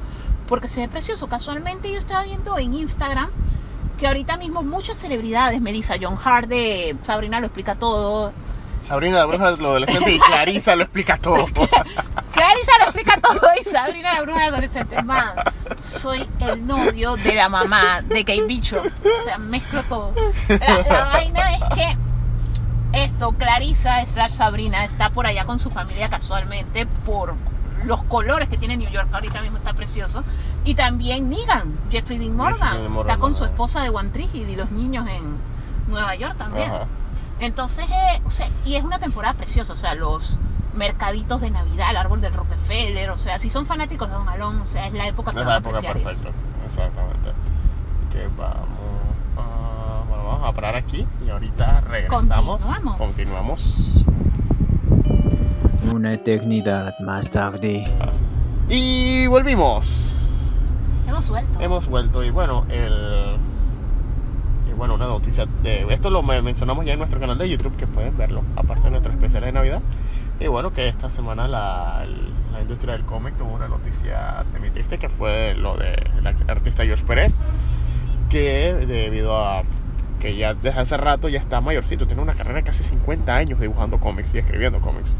porque 0.49 0.68
se 0.68 0.81
ve 0.81 0.89
precioso. 0.89 1.29
Casualmente, 1.29 1.91
yo 1.91 1.99
estaba 1.99 2.24
viendo 2.24 2.59
en 2.59 2.74
Instagram 2.74 3.31
que 3.99 4.07
ahorita 4.07 4.36
mismo 4.36 4.62
muchas 4.62 4.99
celebridades, 4.99 5.61
Melissa 5.61 5.96
John 6.01 6.18
Hart 6.22 6.49
de 6.49 6.96
Sabrina 7.03 7.40
lo 7.40 7.46
explica 7.46 7.74
todo, 7.74 8.32
Sabrina 8.82 9.18
la 9.18 9.26
bruja 9.26 9.51
lo 9.51 9.68
adolescente 9.68 10.12
y 10.12 10.18
Clarisa 10.18 10.76
lo 10.76 10.84
explica 10.84 11.18
todo. 11.18 11.44
Clarisa 11.46 12.72
lo 12.78 12.84
explica 12.84 13.20
todo 13.20 13.40
y 13.61 13.64
Sabrina 13.64 14.14
la 14.14 14.22
bruja 14.22 14.46
adolescente. 14.46 15.03
Man, 15.03 15.24
soy 15.84 16.26
el 16.40 16.66
novio 16.66 17.16
de 17.16 17.34
la 17.34 17.49
mamá 17.49 18.01
de 18.03 18.24
Kate 18.24 18.46
Bishop. 18.46 18.86
O 18.86 19.24
sea, 19.24 19.36
mezclo 19.38 19.82
todo. 19.84 20.14
La, 20.49 20.82
la 20.88 21.05
vaina 21.07 21.53
es 21.53 21.61
que 21.74 21.99
esto, 22.92 23.32
Clarisa 23.32 24.07
slash 24.07 24.32
Sabrina 24.32 24.84
está 24.84 25.11
por 25.11 25.26
allá 25.26 25.44
con 25.44 25.59
su 25.59 25.70
familia 25.70 26.09
casualmente 26.09 26.86
por 27.05 27.34
los 27.85 28.03
colores 28.05 28.49
que 28.49 28.57
tiene 28.59 28.76
New 28.76 28.91
York. 28.91 29.09
Ahorita 29.12 29.41
mismo 29.43 29.59
está 29.59 29.72
precioso. 29.72 30.24
Y 30.64 30.74
también 30.74 31.31
Negan, 31.31 31.72
Jeffrey 31.91 32.18
Dean 32.18 32.37
Morgan, 32.37 32.72
Jeffrey 32.72 32.89
Morgan, 32.89 33.11
está 33.11 33.20
con 33.20 33.35
su 33.35 33.45
esposa 33.45 33.83
de 33.83 33.91
One 33.91 34.11
Hill 34.33 34.49
y 34.51 34.57
los 34.57 34.70
niños 34.70 35.07
en 35.09 35.37
Nueva 35.91 36.14
York 36.14 36.37
también. 36.37 36.70
Ajá. 36.70 36.87
Entonces, 37.41 37.87
eh, 37.89 38.20
o 38.24 38.31
sea, 38.31 38.49
y 38.64 38.74
es 38.74 38.83
una 38.83 38.99
temporada 38.99 39.35
preciosa, 39.35 39.72
o 39.72 39.76
sea, 39.76 39.95
los 39.95 40.39
mercaditos 40.74 41.41
de 41.41 41.51
Navidad, 41.51 41.91
el 41.91 41.97
árbol 41.97 42.20
del 42.20 42.35
Rockefeller, 42.35 43.11
o 43.11 43.16
sea, 43.16 43.39
si 43.39 43.49
son 43.49 43.64
fanáticos 43.64 44.09
de 44.09 44.14
Don 44.14 44.29
Alón, 44.29 44.61
o 44.61 44.66
sea, 44.66 44.89
es 44.89 44.93
la 44.93 45.07
época 45.07 45.33
que 45.33 45.39
Es 45.39 45.45
van 45.47 45.49
la 45.49 45.55
a 45.55 45.59
época 45.59 45.81
perfecta. 45.81 46.31
Exactamente. 46.66 47.33
Que 48.12 48.26
vamos 48.37 48.59
a, 49.37 50.05
bueno, 50.09 50.24
vamos 50.24 50.49
a 50.49 50.53
parar 50.53 50.76
aquí 50.76 51.07
y 51.24 51.31
ahorita 51.31 51.81
regresamos. 51.83 52.62
Continuamos. 52.62 52.97
Continuamos. 52.97 54.05
Una 55.93 56.12
eternidad 56.14 56.99
más 57.01 57.30
tarde. 57.30 57.86
Y 58.68 59.26
volvimos. 59.26 60.14
Hemos 61.07 61.28
vuelto. 61.30 61.61
Hemos 61.61 61.89
vuelto 61.89 62.24
y 62.24 62.30
bueno, 62.30 62.66
el 62.68 63.36
y 64.70 64.74
bueno, 64.74 64.95
una 64.95 65.07
noticia 65.07 65.47
de 65.62 65.86
esto 65.93 66.11
lo 66.11 66.22
me- 66.22 66.43
mencionamos 66.43 66.84
ya 66.84 66.93
en 66.93 66.99
nuestro 66.99 67.18
canal 67.18 67.39
de 67.39 67.49
YouTube 67.49 67.74
que 67.76 67.86
pueden 67.86 68.16
verlo, 68.16 68.43
aparte 68.57 68.84
de 68.84 68.91
nuestro 68.91 69.12
especial 69.12 69.43
de 69.45 69.53
Navidad. 69.53 69.80
Y 70.41 70.47
bueno, 70.47 70.72
que 70.72 70.89
esta 70.89 71.09
semana 71.09 71.49
la, 71.49 72.05
la 72.53 72.61
industria 72.61 72.93
del 72.93 73.05
cómic 73.05 73.36
tuvo 73.36 73.55
una 73.55 73.68
noticia 73.68 74.45
semi 74.45 74.70
triste 74.70 74.99
que 74.99 75.09
fue 75.09 75.55
lo 75.55 75.76
de 75.76 75.95
el 76.18 76.26
artista 76.51 76.84
George 76.84 77.05
Pérez, 77.05 77.39
que 78.28 78.74
debido 78.86 79.36
a 79.36 79.62
que 80.20 80.36
ya 80.36 80.53
desde 80.55 80.80
hace 80.80 80.97
rato 80.97 81.28
ya 81.28 81.39
está 81.39 81.61
mayorcito, 81.61 82.07
tiene 82.07 82.20
una 82.22 82.34
carrera 82.34 82.59
de 82.59 82.64
casi 82.64 82.82
50 82.84 83.34
años 83.34 83.61
dibujando 83.61 83.99
cómics 83.99 84.34
y 84.34 84.39
escribiendo 84.39 84.80
cómics. 84.80 85.14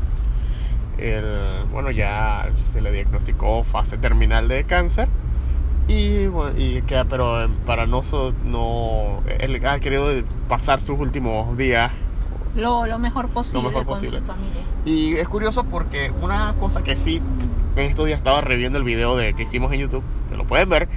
El, 0.99 1.25
bueno, 1.73 1.91
ya 1.91 2.49
se 2.73 2.81
le 2.81 2.91
diagnosticó 2.93 3.63
fase 3.65 3.99
terminal 3.99 4.49
de 4.49 4.65
cáncer 4.65 5.09
y, 5.87 6.27
bueno, 6.27 6.59
y 6.59 6.83
que, 6.83 7.03
pero 7.09 7.45
eh, 7.45 7.49
para 7.67 7.87
no, 7.87 8.03
so- 8.05 8.35
no 8.45 9.23
él 9.39 9.65
ha 9.67 9.79
querido 9.81 10.09
pasar 10.49 10.81
sus 10.81 10.99
últimos 10.99 11.57
días 11.57 11.93
Lo, 12.57 12.87
lo 12.87 12.99
mejor 12.99 13.29
posible 13.29 13.69
mejor 13.69 13.85
con 13.85 13.95
posible. 13.95 14.19
su 14.19 14.25
familia. 14.27 14.61
y 14.85 15.15
es 15.15 15.29
curioso 15.29 15.65
porque 15.65 16.11
una 16.21 16.55
cosa 16.61 16.83
que 16.83 16.95
sí 16.97 17.23
en 17.77 17.85
estos 17.87 18.07
días 18.07 18.19
estaba 18.19 18.41
reviendo 18.41 18.77
el 18.77 18.85
video 18.85 19.17
de 19.17 19.35
que 19.35 19.45
hicimos 19.45 19.73
en 19.73 19.81
YouTube 19.81 20.03
que 20.29 20.37
lo 20.37 20.45
pueden 20.45 20.69
ver 20.69 20.89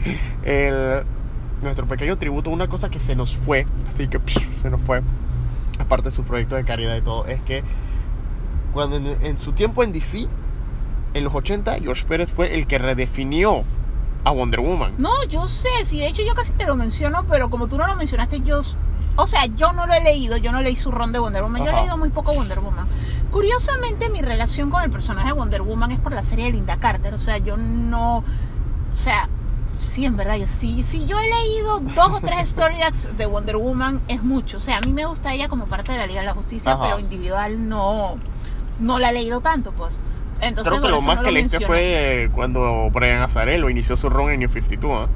el- 0.44 1.04
nuestro 1.62 1.86
pequeño 1.86 2.18
tributo 2.18 2.50
una 2.50 2.68
cosa 2.68 2.90
que 2.90 2.98
se 3.00 3.16
nos 3.16 3.38
fue 3.38 3.68
así 3.88 4.08
que 4.08 4.18
psh, 4.20 4.40
se 4.62 4.70
nos 4.72 4.82
fue 4.82 5.02
aparte 5.80 6.06
de 6.06 6.12
su 6.12 6.24
proyecto 6.24 6.56
de 6.56 6.66
caridad 6.66 6.98
y 6.98 7.02
todo 7.02 7.28
es 7.28 7.40
que 7.44 7.64
cuando 8.74 8.96
en, 8.98 9.08
en 9.22 9.40
su 9.40 9.52
tiempo 9.54 9.84
en 9.84 9.92
DC 9.94 10.28
en 11.14 11.24
los 11.24 11.34
80 11.36 11.80
George 11.80 12.06
Pérez 12.06 12.32
fue 12.34 12.56
el 12.58 12.68
que 12.68 12.78
redefinió 12.78 13.64
a 14.24 14.32
Wonder 14.32 14.60
Woman 14.62 14.94
No, 14.98 15.24
yo 15.26 15.48
sé, 15.48 15.70
sí, 15.86 16.00
de 16.00 16.08
hecho 16.08 16.22
yo 16.24 16.34
casi 16.36 16.52
te 16.54 16.66
lo 16.66 16.76
menciono, 16.76 17.26
pero 17.30 17.50
como 17.50 17.68
tú 17.68 17.78
no 17.78 17.88
lo 17.88 17.96
mencionaste, 17.96 18.42
yo, 18.42 18.62
o 19.16 19.28
sea, 19.28 19.46
yo 19.48 19.74
no 19.74 19.88
lo 19.88 19.94
he 19.94 20.02
leído, 20.04 20.38
yo 20.38 20.52
no 20.52 20.62
leí 20.62 20.76
su 20.76 20.92
ron 20.92 21.12
de 21.12 21.20
Wonder 21.20 21.42
Woman, 21.44 21.62
yo 21.64 21.68
he 21.68 21.74
Ajá. 21.74 21.82
leído 21.82 21.98
muy 21.98 22.10
poco 22.12 22.32
Wonder 22.34 22.60
Woman. 22.60 22.88
Curiosamente, 23.32 24.10
mi 24.10 24.22
relación 24.22 24.70
con 24.70 24.84
el 24.84 24.92
personaje 24.92 25.28
de 25.28 25.34
Wonder 25.34 25.62
Woman 25.64 25.92
es 25.92 26.00
por 26.00 26.12
la 26.14 26.24
serie 26.24 26.46
de 26.46 26.52
Linda 26.52 26.78
Carter, 26.78 27.14
o 27.16 27.20
sea, 27.20 27.40
yo 27.40 27.58
no, 27.58 28.18
o 28.18 28.24
sea, 28.96 29.28
sí, 29.80 30.06
en 30.06 30.16
verdad, 30.18 30.36
yo 30.36 30.46
sí, 30.48 30.84
si 30.84 31.08
yo 31.08 31.18
he 31.20 31.28
leído 31.28 31.80
dos 31.80 32.12
o 32.12 32.22
tres 32.22 32.42
stories 32.44 33.18
de 33.18 33.26
Wonder 33.26 33.58
Woman, 33.58 34.02
es 34.08 34.22
mucho, 34.24 34.58
o 34.58 34.60
sea, 34.60 34.78
a 34.78 34.82
mí 34.82 34.94
me 34.94 35.06
gusta 35.06 35.34
ella 35.34 35.50
como 35.50 35.66
parte 35.66 35.94
de 35.94 35.98
la 35.98 36.06
Liga 36.06 36.20
de 36.20 36.28
la 36.28 36.34
Justicia, 36.36 36.74
Ajá. 36.74 36.84
pero 36.84 37.00
individual 37.00 37.68
no, 37.68 38.18
no 38.82 39.00
la 39.00 39.12
he 39.12 39.14
leído 39.14 39.40
tanto, 39.40 39.72
pues. 39.72 39.92
Entonces, 40.42 40.72
Creo 40.72 40.82
que 40.82 40.90
lo 40.90 41.02
más 41.02 41.18
no 41.18 41.24
que 41.24 41.32
leíste 41.32 41.66
fue 41.66 42.24
eh, 42.24 42.30
cuando 42.34 42.90
Brian 42.92 43.22
Azarello 43.22 43.70
inició 43.70 43.96
su 43.96 44.10
run 44.10 44.32
en 44.32 44.40
New 44.40 44.50
52 44.50 45.08
¿ah? 45.08 45.10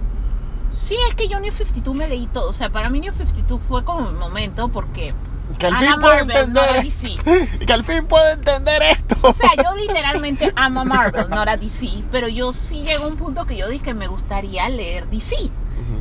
Sí, 0.72 0.96
es 1.08 1.16
que 1.16 1.28
yo 1.28 1.40
New 1.40 1.52
52 1.52 1.96
me 1.96 2.08
leí 2.08 2.28
todo. 2.28 2.50
O 2.50 2.54
sea, 2.54 2.70
para 2.70 2.90
mí 2.90 3.00
New 3.00 3.14
52 3.14 3.62
fue 3.68 3.84
como 3.84 4.08
un 4.08 4.18
momento 4.18 4.70
porque. 4.70 5.14
Que 5.60 5.68
al 5.68 5.76
Ana 5.76 5.92
fin 5.94 6.02
puede 6.02 6.26
Marvel, 6.26 6.54
no 6.54 6.64
era 6.64 6.78
entender 6.78 7.48
DC. 7.56 7.60
que 7.66 7.74
al 7.74 7.86
fin 7.86 8.06
puede 8.08 8.34
entender 8.34 8.82
esto 8.82 9.16
O 9.22 9.32
sea, 9.32 9.52
yo 9.56 9.76
literalmente 9.78 10.52
amo 10.56 10.82
a 10.82 10.84
Marvel, 10.84 11.30
no 11.30 11.42
era 11.42 11.56
DC. 11.56 11.88
Pero 12.12 12.28
yo 12.28 12.52
sí 12.52 12.84
llegó 12.84 13.06
a 13.06 13.08
un 13.08 13.16
punto 13.16 13.46
que 13.46 13.56
yo 13.56 13.70
dije 13.70 13.84
que 13.84 13.94
me 13.94 14.08
gustaría 14.08 14.68
leer 14.70 15.08
DC. 15.10 15.36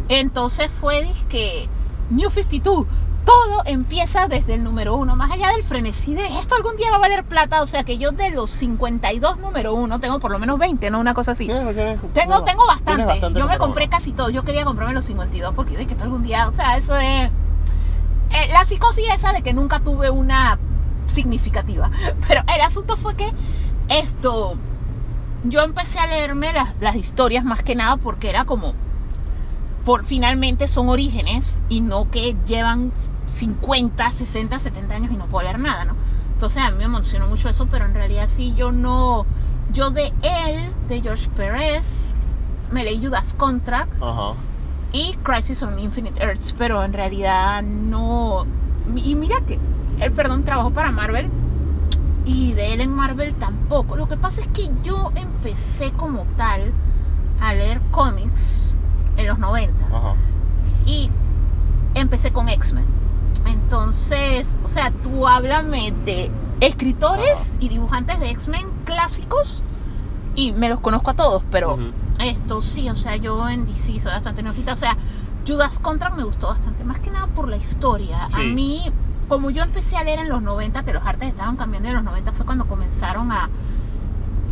Entonces 0.09 0.71
fue 0.81 1.07
que 1.29 1.69
New 2.11 2.31
52. 2.31 2.87
Todo 3.25 3.63
empieza 3.65 4.29
desde 4.29 4.55
el 4.55 4.63
número 4.65 4.97
uno, 4.97 5.17
más 5.17 5.31
allá 5.31 5.49
del 5.49 5.63
frenesí 5.63 6.15
de 6.15 6.25
esto 6.39 6.55
algún 6.57 6.77
día 6.77 6.91
va 6.91 6.97
a 6.97 7.01
valer 7.01 7.25
plata. 7.25 7.63
O 7.63 7.67
sea 7.67 7.83
que 7.85 7.97
yo 7.99 8.11
de 8.13 8.31
los 8.31 8.51
52 8.51 9.39
número 9.39 9.73
uno 9.75 9.99
tengo 10.01 10.21
por 10.21 10.31
lo 10.31 10.39
menos 10.39 10.59
20, 10.59 10.91
¿no? 10.91 11.01
Una 11.01 11.15
cosa 11.15 11.33
así. 11.33 11.47
Tienes- 11.47 11.75
tienes- 11.75 12.01
Tengo, 12.13 12.45
tengo 12.45 12.67
bastante. 12.67 13.21
Yo 13.41 13.47
me 13.47 13.59
compré 13.59 13.85
uno. 13.85 13.91
casi 13.91 14.13
todo. 14.13 14.29
Yo 14.31 14.45
quería 14.45 14.65
comprarme 14.65 14.93
los 14.95 15.05
52 15.07 15.55
porque 15.55 15.71
dije 15.73 15.87
que 15.87 15.93
esto 15.93 16.05
algún 16.05 16.23
día, 16.23 16.49
o 16.49 16.53
sea, 16.53 16.77
eso 16.77 16.97
es 16.99 17.31
eh, 18.31 18.49
la 18.53 18.65
psicosis 18.65 19.09
esa 19.11 19.33
de 19.33 19.43
que 19.43 19.53
nunca 19.55 19.81
tuve 19.81 20.11
una 20.11 20.59
significativa. 21.07 21.91
Pero 22.29 22.43
el 22.55 22.61
asunto 22.61 22.97
fue 22.97 23.15
que 23.15 23.31
esto, 23.89 24.55
yo 25.45 25.63
empecé 25.63 25.99
a 25.99 26.07
leerme 26.07 26.53
las, 26.53 26.75
las 26.81 26.97
historias 26.97 27.45
más 27.45 27.63
que 27.63 27.75
nada 27.75 27.97
porque 27.97 28.29
era 28.31 28.45
como, 28.45 28.75
por 29.85 30.05
finalmente 30.05 30.67
son 30.67 30.89
orígenes 30.89 31.61
y 31.69 31.81
no 31.81 32.11
que 32.11 32.37
llevan 32.47 32.93
50, 33.27 34.11
60, 34.11 34.59
70 34.59 34.95
años 34.95 35.13
y 35.13 35.17
no 35.17 35.27
puedo 35.27 35.45
leer 35.45 35.59
nada, 35.59 35.85
¿no? 35.85 35.95
Entonces 36.33 36.63
a 36.63 36.71
mí 36.71 36.79
me 36.79 36.85
emocionó 36.85 37.27
mucho 37.27 37.49
eso, 37.49 37.67
pero 37.71 37.85
en 37.85 37.95
realidad 37.95 38.29
sí, 38.29 38.55
yo 38.57 38.73
no, 38.73 39.27
yo 39.73 39.91
de 39.91 40.07
él, 40.23 40.89
de 40.89 41.01
George 41.01 41.29
Perez, 41.37 42.17
me 42.71 42.85
leí 42.85 43.05
Judas 43.05 43.35
Contract 43.35 43.93
y 44.93 45.15
Crisis 45.23 45.63
on 45.63 45.79
Infinite 45.79 46.23
Earths, 46.23 46.55
pero 46.57 46.83
en 46.83 46.93
realidad 46.93 47.63
no. 47.63 48.47
Y 48.97 49.15
mira 49.15 49.37
que 49.47 49.59
él, 50.01 50.13
perdón, 50.13 50.45
trabajó 50.45 50.71
para 50.71 50.91
Marvel 50.91 51.31
y 52.25 52.53
de 52.55 52.75
él 52.75 52.81
en 52.81 52.91
Marvel 52.91 53.35
tampoco. 53.35 53.97
Lo 53.97 54.09
que 54.09 54.17
pasa 54.17 54.41
es 54.41 54.49
que 54.49 54.71
yo 54.83 55.13
empecé 55.15 55.93
como 55.93 56.25
tal 56.37 56.73
a 57.41 57.55
leer 57.55 57.81
cómics 57.91 58.77
en 59.17 59.27
los 59.27 59.39
90 59.39 59.87
Ajá. 59.87 60.15
y 60.87 61.11
empecé 61.95 62.33
con 62.33 62.49
X-Men. 62.49 62.85
Entonces, 63.47 64.59
o 64.65 64.69
sea, 64.69 64.91
tú 64.91 65.27
háblame 65.27 65.93
de 66.05 66.31
escritores 66.61 67.55
y 67.61 67.69
dibujantes 67.69 68.21
de 68.21 68.31
X-Men 68.31 68.67
clásicos 68.85 69.63
y 70.35 70.53
me 70.53 70.69
los 70.69 70.81
conozco 70.81 71.11
a 71.11 71.15
todos, 71.15 71.43
pero 71.51 71.79
esto 72.19 72.61
sí, 72.63 72.89
o 72.91 72.97
sea, 72.97 73.17
yo 73.17 73.49
en 73.49 73.67
DC 73.67 74.01
soy 74.01 74.13
bastante 74.13 74.43
neófita, 74.43 74.73
o 74.73 74.77
sea, 74.77 74.97
Judas 75.47 75.79
Contract 75.79 76.17
me 76.17 76.25
gustó 76.25 76.49
bastante, 76.49 76.85
más 76.85 77.01
que 77.01 77.11
nada 77.11 77.27
por 77.29 77.49
la 77.49 77.57
historia. 77.57 78.29
Sí. 78.31 78.41
A 78.41 78.55
mí, 78.55 78.83
como 79.29 79.51
yo 79.51 79.63
empecé 79.63 79.97
a 79.97 80.05
leer 80.05 80.21
en 80.21 80.29
los 80.29 80.43
90, 80.43 80.85
que 80.85 80.93
los 80.93 81.05
artes 81.05 81.29
estaban 81.29 81.57
cambiando 81.57 81.89
en 81.91 81.97
los 81.97 82.05
90, 82.05 82.33
fue 82.33 82.47
cuando 82.47 82.67
comenzaron 82.67 83.31
a 83.31 83.49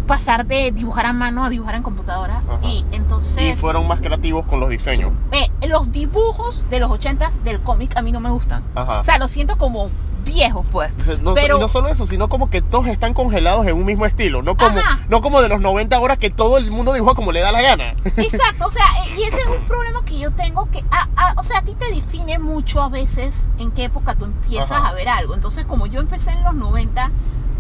pasar 0.07 0.47
de 0.47 0.73
dibujar 0.73 1.07
a 1.07 1.13
mano 1.13 1.45
a 1.45 1.49
dibujar 1.51 1.75
en 1.77 1.83
computadora. 1.83 2.43
Ajá. 2.49 2.59
Y 2.67 2.85
entonces... 2.93 3.55
Y 3.55 3.57
fueron 3.57 3.87
más 3.89 4.01
creativos 4.01 4.47
con 4.47 4.61
los 4.61 4.69
diseños. 4.71 5.13
Eh, 5.33 5.51
los 5.69 5.91
dibujos 5.93 6.65
de 6.71 6.81
los 6.81 6.91
80 6.91 7.31
del 7.45 7.61
cómic 7.63 7.97
a 7.97 8.03
mí 8.03 8.13
no 8.13 8.21
me 8.21 8.31
gustan. 8.31 8.63
Ajá. 8.75 9.01
O 9.01 9.03
sea, 9.05 9.19
lo 9.19 9.29
siento 9.29 9.57
como 9.59 9.91
viejos, 10.25 10.65
pues. 10.71 10.97
No, 11.21 11.35
Pero- 11.35 11.59
no 11.59 11.69
solo 11.69 11.89
eso, 11.89 12.07
sino 12.07 12.29
como 12.29 12.49
que 12.49 12.63
todos 12.63 12.87
están 12.87 13.13
congelados 13.13 13.67
en 13.67 13.75
un 13.77 13.85
mismo 13.85 14.07
estilo. 14.07 14.41
No 14.43 14.57
como, 14.57 14.79
Ajá. 14.79 15.01
no 15.09 15.21
como 15.21 15.41
de 15.43 15.49
los 15.49 15.61
90 15.61 15.99
horas 15.99 16.19
que 16.19 16.31
todo 16.31 16.59
el 16.59 16.71
mundo 16.71 16.93
dibuja 16.93 17.15
como 17.15 17.33
le 17.33 17.41
da 17.41 17.51
la 17.51 17.61
gana. 17.61 17.97
Exacto, 18.17 18.67
o 18.67 18.71
sea, 18.71 18.85
y 19.19 19.23
ese 19.25 19.41
es 19.41 19.47
un 19.49 19.65
problema 19.67 20.05
que 20.05 20.19
yo 20.21 20.31
tengo 20.31 20.71
que, 20.71 20.85
a- 20.93 21.09
a- 21.17 21.35
o 21.39 21.43
sea, 21.43 21.59
a 21.59 21.63
ti 21.63 21.75
te 21.75 21.87
define 21.93 22.39
mucho 22.39 22.81
a 22.81 22.89
veces 22.89 23.51
en 23.59 23.73
qué 23.73 23.85
época 23.85 24.15
tú 24.15 24.25
empiezas 24.27 24.71
Ajá. 24.71 24.89
a 24.91 24.93
ver 24.93 25.09
algo. 25.09 25.35
Entonces, 25.35 25.65
como 25.65 25.87
yo 25.87 25.99
empecé 26.01 26.31
en 26.31 26.45
los 26.45 26.55
90, 26.55 27.11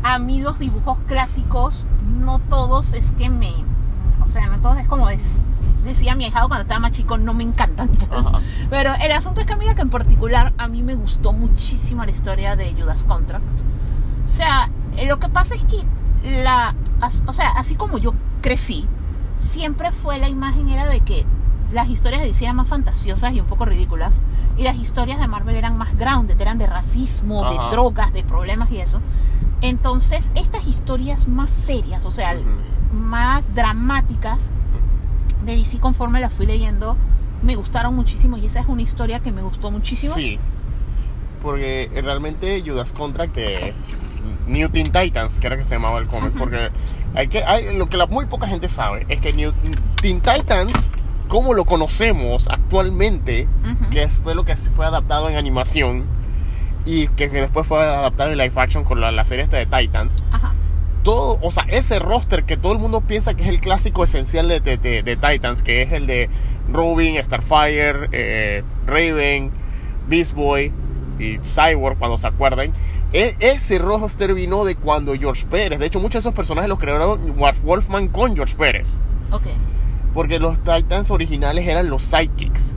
a 0.02 0.18
mí 0.18 0.40
los 0.40 0.58
dibujos 0.58 0.98
clásicos, 1.06 1.86
no 2.18 2.38
todos 2.38 2.94
es 2.94 3.12
que 3.12 3.28
me, 3.28 3.52
o 4.24 4.28
sea, 4.28 4.46
no 4.48 4.60
todos 4.60 4.78
es 4.78 4.86
como 4.86 5.10
es, 5.10 5.42
decía 5.84 6.14
mi 6.14 6.26
hijado 6.26 6.48
cuando 6.48 6.62
estaba 6.62 6.80
más 6.80 6.92
chico, 6.92 7.18
no 7.18 7.34
me 7.34 7.44
encantan. 7.44 7.88
pues. 8.08 8.24
Pero 8.70 8.92
el 9.00 9.12
asunto 9.12 9.40
es 9.40 9.46
que 9.46 9.56
mira 9.56 9.74
que 9.74 9.82
en 9.82 9.90
particular 9.90 10.52
a 10.58 10.68
mí 10.68 10.82
me 10.82 10.94
gustó 10.94 11.32
muchísimo 11.32 12.04
la 12.04 12.10
historia 12.10 12.56
de 12.56 12.72
Judas 12.72 13.04
Contract. 13.04 13.44
O 14.26 14.28
sea, 14.28 14.70
eh, 14.96 15.06
lo 15.06 15.18
que 15.18 15.28
pasa 15.28 15.54
es 15.54 15.64
que 15.64 15.84
la, 16.42 16.74
o 17.26 17.32
sea, 17.32 17.50
así 17.50 17.74
como 17.74 17.98
yo 17.98 18.14
crecí, 18.40 18.86
siempre 19.36 19.92
fue 19.92 20.18
la 20.18 20.28
imagen 20.28 20.68
era 20.68 20.86
de 20.86 21.00
que 21.00 21.26
las 21.72 21.88
historias 21.88 22.20
de 22.20 22.28
DC 22.28 22.44
eran 22.44 22.56
más 22.56 22.68
fantasiosas 22.68 23.32
y 23.32 23.40
un 23.40 23.46
poco 23.46 23.64
ridículas 23.64 24.20
y 24.56 24.62
las 24.62 24.76
historias 24.76 25.18
de 25.18 25.26
Marvel 25.26 25.56
eran 25.56 25.78
más 25.78 25.96
grounded, 25.96 26.38
eran 26.40 26.58
de 26.58 26.66
racismo, 26.66 27.44
Ajá. 27.44 27.64
de 27.64 27.70
drogas, 27.70 28.12
de 28.12 28.22
problemas 28.22 28.70
y 28.70 28.78
eso. 28.78 29.00
Entonces, 29.62 30.30
estas 30.34 30.66
historias 30.66 31.28
más 31.28 31.50
serias, 31.50 32.04
o 32.04 32.10
sea, 32.10 32.34
más 32.92 33.54
dramáticas 33.54 34.50
de 35.46 35.56
DC 35.56 35.78
conforme 35.78 36.20
las 36.20 36.32
fui 36.32 36.46
leyendo, 36.46 36.96
me 37.42 37.54
gustaron 37.56 37.94
muchísimo 37.94 38.36
y 38.36 38.46
esa 38.46 38.60
es 38.60 38.66
una 38.66 38.82
historia 38.82 39.20
que 39.20 39.32
me 39.32 39.42
gustó 39.42 39.70
muchísimo. 39.70 40.14
Sí. 40.14 40.38
Porque 41.40 41.90
realmente 42.02 42.62
Judas 42.64 42.92
Contract 42.92 43.34
de 43.34 43.74
New 44.46 44.68
Teen 44.68 44.90
Titans, 44.92 45.38
que 45.38 45.46
era 45.46 45.56
que 45.56 45.64
se 45.64 45.74
llamaba 45.74 45.98
el 45.98 46.06
cómic, 46.06 46.32
porque 46.38 46.70
hay 47.14 47.28
que, 47.28 47.42
hay, 47.44 47.76
lo 47.76 47.86
que 47.86 47.96
la, 47.96 48.06
muy 48.06 48.26
poca 48.26 48.46
gente 48.46 48.68
sabe 48.68 49.06
es 49.08 49.20
que 49.20 49.32
New 49.32 49.52
Teen 50.00 50.20
Titans, 50.20 50.72
como 51.28 51.54
lo 51.54 51.64
conocemos 51.64 52.48
actualmente, 52.48 53.48
que 53.90 54.08
fue 54.08 54.34
lo 54.34 54.44
que 54.44 54.56
fue 54.56 54.86
adaptado 54.86 55.28
en 55.28 55.36
animación 55.36 56.04
y 56.84 57.06
que, 57.08 57.30
que 57.30 57.40
después 57.42 57.66
fue 57.66 57.80
adaptado 57.82 58.30
en 58.32 58.38
live 58.38 58.52
action 58.56 58.84
con 58.84 59.00
la, 59.00 59.10
la 59.12 59.24
serie 59.24 59.44
esta 59.44 59.56
de 59.58 59.66
Titans, 59.66 60.24
Ajá. 60.32 60.52
todo, 61.02 61.38
o 61.42 61.50
sea, 61.50 61.64
ese 61.68 61.98
roster 61.98 62.44
que 62.44 62.56
todo 62.56 62.72
el 62.72 62.78
mundo 62.78 63.00
piensa 63.02 63.34
que 63.34 63.42
es 63.44 63.48
el 63.48 63.60
clásico 63.60 64.04
esencial 64.04 64.48
de, 64.48 64.60
de- 64.60 64.76
de- 64.78 65.02
de 65.02 65.16
Titans, 65.16 65.62
que 65.62 65.82
es 65.82 65.92
el 65.92 66.06
de 66.06 66.28
Robin, 66.72 67.22
Starfire, 67.24 68.08
eh, 68.12 68.62
Raven, 68.86 69.50
Beast 70.08 70.34
Boy 70.34 70.72
y 71.18 71.38
Cyborg, 71.44 71.98
cuando 71.98 72.18
se 72.18 72.26
acuerdan. 72.26 72.72
E- 73.12 73.36
ese 73.40 73.78
roster 73.78 74.32
vino 74.34 74.64
de 74.64 74.74
cuando 74.74 75.14
George 75.14 75.44
Pérez, 75.50 75.78
de 75.78 75.86
hecho 75.86 76.00
muchos 76.00 76.14
de 76.14 76.28
esos 76.30 76.34
personajes 76.34 76.68
los 76.68 76.78
crearon 76.78 77.36
Wolf- 77.36 77.62
Wolfman 77.62 78.08
con 78.08 78.34
George 78.34 78.54
Pérez, 78.56 79.00
Ok. 79.30 79.42
porque 80.14 80.38
los 80.38 80.58
Titans 80.64 81.10
originales 81.10 81.66
eran 81.68 81.88
los 81.90 82.02
Sidekicks. 82.02 82.76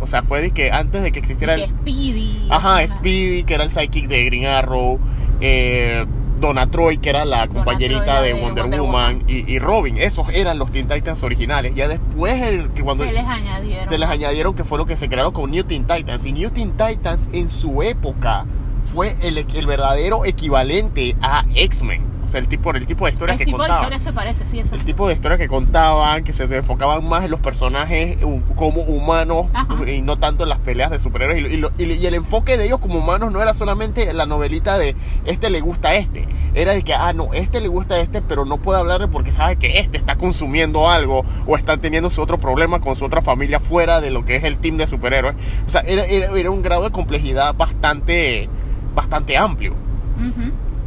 O 0.00 0.06
sea, 0.06 0.22
fue 0.22 0.40
de 0.40 0.50
que 0.50 0.70
antes 0.70 1.02
de 1.02 1.12
que 1.12 1.18
existiera 1.18 1.54
el, 1.54 1.68
Speedy. 1.68 2.46
Ajá, 2.50 2.86
Speedy, 2.86 3.44
que 3.44 3.54
era 3.54 3.64
el 3.64 3.70
sidekick 3.70 4.08
de 4.08 4.24
Green 4.24 4.46
Arrow. 4.46 4.98
Eh, 5.40 6.04
Donna 6.40 6.66
Troy, 6.66 6.98
que 6.98 7.10
era 7.10 7.24
la 7.24 7.46
compañerita 7.46 8.22
de 8.22 8.28
de 8.28 8.34
Wonder, 8.34 8.64
Wonder 8.64 8.80
Woman. 8.80 9.18
Woman. 9.18 9.30
Y, 9.30 9.52
y 9.52 9.58
Robin. 9.58 9.98
Esos 9.98 10.28
eran 10.30 10.58
los 10.58 10.70
Teen 10.70 10.88
Titans 10.88 11.22
originales. 11.22 11.74
Ya 11.74 11.86
después, 11.86 12.42
el, 12.42 12.70
que 12.70 12.82
cuando 12.82 13.04
se 13.04 13.12
les 13.12 13.26
añadieron. 13.26 13.88
se 13.88 13.98
les 13.98 14.08
añadieron 14.08 14.54
que 14.54 14.64
fue 14.64 14.78
lo 14.78 14.86
que 14.86 14.96
se 14.96 15.08
crearon 15.08 15.32
con 15.32 15.50
New 15.50 15.64
Teen 15.64 15.86
Titans. 15.86 16.24
Y 16.24 16.32
New 16.32 16.50
Teen 16.50 16.72
Titans 16.72 17.28
en 17.32 17.48
su 17.48 17.82
época 17.82 18.46
fue 18.92 19.16
el, 19.22 19.38
el 19.38 19.66
verdadero 19.66 20.24
equivalente 20.24 21.14
a 21.20 21.44
X-Men. 21.54 22.02
Sea, 22.30 22.40
el 22.40 22.46
tipo, 22.48 22.70
el 22.70 22.86
tipo 22.86 23.06
de 23.06 23.12
historias 23.12 23.34
El 23.34 23.38
que 23.38 23.44
tipo 23.46 23.56
de 23.58 23.68
contaban. 23.68 23.82
historia 23.92 24.00
se 24.00 24.12
parece, 24.12 24.46
sí, 24.46 24.60
eso. 24.60 24.74
El 24.76 24.84
tipo 24.84 25.08
de 25.08 25.14
historias 25.14 25.40
que 25.40 25.48
contaban, 25.48 26.22
que 26.22 26.32
se 26.32 26.44
enfocaban 26.44 27.08
más 27.08 27.24
en 27.24 27.30
los 27.32 27.40
personajes 27.40 28.18
como 28.56 28.82
humanos 28.82 29.46
Ajá. 29.52 29.90
y 29.90 30.00
no 30.02 30.16
tanto 30.18 30.44
en 30.44 30.48
las 30.50 30.58
peleas 30.60 30.90
de 30.92 30.98
superhéroes. 31.00 31.38
Y, 31.38 31.56
lo- 31.56 31.70
y 31.76 31.86
lo- 31.86 31.92
y- 31.94 31.98
y 31.98 32.06
el 32.06 32.14
enfoque 32.14 32.56
de 32.56 32.66
ellos 32.66 32.78
como 32.78 32.98
humanos 33.00 33.32
no 33.32 33.42
era 33.42 33.52
solamente 33.52 34.12
la 34.12 34.26
novelita 34.26 34.78
de 34.78 34.94
este 35.24 35.50
le 35.50 35.60
gusta 35.60 35.88
a 35.88 35.94
este. 35.96 36.28
Era 36.54 36.72
de 36.72 36.82
que, 36.82 36.94
ah, 36.94 37.12
no, 37.12 37.34
este 37.34 37.60
le 37.60 37.68
gusta 37.68 37.96
a 37.96 38.00
este, 38.00 38.22
pero 38.22 38.44
no 38.44 38.58
puede 38.58 38.78
hablarle 38.80 39.08
porque 39.08 39.32
sabe 39.32 39.56
que 39.56 39.78
este 39.80 39.98
está 39.98 40.14
consumiendo 40.16 40.88
algo 40.88 41.24
o 41.46 41.56
está 41.56 41.78
teniendo 41.78 42.10
su 42.10 42.22
otro 42.22 42.38
problema 42.38 42.80
con 42.80 42.94
su 42.94 43.04
otra 43.04 43.22
familia 43.22 43.58
fuera 43.60 44.00
de 44.00 44.10
lo 44.12 44.24
que 44.24 44.36
es 44.36 44.44
el 44.44 44.58
team 44.58 44.76
de 44.76 44.86
superhéroes. 44.86 45.34
O 45.66 45.70
sea, 45.70 45.80
era, 45.80 46.04
era, 46.04 46.26
era 46.38 46.50
un 46.50 46.62
grado 46.62 46.84
de 46.84 46.90
complejidad 46.90 47.54
bastante, 47.56 48.48
bastante 48.94 49.36
amplio. 49.36 49.74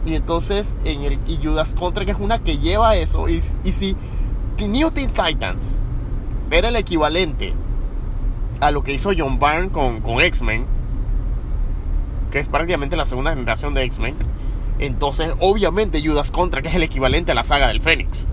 Y 0.06 0.16
entonces 0.16 0.78
en 0.84 1.04
el 1.04 1.20
y 1.28 1.40
Judas 1.42 1.74
Contra 1.74 2.04
que 2.06 2.12
es 2.12 2.20
una 2.20 2.40
que 2.40 2.58
lleva 2.58 2.96
eso 2.98 3.30
y, 3.30 3.42
y 3.64 3.72
si 3.72 3.96
New 4.60 4.92
Teen 4.92 5.10
Titans 5.10 5.80
era 6.52 6.70
el 6.70 6.76
equivalente 6.76 7.54
a 8.60 8.72
lo 8.72 8.84
que 8.84 8.94
hizo 8.94 9.12
John 9.18 9.40
Byrne 9.40 9.70
con, 9.70 10.02
con 10.02 10.22
X-Men, 10.22 10.66
que 12.32 12.40
es 12.40 12.48
prácticamente 12.48 12.96
la 12.96 13.06
segunda 13.06 13.32
generación 13.32 13.74
de 13.74 13.84
X-Men, 13.84 14.16
entonces 14.80 15.34
obviamente 15.40 16.02
Judas 16.06 16.32
Contra 16.32 16.62
que 16.62 16.70
es 16.70 16.76
el 16.76 16.84
equivalente 16.84 17.32
a 17.32 17.36
la 17.36 17.44
saga 17.44 17.68
del 17.68 17.82
Fénix. 17.82 18.28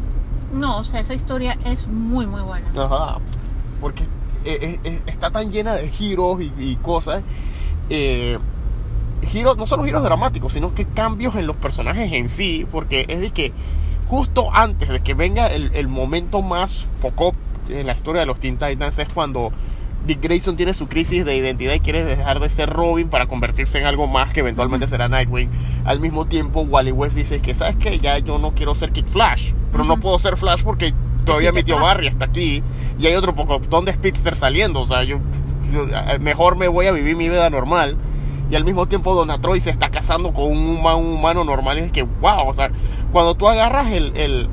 No, 0.53 0.79
o 0.79 0.85
sea, 0.85 1.01
esa 1.01 1.15
historia 1.15 1.57
es 1.65 1.87
muy, 1.87 2.27
muy 2.27 2.43
buena. 2.43 2.67
Ajá. 2.77 3.19
Porque 3.81 4.03
eh, 4.45 4.59
eh, 4.61 4.81
eh, 4.85 5.03
está 5.07 5.31
tan 5.31 5.51
llena 5.51 5.75
de 5.75 5.89
giros 5.89 6.41
y, 6.41 6.53
y 6.59 6.77
cosas. 6.77 7.23
eh, 7.89 8.39
giros, 9.23 9.57
no 9.57 9.67
solo 9.67 9.85
giros 9.85 10.03
dramáticos, 10.03 10.53
sino 10.53 10.75
que 10.75 10.87
cambios 10.87 11.35
en 11.37 11.47
los 11.47 11.57
personajes 11.57 12.13
en 12.13 12.29
sí. 12.29 12.67
Porque 12.71 13.07
es 13.09 13.21
de 13.21 13.31
que 13.31 13.53
justo 14.09 14.51
antes 14.53 14.89
de 14.89 15.01
que 15.01 15.15
venga 15.15 15.47
el, 15.49 15.71
el 15.75 15.89
momento 15.89 16.43
más 16.43 16.87
foco 17.01 17.33
en 17.69 17.87
la 17.87 17.93
historia 17.93 18.21
de 18.21 18.27
los 18.27 18.41
Teen 18.41 18.59
Titans 18.59 18.99
es 18.99 19.09
cuando 19.09 19.53
Dick 20.07 20.23
Grayson 20.23 20.57
tiene 20.57 20.73
su 20.73 20.89
crisis 20.89 21.25
de 21.25 21.37
identidad 21.37 21.75
y 21.75 21.81
quiere 21.81 22.05
dejar 22.05 22.41
de 22.41 22.49
ser 22.49 22.71
Robin 22.71 23.09
para 23.09 23.27
convertirse 23.27 23.79
en 23.79 23.85
algo 23.85 24.07
más 24.07 24.33
que 24.33 24.41
eventualmente 24.41 24.87
será 24.87 25.09
Nightwing. 25.09 25.51
Al 25.85 26.01
mismo 26.01 26.27
tiempo, 26.27 26.63
Wally 26.63 26.93
West 26.93 27.17
dice 27.17 27.41
que, 27.41 27.53
¿sabes 27.53 27.77
qué? 27.77 27.99
Ya 27.99 28.19
yo 28.19 28.39
no 28.39 28.53
quiero 28.53 28.75
ser 28.75 28.93
Kid 28.93 29.07
Flash, 29.07 29.53
pero 29.71 29.85
no 29.85 30.01
puedo 30.01 30.19
ser 30.19 30.37
Flash 30.37 30.63
porque 30.63 30.95
todavía 31.25 31.53
mi 31.53 31.63
tío 31.63 31.77
Flash. 31.77 31.87
Barry 31.87 32.07
está 32.09 32.25
aquí 32.27 32.63
y 32.99 33.07
hay 33.07 33.15
otro 33.15 33.35
poco 33.35 33.61
de 33.83 33.93
Speedster 33.93 34.35
saliendo. 34.35 34.81
O 34.81 34.87
sea, 34.87 35.05
yo, 35.05 35.19
yo, 35.71 35.87
eh, 35.87 36.19
mejor 36.19 36.57
me 36.57 36.69
voy 36.69 36.87
a 36.87 36.93
vivir 36.93 37.17
mi 37.17 37.29
vida 37.29 37.51
normal. 37.51 37.97
Y 38.51 38.57
al 38.57 38.65
mismo 38.65 38.87
tiempo 38.87 39.15
Donna 39.15 39.41
Troy 39.41 39.61
se 39.61 39.71
está 39.71 39.91
casando 39.91 40.33
con 40.33 40.45
un 40.45 40.77
humano, 40.79 40.99
un 40.99 41.13
humano 41.13 41.45
normal. 41.45 41.79
Y 41.79 41.83
es 41.83 41.93
que, 41.93 42.03
wow, 42.03 42.49
o 42.49 42.55
sea, 42.55 42.71
cuando 43.13 43.35
tú 43.35 43.49
agarras 43.49 43.91
el, 43.91 44.17
el... 44.17 44.49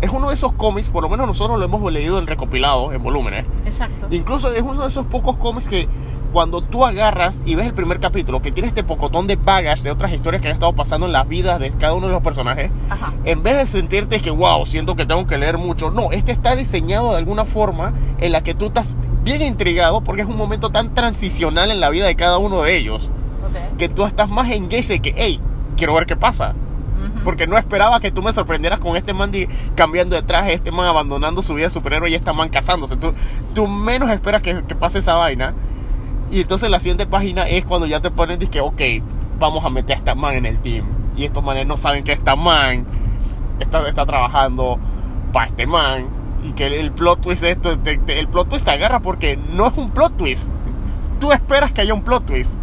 Es 0.00 0.10
uno 0.10 0.28
de 0.28 0.34
esos 0.34 0.52
cómics, 0.52 0.90
por 0.90 1.02
lo 1.02 1.08
menos 1.08 1.26
nosotros 1.26 1.58
lo 1.58 1.64
hemos 1.64 1.92
leído 1.92 2.18
en 2.18 2.26
recopilado, 2.26 2.92
en 2.92 3.02
volúmenes. 3.02 3.46
Exacto. 3.64 4.06
Incluso 4.10 4.52
es 4.52 4.62
uno 4.62 4.82
de 4.82 4.88
esos 4.88 5.06
pocos 5.06 5.36
cómics 5.36 5.68
que 5.68 5.88
cuando 6.32 6.60
tú 6.60 6.84
agarras 6.84 7.42
y 7.46 7.54
ves 7.54 7.64
el 7.64 7.72
primer 7.72 7.98
capítulo, 7.98 8.42
que 8.42 8.52
tiene 8.52 8.68
este 8.68 8.84
pocotón 8.84 9.26
de 9.26 9.36
baggage 9.36 9.82
de 9.82 9.90
otras 9.90 10.12
historias 10.12 10.42
que 10.42 10.48
han 10.48 10.54
estado 10.54 10.74
pasando 10.74 11.06
en 11.06 11.12
las 11.12 11.26
vidas 11.26 11.58
de 11.58 11.70
cada 11.70 11.94
uno 11.94 12.08
de 12.08 12.12
los 12.12 12.22
personajes, 12.22 12.70
Ajá. 12.90 13.14
en 13.24 13.42
vez 13.42 13.56
de 13.56 13.66
sentirte 13.66 14.20
que, 14.20 14.30
wow, 14.30 14.66
siento 14.66 14.96
que 14.96 15.06
tengo 15.06 15.26
que 15.26 15.38
leer 15.38 15.56
mucho, 15.56 15.90
no, 15.90 16.12
este 16.12 16.32
está 16.32 16.54
diseñado 16.54 17.12
de 17.12 17.16
alguna 17.18 17.46
forma 17.46 17.94
en 18.18 18.32
la 18.32 18.42
que 18.42 18.52
tú 18.54 18.66
estás 18.66 18.98
bien 19.22 19.40
intrigado 19.40 20.02
porque 20.02 20.22
es 20.22 20.28
un 20.28 20.36
momento 20.36 20.68
tan 20.68 20.92
transicional 20.92 21.70
en 21.70 21.80
la 21.80 21.88
vida 21.88 22.04
de 22.04 22.16
cada 22.16 22.36
uno 22.36 22.62
de 22.62 22.76
ellos, 22.76 23.10
Que 23.78 23.88
tú 23.88 24.04
estás 24.04 24.30
más 24.30 24.50
engaged 24.50 24.88
de 24.88 25.00
que, 25.00 25.14
hey, 25.16 25.40
quiero 25.76 25.94
ver 25.94 26.06
qué 26.06 26.16
pasa. 26.16 26.54
Porque 27.24 27.46
no 27.46 27.58
esperaba 27.58 28.00
que 28.00 28.10
tú 28.10 28.22
me 28.22 28.32
sorprendieras 28.32 28.78
con 28.78 28.96
este 28.96 29.12
man 29.12 29.30
cambiando 29.74 30.16
de 30.16 30.22
traje, 30.22 30.54
este 30.54 30.70
man 30.72 30.86
abandonando 30.86 31.42
su 31.42 31.54
vida 31.54 31.66
de 31.66 31.70
superhéroe 31.70 32.08
y 32.10 32.14
este 32.14 32.32
man 32.32 32.48
casándose. 32.48 32.96
Tú, 32.96 33.12
tú 33.54 33.66
menos 33.68 34.10
esperas 34.10 34.42
que, 34.42 34.62
que 34.66 34.74
pase 34.74 34.98
esa 35.00 35.14
vaina. 35.14 35.52
Y 36.30 36.40
entonces 36.40 36.70
la 36.70 36.80
siguiente 36.80 37.06
página 37.06 37.46
es 37.48 37.64
cuando 37.66 37.86
ya 37.86 38.00
te 38.00 38.10
ponen, 38.10 38.38
que 38.38 38.60
ok, 38.60 38.80
vamos 39.38 39.64
a 39.64 39.70
meter 39.70 39.96
a 39.96 39.98
esta 39.98 40.14
man 40.14 40.34
en 40.36 40.46
el 40.46 40.58
team. 40.58 40.86
Y 41.16 41.24
estos 41.24 41.44
manes 41.44 41.66
no 41.66 41.76
saben 41.76 42.02
que 42.04 42.12
esta 42.12 42.34
man 42.34 42.86
está, 43.60 43.86
está 43.88 44.06
trabajando 44.06 44.78
para 45.32 45.46
este 45.46 45.66
man. 45.66 46.06
Y 46.44 46.52
que 46.52 46.66
el, 46.66 46.74
el 46.74 46.92
plot 46.92 47.20
twist 47.20 47.44
esto, 47.44 47.78
te- 47.78 47.98
te- 47.98 48.18
el 48.18 48.28
plot 48.28 48.48
twist 48.48 48.64
te 48.64 48.70
agarra 48.70 49.00
porque 49.00 49.36
no 49.36 49.66
es 49.68 49.76
un 49.76 49.90
plot 49.90 50.16
twist. 50.16 50.48
Tú 51.20 51.32
esperas 51.32 51.72
que 51.72 51.80
haya 51.82 51.92
un 51.94 52.02
plot 52.02 52.24
twist. 52.26 52.58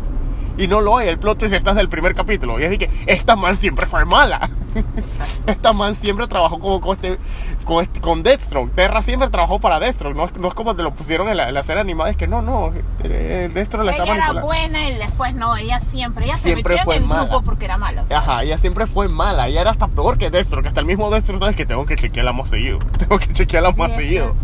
Y 0.58 0.68
no 0.68 0.82
lo 0.82 0.98
hay, 0.98 1.08
el 1.10 1.18
plot 1.18 1.40
twist 1.40 1.54
está 1.56 1.72
desde 1.72 1.82
el 1.82 1.90
primer 1.90 2.14
capítulo. 2.14 2.60
Y 2.60 2.64
es 2.64 2.70
de 2.70 2.78
que 2.78 2.90
esta 3.08 3.36
man 3.36 3.58
siempre 3.58 3.88
fue 3.88 4.06
mala. 4.06 4.50
Exacto. 4.98 5.52
Esta 5.52 5.74
man 5.74 5.96
siempre 5.96 6.28
trabajó 6.28 6.60
como 6.60 6.80
con 6.80 6.96
este, 6.96 7.18
con 7.66 7.82
este, 7.84 8.00
con 8.02 8.22
Deathstroke. 8.24 8.72
Terra 8.76 9.02
siempre 9.02 9.30
trabajó 9.30 9.60
para 9.60 9.80
Deathstroke. 9.80 10.16
No, 10.16 10.26
es- 10.26 10.36
no 10.36 10.48
es 10.48 10.54
como 10.54 10.76
te 10.76 10.84
lo 10.84 10.92
pusieron 10.92 11.28
en 11.30 11.38
la, 11.38 11.48
en 11.50 11.56
la 11.56 11.64
serie 11.64 11.82
animada. 11.82 12.12
Es 12.12 12.18
que 12.18 12.28
no, 12.28 12.42
no. 12.44 12.72
eh, 13.04 13.46
El 13.48 13.54
Deathstroke 13.54 13.86
la 13.86 13.92
está 13.94 14.04
Ella 14.04 14.14
era 14.14 14.24
manipulando. 14.34 14.48
buena 14.48 14.90
y 14.90 14.96
después 14.96 15.34
no, 15.34 15.56
ella 15.58 15.80
siempre, 15.80 16.26
ella 16.26 16.38
Siempre 16.38 16.78
se 16.78 16.84
fue 16.84 16.96
en 16.98 17.04
el 17.04 17.10
mala. 17.10 17.22
grupo 17.24 17.42
porque 17.42 17.66
era 17.66 17.78
mala. 17.78 18.04
Ajá, 18.14 18.44
ella 18.44 18.58
siempre 18.60 18.86
fue 18.86 19.08
mala. 19.10 19.48
Ella 19.48 19.62
era 19.62 19.72
hasta 19.72 19.88
peor 19.88 20.18
que 20.20 20.30
Deathstroke. 20.30 20.68
Hasta 20.68 20.80
el 20.82 20.86
mismo 20.86 21.10
Deathstroke 21.10 21.40
sabes 21.40 21.56
que 21.56 21.66
tengo 21.66 21.86
que 21.88 21.96
chequearla 21.96 22.32
más 22.34 22.50
seguido. 22.50 22.78
Tengo 23.00 23.18
que 23.18 23.34
chequearla 23.34 23.72
más 23.72 23.92
Sí, 23.92 23.98
seguido. 23.98 24.36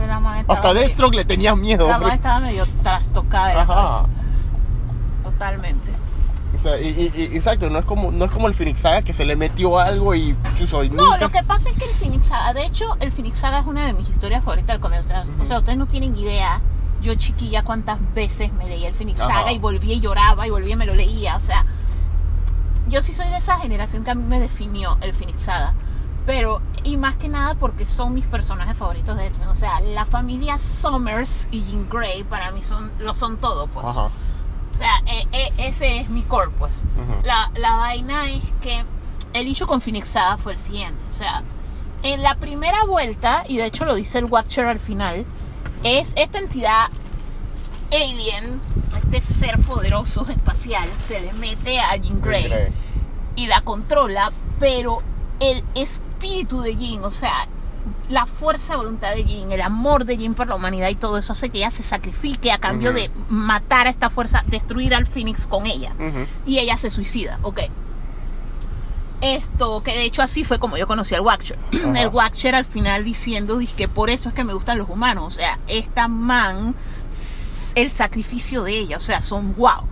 Hasta 0.47 0.74
Deathstroke 0.74 1.14
le 1.16 1.26
tenías 1.26 1.55
miedo. 1.57 1.88
La 1.88 1.99
man 1.99 2.12
estaba 2.14 2.39
medio 2.39 2.66
trastocada 2.84 3.47
de 3.49 3.53
la 3.55 3.62
Ajá. 3.62 3.74
cabeza. 3.76 4.05
Totalmente. 5.39 5.91
sea, 6.57 6.79
y, 6.81 6.87
y- 6.89 7.21
y- 7.21 7.35
exacto, 7.37 7.69
no 7.69 7.79
es 7.79 7.85
como 7.85 8.11
no 8.11 8.25
es 8.25 8.31
como 8.31 8.47
el 8.47 8.53
Phoenix 8.53 8.79
Saga 8.81 9.01
que 9.01 9.13
se 9.13 9.23
le 9.23 9.35
metió 9.37 9.79
algo 9.79 10.13
y 10.13 10.35
No, 10.91 11.03
nunca- 11.05 11.17
lo 11.19 11.29
que 11.29 11.41
pasa 11.43 11.69
es 11.69 11.75
que 11.77 11.85
el 11.85 11.91
Phoenix 11.95 12.27
Saga, 12.27 12.53
de 12.53 12.65
hecho, 12.65 12.97
el 12.99 13.11
Phoenix 13.13 13.39
Saga 13.39 13.59
es 13.59 13.65
una 13.65 13.85
de 13.85 13.93
mis 13.93 14.09
historias 14.09 14.43
favoritas 14.43 14.67
del 14.73 14.81
cómic. 14.81 14.99
O 14.99 15.07
sea, 15.07 15.23
o 15.41 15.45
sea, 15.45 15.59
ustedes 15.59 15.77
no 15.77 15.85
tienen 15.85 16.17
idea, 16.17 16.59
yo 17.01 17.15
chiquilla, 17.15 17.63
cuántas 17.63 17.97
veces 18.13 18.51
me 18.53 18.67
leía 18.67 18.89
el 18.89 18.93
Phoenix 18.93 19.21
Ajá. 19.21 19.33
Saga 19.39 19.53
y 19.53 19.59
volvía 19.59 19.93
y 19.93 20.01
lloraba 20.01 20.45
y 20.45 20.49
volvía 20.49 20.73
y 20.73 20.75
me 20.75 20.85
lo 20.85 20.95
leía. 20.95 21.37
O 21.37 21.39
sea, 21.39 21.65
yo 22.89 23.01
sí 23.01 23.13
soy 23.13 23.29
de 23.29 23.37
esa 23.37 23.57
generación 23.59 24.03
que 24.03 24.11
a 24.11 24.15
mí 24.15 24.23
me 24.23 24.39
definió 24.41 24.97
el 25.01 25.13
Phoenix 25.13 25.43
Saga. 25.43 25.73
Pero, 26.25 26.61
y 26.83 26.97
más 26.97 27.15
que 27.15 27.29
nada 27.29 27.55
porque 27.55 27.85
son 27.85 28.13
mis 28.13 28.25
personajes 28.25 28.77
favoritos 28.77 29.15
de 29.15 29.27
X-Men. 29.27 29.47
O 29.47 29.55
sea, 29.55 29.79
la 29.79 30.05
familia 30.05 30.57
Summers 30.57 31.47
y 31.51 31.63
Jean 31.63 31.87
Grey 31.89 32.23
para 32.23 32.51
mí 32.51 32.61
son, 32.61 32.91
lo 32.99 33.13
son 33.13 33.37
todo, 33.37 33.67
pues. 33.67 33.85
Ajá. 33.85 34.07
O 34.80 34.82
sea, 34.82 35.01
e- 35.07 35.27
e- 35.34 35.67
ese 35.67 35.99
es 35.99 36.09
mi 36.09 36.21
core, 36.23 36.51
pues. 36.57 36.71
Ujú. 36.71 37.21
La, 37.25 37.51
la 37.55 37.75
vaina 37.75 38.30
es 38.30 38.41
que 38.61 38.82
el 39.34 39.47
issue 39.49 39.67
con 39.67 39.82
Phoenix 39.82 40.07
Saga 40.07 40.38
fue 40.38 40.53
el 40.53 40.57
siguiente. 40.57 40.97
O 41.09 41.11
sea, 41.11 41.43
en 42.03 42.23
la 42.23 42.36
primera 42.36 42.86
vuelta, 42.86 43.43
y 43.45 43.57
de 43.57 43.65
hecho 43.65 43.84
lo 43.84 43.93
dice 43.95 44.19
el 44.19 44.25
Watcher 44.25 44.65
al 44.67 44.80
final, 44.80 45.25
es 45.84 46.13
esta 46.15 46.39
entidad 46.39 46.88
alien, 47.91 48.61
este 48.95 49.21
ser 49.21 49.59
poderoso 49.59 50.25
espacial, 50.30 50.88
se 51.05 51.19
le 51.19 51.34
mete 51.34 51.80
a 51.82 51.95
Jean 51.97 52.21
Grey. 52.21 52.73
y 53.36 53.47
la 53.47 53.59
controla, 53.61 54.32
pero 54.59 55.01
el 55.41 55.61
espíritu 55.75 56.61
de 56.61 56.75
Jean, 56.77 57.03
o 57.03 57.11
sea, 57.11 57.47
la 58.10 58.26
fuerza 58.26 58.74
de 58.74 58.78
voluntad 58.78 59.14
de 59.14 59.24
Jean, 59.24 59.51
el 59.51 59.62
amor 59.62 60.03
de 60.03 60.18
Jean 60.18 60.34
por 60.34 60.47
la 60.47 60.55
humanidad 60.55 60.89
y 60.89 60.95
todo 60.95 61.18
eso 61.18 61.34
hace 61.34 61.49
que 61.49 61.60
ella 61.60 61.72
se 61.72 61.84
sacrifique 61.84 62.51
a 62.51 62.57
cambio 62.57 62.91
de 62.91 63.12
matar 63.30 63.88
a 63.88 63.91
esta 63.91 64.10
fuerza, 64.10 64.43
destruir 64.47 64.95
al 64.95 65.05
Phoenix 65.05 65.45
con 65.47 65.66
ella. 65.68 65.93
Y 66.45 66.57
ella 66.57 66.78
se 66.78 66.89
suicida, 66.89 67.39
ok. 67.43 67.62
Esto, 69.22 69.84
que 69.84 69.91
de 69.91 70.05
hecho 70.05 70.22
así 70.22 70.43
fue 70.43 70.60
como 70.60 70.78
yo 70.78 70.88
conocí 70.88 71.14
al 71.14 71.22
Watcher. 71.22 71.57
El 71.72 72.07
Watcher 72.07 72.55
al 72.55 72.64
final 72.66 73.03
diciendo 73.03 73.60
que 73.76 73.89
por 73.89 74.10
eso 74.10 74.30
es 74.30 74.36
que 74.36 74.45
me 74.45 74.53
gustan 74.53 74.78
los 74.78 74.89
humanos. 74.89 75.26
O 75.26 75.32
sea, 75.32 75.60
esta 75.68 76.07
man, 76.07 76.74
el 77.76 77.91
sacrificio 77.91 78.64
de 78.64 78.78
ella, 78.78 78.97
o 78.97 79.01
sea, 79.01 79.22
son 79.22 79.55
wow. 79.57 79.84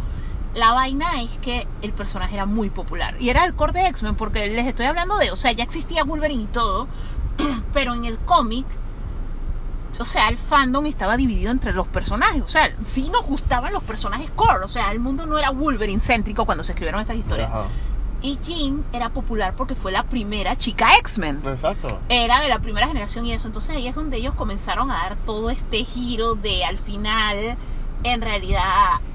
La 0.55 0.72
vaina 0.72 1.22
es 1.22 1.30
que 1.41 1.68
el 1.82 1.91
personaje 1.91 2.34
era 2.34 2.45
muy 2.45 2.70
popular. 2.70 3.15
Y 3.20 3.30
era 3.30 3.43
el 3.43 3.53
core 3.53 3.74
de 3.74 3.88
X-Men, 3.88 4.15
porque 4.15 4.47
les 4.47 4.65
estoy 4.65 4.86
hablando 4.86 5.18
de, 5.18 5.30
o 5.30 5.36
sea, 5.36 5.51
ya 5.51 5.63
existía 5.63 6.03
Wolverine 6.03 6.43
y 6.43 6.47
todo, 6.47 6.88
pero 7.73 7.93
en 7.93 8.05
el 8.05 8.17
cómic, 8.19 8.65
o 9.99 10.05
sea, 10.05 10.29
el 10.29 10.38
fandom 10.38 10.85
estaba 10.85 11.17
dividido 11.17 11.51
entre 11.51 11.73
los 11.73 11.88
personajes. 11.88 12.41
O 12.41 12.47
sea, 12.47 12.75
sí 12.83 13.09
nos 13.11 13.25
gustaban 13.25 13.73
los 13.73 13.83
personajes 13.83 14.29
core. 14.31 14.63
O 14.63 14.67
sea, 14.67 14.91
el 14.91 14.99
mundo 14.99 15.25
no 15.25 15.38
era 15.38 15.49
Wolverine 15.49 15.99
céntrico 15.99 16.45
cuando 16.45 16.63
se 16.63 16.73
escribieron 16.73 17.01
estas 17.01 17.17
historias. 17.17 17.49
Ajá. 17.49 17.67
Y 18.21 18.39
Jean 18.39 18.83
era 18.93 19.09
popular 19.09 19.55
porque 19.55 19.75
fue 19.75 19.91
la 19.91 20.03
primera 20.03 20.55
chica 20.57 20.97
X-Men. 20.97 21.41
Exacto. 21.45 21.99
Era 22.09 22.41
de 22.41 22.49
la 22.49 22.59
primera 22.59 22.88
generación 22.88 23.25
y 23.25 23.31
eso. 23.31 23.47
Entonces 23.47 23.75
ahí 23.75 23.88
es 23.88 23.95
donde 23.95 24.17
ellos 24.17 24.33
comenzaron 24.33 24.89
a 24.89 24.95
dar 24.95 25.15
todo 25.17 25.49
este 25.49 25.83
giro 25.83 26.35
de 26.35 26.65
al 26.65 26.79
final, 26.79 27.57
en 28.03 28.21
realidad, 28.21 28.63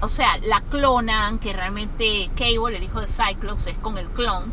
o 0.00 0.08
sea, 0.08 0.38
la 0.38 0.60
clonan, 0.62 1.38
que 1.38 1.52
realmente 1.52 2.30
Cable, 2.36 2.76
el 2.76 2.84
hijo 2.84 3.00
de 3.00 3.08
Cyclops, 3.08 3.66
es 3.66 3.78
con 3.78 3.98
el 3.98 4.06
clon. 4.08 4.52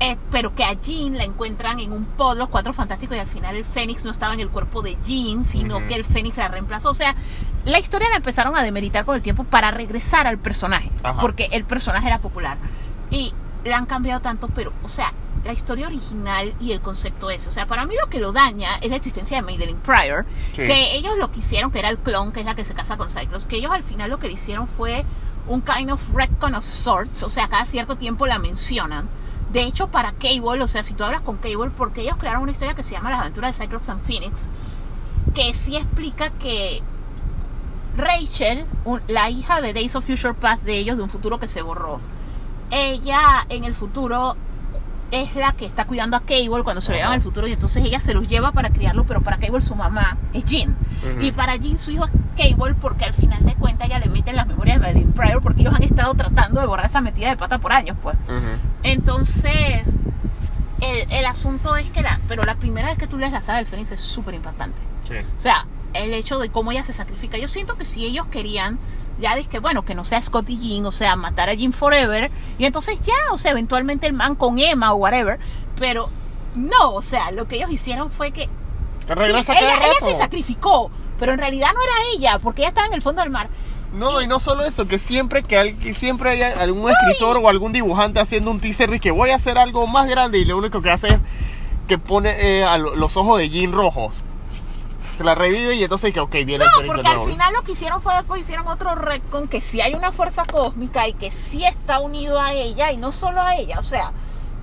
Eh, 0.00 0.16
pero 0.30 0.54
que 0.54 0.64
a 0.64 0.72
Jean 0.74 1.16
la 1.16 1.24
encuentran 1.24 1.78
en 1.80 1.92
un 1.92 2.04
pod, 2.04 2.36
los 2.36 2.48
cuatro 2.48 2.72
fantásticos, 2.72 3.16
y 3.16 3.20
al 3.20 3.28
final 3.28 3.56
el 3.56 3.64
Fénix 3.64 4.04
no 4.04 4.10
estaba 4.10 4.34
en 4.34 4.40
el 4.40 4.48
cuerpo 4.50 4.82
de 4.82 4.96
Jean, 5.06 5.44
sino 5.44 5.86
que 5.86 5.94
el 5.94 6.04
Fénix 6.04 6.36
la 6.36 6.48
reemplazó. 6.48 6.90
O 6.90 6.94
sea, 6.94 7.14
la 7.64 7.78
historia 7.78 8.08
la 8.10 8.16
empezaron 8.16 8.56
a 8.56 8.62
demeritar 8.62 9.04
con 9.04 9.14
el 9.16 9.22
tiempo 9.22 9.44
para 9.44 9.70
regresar 9.70 10.26
al 10.26 10.38
personaje, 10.38 10.90
Ajá. 11.02 11.20
porque 11.20 11.48
el 11.52 11.64
personaje 11.64 12.06
era 12.06 12.18
popular. 12.20 12.58
Y 13.10 13.32
la 13.64 13.76
han 13.78 13.86
cambiado 13.86 14.20
tanto, 14.20 14.48
pero, 14.48 14.72
o 14.82 14.88
sea, 14.88 15.12
la 15.44 15.52
historia 15.52 15.86
original 15.86 16.54
y 16.60 16.72
el 16.72 16.80
concepto 16.80 17.30
es, 17.30 17.46
o 17.46 17.52
sea, 17.52 17.66
para 17.66 17.84
mí 17.86 17.94
lo 18.02 18.08
que 18.08 18.18
lo 18.18 18.32
daña 18.32 18.68
es 18.80 18.88
la 18.90 18.96
existencia 18.96 19.36
de 19.36 19.42
Madeline 19.42 19.78
Pryor, 19.78 20.24
Sí. 20.54 20.64
que 20.64 20.96
ellos 20.96 21.16
lo 21.18 21.30
que 21.30 21.40
hicieron, 21.40 21.70
que 21.70 21.78
era 21.78 21.88
el 21.90 21.98
clon, 21.98 22.32
que 22.32 22.40
es 22.40 22.46
la 22.46 22.54
que 22.54 22.64
se 22.64 22.74
casa 22.74 22.96
con 22.96 23.10
Cyclops, 23.10 23.44
que 23.46 23.56
ellos 23.56 23.70
al 23.70 23.82
final 23.84 24.10
lo 24.10 24.18
que 24.18 24.28
le 24.28 24.34
hicieron 24.34 24.66
fue 24.68 25.04
un 25.46 25.60
kind 25.60 25.90
of 25.90 26.00
retcon 26.14 26.54
of 26.54 26.64
sorts, 26.64 27.22
o 27.22 27.28
sea, 27.28 27.48
cada 27.48 27.66
cierto 27.66 27.96
tiempo 27.96 28.26
la 28.26 28.38
mencionan. 28.38 29.06
De 29.54 29.62
hecho, 29.62 29.86
para 29.86 30.10
Cable, 30.10 30.64
o 30.64 30.66
sea, 30.66 30.82
si 30.82 30.94
tú 30.94 31.04
hablas 31.04 31.20
con 31.20 31.36
Cable, 31.36 31.70
porque 31.76 32.00
ellos 32.00 32.16
crearon 32.18 32.42
una 32.42 32.50
historia 32.50 32.74
que 32.74 32.82
se 32.82 32.90
llama 32.90 33.10
Las 33.10 33.20
aventuras 33.20 33.56
de 33.56 33.64
Cyclops 33.64 33.88
and 33.88 34.04
Phoenix, 34.04 34.48
que 35.32 35.54
sí 35.54 35.76
explica 35.76 36.30
que 36.30 36.82
Rachel, 37.96 38.66
la 39.06 39.30
hija 39.30 39.60
de 39.60 39.72
Days 39.72 39.94
of 39.94 40.04
Future 40.04 40.34
Past 40.34 40.64
de 40.64 40.76
ellos, 40.76 40.96
de 40.96 41.04
un 41.04 41.08
futuro 41.08 41.38
que 41.38 41.46
se 41.46 41.62
borró, 41.62 42.00
ella 42.72 43.46
en 43.48 43.62
el 43.62 43.76
futuro 43.76 44.36
es 45.14 45.34
la 45.36 45.52
que 45.52 45.66
está 45.66 45.84
cuidando 45.84 46.16
a 46.16 46.20
Cable 46.20 46.62
cuando 46.62 46.80
se 46.80 46.90
lo 46.90 46.96
llevan 46.96 47.12
al 47.12 47.22
futuro 47.22 47.46
y 47.46 47.52
entonces 47.52 47.84
ella 47.84 48.00
se 48.00 48.14
los 48.14 48.28
lleva 48.28 48.52
para 48.52 48.70
criarlo, 48.70 49.04
pero 49.04 49.22
para 49.22 49.38
Cable 49.38 49.62
su 49.62 49.74
mamá 49.74 50.18
es 50.32 50.44
Jean. 50.44 50.76
Y 51.20 51.32
para 51.32 51.56
Jean 51.56 51.78
su 51.78 51.90
hijo 51.90 52.06
es 52.06 52.10
Cable 52.36 52.74
porque 52.80 53.04
al 53.04 53.14
final 53.14 53.44
de 53.44 53.54
cuentas 53.54 53.88
ella 53.88 53.98
le 53.98 54.08
mete 54.08 54.30
en 54.30 54.36
las 54.36 54.46
memorias 54.46 54.76
de 54.76 54.82
Madeline 54.82 55.12
Pryor 55.12 55.42
porque 55.42 55.62
ellos 55.62 55.74
han 55.74 55.82
estado 55.82 56.14
tratando 56.14 56.60
de 56.60 56.66
borrar 56.66 56.86
esa 56.86 57.00
metida 57.00 57.28
de 57.28 57.36
pata 57.36 57.58
por 57.58 57.72
años, 57.72 57.96
pues. 58.02 58.16
Entonces, 58.82 59.96
el, 60.80 61.12
el 61.12 61.26
asunto 61.26 61.76
es 61.76 61.90
que 61.90 62.02
la, 62.02 62.20
pero 62.28 62.44
la 62.44 62.56
primera 62.56 62.88
vez 62.88 62.98
que 62.98 63.06
tú 63.06 63.18
lees 63.18 63.32
la 63.32 63.42
saga 63.42 63.58
del 63.58 63.66
Fénix 63.66 63.92
es 63.92 64.00
súper 64.00 64.34
impactante. 64.34 64.78
Sí. 65.04 65.14
O 65.36 65.40
sea, 65.40 65.66
el 65.94 66.12
hecho 66.12 66.38
de 66.38 66.48
cómo 66.50 66.72
ella 66.72 66.84
se 66.84 66.92
sacrifica. 66.92 67.38
Yo 67.38 67.48
siento 67.48 67.76
que 67.76 67.84
si 67.84 68.04
ellos 68.04 68.26
querían, 68.26 68.78
ya 69.20 69.40
que 69.44 69.58
bueno, 69.58 69.84
que 69.84 69.94
no 69.94 70.04
sea 70.04 70.20
Scott 70.22 70.48
y 70.50 70.56
Jean, 70.58 70.86
o 70.86 70.92
sea, 70.92 71.16
matar 71.16 71.48
a 71.50 71.54
Jean 71.54 71.72
forever, 71.72 72.30
y 72.58 72.64
entonces 72.64 73.00
ya, 73.02 73.14
o 73.32 73.38
sea, 73.38 73.52
eventualmente 73.52 74.06
el 74.06 74.12
man 74.12 74.34
con 74.34 74.58
Emma 74.58 74.92
o 74.92 74.96
whatever, 74.96 75.38
pero 75.78 76.10
no, 76.54 76.92
o 76.92 77.02
sea, 77.02 77.30
lo 77.30 77.46
que 77.48 77.56
ellos 77.56 77.70
hicieron 77.70 78.10
fue 78.10 78.30
que 78.30 78.48
Que 79.06 79.14
regresa 79.14 79.52
sí, 79.54 79.58
cada 79.60 79.76
ella, 79.76 79.94
se 80.00 80.16
sacrificó, 80.18 80.90
pero 81.18 81.32
en 81.32 81.38
realidad 81.38 81.68
no 81.74 81.80
era 81.82 81.92
ella, 82.16 82.38
porque 82.38 82.62
ella 82.62 82.68
estaba 82.70 82.86
en 82.86 82.94
el 82.94 83.02
fondo 83.02 83.22
del 83.22 83.30
mar. 83.30 83.48
No, 83.92 84.20
y 84.20 84.26
no 84.26 84.40
solo 84.40 84.64
eso, 84.64 84.88
que 84.88 84.98
siempre 84.98 85.44
que, 85.44 85.76
que 85.76 85.94
siempre 85.94 86.30
hay 86.30 86.42
algún 86.42 86.90
escritor 86.90 87.36
o 87.36 87.48
algún 87.48 87.72
dibujante 87.72 88.18
haciendo 88.18 88.50
un 88.50 88.58
teaser 88.58 88.90
de 88.90 88.98
que 88.98 89.12
voy 89.12 89.30
a 89.30 89.36
hacer 89.36 89.56
algo 89.56 89.86
más 89.86 90.08
grande 90.08 90.38
y 90.38 90.44
lo 90.44 90.58
único 90.58 90.82
que 90.82 90.90
hace 90.90 91.06
es 91.08 91.18
que 91.86 91.96
pone 91.98 92.30
eh, 92.40 92.64
a 92.64 92.76
lo- 92.78 92.96
los 92.96 93.16
ojos 93.16 93.38
de 93.38 93.48
Jean 93.50 93.70
rojos. 93.72 94.24
Que 95.16 95.24
la 95.24 95.34
revive 95.34 95.74
y 95.76 95.82
entonces 95.82 96.12
que 96.12 96.20
ok, 96.20 96.32
viene 96.44 96.58
No, 96.58 96.86
porque 96.86 97.06
al 97.06 97.24
final 97.24 97.52
lo 97.52 97.62
que 97.62 97.72
hicieron 97.72 98.02
fue 98.02 98.14
después 98.14 98.40
hicieron 98.40 98.66
otro 98.66 98.94
retcon 98.94 99.48
que 99.48 99.60
sí 99.60 99.80
hay 99.80 99.94
una 99.94 100.12
fuerza 100.12 100.44
cósmica 100.44 101.06
y 101.08 101.12
que 101.12 101.30
sí 101.30 101.64
está 101.64 102.00
unido 102.00 102.40
a 102.40 102.52
ella 102.52 102.90
y 102.92 102.96
no 102.96 103.12
solo 103.12 103.40
a 103.40 103.56
ella, 103.56 103.78
o 103.78 103.82
sea, 103.82 104.12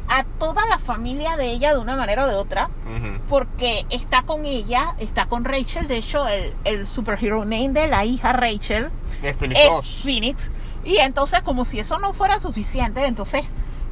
a 0.09 0.23
toda 0.23 0.65
la 0.65 0.77
familia 0.77 1.37
de 1.37 1.51
ella 1.51 1.73
de 1.73 1.79
una 1.79 1.95
manera 1.95 2.25
o 2.25 2.27
de 2.27 2.35
otra, 2.35 2.69
porque 3.29 3.85
está 3.89 4.23
con 4.23 4.45
ella, 4.45 4.95
está 4.99 5.27
con 5.27 5.45
Rachel, 5.45 5.87
de 5.87 5.97
hecho 5.97 6.27
el, 6.27 6.53
el 6.65 6.85
superhero 6.85 7.45
name 7.45 7.69
de 7.69 7.87
la 7.87 8.03
hija 8.03 8.33
Rachel 8.33 8.89
Es 9.23 9.37
Fénix 9.37 9.61
es 9.61 9.69
2. 9.69 10.01
Phoenix, 10.03 10.51
y 10.83 10.97
entonces 10.97 11.41
como 11.43 11.63
si 11.63 11.79
eso 11.79 11.97
no 11.99 12.11
fuera 12.13 12.39
suficiente, 12.41 13.05
entonces 13.05 13.43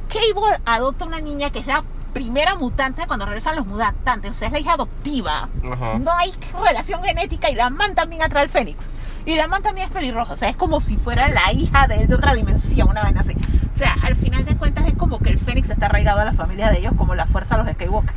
Cable 0.08 0.60
adopta 0.66 1.06
una 1.06 1.20
niña 1.20 1.48
que 1.50 1.60
es 1.60 1.66
la 1.66 1.84
primera 2.10 2.54
mutante 2.56 3.06
cuando 3.06 3.26
regresan 3.26 3.56
los 3.56 3.66
mutantes, 3.66 4.30
o 4.30 4.34
sea, 4.34 4.48
es 4.48 4.52
la 4.52 4.60
hija 4.60 4.72
adoptiva. 4.74 5.48
Ajá. 5.72 5.98
No 5.98 6.12
hay 6.12 6.32
relación 6.62 7.02
genética 7.02 7.50
y 7.50 7.54
la 7.54 7.70
man 7.70 7.94
también 7.94 8.22
atrae 8.22 8.44
al 8.44 8.48
Fénix. 8.48 8.90
Y 9.26 9.36
la 9.36 9.46
man 9.46 9.62
también 9.62 9.86
es 9.86 9.92
pelirroja, 9.92 10.32
o 10.32 10.36
sea, 10.36 10.48
es 10.48 10.56
como 10.56 10.80
si 10.80 10.96
fuera 10.96 11.28
la 11.28 11.52
hija 11.52 11.86
de 11.86 12.02
él 12.02 12.08
de 12.08 12.14
otra 12.14 12.34
dimensión, 12.34 12.88
una 12.88 13.02
vaina 13.02 13.20
así. 13.20 13.34
O 13.72 13.76
sea, 13.76 13.94
al 14.02 14.16
final 14.16 14.44
de 14.44 14.56
cuentas 14.56 14.86
es 14.86 14.94
como 14.94 15.18
que 15.18 15.30
el 15.30 15.38
Fénix 15.38 15.70
está 15.70 15.86
arraigado 15.86 16.20
a 16.20 16.24
la 16.24 16.32
familia 16.32 16.70
de 16.70 16.78
ellos 16.78 16.94
como 16.96 17.14
la 17.14 17.26
fuerza 17.26 17.56
de 17.56 17.64
los 17.64 17.72
Skywalker. 17.72 18.14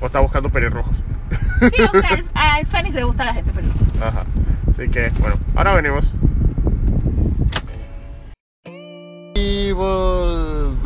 O 0.00 0.06
está 0.06 0.20
buscando 0.20 0.50
pelirrojos. 0.50 0.96
Sí, 1.60 1.82
o 1.82 2.00
sea, 2.00 2.10
al, 2.10 2.24
al 2.34 2.66
Fénix 2.66 2.94
le 2.94 3.04
gusta 3.04 3.22
a 3.24 3.26
la 3.26 3.34
gente 3.34 3.52
pelirroja. 3.52 4.08
Ajá. 4.08 4.24
Así 4.70 4.88
que, 4.88 5.10
bueno, 5.20 5.36
ahora 5.54 5.74
venimos. 5.74 6.12
Y 9.34 9.72
volvimos. 9.72 10.76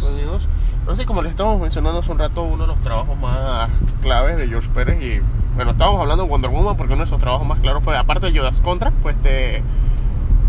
Volvimos. 0.00 0.48
Sé, 0.96 1.06
como 1.06 1.22
les 1.22 1.30
estábamos 1.30 1.60
mencionando 1.60 2.00
hace 2.00 2.10
un 2.12 2.18
rato, 2.18 2.42
uno 2.42 2.62
de 2.64 2.68
los 2.68 2.78
trabajos 2.82 3.16
más 3.18 3.68
claves 4.02 4.36
de 4.36 4.48
George 4.48 4.68
Pérez 4.74 5.02
y 5.02 5.20
bueno, 5.54 5.72
estábamos 5.72 6.00
hablando 6.00 6.24
de 6.24 6.30
Wonder 6.30 6.50
Woman 6.50 6.76
porque 6.76 6.92
uno 6.94 7.00
de 7.02 7.04
esos 7.04 7.18
trabajos 7.20 7.46
más 7.46 7.60
claros 7.60 7.82
fue, 7.84 7.96
aparte 7.96 8.30
de 8.30 8.38
Judas 8.38 8.60
Contra, 8.60 8.90
fue 9.02 9.12
este, 9.12 9.56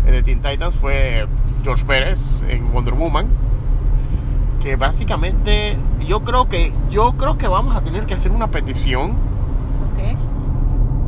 el 0.06 0.12
de 0.12 0.22
Teen 0.22 0.40
Titans, 0.42 0.76
fue 0.76 1.26
George 1.62 1.84
Pérez 1.84 2.42
en 2.48 2.72
Wonder 2.72 2.94
Woman. 2.94 3.26
Que 4.62 4.76
básicamente 4.76 5.76
yo 6.06 6.20
creo 6.20 6.48
que 6.48 6.72
yo 6.88 7.12
creo 7.18 7.36
que 7.36 7.48
vamos 7.48 7.74
a 7.74 7.80
tener 7.82 8.06
que 8.06 8.14
hacer 8.14 8.30
una 8.30 8.46
petición 8.46 9.14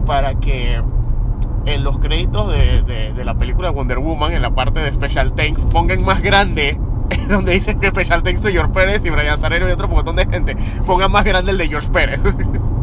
para 0.06 0.34
que 0.34 0.82
en 1.64 1.84
los 1.84 1.98
créditos 1.98 2.50
de, 2.52 2.82
de- 2.82 3.12
de 3.12 3.24
la 3.24 3.34
película 3.34 3.68
de 3.68 3.74
Wonder 3.74 3.98
Woman, 4.00 4.32
en 4.32 4.42
la 4.42 4.50
parte 4.50 4.80
de 4.80 4.92
Special 4.92 5.32
Thanks, 5.34 5.66
pongan 5.66 6.04
más 6.04 6.20
grande, 6.20 6.76
donde 7.28 7.52
dice 7.52 7.76
que 7.76 7.88
Special 7.90 8.22
Thanks 8.22 8.42
de 8.42 8.52
George 8.52 8.72
Pérez 8.72 9.04
y 9.04 9.10
Brian 9.10 9.38
Sarero 9.38 9.68
y 9.68 9.72
otro 9.72 9.88
montón 9.88 10.16
de 10.16 10.26
gente, 10.26 10.56
pongan 10.86 11.12
más 11.12 11.24
grande 11.24 11.52
el 11.52 11.58
de 11.58 11.68
George 11.68 11.88
Pérez. 11.88 12.22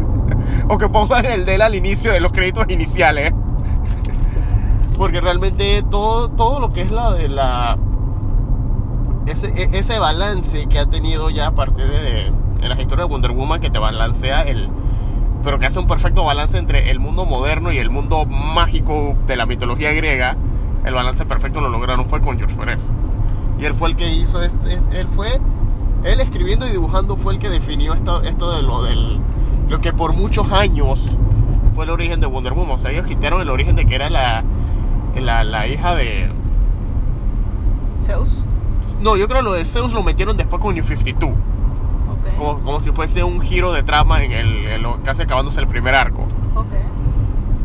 o 0.67 0.77
que 0.77 0.89
pongan 0.89 1.25
el 1.25 1.45
de 1.45 1.55
él 1.55 1.61
al 1.61 1.75
inicio 1.75 2.11
de 2.11 2.19
los 2.19 2.31
créditos 2.31 2.65
iniciales. 2.69 3.33
Porque 4.97 5.19
realmente 5.21 5.83
todo, 5.89 6.29
todo 6.29 6.59
lo 6.59 6.71
que 6.71 6.81
es 6.81 6.91
la 6.91 7.13
de 7.13 7.27
la 7.27 7.77
ese, 9.25 9.47
e- 9.49 9.77
ese 9.77 9.99
balance 9.99 10.67
que 10.67 10.79
ha 10.79 10.85
tenido 10.85 11.29
ya 11.29 11.47
a 11.47 11.51
partir 11.51 11.87
de, 11.87 12.27
en 12.27 12.69
las 12.69 12.79
historias 12.79 13.07
de 13.07 13.11
Wonder 13.11 13.31
Woman 13.31 13.61
que 13.61 13.69
te 13.69 13.79
balancea 13.79 14.41
el 14.41 14.69
pero 15.43 15.57
que 15.57 15.65
hace 15.65 15.79
un 15.79 15.87
perfecto 15.87 16.23
balance 16.23 16.57
entre 16.57 16.91
el 16.91 16.99
mundo 16.99 17.25
moderno 17.25 17.71
y 17.71 17.79
el 17.79 17.89
mundo 17.89 18.25
mágico 18.25 19.15
de 19.25 19.35
la 19.35 19.45
mitología 19.45 19.91
griega 19.93 20.35
el 20.85 20.93
balance 20.93 21.25
perfecto 21.25 21.61
lo 21.61 21.69
lograron 21.69 22.05
fue 22.05 22.21
con 22.21 22.37
George 22.37 22.55
Pérez 22.55 22.87
y 23.59 23.65
él 23.65 23.73
fue 23.73 23.89
el 23.89 23.95
que 23.95 24.11
hizo 24.13 24.41
este 24.41 24.79
él 24.91 25.07
fue 25.07 25.39
él 26.03 26.19
escribiendo 26.19 26.67
y 26.67 26.71
dibujando 26.71 27.15
fue 27.17 27.33
el 27.33 27.39
que 27.39 27.49
definió 27.49 27.93
esto, 27.93 28.21
esto 28.23 28.51
de 28.55 28.63
lo 28.63 28.81
del 28.83 29.19
lo 29.69 29.79
que 29.79 29.93
por 29.93 30.13
muchos 30.13 30.51
años 30.51 31.05
fue 31.75 31.83
el 31.85 31.91
origen 31.91 32.19
de 32.19 32.27
Wonder 32.27 32.53
Woman 32.53 32.75
o 32.75 32.77
sea 32.77 32.91
ellos 32.91 33.05
quitaron 33.05 33.41
el 33.41 33.49
origen 33.49 33.75
de 33.75 33.85
que 33.85 33.95
era 33.95 34.09
la 34.09 34.43
la, 35.15 35.43
la 35.43 35.67
hija 35.67 35.93
de 35.95 36.31
Zeus. 38.03 38.43
no, 39.01 39.15
yo 39.15 39.27
creo 39.27 39.39
que 39.39 39.45
lo 39.45 39.53
de 39.53 39.65
Zeus 39.65 39.93
lo 39.93 40.01
metieron 40.03 40.37
después 40.37 40.61
con 40.61 40.73
New 40.73 40.83
52. 40.83 41.29
Ok. 41.31 42.37
Como, 42.37 42.59
como 42.61 42.79
si 42.79 42.91
fuese 42.91 43.23
un 43.23 43.39
giro 43.41 43.71
de 43.71 43.83
trama 43.83 44.23
en 44.23 44.31
el, 44.31 44.67
en 44.67 44.81
lo- 44.81 45.01
casi 45.03 45.23
acabándose 45.23 45.59
el 45.59 45.67
primer 45.67 45.93
arco. 45.95 46.23
Ok. 46.55 46.65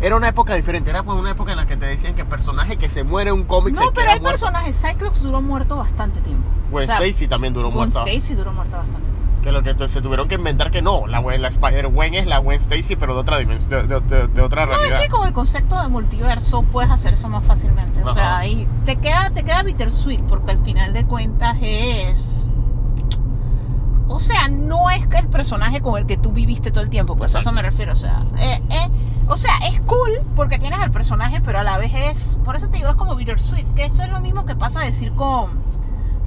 Era 0.03 0.17
una 0.17 0.29
época 0.31 0.55
diferente, 0.55 0.89
era 0.89 1.03
pues 1.03 1.19
una 1.19 1.33
época 1.33 1.51
en 1.53 1.59
la 1.59 1.67
que 1.67 1.77
te 1.77 1.85
decían 1.85 2.15
que 2.15 2.23
el 2.23 2.27
personaje 2.27 2.79
que 2.79 2.89
se 2.89 3.05
muere 3.05 3.29
en 3.31 3.37
un 3.37 3.45
cómic 3.45 3.75
se 3.77 3.85
No, 3.85 3.91
pero 3.93 4.05
queda 4.07 4.15
hay 4.15 4.21
muerto. 4.21 4.41
personajes. 4.47 4.81
Cyclops 4.81 5.23
duró 5.23 5.43
muerto 5.43 5.77
bastante 5.77 6.21
tiempo. 6.23 6.49
Gwen 6.71 6.85
O 6.85 6.87
sea, 6.87 6.97
Stacy 7.03 7.29
también 7.29 7.53
duró 7.53 7.71
Gwen 7.71 7.91
muerta. 7.91 8.11
Stacy 8.11 8.35
duró 8.35 8.53
muerta 8.53 8.79
bastante 8.79 9.03
tiempo. 9.03 9.20
Que 9.43 9.53
lo 9.53 9.63
que 9.63 9.89
se 9.89 10.03
tuvieron 10.03 10.29
que 10.29 10.35
inventar 10.35 10.71
que 10.71 10.83
no, 10.83 11.07
la, 11.07 11.21
la 11.21 11.49
Spider-Gwen 11.49 12.15
es 12.15 12.27
la 12.27 12.39
Gwen 12.39 12.59
Stacy, 12.61 12.97
pero 12.97 13.15
de 13.15 13.21
otra 13.21 13.39
dimensión, 13.39 13.89
de, 13.89 14.01
de- 14.01 14.01
de- 14.01 14.29
de 14.29 14.43
otra 14.43 14.67
No, 14.67 14.73
realidad. 14.73 14.99
es 14.99 15.05
que 15.07 15.11
con 15.11 15.27
el 15.27 15.33
concepto 15.33 15.81
de 15.81 15.89
multiverso 15.89 16.63
puedes 16.63 16.91
hacer 16.91 17.15
eso 17.15 17.29
más 17.29 17.45
fácilmente. 17.45 18.03
O 18.05 18.13
sea, 18.13 18.39
ahí 18.39 18.69
te 18.85 18.97
queda, 18.97 19.31
te 19.31 19.43
queda 19.43 19.63
bittersweet 19.63 20.21
porque 20.25 20.51
al 20.53 20.59
final 20.65 20.93
de 20.93 21.05
cuentas 21.07 21.57
es. 21.63 22.47
O 24.09 24.19
sea, 24.19 24.49
no 24.49 24.91
es 24.91 25.07
que 25.07 25.19
el 25.19 25.29
personaje 25.29 25.81
con 25.81 25.97
el 25.97 26.05
que 26.07 26.17
tú 26.17 26.33
viviste 26.33 26.71
todo 26.73 26.83
el 26.83 26.91
tiempo, 26.91 27.17
pues 27.17 27.35
a 27.35 27.41
eso 27.41 27.53
me 27.53 27.63
refiero. 27.63 27.93
O 27.93 27.97
sea, 27.97 28.23
eh, 28.39 28.61
eh, 28.69 28.89
o 29.29 29.37
sea, 29.37 29.57
es 29.69 29.81
cool 29.83 30.11
porque 30.35 30.59
tienes 30.59 30.81
al 30.81 30.91
personaje, 30.91 31.41
pero 31.41 31.61
a 31.61 31.63
la 31.63 31.79
vez 31.79 31.93
es. 31.95 32.39
Por 32.45 32.57
eso 32.57 32.69
te 32.69 32.79
digo, 32.79 32.89
es 32.91 32.97
como 32.97 33.15
bittersweet. 33.15 33.67
Que 33.75 33.85
esto 33.85 34.03
es 34.03 34.11
lo 34.11 34.21
mismo 34.21 34.45
que 34.45 34.57
pasa 34.57 34.81
a 34.81 34.85
decir 34.85 35.13
con 35.13 35.51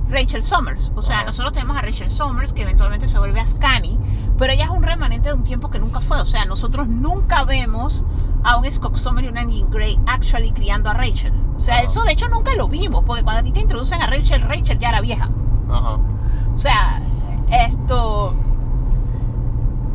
Rachel 0.10 0.43
Summers. 0.43 0.91
O 0.95 1.04
sea, 1.04 1.24
nosotros 1.24 1.54
tenemos 1.54 1.78
a 1.78 1.82
Rachel 1.82 2.10
Summers 2.10 2.54
que 2.54 2.64
eventualmente 2.64 3.08
se 3.08 3.18
vuelve 3.18 3.39
a 3.39 3.47
Scanny, 3.47 3.99
pero 4.38 4.54
ella 4.54 4.66
es 4.66 4.70
un 4.70 4.84
remanente 4.84 5.30
de 5.30 5.36
un 5.36 5.43
tiempo 5.43 5.70
que 5.70 5.80
nunca 5.80 6.01
fue. 6.01 6.20
O 6.20 6.26
sea, 6.26 6.45
nosotros 6.45 6.88
nunca 6.88 7.43
vemos 7.43 8.04
a 8.43 8.58
un 8.58 8.72
Scott 8.72 8.97
Summer 8.97 9.24
y 9.24 9.30
una 9.30 9.43
Jean 9.43 9.70
Grey 9.70 9.99
actually 10.06 10.51
criando 10.51 10.89
a 10.89 10.93
Rachel. 10.93 11.34
O 11.56 11.60
sea, 11.60 11.82
eso 11.82 12.04
de 12.04 12.12
hecho 12.12 12.28
nunca 12.30 12.56
lo 12.56 12.68
vimos, 12.68 13.04
porque 13.06 13.24
cuando 13.24 13.41
a 13.41 13.43
ti 13.43 13.51
te 13.51 13.62
introducen 13.62 14.01
a 14.01 14.08
Rachel, 14.08 14.41
Rachel 14.41 14.80
ya 14.80 14.89
era 14.89 15.01
vieja. 15.01 15.30
Ajá. 15.70 15.97
O 16.54 16.58
sea, 16.58 17.01
esto. 17.51 18.34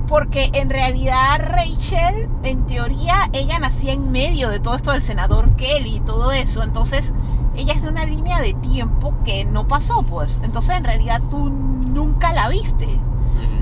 Porque 0.06 0.50
en 0.54 0.70
realidad 0.70 1.38
Rachel, 1.38 2.30
en 2.42 2.66
teoría, 2.66 3.28
ella 3.34 3.58
nacía 3.58 3.92
en 3.92 4.10
medio 4.10 4.48
de 4.48 4.58
todo 4.58 4.74
esto 4.74 4.92
del 4.92 5.02
senador 5.02 5.54
Kelly 5.56 5.96
y 5.96 6.00
todo 6.00 6.32
eso. 6.32 6.62
Entonces, 6.62 7.12
ella 7.58 7.74
es 7.74 7.82
de 7.82 7.88
una 7.88 8.04
línea 8.04 8.40
de 8.40 8.54
tiempo 8.54 9.14
que 9.24 9.44
no 9.44 9.66
pasó, 9.66 10.02
pues. 10.02 10.40
Entonces, 10.44 10.76
en 10.76 10.84
realidad, 10.84 11.20
tú 11.30 11.50
nunca 11.50 12.32
la 12.32 12.48
viste. 12.48 12.88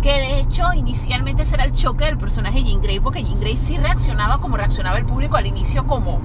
Que 0.01 0.13
de 0.13 0.41
hecho, 0.41 0.73
inicialmente 0.75 1.43
ese 1.43 1.55
era 1.55 1.65
el 1.65 1.73
choque 1.73 2.05
del 2.05 2.17
personaje 2.17 2.63
Jean 2.63 2.81
Grey, 2.81 3.01
porque 3.01 3.23
Jean 3.23 3.41
Grey 3.41 3.57
sí 3.57 3.77
reaccionaba 3.77 4.39
como 4.39 4.57
reaccionaba 4.57 4.97
el 4.97 5.05
público 5.05 5.37
al 5.37 5.47
inicio, 5.47 5.87
como 5.87 6.21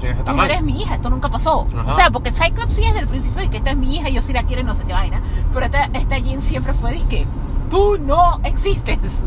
Sí, 0.00 0.08
tú 0.26 0.32
no 0.32 0.42
eres 0.42 0.62
mi 0.62 0.82
hija, 0.82 0.96
esto 0.96 1.08
nunca 1.08 1.28
pasó. 1.28 1.66
Ajá. 1.78 1.90
O 1.90 1.94
sea, 1.94 2.10
porque 2.10 2.32
Cyclops 2.32 2.74
sí 2.74 2.82
desde 2.82 2.98
el 2.98 3.06
principio 3.06 3.40
de 3.40 3.50
que 3.50 3.58
esta 3.58 3.70
es 3.70 3.76
mi 3.76 3.94
hija, 3.94 4.08
yo 4.08 4.20
sí 4.20 4.32
la 4.32 4.42
quiero 4.42 4.62
y 4.62 4.64
no 4.64 4.74
sé 4.74 4.84
qué 4.84 4.92
vaina. 4.92 5.22
Pero 5.52 5.66
esta, 5.66 5.84
esta 5.92 6.18
Jean 6.18 6.42
siempre 6.42 6.74
fue 6.74 6.92
de 6.92 7.02
que 7.02 7.26
tú 7.70 7.98
no 7.98 8.40
existes. 8.42 9.22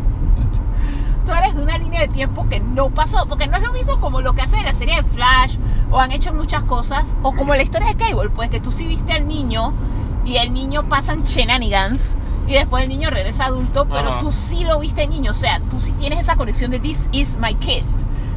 Tú 1.26 1.34
eres 1.34 1.56
de 1.56 1.62
una 1.64 1.78
línea 1.78 2.02
de 2.02 2.08
tiempo 2.08 2.46
que 2.50 2.60
no 2.60 2.90
pasó. 2.90 3.26
Porque 3.28 3.48
no 3.48 3.58
es 3.58 3.64
lo 3.64 3.74
mismo 3.74 4.00
como 4.00 4.22
lo 4.22 4.34
que 4.34 4.42
hacen 4.42 4.60
en 4.60 4.66
la 4.66 4.74
serie 4.74 4.96
de 4.96 5.04
Flash 5.04 5.58
o 5.92 6.00
han 6.00 6.12
hecho 6.12 6.34
muchas 6.34 6.64
cosas. 6.64 7.16
O 7.24 7.34
como 7.34 7.56
la 7.56 7.64
historia 7.64 7.88
de 7.88 7.96
Cable, 7.96 8.30
pues 8.30 8.50
que 8.50 8.60
tú 8.60 8.72
sí 8.72 8.86
viste 8.86 9.14
al 9.14 9.28
niño 9.28 9.74
y 10.26 10.38
el 10.38 10.54
niño 10.54 10.88
pasan 10.88 11.24
shenanigans. 11.24 12.18
Y 12.48 12.54
después 12.54 12.84
el 12.84 12.90
niño 12.90 13.10
regresa 13.10 13.46
adulto, 13.46 13.88
pero 13.88 14.10
Ajá. 14.10 14.18
tú 14.20 14.32
sí 14.32 14.64
lo 14.64 14.80
viste 14.80 15.08
niño. 15.08 15.32
O 15.32 15.36
sea, 15.36 15.62
tú 15.70 15.80
sí 15.80 15.92
tienes 15.94 16.20
esa 16.20 16.36
conexión 16.36 16.70
de 16.70 16.80
This 16.80 17.10
is 17.12 17.38
my 17.40 17.56
kid. 17.56 17.84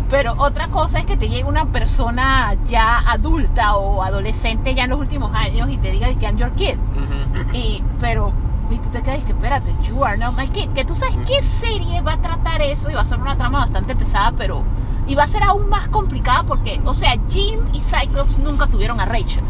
Pero 0.08 0.34
otra 0.38 0.68
cosa 0.68 0.98
es 1.00 1.04
que 1.04 1.18
te 1.18 1.28
llegue 1.28 1.44
una 1.44 1.66
persona 1.66 2.56
ya 2.66 3.00
adulta 3.00 3.76
o 3.76 4.02
adolescente 4.02 4.74
ya 4.74 4.84
en 4.84 4.90
los 4.90 5.00
últimos 5.00 5.34
años 5.34 5.68
y 5.70 5.76
te 5.76 5.90
diga 5.92 6.08
que 6.14 6.24
I'm 6.24 6.38
your 6.38 6.52
kid. 6.52 6.78
Ujú. 6.78 7.54
Y, 7.54 7.84
pero, 8.00 8.32
y 8.70 8.78
tú 8.78 8.88
te 8.90 9.02
quedas 9.02 9.20
que 9.24 9.32
espérate, 9.32 9.74
you 9.82 10.04
are 10.04 10.16
not 10.18 10.36
my 10.36 10.48
kid. 10.48 10.70
Que 10.70 10.84
tú 10.84 10.94
sabes 10.96 11.16
qué 11.26 11.42
serie 11.42 12.00
va 12.02 12.14
a 12.14 12.20
tratar 12.22 12.60
eso 12.62 12.90
y 12.90 12.94
va 12.94 13.02
a 13.02 13.06
ser 13.06 13.18
una 13.18 13.36
trama 13.36 13.60
bastante 13.60 13.94
pesada, 13.96 14.32
pero. 14.36 14.62
Y 15.06 15.14
va 15.14 15.24
a 15.24 15.28
ser 15.28 15.42
aún 15.42 15.68
más 15.70 15.88
complicada 15.88 16.42
porque, 16.42 16.80
o 16.84 16.92
sea, 16.92 17.12
Jim 17.28 17.60
y 17.72 17.80
Cyclops 17.80 18.38
nunca 18.38 18.66
tuvieron 18.66 19.00
a 19.00 19.06
Rachel. 19.06 19.42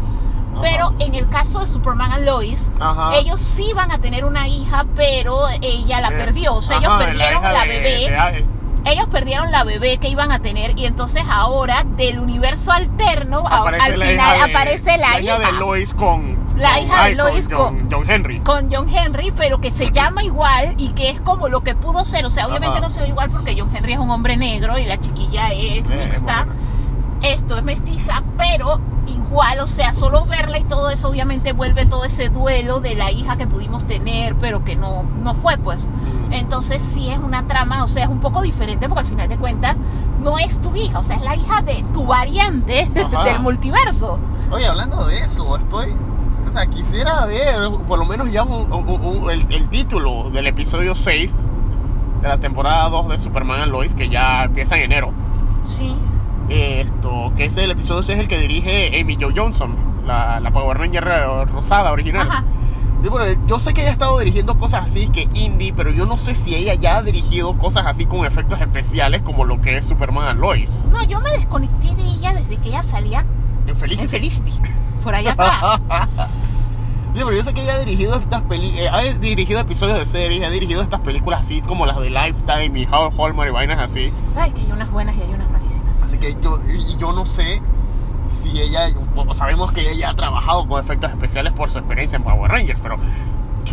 Pero 0.61 0.93
en 0.99 1.15
el 1.15 1.29
caso 1.29 1.59
de 1.59 1.67
Superman 1.67 2.11
and 2.11 2.25
Lois, 2.25 2.71
Ajá. 2.79 3.15
ellos 3.15 3.39
sí 3.39 3.71
van 3.75 3.91
a 3.91 3.99
tener 3.99 4.25
una 4.25 4.47
hija, 4.47 4.85
pero 4.95 5.47
ella 5.61 6.01
la 6.01 6.09
Eh, 6.09 6.17
perdió. 6.17 6.55
O 6.55 6.61
sea, 6.61 6.77
ajá, 6.77 6.85
ellos 6.87 6.99
la 6.99 7.05
perdieron 7.05 7.43
hija 7.43 7.53
la, 7.53 7.61
de- 7.61 7.67
bebé 7.67 7.89
de- 7.89 8.45
ellos 8.91 9.07
perdieron 9.07 9.51
la 9.51 9.63
bebé 9.65 9.97
que 9.97 10.07
iban 10.09 10.31
a 10.31 10.39
tener 10.39 10.77
y 10.79 10.85
entonces 10.85 11.23
ahora 11.29 11.85
del 11.97 12.19
universo 12.19 12.71
alterno 12.71 13.43
aparece 13.45 13.85
al 13.91 13.99
la 13.99 14.05
final 14.05 14.35
hija 14.37 14.45
de- 14.47 14.51
aparece 14.53 14.97
la, 14.97 15.19
hija 15.21 15.39
de 15.39 15.51
Lois 15.53 15.93
con 15.93 16.37
La 16.59 16.73
con- 16.75 16.83
hija 16.83 16.95
de 16.95 17.01
ay, 17.01 17.15
Lois 17.15 17.49
con, 17.49 17.89
John 17.91 18.09
Henry 18.09 18.39
con 18.41 18.71
John 18.71 18.87
Henry, 18.89 19.31
pero 19.35 19.59
que 19.61 19.71
se 19.71 19.91
llama 19.91 20.23
igual 20.23 20.75
y 20.77 20.89
que 20.89 21.09
es 21.09 21.21
como 21.21 21.47
lo 21.47 21.61
que 21.61 21.73
pudo 21.75 22.03
ser. 22.05 22.25
O 22.25 22.29
sea, 22.29 22.47
obviamente 22.47 22.77
Ajá. 22.77 22.81
no 22.81 22.89
se 22.89 23.01
ve 23.01 23.07
igual 23.09 23.29
porque 23.29 23.55
John 23.57 23.69
Henry 23.75 23.93
es 23.93 23.99
un 23.99 24.09
hombre 24.11 24.35
negro 24.37 24.77
y 24.77 24.85
la 24.85 24.97
chiquilla 24.99 25.51
es 25.53 25.77
Eh, 25.77 25.83
mixta. 25.87 26.45
bueno. 26.45 26.69
Esto 27.21 27.57
es 27.57 27.63
mestiza, 27.63 28.23
pero 28.37 28.79
igual, 29.07 29.59
o 29.59 29.67
sea, 29.67 29.93
solo 29.93 30.23
verla 30.25 30.57
y 30.59 30.63
todo 30.63 30.89
eso 30.89 31.09
obviamente 31.09 31.51
vuelve 31.51 31.85
todo 31.85 32.05
ese 32.05 32.29
duelo 32.29 32.79
de 32.79 32.95
la 32.95 33.11
hija 33.11 33.35
que 33.35 33.45
pudimos 33.45 33.85
tener, 33.85 34.35
pero 34.35 34.63
que 34.63 34.77
no, 34.77 35.03
no 35.03 35.33
fue, 35.33 35.57
pues. 35.57 35.87
Mm. 36.29 36.33
Entonces 36.33 36.81
sí 36.81 37.09
es 37.09 37.17
una 37.17 37.45
trama, 37.45 37.83
o 37.83 37.89
sea, 37.89 38.03
es 38.05 38.09
un 38.09 38.21
poco 38.21 38.41
diferente 38.41 38.87
porque 38.87 39.01
al 39.01 39.05
final 39.07 39.27
de 39.27 39.35
cuentas 39.37 39.77
no 40.21 40.39
es 40.39 40.61
tu 40.61 40.73
hija, 40.77 40.99
o 40.99 41.03
sea, 41.03 41.17
es 41.17 41.23
la 41.23 41.35
hija 41.35 41.61
de 41.61 41.83
tu 41.93 42.05
variante 42.05 42.89
Ajá. 43.03 43.23
del 43.25 43.39
multiverso. 43.41 44.17
Oye, 44.51 44.65
hablando 44.67 45.05
de 45.05 45.17
eso, 45.19 45.57
estoy. 45.57 45.93
O 46.49 46.51
sea, 46.51 46.65
quisiera 46.65 47.25
ver 47.25 47.55
por 47.87 47.99
lo 47.99 48.05
menos 48.05 48.31
ya 48.31 48.43
un- 48.43 48.71
un- 48.71 48.89
un- 48.89 49.29
el, 49.29 49.45
el 49.51 49.69
título 49.69 50.29
del 50.31 50.47
episodio 50.47 50.95
6 50.95 51.45
de 52.21 52.27
la 52.27 52.37
temporada 52.39 52.89
2 52.89 53.09
de 53.09 53.19
Superman 53.19 53.61
and 53.61 53.71
Lois, 53.71 53.93
que 53.95 54.09
ya 54.09 54.43
empieza 54.45 54.75
en 54.75 54.83
enero. 54.83 55.11
Sí. 55.65 55.93
Esto, 56.49 57.31
que 57.37 57.45
ese 57.45 57.63
el 57.63 57.71
episodio 57.71 58.01
6 58.01 58.17
es 58.17 58.23
el 58.23 58.27
que 58.27 58.39
dirige 58.39 58.99
Amy 58.99 59.15
Jo 59.21 59.29
Johnson, 59.35 59.75
la, 60.07 60.39
la 60.39 60.51
Power 60.51 60.77
Ranger 60.79 61.03
rosada 61.53 61.91
original. 61.91 62.27
Ajá. 62.27 62.43
Yo, 63.03 63.11
bueno, 63.11 63.39
yo 63.47 63.59
sé 63.59 63.73
que 63.73 63.81
ella 63.81 63.91
ha 63.91 63.93
estado 63.93 64.17
dirigiendo 64.19 64.57
cosas 64.57 64.83
así 64.85 65.07
que 65.09 65.29
indie, 65.35 65.71
pero 65.73 65.91
yo 65.91 66.05
no 66.05 66.17
sé 66.17 66.33
si 66.35 66.55
ella 66.55 66.73
ya 66.73 66.97
ha 66.97 67.03
dirigido 67.03 67.53
cosas 67.57 67.85
así 67.85 68.05
con 68.07 68.25
efectos 68.25 68.59
especiales 68.59 69.21
como 69.21 69.45
lo 69.45 69.61
que 69.61 69.77
es 69.77 69.85
Superman 69.85 70.27
and 70.27 70.39
Lois. 70.41 70.85
No, 70.91 71.03
yo 71.03 71.21
me 71.21 71.29
desconecté 71.31 71.95
de 71.95 72.03
ella 72.03 72.33
desde 72.33 72.57
que 72.57 72.69
ella 72.69 72.83
salía 72.83 73.23
En 73.67 73.75
Felicity. 73.77 74.03
en 74.05 74.09
Felicity, 74.09 74.51
por 74.99 75.15
allá 75.15 75.31
atrás. 75.33 75.79
Sí, 77.11 77.21
pero 77.25 77.33
yo 77.35 77.43
sé 77.43 77.55
que 77.55 77.63
ella 77.63 77.73
ha 77.73 77.79
dirigido 77.79 78.15
estas 78.19 78.43
películas, 78.43 78.93
ha 78.93 79.01
dirigido 79.19 79.59
episodios 79.59 79.97
de 79.97 80.05
series, 80.05 80.45
ha 80.45 80.51
dirigido 80.51 80.83
estas 80.83 80.99
películas 80.99 81.39
así 81.39 81.59
como 81.61 81.87
las 81.87 81.99
de 81.99 82.11
Lifetime 82.11 82.79
y 82.79 82.85
How 82.85 83.09
Hallmark 83.17 83.49
y 83.49 83.51
vainas 83.51 83.79
así. 83.79 84.13
Sabes 84.35 84.53
que 84.53 84.61
hay 84.61 84.71
unas 84.71 84.91
buenas 84.91 85.15
y 85.17 85.21
hay 85.23 85.29
unas 85.33 85.49
malísimas. 85.49 85.99
Así 86.03 86.19
que 86.19 86.37
yo, 86.39 86.59
y 86.71 86.95
yo 86.97 87.11
no 87.11 87.25
sé 87.25 87.63
si 88.29 88.51
ella, 88.61 88.81
sabemos 89.33 89.71
que 89.71 89.89
ella 89.89 90.11
ha 90.11 90.13
trabajado 90.13 90.67
con 90.67 90.79
efectos 90.79 91.09
especiales 91.09 91.51
por 91.53 91.71
su 91.71 91.79
experiencia 91.79 92.17
en 92.17 92.23
Power 92.23 92.51
Rangers, 92.51 92.79
pero 92.79 92.97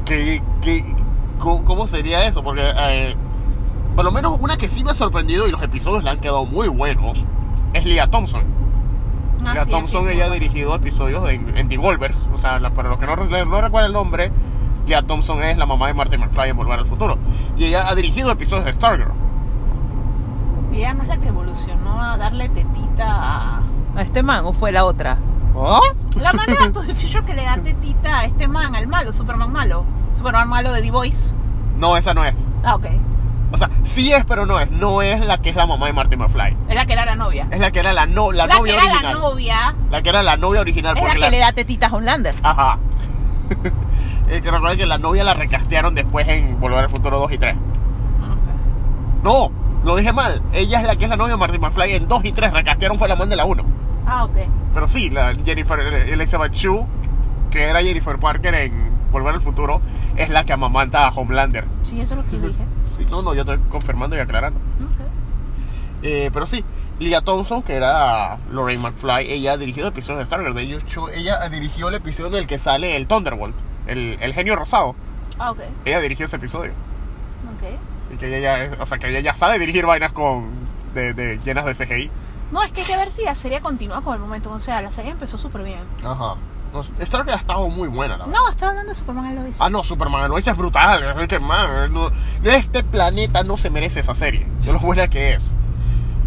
¿qué, 0.07 0.43
qué- 0.63 0.97
cómo, 1.39 1.63
cómo 1.63 1.87
sería 1.87 2.27
eso? 2.27 2.43
Porque 2.43 2.63
eh, 2.65 3.17
por 3.95 4.07
lo 4.07 4.13
menos 4.13 4.39
una 4.41 4.57
que 4.57 4.67
sí 4.67 4.83
me 4.83 4.93
ha 4.93 4.95
sorprendido 4.95 5.47
y 5.47 5.51
los 5.51 5.63
episodios 5.63 6.03
le 6.05 6.09
han 6.11 6.21
quedado 6.21 6.47
muy 6.47 6.69
buenos 6.69 7.19
es 7.75 7.85
Leah 7.85 8.07
Thompson. 8.11 8.45
Ah, 9.45 9.53
Leah 9.55 9.65
sí, 9.65 9.71
Thompson, 9.71 10.09
ella 10.09 10.27
ha 10.27 10.31
dirigido 10.31 10.75
episodios 10.75 11.29
en, 11.29 11.57
en 11.57 11.69
The 11.69 11.77
Wolvers. 11.79 12.29
O 12.35 12.39
sea, 12.39 12.59
la- 12.59 12.71
para 12.71 12.89
los 12.89 12.99
que 12.99 13.07
no, 13.07 13.17
no 13.17 13.61
recuerdan 13.61 13.87
el 13.89 13.93
nombre, 13.93 14.33
Leah 14.87 15.03
Thompson 15.03 15.43
es 15.43 15.59
la 15.59 15.67
mamá 15.67 15.89
de 15.89 15.95
Marty 15.95 16.17
McFly 16.17 16.51
en 16.51 16.57
Volver 16.57 16.79
al 16.79 16.87
Futuro. 16.87 17.19
Y 17.57 17.65
ella 17.67 17.89
ha 17.89 17.95
dirigido 17.95 18.31
episodios 18.31 18.65
de 18.65 18.73
Stargirl. 18.73 19.11
Y 20.73 20.77
ella 20.79 20.95
no 20.95 21.03
es 21.03 21.09
la 21.09 21.17
que 21.19 21.29
evolucionó 21.29 22.01
a 22.03 22.17
darle 22.17 22.49
tetita 22.49 23.07
a, 23.09 23.63
a 23.97 24.03
este 24.03 24.23
man, 24.23 24.45
o 24.45 24.53
fue 24.53 24.73
la 24.73 24.85
otra. 24.85 25.19
¿Ah? 25.59 25.81
La 26.21 26.33
man 26.33 26.47
de 26.47 26.55
Back 26.55 26.75
Future 26.95 27.25
que 27.25 27.35
le 27.35 27.45
da 27.45 27.57
tetita 27.57 28.21
a 28.21 28.25
este 28.27 28.47
man, 28.49 28.75
al 28.75 28.87
malo, 28.87 29.13
Superman 29.13 29.53
malo. 29.53 29.85
Superman 30.15 30.49
malo 30.49 30.73
de 30.73 30.83
The 30.83 30.91
Voice. 30.91 31.35
No, 31.79 31.97
esa 31.97 32.13
no 32.15 32.25
es. 32.25 32.49
Ah, 32.65 32.75
ok. 32.75 32.87
O 33.53 33.57
sea, 33.57 33.71
sí 33.85 34.13
es, 34.13 34.25
pero 34.25 34.45
no 34.45 34.59
es. 34.59 34.71
No 34.71 35.03
es 35.03 35.25
la 35.25 35.39
que 35.39 35.51
es 35.51 35.57
la 35.57 35.67
mamá 35.67 35.87
de 35.87 35.93
Marty 35.93 36.17
McFly. 36.17 36.57
Es 36.69 36.75
la 36.75 36.85
que 36.87 36.93
era 36.95 37.05
la 37.07 37.15
novia. 37.17 37.47
Es 37.51 37.61
la 37.61 37.71
que 37.71 37.79
era 37.79 37.93
la, 37.93 38.05
no, 38.07 38.33
la, 38.33 38.47
La, 38.47 38.55
que 38.55 38.59
novia 38.61 38.73
era 38.75 38.83
original. 38.83 39.03
la 39.05 39.13
novia 39.21 39.75
La 39.91 40.03
que 40.03 40.09
era 40.09 40.23
la 40.23 40.37
novia 40.37 40.61
original. 40.61 40.97
es 40.99 41.03
la 41.05 41.15
que 41.15 41.31
le 41.31 41.39
da 41.39 41.53
tetitas 41.53 41.93
a 41.93 41.97
Homelander. 41.97 42.35
Ajá. 42.43 42.79
Eh, 44.29 44.41
que 44.43 44.51
recuerden 44.51 44.77
que 44.77 44.87
la 44.87 44.99
novia 44.99 45.23
la 45.23 45.35
recastearon 45.35 45.95
después 45.95 46.27
en 46.27 46.59
Volver 46.59 46.81
al 46.81 46.89
Futuro 46.91 47.21
2 47.21 47.31
y 47.31 47.39
3. 47.39 47.55
No, 49.23 49.51
lo 49.85 49.95
dije 49.97 50.13
mal. 50.13 50.43
Ella 50.53 50.81
es 50.81 50.87
la 50.89 50.97
que 50.97 51.05
es 51.05 51.11
la 51.11 51.17
novia 51.17 51.35
de 51.35 51.39
Marty 51.39 51.59
McFly 51.61 51.95
en 51.95 52.09
2 52.09 52.25
y 52.25 52.33
3. 52.33 52.53
Recastearon 52.53 52.99
fue 52.99 53.07
la 53.09 53.15
man 53.15 53.29
de 53.29 53.37
la 53.37 53.45
1. 53.45 53.65
Ah, 54.07 54.25
ok. 54.25 54.37
Pero 54.75 54.89
sí, 54.89 55.11
la 55.11 55.33
Jennifer 55.45 55.79
Elizabeth 55.79 56.53
Shue, 56.55 56.85
que 57.53 57.65
era 57.69 57.81
Jennifer 57.83 58.19
Parker 58.19 58.55
en 58.57 58.96
Volver 59.17 59.35
al 59.35 59.41
Futuro, 59.41 59.81
es 60.17 60.29
la 60.31 60.45
que 60.45 60.53
amamanta 60.53 61.07
a 61.07 61.11
Homelander. 61.11 61.65
Sí, 61.85 62.01
eso 62.01 62.15
es 62.15 62.25
lo 62.25 62.31
que 62.31 62.39
dije. 62.39 62.65
Sí, 62.97 63.05
no, 63.11 63.21
no, 63.21 63.35
yo 63.35 63.41
estoy 63.43 63.59
confirmando 63.69 64.17
y 64.17 64.21
aclarando. 64.21 64.59
Ok. 64.59 65.07
Eh, 66.03 66.31
pero 66.33 66.47
sí, 66.47 66.65
Leah 66.99 67.21
Thompson, 67.21 67.63
que 67.63 67.75
era 67.75 68.39
Lorraine 68.51 68.81
McFly, 68.83 69.31
ella 69.31 69.53
ha 69.53 69.57
dirigido 69.59 69.89
episodios 69.89 70.21
de 70.21 70.27
Stargirl. 70.27 70.55
De 70.55 70.63
hecho, 70.63 71.11
ella 71.11 71.47
dirigió 71.51 71.89
el 71.89 71.95
episodio 71.97 72.29
en 72.29 72.35
el 72.37 72.47
que 72.47 72.59
sale 72.59 72.97
el 72.97 73.07
Thunderbolt, 73.07 73.55
el, 73.87 74.17
el 74.21 74.33
genio 74.33 74.57
rosado. 74.57 74.95
Ah, 75.39 75.51
ok. 75.51 75.61
Ella 75.85 76.01
dirigió 76.01 76.25
ese 76.25 76.37
episodio. 76.37 76.73
Ok. 77.55 77.69
Así 78.07 78.17
que 78.17 78.39
ella 78.39 78.67
ya, 78.69 78.83
o 78.83 78.87
sea, 78.87 78.97
que 78.99 79.09
ella 79.11 79.21
ya 79.21 79.35
sabe 79.35 79.59
dirigir 79.59 79.85
vainas 79.85 80.13
con 80.13 80.47
de, 80.95 81.13
de- 81.13 81.39
llenas 81.45 81.65
de 81.67 81.73
CGI. 81.75 82.11
No, 82.53 82.63
es 82.63 82.73
que 82.73 82.81
hay 82.83 82.87
que 82.87 82.97
ver 82.97 83.13
si 83.13 83.25
la 83.25 83.35
serie 83.35 83.61
continúa 83.61 84.01
con 84.01 84.15
el 84.15 84.21
momento. 84.21 84.51
O 84.53 84.61
sea, 84.61 84.81
la 84.81 84.93
serie 84.93 85.11
empezó 85.11 85.37
súper 85.37 85.65
bien. 85.65 85.81
Ajá. 86.05 86.37
No, 86.73 86.83
Stargirl 86.83 87.31
ha 87.35 87.37
estado 87.41 87.69
muy 87.71 87.89
buena, 87.89 88.17
la 88.17 88.27
verdad. 88.27 88.41
No, 88.41 88.51
estaba 88.51 88.71
hablando 88.71 88.91
de 88.91 88.95
Superman 88.99 89.35
Lois. 89.35 89.57
Ah, 89.61 89.71
no, 89.71 89.83
Superman, 89.83 90.29
lo 90.29 90.37
es 90.39 90.57
brutal. 90.57 91.05
Es 91.21 91.29
que, 91.29 91.39
man, 91.39 91.93
no- 91.93 92.11
este 92.45 92.83
planeta 92.85 93.43
no 93.45 93.57
se 93.57 93.71
merece 93.71 94.01
esa 94.01 94.15
serie. 94.15 94.47
De 94.65 94.73
lo 94.73 94.79
buena 94.79 95.09
que 95.09 95.35
es. 95.35 95.55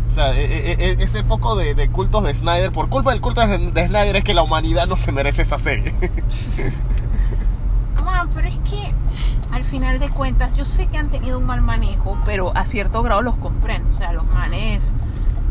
O 0.09 0.11
sea, 0.15 0.33
e- 0.33 0.43
e- 0.43 0.71
e- 0.91 1.03
ese 1.03 1.23
poco 1.23 1.55
de, 1.55 1.75
de 1.75 1.89
cultos 1.89 2.23
de 2.23 2.33
Snyder, 2.33 2.71
por 2.71 2.89
culpa 2.89 3.11
del 3.11 3.21
culto 3.21 3.45
de, 3.45 3.57
de 3.57 3.87
Snyder, 3.87 4.15
es 4.15 4.23
que 4.23 4.33
la 4.33 4.41
humanidad 4.41 4.87
no 4.87 4.95
se 4.97 5.11
merece 5.11 5.43
esa 5.43 5.59
serie. 5.59 5.93
Man, 8.03 8.29
pero 8.33 8.47
es 8.47 8.57
que 8.59 8.93
al 9.51 9.63
final 9.63 9.99
de 9.99 10.09
cuentas, 10.09 10.55
yo 10.55 10.65
sé 10.65 10.87
que 10.87 10.97
han 10.97 11.09
tenido 11.09 11.37
un 11.37 11.45
mal 11.45 11.61
manejo, 11.61 12.17
pero 12.25 12.51
a 12.55 12.65
cierto 12.65 13.03
grado 13.03 13.21
los 13.21 13.35
comprendo. 13.37 13.89
O 13.91 13.93
sea, 13.93 14.11
los 14.13 14.25
manes. 14.25 14.93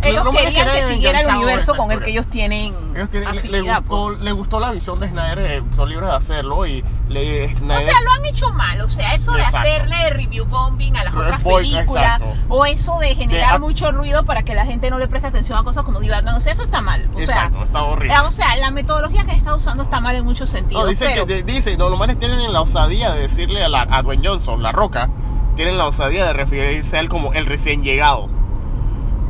Ellos 0.03 0.25
los 0.25 0.35
querían 0.37 0.69
que 0.71 0.85
siguiera 0.85 1.21
el 1.21 1.29
universo 1.29 1.75
con 1.75 1.91
el 1.93 2.03
que 2.03 2.11
ellos 2.11 2.27
tienen. 2.29 2.75
Ellos 2.95 3.11
tienen- 3.11 3.51
le, 3.51 3.61
gustó, 3.63 4.11
le 4.11 4.33
gustó 4.33 4.61
la 4.61 4.73
visión 4.73 5.01
de 5.01 5.09
Snyder, 5.09 5.39
eh, 5.39 5.63
son 5.77 5.89
libres 5.89 6.09
de 6.11 6.17
hacerlo 6.17 6.67
y 6.67 6.85
le, 7.09 7.47
O 7.47 7.49
Snyder- 7.59 7.85
sea, 7.85 8.01
lo 8.03 8.11
han 8.13 8.25
hecho 8.27 8.53
mal. 8.53 8.81
O 8.81 8.89
sea, 8.89 9.15
eso 9.15 9.33
de 9.33 9.41
Exacto. 9.43 9.59
hacerle 9.59 10.11
review 10.11 10.45
bombing 10.47 10.97
a 10.97 11.05
las 11.05 11.15
otras 11.15 11.41
películas. 11.43 11.87
exacto. 11.87 12.35
O 12.49 12.65
eso 12.67 12.99
de 12.99 13.15
generar 13.15 13.55
De 13.55 13.59
mucho 13.61 13.91
ruido 13.93 14.25
para 14.25 14.43
que 14.43 14.55
la 14.55 14.65
gente 14.67 14.91
no 14.91 14.99
le 14.99 15.09
preste 15.09 15.29
atención 15.29 15.59
a 15.59 15.65
cosas 15.65 15.85
como 15.85 16.01
The 16.01 16.09
Batman. 16.11 16.35
O 16.37 16.41
sea, 16.41 16.53
eso 16.53 16.63
está 16.63 16.81
mal. 16.81 17.09
O 17.15 17.19
Exacto, 17.21 17.63
está 17.65 17.83
horrible. 17.83 18.15
o 18.21 18.31
sea, 18.31 18.57
la 18.57 18.71
metodología 18.71 19.25
que 19.25 19.33
estado 19.33 19.57
usando 19.57 19.83
está 19.83 20.01
mal 20.01 20.15
en 20.17 20.25
muchos 20.25 20.51
sentidos. 20.51 20.83
No, 20.85 20.89
dice 20.89 21.07
pero- 21.07 21.27
que 21.27 21.35
de- 21.35 21.43
dice, 21.43 21.77
no, 21.77 21.89
los 21.89 21.99
manes 21.99 22.19
tienen 22.19 22.53
la 22.53 22.61
osadía 22.61 23.13
de 23.13 23.21
decirle 23.23 23.65
a, 23.65 23.69
la, 23.69 23.87
a 23.91 24.03
Dwayne 24.03 24.27
Johnson, 24.27 24.63
la 24.63 24.73
roca, 24.73 25.09
tienen 25.57 25.77
la 25.79 25.87
osadía 25.87 26.25
de 26.27 26.33
referirse 26.33 26.97
a 26.97 27.01
él 27.01 27.09
como 27.09 27.33
el 27.33 27.47
recién 27.47 27.83
llegado. 27.83 28.29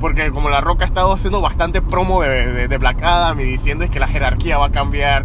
Porque 0.01 0.31
como 0.31 0.49
la 0.51 0.61
roca 0.61 0.85
ha 0.85 0.89
estado 0.89 1.13
haciendo 1.13 1.41
bastante 1.41 1.83
promo 1.83 2.23
de, 2.23 2.53
de- 2.53 2.69
de 2.69 2.79
Black 2.79 3.03
Adam 3.03 3.39
y 3.41 3.45
diciendo 3.45 3.85
es 3.85 3.91
que 3.91 3.99
la 4.01 4.09
jerarquía 4.09 4.59
va 4.59 4.67
a 4.67 4.71
cambiar. 4.73 5.25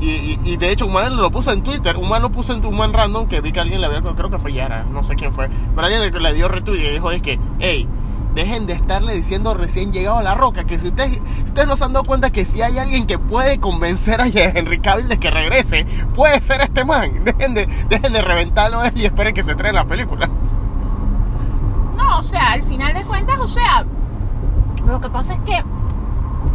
Y, 0.00 0.10
y- 0.10 0.40
y 0.44 0.56
de 0.56 0.70
hecho 0.70 0.86
un 0.86 0.92
man 0.92 1.16
lo 1.16 1.30
puso 1.30 1.52
en 1.52 1.62
Twitter, 1.62 1.96
un 1.96 2.08
man 2.08 2.22
lo 2.22 2.30
puso 2.30 2.54
en 2.54 2.64
un 2.64 2.76
man 2.76 2.92
random 2.92 3.26
que 3.28 3.40
vi 3.40 3.50
que 3.52 3.60
alguien 3.60 3.80
le 3.80 3.86
había, 3.88 4.00
creo 4.00 4.30
que 4.30 4.38
fue 4.38 4.52
Yara, 4.52 4.84
no 4.84 5.02
sé 5.02 5.16
quién 5.16 5.34
fue, 5.34 5.48
pero 5.74 5.86
alguien 5.88 6.00
le, 6.12 6.20
le 6.20 6.34
dio 6.34 6.46
retweet 6.48 6.78
y 6.78 6.92
dijo 6.92 7.10
es 7.10 7.20
que, 7.20 7.40
hey, 7.58 7.88
dejen 8.32 8.66
de 8.66 8.74
estarle 8.74 9.12
diciendo 9.14 9.54
recién 9.54 9.90
llegado 9.90 10.18
a 10.18 10.22
la 10.22 10.34
roca, 10.36 10.62
que 10.64 10.78
si 10.78 10.86
ustedes, 10.88 11.20
ustedes 11.46 11.66
no 11.66 11.76
se 11.76 11.82
han 11.84 11.92
dado 11.94 12.04
cuenta 12.04 12.30
que 12.30 12.44
si 12.44 12.62
hay 12.62 12.78
alguien 12.78 13.08
que 13.08 13.18
puede 13.18 13.58
convencer 13.58 14.20
a 14.20 14.26
Henry 14.32 14.78
Cavill 14.78 15.08
de 15.08 15.18
que 15.18 15.30
regrese, 15.30 15.84
puede 16.14 16.40
ser 16.42 16.60
este 16.60 16.84
man. 16.84 17.10
Dejen 17.24 17.54
de, 17.54 17.66
dejen 17.88 18.12
de 18.12 18.22
reventarlo 18.22 18.84
él 18.84 18.92
y 18.94 19.04
esperen 19.04 19.34
que 19.34 19.42
se 19.42 19.50
estrene 19.50 19.72
la 19.74 19.84
película. 19.86 20.30
No, 21.96 22.18
o 22.18 22.22
sea, 22.22 22.52
al 22.52 22.62
final 22.62 22.94
de 22.94 23.02
cuentas, 23.02 23.40
o 23.40 23.48
sea, 23.48 23.84
lo 24.92 25.00
que 25.00 25.10
pasa 25.10 25.34
es 25.34 25.40
que 25.40 25.62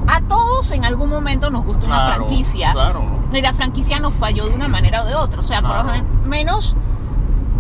a 0.07 0.21
todos 0.21 0.71
en 0.71 0.85
algún 0.85 1.09
momento 1.09 1.49
nos 1.49 1.63
gusta 1.65 1.85
una 1.85 1.95
Claro, 2.05 2.15
franquicia. 2.25 2.71
Claro. 2.73 3.01
Y 3.31 3.41
la 3.41 3.53
franquicia 3.53 3.99
nos 3.99 4.13
falló 4.13 4.45
de 4.47 4.53
una 4.55 4.67
manera 4.67 5.03
o 5.03 5.05
de 5.05 5.15
otra. 5.15 5.39
O 5.39 5.43
sea, 5.43 5.61
por 5.61 5.71
Claro. 5.71 6.03
lo 6.23 6.27
menos 6.27 6.75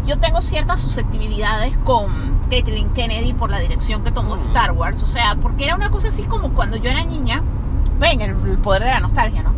yo 0.05 0.17
tengo 0.19 0.41
ciertas 0.41 0.81
susceptibilidades 0.81 1.77
con 1.85 2.07
Kathleen 2.49 2.89
Kennedy 2.93 3.33
por 3.33 3.49
la 3.49 3.59
dirección 3.59 4.03
que 4.03 4.11
tomó 4.11 4.35
Mm. 4.35 4.39
Star 4.39 4.71
Wars. 4.73 5.01
O 5.03 5.07
sea, 5.07 5.35
porque 5.41 5.65
era 5.65 5.75
una 5.75 5.89
cosa 5.89 6.09
así 6.09 6.23
como 6.23 6.49
cuando 6.53 6.77
yo 6.77 6.89
era 6.89 7.03
niña. 7.03 7.41
Ven, 7.99 8.21
el, 8.21 8.31
el 8.31 8.57
poder 8.57 8.83
de 8.83 8.89
la 8.89 8.99
nostalgia, 8.99 9.43
¿no? 9.43 9.53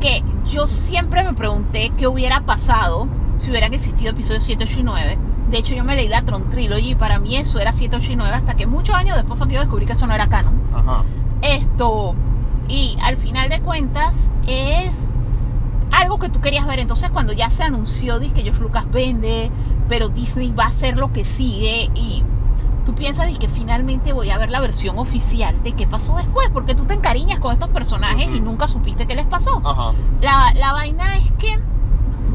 Que 0.00 0.22
yo 0.44 0.66
siempre 0.66 1.22
me 1.24 1.34
pregunté 1.34 1.90
qué 1.96 2.06
hubiera 2.06 2.40
pasado 2.42 3.08
si 3.38 3.50
hubieran 3.50 3.74
existido 3.74 4.10
episodios 4.12 4.44
7, 4.44 4.64
8 4.64 4.80
y 4.80 4.82
9. 4.84 5.18
De 5.54 5.60
hecho, 5.60 5.72
yo 5.72 5.84
me 5.84 5.94
leí 5.94 6.08
la 6.08 6.22
Tron 6.22 6.50
Trilogy 6.50 6.90
y 6.90 6.94
para 6.96 7.20
mí 7.20 7.36
eso 7.36 7.60
era 7.60 7.72
7, 7.72 7.94
8 7.94 8.10
y 8.10 8.16
9 8.16 8.34
hasta 8.34 8.54
que 8.54 8.66
muchos 8.66 8.96
años 8.96 9.14
después 9.14 9.38
fue 9.38 9.46
que 9.46 9.54
yo 9.54 9.60
descubrí 9.60 9.86
que 9.86 9.92
eso 9.92 10.04
no 10.04 10.12
era 10.12 10.28
canon 10.28 10.60
Ajá. 10.74 11.04
esto 11.42 12.16
y 12.66 12.96
al 13.00 13.16
final 13.16 13.48
de 13.48 13.60
cuentas 13.60 14.32
es 14.48 15.12
algo 15.92 16.18
que 16.18 16.28
tú 16.28 16.40
querías 16.40 16.66
ver 16.66 16.80
entonces 16.80 17.08
cuando 17.10 17.32
ya 17.32 17.50
se 17.50 17.62
anunció 17.62 18.18
dice 18.18 18.34
que 18.34 18.42
George 18.42 18.60
Lucas 18.60 18.90
vende 18.90 19.48
pero 19.88 20.08
Disney 20.08 20.50
va 20.50 20.64
a 20.64 20.68
hacer 20.70 20.96
lo 20.96 21.12
que 21.12 21.24
sigue 21.24 21.88
y 21.94 22.24
tú 22.84 22.96
piensas 22.96 23.28
dice, 23.28 23.38
que 23.38 23.48
finalmente 23.48 24.12
voy 24.12 24.30
a 24.30 24.38
ver 24.38 24.50
la 24.50 24.58
versión 24.58 24.98
oficial 24.98 25.62
de 25.62 25.70
qué 25.70 25.86
pasó 25.86 26.16
después 26.16 26.50
porque 26.50 26.74
tú 26.74 26.82
te 26.82 26.94
encariñas 26.94 27.38
con 27.38 27.52
estos 27.52 27.68
personajes 27.68 28.26
y 28.26 28.38
Ujú. 28.38 28.44
nunca 28.44 28.66
supiste 28.66 29.06
qué 29.06 29.14
les 29.14 29.26
pasó 29.26 29.62
la, 30.20 30.52
la 30.54 30.72
vaina 30.72 31.14
es 31.14 31.30
que 31.38 31.60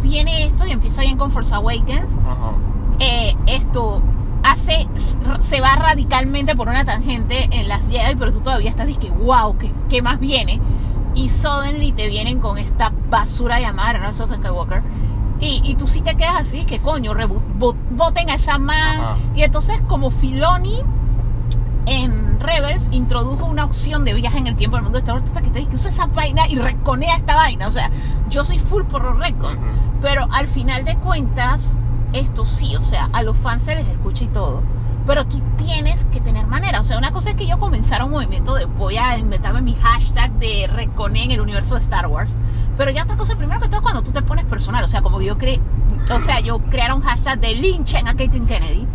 viene 0.02 0.46
esto 0.46 0.66
y 0.66 0.72
empieza 0.72 1.02
bien 1.02 1.18
con 1.18 1.32
Force 1.34 1.54
Awakens. 1.54 2.16
Eh, 3.00 3.36
esto 3.48 4.02
hace 4.44 4.88
se 5.42 5.62
va 5.62 5.76
radicalmente 5.76 6.56
por 6.56 6.70
una 6.70 6.86
tangente 6.86 7.50
en 7.52 7.68
las 7.68 7.90
Jedi, 7.90 8.16
pero 8.16 8.32
tú 8.32 8.42
todavía 8.42 8.70
estás 8.70 8.88
que 8.98 9.10
wow, 9.10 9.58
¿qué, 9.58 9.72
qué 9.90 10.02
más 10.02 10.20
viene? 10.20 10.62
Y 11.16 11.30
suddenly 11.30 11.92
te 11.92 12.08
vienen 12.08 12.40
con 12.40 12.58
esta 12.58 12.94
basura 13.10 13.60
llamada 13.60 14.08
Rise 14.08 14.24
of 14.24 14.34
Skywalker. 14.34 14.82
Y, 15.42 15.62
y 15.64 15.76
tú 15.76 15.88
sí 15.88 16.02
te 16.02 16.16
quedas 16.16 16.36
así, 16.42 16.66
que 16.66 16.80
coño, 16.80 17.14
voten 17.92 18.30
a 18.30 18.36
esa 18.36 18.58
man. 18.58 19.02
Ajá. 19.02 19.18
Y 19.36 19.44
entonces 19.44 19.82
como 19.88 20.12
Filoni 20.12 20.82
en 21.86 22.40
Rebels 22.40 22.90
introdujo 22.92 23.46
una 23.46 23.66
opción 23.66 24.06
de 24.06 24.14
viaje 24.14 24.38
en 24.38 24.48
el 24.48 24.56
tiempo 24.56 24.78
del 24.78 24.84
mundo 24.84 25.00
de 25.00 25.04
Star 25.04 25.16
Wars, 25.16 25.32
que 25.32 25.50
te 25.50 25.60
dices 25.60 25.68
que 25.68 25.76
usa 25.76 25.90
esa 25.90 26.08
vaina 26.08 26.48
y 26.48 26.56
reconea 26.56 27.16
esta 27.16 27.36
vaina. 27.36 27.68
O 27.68 27.72
sea, 27.72 27.90
yo 28.30 28.44
soy 28.44 28.60
full 28.60 28.84
por 28.84 29.04
los 29.04 29.18
récords. 29.18 29.56
Ujú. 29.56 30.00
Pero 30.02 30.28
al 30.32 30.48
final 30.48 30.86
de 30.86 30.96
cuentas, 30.98 31.76
esto 32.14 32.46
sí, 32.46 32.76
o 32.76 32.82
sea, 32.82 33.10
a 33.14 33.24
los 33.24 33.38
fans 33.38 33.64
se 33.64 33.76
les 33.76 33.88
escucha 33.88 34.24
y 34.24 34.28
todo. 34.28 34.62
Pero 35.06 35.26
tú 35.26 35.42
tienes 35.58 36.06
que 36.06 36.22
tener 36.22 36.46
manera. 36.46 36.82
O 36.82 36.84
sea, 36.84 36.98
una 36.98 37.12
cosa 37.12 37.32
es 37.32 37.36
que 37.36 37.48
yo 37.48 37.58
comenzara 37.60 38.06
un 38.06 38.12
movimiento 38.12 38.54
de 38.56 38.66
voy 38.66 38.98
a 38.98 39.18
inventarme 39.18 39.62
mi 39.62 39.76
hashtag 39.76 40.32
de 40.34 40.68
reconé 40.68 41.24
en 41.24 41.32
el 41.32 41.42
universo 41.42 41.74
de 41.76 41.82
Star 41.82 42.08
Wars. 42.08 42.36
Pero 42.78 42.92
ya 42.92 43.04
otra 43.04 43.18
cosa, 43.18 43.36
primero 43.36 43.60
que 43.60 43.68
todo, 43.68 43.78
es 43.78 43.82
cuando 43.82 44.04
tú 44.04 44.12
te 44.12 44.22
pones 44.22 44.46
personal. 44.46 44.84
O 44.84 44.88
sea, 44.88 45.02
como 45.02 45.22
yo 45.22 45.38
creé, 45.38 45.60
o 46.14 46.20
sea, 46.20 46.40
yo 46.42 46.60
creara 46.60 46.94
un 46.94 47.02
hashtag 47.02 47.40
de 47.40 47.56
lynchen 47.56 48.08
a 48.08 48.16
Caitlyn 48.16 48.46
Kennedy. 48.46 48.88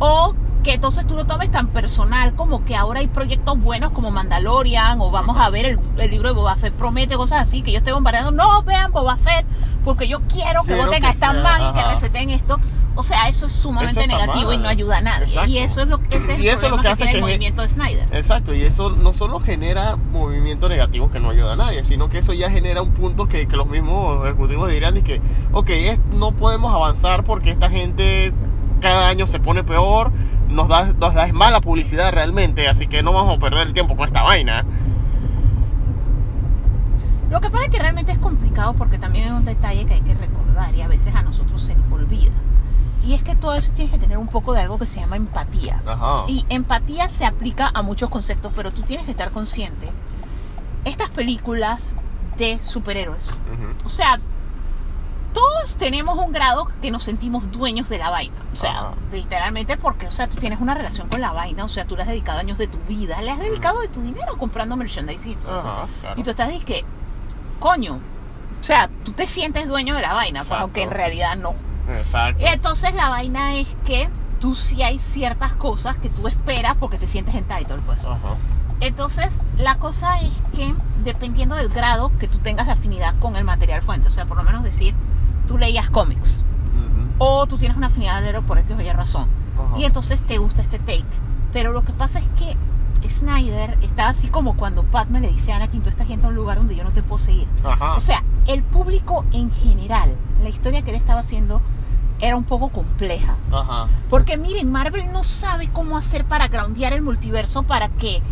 O 0.00 0.34
que 0.64 0.72
entonces 0.72 1.06
tú 1.06 1.14
lo 1.14 1.26
tomes 1.26 1.50
tan 1.52 1.68
personal 1.68 2.34
como 2.34 2.64
que 2.64 2.74
ahora 2.74 3.00
hay 3.00 3.06
proyectos 3.06 3.60
buenos 3.60 3.90
como 3.90 4.10
Mandalorian 4.10 4.98
o 4.98 5.10
vamos 5.10 5.36
a 5.38 5.50
ver 5.50 5.66
el, 5.66 5.78
el 5.98 6.10
libro 6.10 6.30
de 6.30 6.34
Boba 6.34 6.56
Fett 6.56 6.72
promete 6.72 7.16
cosas 7.16 7.42
así 7.42 7.60
que 7.60 7.70
yo 7.70 7.78
estoy 7.78 7.92
bombardeando 7.92 8.30
no 8.30 8.62
vean 8.62 8.90
Boba 8.90 9.18
Fett 9.18 9.44
porque 9.84 10.08
yo 10.08 10.20
quiero 10.22 10.62
que 10.62 10.68
Quiero 10.68 10.86
voten 10.86 11.02
que 11.02 11.08
a 11.08 11.10
esta 11.10 11.32
sea, 11.32 11.42
man 11.42 11.60
y 11.70 11.78
que 11.78 11.84
receten 11.84 12.30
esto 12.30 12.58
O 12.96 13.02
sea, 13.02 13.28
eso 13.28 13.46
es 13.46 13.52
sumamente 13.52 14.00
Eso 14.00 14.08
negativo 14.08 14.46
mal. 14.46 14.54
y 14.54 14.58
no 14.58 14.68
ayuda 14.68 14.98
a 14.98 15.00
nadie. 15.02 15.26
Exacto. 15.26 15.50
Y 15.50 15.58
eso 15.58 15.82
es 15.82 15.88
lo 15.88 15.98
que 15.98 16.16
ese 16.16 16.32
es 16.32 16.38
el 16.38 16.44
Y 16.44 16.48
eso 16.48 16.68
lo 16.68 16.76
que 16.76 16.82
que, 16.82 16.88
hace 16.88 17.10
el 17.10 17.20
movimiento 17.20 17.62
de 17.62 17.68
Snyder. 17.68 18.08
Exacto, 18.12 18.54
y 18.54 18.62
eso 18.62 18.90
no 18.90 19.12
solo 19.12 19.40
genera 19.40 19.96
movimiento 19.96 20.68
negativo 20.68 21.10
que 21.10 21.20
no 21.20 21.30
ayuda 21.30 21.52
a 21.52 21.56
nadie, 21.56 21.84
sino 21.84 22.08
que 22.08 22.18
eso 22.18 22.32
ya 22.32 22.50
genera 22.50 22.82
un 22.82 22.92
punto 22.92 23.26
que, 23.26 23.46
que 23.46 23.56
los 23.56 23.66
mismos 23.66 24.24
ejecutivos 24.24 24.70
dirían, 24.70 24.96
es 24.96 25.04
que, 25.04 25.20
ok, 25.52 25.70
es, 25.70 26.00
no 26.12 26.32
podemos 26.32 26.74
avanzar 26.74 27.24
porque 27.24 27.50
esta 27.50 27.68
gente 27.68 28.32
cada 28.80 29.08
año 29.08 29.26
se 29.26 29.40
pone 29.40 29.64
peor, 29.64 30.12
nos 30.48 30.68
da, 30.68 30.92
nos 30.92 31.14
da 31.14 31.26
mala 31.32 31.60
publicidad 31.60 32.12
realmente, 32.12 32.68
así 32.68 32.86
que 32.86 33.02
no 33.02 33.12
vamos 33.12 33.36
a 33.36 33.40
perder 33.40 33.66
el 33.66 33.72
tiempo 33.72 33.96
con 33.96 34.06
esta 34.06 34.22
vaina. 34.22 34.64
Lo 37.34 37.40
que 37.40 37.50
pasa 37.50 37.64
es 37.64 37.70
que 37.72 37.80
realmente 37.80 38.12
es 38.12 38.18
complicado 38.18 38.74
porque 38.74 38.96
también 38.96 39.24
es 39.24 39.32
un 39.32 39.44
detalle 39.44 39.84
que 39.86 39.94
hay 39.94 40.02
que 40.02 40.14
recordar 40.14 40.72
y 40.72 40.82
a 40.82 40.86
veces 40.86 41.12
a 41.16 41.22
nosotros 41.22 41.60
se 41.64 41.74
nos 41.74 41.90
olvida. 41.90 42.30
Y 43.04 43.14
es 43.14 43.24
que 43.24 43.34
todo 43.34 43.54
eso 43.54 43.72
tiene 43.72 43.90
que 43.90 43.98
tener 43.98 44.18
un 44.18 44.28
poco 44.28 44.52
de 44.52 44.60
algo 44.60 44.78
que 44.78 44.86
se 44.86 45.00
llama 45.00 45.16
empatía. 45.16 45.82
Ajá. 45.84 46.26
Y 46.28 46.46
empatía 46.48 47.08
se 47.08 47.26
aplica 47.26 47.72
a 47.74 47.82
muchos 47.82 48.08
conceptos, 48.08 48.52
pero 48.54 48.70
tú 48.70 48.82
tienes 48.82 49.04
que 49.04 49.10
estar 49.10 49.32
consciente. 49.32 49.90
Estas 50.84 51.10
películas 51.10 51.92
de 52.38 52.60
superhéroes, 52.60 53.26
Ujú. 53.26 53.84
o 53.84 53.90
sea, 53.90 54.20
todos 55.32 55.74
tenemos 55.74 56.16
un 56.16 56.30
grado 56.30 56.68
que 56.80 56.92
nos 56.92 57.02
sentimos 57.02 57.50
dueños 57.50 57.88
de 57.88 57.98
la 57.98 58.10
vaina. 58.10 58.36
O 58.52 58.56
sea, 58.56 58.78
Ajá. 58.78 58.94
literalmente 59.10 59.76
porque, 59.76 60.06
o 60.06 60.12
sea, 60.12 60.28
tú 60.28 60.36
tienes 60.36 60.60
una 60.60 60.74
relación 60.74 61.08
con 61.08 61.20
la 61.20 61.32
vaina, 61.32 61.64
o 61.64 61.68
sea, 61.68 61.84
tú 61.84 61.96
le 61.96 62.02
has 62.02 62.08
dedicado 62.08 62.38
años 62.38 62.58
de 62.58 62.68
tu 62.68 62.78
vida, 62.88 63.20
le 63.22 63.32
has 63.32 63.40
dedicado 63.40 63.80
de 63.80 63.88
tu 63.88 64.02
dinero 64.02 64.38
comprando 64.38 64.76
merchandising 64.76 65.32
y 65.32 65.34
todo. 65.34 65.58
Ajá, 65.58 65.88
claro. 66.00 66.20
Y 66.20 66.22
tú 66.22 66.30
estás 66.30 66.46
diciendo 66.48 66.66
que, 66.66 66.84
coño, 67.64 67.94
o 67.94 68.62
sea, 68.62 68.90
tú 69.06 69.12
te 69.12 69.26
sientes 69.26 69.66
dueño 69.66 69.94
de 69.94 70.02
la 70.02 70.12
vaina, 70.12 70.40
pues, 70.40 70.48
Exacto. 70.48 70.64
aunque 70.64 70.82
en 70.82 70.90
realidad 70.90 71.34
no. 71.34 71.54
Exacto. 71.88 72.42
Y 72.42 72.46
entonces 72.46 72.92
la 72.92 73.08
vaina 73.08 73.56
es 73.56 73.66
que 73.86 74.10
tú 74.38 74.54
sí 74.54 74.82
hay 74.82 74.98
ciertas 74.98 75.54
cosas 75.54 75.96
que 75.96 76.10
tú 76.10 76.28
esperas 76.28 76.76
porque 76.76 76.98
te 76.98 77.06
sientes 77.06 77.34
entitled, 77.34 77.80
pues. 77.86 78.04
Ajá. 78.04 78.34
Entonces, 78.80 79.40
la 79.56 79.76
cosa 79.76 80.14
es 80.20 80.32
que 80.54 80.74
dependiendo 81.04 81.54
del 81.56 81.70
grado 81.70 82.12
que 82.18 82.28
tú 82.28 82.36
tengas 82.36 82.66
de 82.66 82.72
afinidad 82.72 83.14
con 83.18 83.34
el 83.36 83.44
material 83.44 83.80
fuente, 83.80 84.10
o 84.10 84.12
sea, 84.12 84.26
por 84.26 84.36
lo 84.36 84.42
menos 84.42 84.62
decir, 84.62 84.94
tú 85.48 85.56
leías 85.56 85.88
cómics 85.88 86.44
o 87.16 87.46
tú 87.46 87.56
tienes 87.56 87.78
una 87.78 87.86
afinidad 87.86 88.18
al 88.18 88.24
héroe 88.24 88.42
por 88.42 88.58
X 88.58 88.76
o 88.76 88.82
Y 88.82 88.92
razón 88.92 89.26
y 89.78 89.84
entonces 89.84 90.22
te 90.22 90.36
gusta 90.36 90.60
este 90.60 90.78
take. 90.80 91.04
Pero 91.54 91.72
lo 91.72 91.82
que 91.82 91.92
pasa 91.92 92.18
es 92.18 92.26
que 92.36 92.56
Snyder 93.08 93.78
está 93.82 94.08
así 94.08 94.28
como 94.28 94.56
cuando 94.56 94.84
Batman 94.90 95.22
le 95.22 95.32
dice 95.32 95.52
a 95.52 95.56
Anakin, 95.56 95.82
tú 95.82 95.90
estás 95.90 96.08
yendo 96.08 96.26
a 96.26 96.30
un 96.30 96.36
lugar 96.36 96.58
donde 96.58 96.76
yo 96.76 96.84
no 96.84 96.92
te 96.92 97.02
puedo 97.02 97.18
seguir. 97.18 97.48
Ajá. 97.64 97.94
O 97.94 98.00
sea, 98.00 98.22
el 98.46 98.62
público 98.62 99.24
en 99.32 99.50
general, 99.50 100.16
la 100.42 100.48
historia 100.48 100.82
que 100.82 100.90
él 100.90 100.96
estaba 100.96 101.20
haciendo 101.20 101.60
era 102.20 102.36
un 102.36 102.44
poco 102.44 102.68
compleja. 102.70 103.36
Ajá. 103.52 103.88
Porque 104.08 104.36
miren, 104.36 104.70
Marvel 104.70 105.12
no 105.12 105.24
sabe 105.24 105.68
cómo 105.68 105.96
hacer 105.96 106.24
para 106.24 106.48
groundear 106.48 106.92
el 106.92 107.02
multiverso 107.02 107.62
para 107.64 107.88
que 107.88 108.22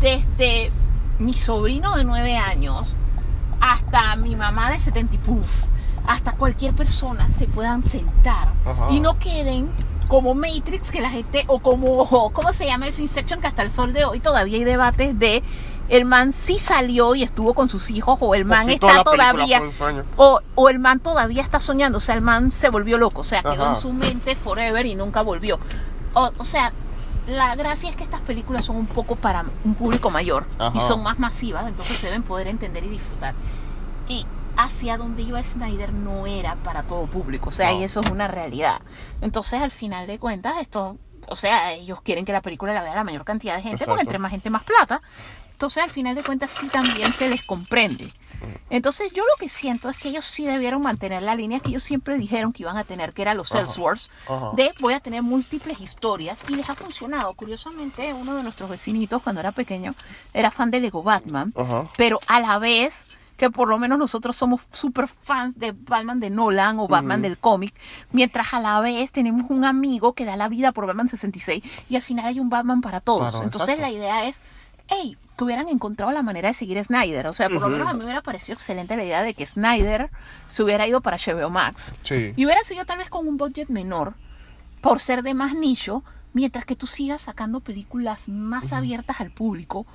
desde 0.00 0.70
mi 1.18 1.32
sobrino 1.32 1.96
de 1.96 2.04
9 2.04 2.36
años 2.38 2.96
hasta 3.60 4.16
mi 4.16 4.36
mamá 4.36 4.70
de 4.70 4.80
70 4.80 5.14
y 5.14 5.18
puff, 5.18 5.64
hasta 6.06 6.32
cualquier 6.32 6.74
persona 6.74 7.28
se 7.30 7.46
puedan 7.46 7.84
sentar 7.84 8.48
Ajá. 8.64 8.90
y 8.90 9.00
no 9.00 9.18
queden 9.18 9.70
como 10.10 10.34
Matrix 10.34 10.90
que 10.90 11.00
la 11.00 11.08
gente 11.08 11.44
o 11.46 11.60
como 11.60 12.04
¿cómo 12.32 12.52
se 12.52 12.66
llama 12.66 12.88
ese 12.88 13.02
Inception 13.02 13.40
que 13.40 13.46
hasta 13.46 13.62
el 13.62 13.70
sol 13.70 13.92
de 13.94 14.04
hoy 14.04 14.18
todavía 14.20 14.58
hay 14.58 14.64
debates 14.64 15.18
de 15.18 15.42
el 15.88 16.04
man 16.04 16.32
sí 16.32 16.58
salió 16.58 17.14
y 17.14 17.22
estuvo 17.22 17.54
con 17.54 17.68
sus 17.68 17.90
hijos 17.90 18.18
o 18.20 18.34
el 18.34 18.44
man 18.44 18.62
O 18.62 18.66
si 18.66 18.72
está 18.74 19.02
todavía 19.02 19.62
o, 20.16 20.40
o 20.54 20.68
el 20.68 20.78
man 20.78 21.00
todavía 21.00 21.42
está 21.42 21.58
soñando, 21.58 21.98
o 21.98 22.00
sea, 22.00 22.14
el 22.14 22.20
man 22.20 22.52
se 22.52 22.68
volvió 22.68 22.96
loco, 22.96 23.22
o 23.22 23.24
sea, 23.24 23.42
quedó 23.42 23.64
Ajá. 23.64 23.68
en 23.70 23.74
su 23.74 23.92
mente 23.92 24.36
forever 24.36 24.86
y 24.86 24.94
nunca 24.94 25.22
volvió. 25.22 25.58
O, 26.14 26.30
o 26.38 26.44
sea, 26.44 26.72
la 27.26 27.56
gracia 27.56 27.90
es 27.90 27.96
que 27.96 28.04
estas 28.04 28.20
películas 28.20 28.64
son 28.64 28.76
un 28.76 28.86
poco 28.86 29.16
para 29.16 29.44
un 29.64 29.74
público 29.74 30.10
mayor 30.10 30.46
y 30.58 30.62
Ajá. 30.62 30.80
son 30.80 31.02
más 31.02 31.18
masivas, 31.18 31.66
entonces 31.66 31.96
se 31.96 32.06
deben 32.06 32.22
poder 32.22 32.46
entender 32.46 32.84
y 32.84 32.88
disfrutar. 32.88 33.34
Y 34.08 34.24
hacia 34.64 34.96
donde 34.98 35.22
iba 35.22 35.42
Snyder 35.42 35.92
no 35.92 36.26
era 36.26 36.56
para 36.56 36.82
todo 36.84 37.06
público, 37.06 37.48
o 37.50 37.52
sea, 37.52 37.72
No. 37.72 37.80
y 37.80 37.84
eso 37.84 38.00
es 38.00 38.10
una 38.10 38.28
realidad. 38.28 38.80
Entonces, 39.20 39.60
al 39.62 39.70
final 39.70 40.06
de 40.06 40.18
cuentas, 40.18 40.54
esto, 40.60 40.96
o 41.28 41.36
sea, 41.36 41.72
ellos 41.72 42.00
quieren 42.02 42.24
que 42.24 42.32
la 42.32 42.42
película 42.42 42.74
la 42.74 42.82
vea 42.82 42.94
la 42.94 43.04
mayor 43.04 43.24
cantidad 43.24 43.56
de 43.56 43.62
gente, 43.62 43.76
Exacto. 43.76 43.92
porque 43.92 44.02
entre 44.02 44.18
más 44.18 44.30
gente, 44.30 44.50
más 44.50 44.64
plata. 44.64 45.00
Entonces, 45.52 45.82
al 45.82 45.90
final 45.90 46.14
de 46.14 46.22
cuentas, 46.22 46.50
sí 46.50 46.68
también 46.68 47.12
se 47.12 47.28
les 47.28 47.42
comprende. 47.44 48.08
Entonces, 48.70 49.12
yo 49.12 49.22
lo 49.24 49.36
que 49.38 49.50
siento 49.50 49.90
es 49.90 49.98
que 49.98 50.08
ellos 50.08 50.24
sí 50.24 50.46
debieron 50.46 50.80
mantener 50.80 51.22
la 51.22 51.34
línea 51.34 51.60
que 51.60 51.68
ellos 51.68 51.82
siempre 51.82 52.16
dijeron 52.16 52.54
que 52.54 52.62
iban 52.62 52.78
a 52.78 52.84
tener, 52.84 53.12
que 53.12 53.20
era 53.20 53.34
los. 53.34 53.48
Salesforce, 53.50 54.08
de 54.54 54.72
voy 54.80 54.94
a 54.94 55.00
tener 55.00 55.22
múltiples 55.22 55.78
historias 55.82 56.38
y 56.48 56.54
les 56.54 56.70
ha 56.70 56.74
funcionado. 56.74 57.34
Curiosamente, 57.34 58.14
uno 58.14 58.34
de 58.34 58.42
nuestros 58.42 58.70
vecinitos, 58.70 59.20
cuando 59.20 59.40
era 59.40 59.52
pequeño, 59.52 59.94
era 60.32 60.50
fan 60.50 60.70
de 60.70 60.80
Lego 60.80 61.02
Batman, 61.02 61.52
Ajá. 61.54 61.86
pero 61.98 62.18
a 62.26 62.40
la 62.40 62.58
vez 62.58 63.04
que 63.40 63.50
por 63.50 63.68
lo 63.68 63.78
menos 63.78 63.98
nosotros 63.98 64.36
somos 64.36 64.60
super 64.70 65.08
fans 65.08 65.58
de 65.58 65.72
Batman 65.72 66.20
de 66.20 66.28
Nolan 66.28 66.78
o 66.78 66.86
Batman 66.86 67.20
Ujú. 67.20 67.22
del 67.22 67.38
cómic, 67.38 67.74
mientras 68.12 68.52
a 68.52 68.60
la 68.60 68.78
vez 68.80 69.12
tenemos 69.12 69.48
un 69.48 69.64
amigo 69.64 70.12
que 70.12 70.26
da 70.26 70.36
la 70.36 70.50
vida 70.50 70.72
por 70.72 70.84
Batman 70.86 71.08
66 71.08 71.62
y 71.88 71.96
al 71.96 72.02
final 72.02 72.26
hay 72.26 72.38
un 72.38 72.50
Batman 72.50 72.82
para 72.82 73.00
todos. 73.00 73.30
Claro, 73.30 73.42
Entonces 73.44 73.70
exacto. 73.70 73.90
la 73.92 73.98
idea 73.98 74.28
es, 74.28 74.42
hey, 74.88 75.16
que 75.38 75.44
hubieran 75.44 75.70
encontrado 75.70 76.12
la 76.12 76.22
manera 76.22 76.48
de 76.48 76.54
seguir 76.54 76.78
a 76.78 76.84
Snyder. 76.84 77.28
O 77.28 77.32
sea, 77.32 77.48
por 77.48 77.62
lo 77.62 77.68
menos 77.70 77.88
a 77.88 77.94
mí 77.94 78.00
me 78.00 78.04
hubiera 78.04 78.20
parecido 78.20 78.52
excelente 78.52 78.94
la 78.94 79.04
idea 79.04 79.22
de 79.22 79.32
que 79.32 79.46
Snyder 79.46 80.10
se 80.46 80.62
hubiera 80.62 80.86
ido 80.86 81.00
para 81.00 81.16
HBO 81.16 81.48
Max 81.48 81.94
Sí. 82.02 82.34
y 82.36 82.44
hubiera 82.44 82.60
sido 82.64 82.84
tal 82.84 82.98
vez 82.98 83.08
con 83.08 83.26
un 83.26 83.38
budget 83.38 83.70
menor 83.70 84.16
por 84.82 85.00
ser 85.00 85.22
de 85.22 85.32
más 85.32 85.54
nicho, 85.54 86.04
mientras 86.34 86.66
que 86.66 86.76
tú 86.76 86.86
sigas 86.86 87.22
sacando 87.22 87.60
películas 87.60 88.28
más 88.28 88.74
abiertas 88.74 89.18
al 89.22 89.30
público 89.30 89.86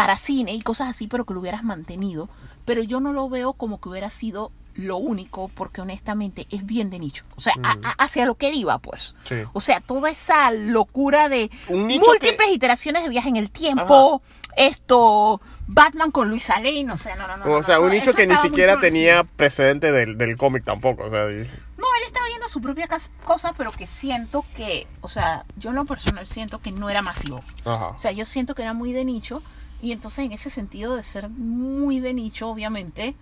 para 0.00 0.16
cine 0.16 0.54
y 0.54 0.62
cosas 0.62 0.88
así, 0.88 1.08
pero 1.08 1.26
que 1.26 1.34
lo 1.34 1.40
hubieras 1.40 1.62
mantenido. 1.62 2.30
Pero 2.64 2.82
yo 2.82 3.00
no 3.00 3.12
lo 3.12 3.28
veo 3.28 3.52
como 3.52 3.82
que 3.82 3.90
hubiera 3.90 4.08
sido 4.08 4.50
lo 4.74 4.96
único, 4.96 5.48
porque 5.48 5.82
honestamente 5.82 6.46
es 6.50 6.64
bien 6.64 6.88
de 6.88 6.98
nicho. 6.98 7.24
O 7.36 7.40
sea, 7.42 7.52
a- 7.62 7.76
a- 7.82 8.04
hacia 8.04 8.24
lo 8.24 8.34
que 8.36 8.48
él 8.48 8.54
iba, 8.54 8.78
pues. 8.78 9.14
Sí. 9.28 9.34
O 9.52 9.60
sea, 9.60 9.80
toda 9.82 10.08
esa 10.08 10.52
locura 10.52 11.28
de 11.28 11.50
múltiples 11.68 12.32
que- 12.38 12.52
iteraciones 12.54 13.02
de 13.02 13.10
viaje 13.10 13.28
en 13.28 13.36
el 13.36 13.50
tiempo, 13.50 14.22
esto, 14.56 15.40
Batman 15.66 16.10
con 16.12 16.30
Luis 16.30 16.48
Lane, 16.48 16.90
o 16.90 16.96
sea, 16.96 17.14
no, 17.16 17.26
no, 17.26 17.36
no. 17.36 17.44
O 17.44 17.48
no, 17.58 17.62
sea, 17.62 17.78
un 17.80 17.90
nicho 17.90 18.14
que 18.14 18.26
ni 18.26 18.36
siquiera 18.38 18.80
tenía 18.80 19.24
precedente 19.24 19.92
del, 19.92 20.16
del 20.16 20.36
cómic 20.38 20.64
tampoco. 20.64 21.04
O 21.04 21.10
sea, 21.10 21.30
y- 21.30 21.44
No, 21.76 21.86
él 21.98 22.02
estaba 22.06 22.26
yendo 22.28 22.46
a 22.46 22.48
su 22.48 22.60
propia 22.62 22.88
cosa, 23.24 23.52
pero 23.56 23.70
que 23.72 23.86
siento 23.86 24.44
que, 24.56 24.86
o 25.02 25.08
sea, 25.08 25.44
yo 25.56 25.70
en 25.70 25.76
lo 25.76 25.84
personal 25.84 26.26
siento 26.26 26.58
que 26.60 26.72
no 26.72 26.88
era 26.88 27.02
masivo. 27.02 27.42
Ajá. 27.66 27.88
O 27.88 27.98
sea, 27.98 28.12
yo 28.12 28.24
siento 28.24 28.54
que 28.54 28.62
era 28.62 28.72
muy 28.72 28.92
de 28.94 29.04
nicho. 29.04 29.42
Y 29.82 29.92
entonces 29.92 30.26
en 30.26 30.32
ese 30.32 30.50
sentido 30.50 30.96
de 30.96 31.02
ser 31.02 31.28
muy 31.28 32.00
de 32.00 32.14
nicho, 32.14 32.48
obviamente, 32.48 33.14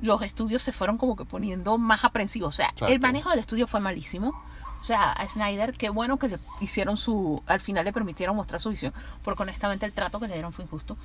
los 0.00 0.22
estudios 0.22 0.62
se 0.62 0.72
fueron 0.72 0.98
como 0.98 1.16
que 1.16 1.24
poniendo 1.24 1.78
más 1.78 2.04
aprensivos. 2.04 2.54
O 2.54 2.56
sea, 2.56 2.66
Exacto. 2.66 2.92
el 2.92 3.00
manejo 3.00 3.30
del 3.30 3.40
estudio 3.40 3.66
fue 3.66 3.80
malísimo. 3.80 4.42
O 4.80 4.84
sea, 4.84 5.10
a 5.10 5.28
Snyder, 5.28 5.72
qué 5.72 5.90
bueno 5.90 6.18
que 6.18 6.28
le 6.28 6.38
hicieron 6.60 6.96
su, 6.96 7.42
al 7.46 7.60
final 7.60 7.84
le 7.84 7.92
permitieron 7.92 8.36
mostrar 8.36 8.60
su 8.60 8.70
visión, 8.70 8.92
porque 9.24 9.42
honestamente 9.42 9.84
el 9.86 9.92
trato 9.92 10.20
que 10.20 10.28
le 10.28 10.34
dieron 10.34 10.52
fue 10.52 10.64
injusto. 10.64 10.96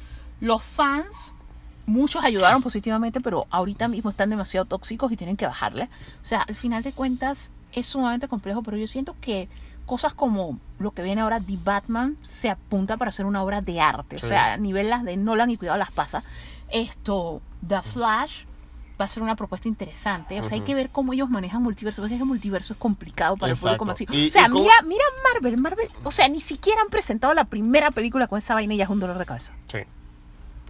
Los 0.42 0.62
fans, 0.62 1.34
muchos 1.88 2.24
ayudaron 2.24 2.62
positivamente, 2.62 3.20
pero 3.20 3.48
ahorita 3.50 3.88
mismo 3.88 4.12
están 4.12 4.30
demasiado 4.30 4.66
tóxicos 4.66 5.12
y 5.12 5.18
tienen 5.18 5.38
que 5.38 5.48
bajarle. 5.48 5.90
O 6.22 6.26
sea, 6.26 6.42
al 6.42 6.56
final 6.56 6.84
de 6.84 6.94
cuentas 6.94 7.52
es 7.72 7.88
sumamente 7.88 8.28
complejo, 8.28 8.62
pero 8.62 8.78
yo 8.78 8.88
siento 8.88 9.16
que 9.20 9.50
cosas 9.86 10.14
como 10.14 10.60
lo 10.80 10.92
que 10.92 11.02
viene 11.04 11.22
ahora 11.22 11.40
The 11.40 11.58
Batman 11.64 12.18
se 12.22 12.50
apunta 12.50 12.98
para 12.98 13.10
hacer 13.10 13.26
una 13.26 13.44
obra 13.44 13.62
de 13.62 13.80
arte. 13.82 14.20
Sí. 14.20 14.26
O 14.26 14.30
sea, 14.30 14.54
a 14.54 14.58
nivel 14.58 14.90
las 14.90 15.04
de 15.04 15.18
Nolan 15.18 15.50
y 15.50 15.58
cuidado 15.58 15.78
las 15.78 15.92
pasa. 15.92 16.24
Esto, 16.70 17.42
The 17.68 17.82
Flash 17.82 18.44
va 19.00 19.06
a 19.06 19.08
ser 19.08 19.24
una 19.24 19.36
propuesta 19.36 19.68
interesante. 19.68 20.40
O 20.40 20.44
sea, 20.44 20.56
hay 20.56 20.62
que 20.62 20.76
ver 20.76 20.90
cómo 20.90 21.14
ellos 21.14 21.30
manejan 21.30 21.62
multiverso. 21.64 22.02
Porque 22.02 22.16
es 22.16 22.20
que 22.20 22.24
el 22.24 22.28
multiverso 22.28 22.74
es 22.74 22.80
complicado 22.80 23.36
para 23.38 23.52
Exacto. 23.54 23.70
el 23.70 23.78
público 23.78 23.86
masivo. 23.86 24.14
Y- 24.14 24.28
o 24.30 24.32
sea, 24.32 24.50
cómo- 24.50 24.62
mira, 24.64 24.74
mira 24.86 25.04
Marvel, 25.34 25.58
Marvel. 25.58 25.88
O 26.04 26.12
sea, 26.12 26.28
ni 26.28 26.40
siquiera 26.42 26.82
han 26.82 26.90
presentado 26.90 27.34
la 27.34 27.46
primera 27.46 27.92
película 27.92 28.28
con 28.28 28.38
esa 28.40 28.54
vaina 28.54 28.74
y 28.74 28.78
ya 28.78 28.84
es 28.86 28.90
un 28.90 29.00
dolor 29.00 29.18
de 29.18 29.26
cabeza. 29.26 29.54
Sí. 29.68 29.80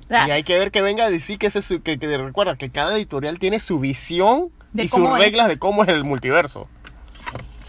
O 0.05 0.07
sea, 0.07 0.27
Y 0.27 0.31
hay 0.31 0.43
que 0.43 0.57
ver 0.59 0.71
que 0.71 0.81
venga 0.81 1.05
a 1.05 1.09
decir 1.09 1.37
que, 1.39 1.49
su- 1.49 1.81
que, 1.81 1.97
que 1.97 2.17
recuerda 2.17 2.55
que 2.57 2.69
cada 2.69 2.95
editorial 2.95 3.39
tiene 3.39 3.59
su 3.59 3.79
visión 3.79 4.49
y 4.73 4.87
sus 4.87 4.99
es. 4.99 5.17
reglas 5.19 5.47
de 5.47 5.57
cómo 5.59 5.83
es 5.83 5.89
el 5.89 6.03
multiverso. 6.03 6.67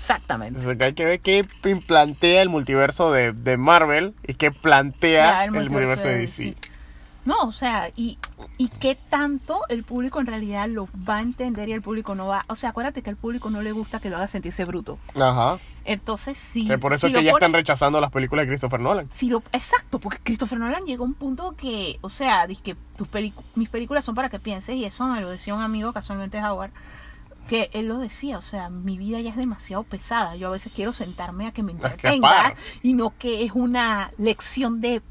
Exactamente. 0.05 0.61
O 0.61 0.63
sea, 0.63 0.77
que 0.77 0.85
hay 0.85 0.93
que 0.93 1.05
ver 1.07 1.21
qué 1.21 1.47
plantea 1.87 2.43
el 2.43 2.51
multiverso 2.51 3.11
de, 3.11 3.33
de 3.33 3.57
Marvel 3.57 4.15
y 4.27 4.35
qué 4.35 4.51
plantea 4.51 5.31
Ya, 5.31 5.45
el, 5.47 5.51
multiverso 5.51 6.09
de 6.09 6.19
DC. 6.19 6.55
No, 7.25 7.37
o 7.45 7.53
sea, 7.53 7.89
y, 7.97 8.19
y 8.59 8.69
qué 8.69 8.99
tanto 9.09 9.63
el 9.71 9.83
público 9.83 10.21
en 10.21 10.27
realidad 10.27 10.69
lo 10.69 10.91
va 11.09 11.17
a 11.17 11.23
entender 11.23 11.71
y 11.71 11.73
el 11.73 11.81
público 11.81 12.15
no 12.15 12.27
va. 12.27 12.45
O 12.49 12.55
sea, 12.55 12.71
acuérdate 12.71 13.01
que 13.01 13.09
al 13.09 13.17
público 13.17 13.49
no 13.49 13.63
le 13.63 13.73
gusta 13.73 13.99
que 13.99 14.11
lo 14.11 14.17
haga 14.17 14.29
sentirse 14.29 14.67
bruto. 14.67 14.99
Ajá. 15.15 15.59
Entonces, 15.87 16.37
sí. 16.37 16.67
Que 16.67 16.77
por 16.77 16.93
eso 16.93 17.09
si 17.09 17.15
es 17.15 17.19
que 17.19 17.25
ya 17.25 17.31
están 17.31 17.55
rechazando 17.55 17.99
las 17.99 18.11
películas 18.11 18.45
de 18.45 18.49
Christopher 18.49 18.81
Nolan. 18.81 19.09
si 19.11 19.31
lo, 19.31 19.43
exacto, 19.53 20.01
porque 20.01 20.19
Christopher 20.23 20.59
Nolan 20.59 20.85
llegó 20.85 21.05
a 21.05 21.07
un 21.07 21.15
punto 21.15 21.55
que, 21.57 21.99
o 22.03 22.11
sea, 22.11 22.47
dice 22.47 22.61
que 22.63 22.77
tus 22.99 23.09
mis 23.55 23.71
películas 23.71 24.05
son 24.05 24.15
para 24.15 24.29
que 24.29 24.39
pienses, 24.39 24.77
y 24.77 24.85
eso 24.85 25.07
me 25.07 25.23
lo 25.23 25.31
decía 25.31 25.55
un 25.55 25.63
amigo, 25.63 25.95
casualmente 25.95 26.43
Howard, 26.43 26.73
que 27.49 27.71
él 27.73 27.87
lo 27.89 27.99
decía, 27.99 28.39
o 28.39 28.43
sea, 28.43 28.71
mi 28.71 28.97
vida 28.99 29.21
ya 29.21 29.31
es 29.31 29.37
demasiado 29.37 29.83
pesada. 29.85 30.37
Yo 30.37 30.49
a 30.49 30.53
veces 30.53 30.73
quiero 30.75 30.93
sentarme 30.93 31.47
a 31.47 31.53
que 31.53 31.63
me 31.63 31.73
entretengas 31.73 32.55
y 32.83 32.93
no 32.95 33.13
que 33.19 33.45
es 33.45 33.53
una 33.53 34.11
lección 34.19 34.81
de 34.81 35.03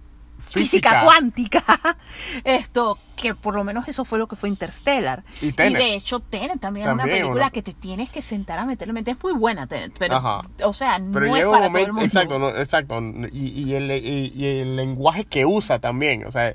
física, 0.49 0.89
Física. 0.89 1.03
cuántica. 1.03 1.63
Esto, 2.43 2.99
que 3.15 3.33
por 3.33 3.55
lo 3.55 3.63
menos 3.63 3.87
eso 3.87 4.05
fue 4.05 4.19
lo 4.19 4.27
que 4.27 4.35
fue 4.35 4.49
Interstellar. 4.49 5.23
Y 5.41 5.51
Tenet. 5.53 5.81
de 5.81 5.95
hecho, 5.95 6.19
Tenet 6.19 6.59
también, 6.59 6.87
es 6.87 6.93
una 6.93 7.03
película 7.05 7.31
una- 7.33 7.49
que 7.49 7.63
te 7.63 7.73
tienes 7.73 8.09
que 8.09 8.21
sentar 8.21 8.59
a 8.59 8.65
meterle 8.65 8.93
mente. 8.93 9.11
Es 9.11 9.23
muy 9.23 9.33
buena 9.33 9.65
Tenet, 9.67 9.93
pero, 9.97 10.15
Ajá. 10.17 10.41
o 10.63 10.73
sea, 10.73 10.99
Pero 11.13 11.27
no 11.27 11.35
es 11.37 11.43
para 11.45 11.67
un 11.67 11.73
todo 11.73 11.81
el 11.83 11.93
momento, 11.93 11.93
mundo. 11.93 12.05
exacto, 12.05 12.39
no, 12.39 12.49
exacto, 12.49 12.99
y, 13.31 13.63
y 13.63 13.73
el, 13.75 13.91
y- 13.91 14.33
y 14.35 14.45
el 14.45 14.75
lenguaje 14.75 15.25
que 15.25 15.45
usa 15.45 15.79
también, 15.79 16.25
o 16.25 16.31
sea, 16.31 16.53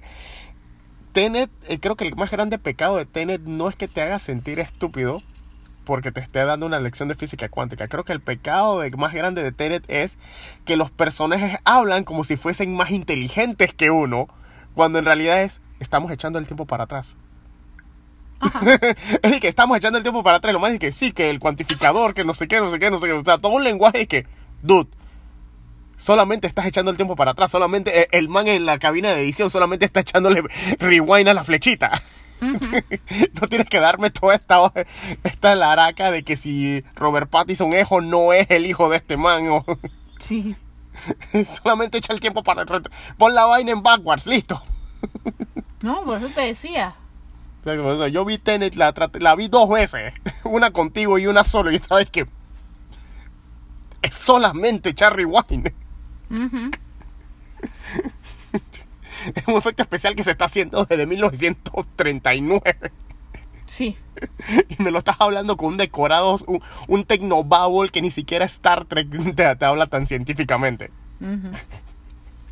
Tenet, 1.13 1.51
eh, 1.69 1.81
creo 1.81 1.97
que 1.97 2.07
el 2.07 2.15
más 2.15 2.31
grande 2.31 2.59
pecado 2.59 2.97
de 2.97 3.07
Tenet 3.07 3.41
no 3.43 3.69
es 3.69 3.75
que 3.77 3.89
te 3.89 4.03
haga 4.03 4.19
sentir 4.19 4.61
estúpido 4.61 5.23
porque 5.89 6.13
te 6.13 6.21
esté 6.21 6.45
dando 6.45 6.67
una 6.67 6.79
lección 6.81 7.09
de 7.09 7.15
física 7.15 7.49
cuántica. 7.49 7.89
Creo 7.89 8.05
que 8.05 8.13
el 8.13 8.21
pecado 8.21 8.79
de- 8.79 8.91
más 8.91 9.15
grande 9.15 9.43
de 9.43 9.53
Tenet 9.53 9.85
es 9.89 10.19
que 10.67 10.77
los 10.77 10.91
personajes 10.91 11.57
hablan 11.65 12.05
como 12.05 12.25
si 12.25 12.37
fuesen 12.37 12.77
más 12.77 12.91
inteligentes 12.91 13.73
que 13.73 13.91
uno, 13.91 14.29
cuando 14.75 14.99
en 14.99 15.07
realidad 15.07 15.43
es, 15.43 15.63
estamos 15.81 16.13
echando 16.13 16.39
el 16.39 16.47
tiempo 16.47 16.67
para 16.67 16.85
atrás. 16.85 17.17
es 19.23 19.41
que 19.41 19.49
estamos 19.49 19.79
echando 19.79 19.97
el 19.97 20.05
tiempo 20.05 20.23
para 20.23 20.37
atrás. 20.37 20.53
Lo 20.53 20.61
más 20.61 20.75
es 20.75 20.79
que 20.79 20.93
sí, 20.93 21.13
que 21.13 21.31
el 21.31 21.39
cuantificador, 21.39 22.13
que 22.13 22.23
no 22.23 22.35
sé 22.35 22.49
qué, 22.49 22.61
no 22.61 22.69
sé 22.69 22.79
qué, 22.79 22.91
no 22.91 22.99
sé 22.99 23.07
qué. 23.07 23.13
O 23.15 23.25
sea, 23.25 23.39
todo 23.39 23.53
un 23.53 23.65
lenguaje 23.65 24.07
que, 24.07 24.27
dude, 24.61 24.91
solamente 25.97 26.47
estás 26.47 26.67
echando 26.67 26.91
el 26.91 26.99
tiempo 26.99 27.17
para 27.17 27.31
atrás. 27.31 27.51
Solamente 27.51 28.03
eh, 28.03 28.09
el 28.13 28.29
man 28.29 28.47
en 28.47 28.67
la 28.67 28.79
cabina 28.79 29.15
de 29.15 29.23
edición 29.23 29.49
solamente 29.49 29.87
está 29.87 30.01
echándole 30.01 30.43
rewind 30.81 31.29
a 31.29 31.33
la 31.35 31.45
flechita. 31.45 31.93
no 32.41 33.49
tienes 33.49 33.69
que 33.69 33.81
darme 33.81 34.11
toda 34.11 34.35
esta, 34.35 34.73
esta 35.25 35.55
laraca 35.55 36.11
de 36.11 36.23
que 36.23 36.37
si 36.37 36.85
Robert 36.95 37.29
Pattinson 37.31 37.73
es 37.73 37.87
o 37.91 38.01
no 38.01 38.33
es 38.33 38.47
el 38.51 38.67
hijo 38.67 38.89
de 38.89 38.97
este 38.99 39.17
man. 39.17 39.49
o- 39.49 39.65
Sí. 40.19 40.57
solamente 41.63 41.99
echa 41.99 42.13
el 42.13 42.21
tiempo 42.21 42.43
para. 42.43 42.65
Pon 43.17 43.35
la 43.35 43.47
vaina 43.47 43.71
en 43.73 43.83
backwards, 43.83 44.27
listo. 44.27 44.63
No, 45.83 46.03
por 46.05 46.19
eso 46.19 46.29
te 46.35 46.41
decía. 46.41 46.95
O 47.65 47.97
sea, 47.97 48.09
yo 48.09 48.25
vi 48.25 48.39
Tenet, 48.39 48.75
la, 48.75 48.93
la 49.21 49.35
vi 49.37 49.47
dos 49.47 49.69
veces. 49.69 50.13
Una 50.43 50.73
contigo 50.73 51.19
y 51.19 51.27
una 51.29 51.45
solo. 51.45 51.71
Y 51.71 51.77
esta 51.77 51.95
vez 51.97 52.11
que 52.11 52.27
es 54.03 54.15
solamente 54.15 54.89
echar 54.89 55.15
rewind. 55.15 55.73
Ujú. 56.31 56.71
Es 59.35 59.47
un 59.49 59.55
efecto 59.57 59.83
especial 59.83 60.15
que 60.15 60.25
se 60.25 60.31
está 60.31 60.47
haciendo 60.47 60.85
desde 60.85 61.07
1939. 61.07 62.63
Sí. 63.67 63.97
Y 64.69 64.83
me 64.83 64.91
lo 64.91 64.99
estás 64.99 65.17
hablando 65.21 65.57
con 65.57 65.69
un 65.69 65.77
decorado, 65.77 66.39
un, 66.47 66.61
un 66.89 67.05
tecnobabble 67.05 67.91
que 67.91 68.03
ni 68.03 68.11
siquiera 68.11 68.45
Star 68.47 68.85
Trek 68.85 69.09
te, 69.37 69.55
te 69.57 69.65
habla 69.65 69.87
tan 69.87 70.07
científicamente. 70.07 70.91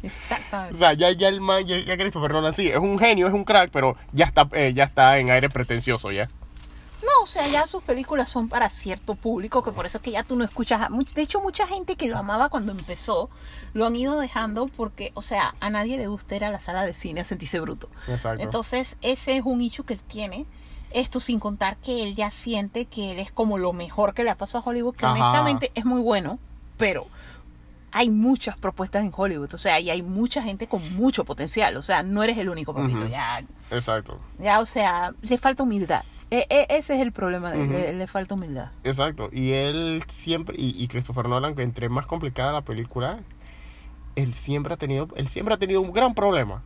O 0.03 0.07
Exactamente. 0.07 0.79
sea, 0.79 0.93
ya, 0.93 1.11
ya 1.11 1.27
el 1.29 1.41
man, 1.41 1.65
ya, 1.65 1.79
ya 1.79 1.97
Christopher 1.97 2.31
Nolan 2.31 2.53
sí, 2.53 2.69
es 2.69 2.77
un 2.79 2.97
genio, 2.97 3.27
es 3.27 3.33
un 3.33 3.43
crack, 3.45 3.71
pero 3.73 3.97
ya 4.13 4.27
está, 4.27 4.47
eh, 4.53 4.73
ya 4.73 4.85
está 4.85 5.19
en 5.19 5.31
aire 5.31 5.49
pretencioso 5.49 6.13
ya. 6.13 6.29
No, 7.07 7.23
o 7.23 7.27
sea, 7.27 7.47
ya 7.47 7.67
sus 7.67 7.83
películas 7.83 8.29
son 8.29 8.49
para 8.49 8.69
cierto 8.69 9.15
público, 9.15 9.63
que 9.63 9.71
por 9.71 9.87
eso 9.87 9.99
es 9.99 10.03
que 10.03 10.11
ya 10.11 10.25
tú 10.25 10.35
no 10.35 10.45
escuchas. 10.45 10.81
a 10.83 10.89
De 10.89 11.23
hecho, 11.23 11.41
mucha 11.41 11.67
gente 11.67 11.95
que 11.95 12.09
lo 12.09 12.19
amaba 12.19 12.49
cuando 12.49 12.73
empezó, 12.73 13.31
lo 13.75 13.87
han 13.87 13.95
ido 13.95 14.19
dejando 14.19 14.67
porque, 14.67 15.13
o 15.15 15.23
sea, 15.23 15.55
a 15.61 15.71
nadie 15.71 15.99
le 15.99 16.09
gusta 16.09 16.35
ir 16.35 16.45
a 16.45 16.51
la 16.51 16.59
sala 16.59 16.85
de 16.85 16.95
cine 16.95 17.21
a 17.21 17.25
sentirse 17.25 17.61
bruto. 17.61 17.89
Exacto. 18.09 18.43
Entonces, 18.43 18.97
ese 19.03 19.37
es 19.37 19.45
un 19.45 19.61
hecho 19.61 19.85
que 19.85 19.95
él 19.95 20.03
tiene. 20.03 20.47
Esto 20.91 21.21
sin 21.21 21.39
contar 21.39 21.77
que 21.77 22.03
él 22.03 22.15
ya 22.15 22.31
siente 22.31 22.87
que 22.87 23.13
él 23.13 23.19
es 23.19 23.31
como 23.31 23.59
lo 23.59 23.73
mejor 23.73 24.15
que 24.15 24.25
le 24.25 24.31
ha 24.31 24.37
pasado 24.37 24.65
a 24.65 24.71
Hollywood, 24.71 24.97
que 24.97 25.05
Ajá. 25.05 25.15
honestamente 25.15 25.71
es 25.75 25.85
muy 25.85 26.01
bueno, 26.01 26.39
pero 26.77 27.07
hay 27.93 28.11
muchas 28.11 28.57
propuestas 28.57 29.05
en 29.05 29.13
Hollywood, 29.15 29.55
o 29.55 29.59
sea, 29.59 29.81
y 29.81 29.91
hay 29.91 30.03
mucha 30.03 30.43
gente 30.43 30.67
con 30.67 30.95
mucho 30.95 31.25
potencial, 31.25 31.77
o 31.77 31.83
sea, 31.83 32.03
no 32.03 32.23
eres 32.23 32.37
el 32.37 32.49
único, 32.49 32.75
papito, 32.75 33.07
ya, 33.09 33.43
Exacto. 33.71 34.21
ya, 34.39 34.61
o 34.61 34.67
sea, 34.67 35.15
le 35.23 35.39
falta 35.39 35.63
humildad. 35.63 36.05
E- 36.31 36.47
e- 36.51 36.67
ese 36.71 36.95
es 36.97 37.01
el 37.01 37.13
problema 37.13 37.53
de 37.53 37.63
él, 37.63 37.71
le, 37.73 37.93
le 37.93 38.07
falta 38.09 38.35
humildad. 38.35 38.71
Exacto. 38.85 39.29
Y 39.33 39.53
él 39.53 40.03
siempre, 40.09 40.57
y, 40.59 40.83
y 40.83 40.89
Christopher 40.89 41.29
Nolan, 41.29 41.55
que 41.55 41.63
entre 41.63 41.89
más 41.89 42.07
complicada 42.07 42.53
la 42.53 42.63
película, 42.63 43.21
él 44.17 44.35
siempre 44.35 44.75
ha 44.75 44.77
tenido, 44.77 45.09
él 45.17 45.29
siempre 45.29 45.55
ha 45.55 45.59
tenido 45.59 45.81
un 45.81 45.93
gran 45.93 46.15
problema. 46.15 46.63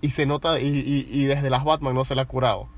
Y 0.00 0.10
se 0.10 0.26
nota, 0.26 0.58
y, 0.60 0.66
y- 0.66 1.06
y 1.10 1.24
desde 1.26 1.50
las 1.50 1.62
Batman 1.64 1.94
no 1.94 2.04
se 2.04 2.14
le 2.14 2.20
ha 2.22 2.24
curado. 2.24 2.68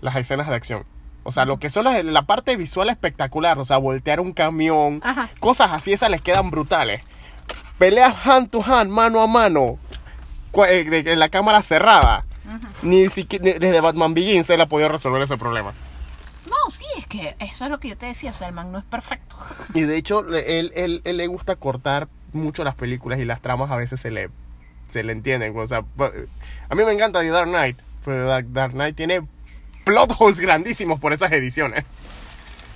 Las 0.00 0.16
escenas 0.16 0.48
de 0.48 0.54
acción. 0.54 0.84
O 1.24 1.32
sea, 1.32 1.44
lo 1.44 1.58
que 1.58 1.68
son 1.68 1.84
las, 1.84 2.02
la 2.04 2.22
parte 2.22 2.56
visual 2.56 2.88
espectacular, 2.88 3.58
o 3.58 3.64
sea, 3.64 3.76
voltear 3.76 4.20
un 4.20 4.32
camión, 4.32 5.00
Ajá. 5.04 5.28
cosas 5.40 5.70
así, 5.72 5.92
esas 5.92 6.08
les 6.10 6.22
quedan 6.22 6.50
brutales. 6.50 7.02
Peleas 7.78 8.26
hand 8.26 8.48
to 8.50 8.62
hand, 8.62 8.90
mano 8.90 9.20
a 9.20 9.26
mano, 9.26 9.78
eh, 10.68 10.84
de 10.84 11.16
la 11.16 11.28
cámara 11.28 11.60
cerrada. 11.62 12.24
Ni 12.82 13.08
siquiera 13.08 13.44
desde 13.44 13.80
Batman 13.80 14.14
Begins 14.14 14.48
él 14.50 14.60
ha 14.60 14.66
podido 14.66 14.88
resolver 14.88 15.22
ese 15.22 15.36
problema. 15.36 15.74
No, 16.48 16.70
sí, 16.70 16.84
es 16.96 17.06
que 17.06 17.36
eso 17.38 17.64
es 17.64 17.70
lo 17.70 17.78
que 17.78 17.88
yo 17.88 17.96
te 17.96 18.06
decía, 18.06 18.30
o 18.30 18.34
sea, 18.34 18.48
el 18.48 18.54
man 18.54 18.72
no 18.72 18.78
es 18.78 18.84
perfecto. 18.84 19.36
Y 19.74 19.82
de 19.82 19.96
hecho, 19.96 20.20
él, 20.34 20.72
él, 20.74 21.02
él 21.04 21.16
le 21.16 21.26
gusta 21.26 21.56
cortar 21.56 22.08
mucho 22.32 22.64
las 22.64 22.74
películas 22.74 23.18
y 23.18 23.24
las 23.24 23.40
tramas 23.40 23.70
a 23.70 23.76
veces 23.76 24.00
se 24.00 24.10
le, 24.10 24.30
se 24.90 25.02
le 25.02 25.12
entienden. 25.12 25.56
O 25.56 25.66
sea, 25.66 25.78
a 25.78 26.74
mí 26.74 26.84
me 26.84 26.92
encanta 26.92 27.20
The 27.20 27.28
Dark 27.28 27.48
Knight, 27.48 27.78
pero 28.04 28.26
Dark 28.26 28.72
Knight 28.72 28.96
tiene 28.96 29.22
plot 29.84 30.14
holes 30.18 30.40
grandísimos 30.40 31.00
por 31.00 31.12
esas 31.12 31.32
ediciones. 31.32 31.84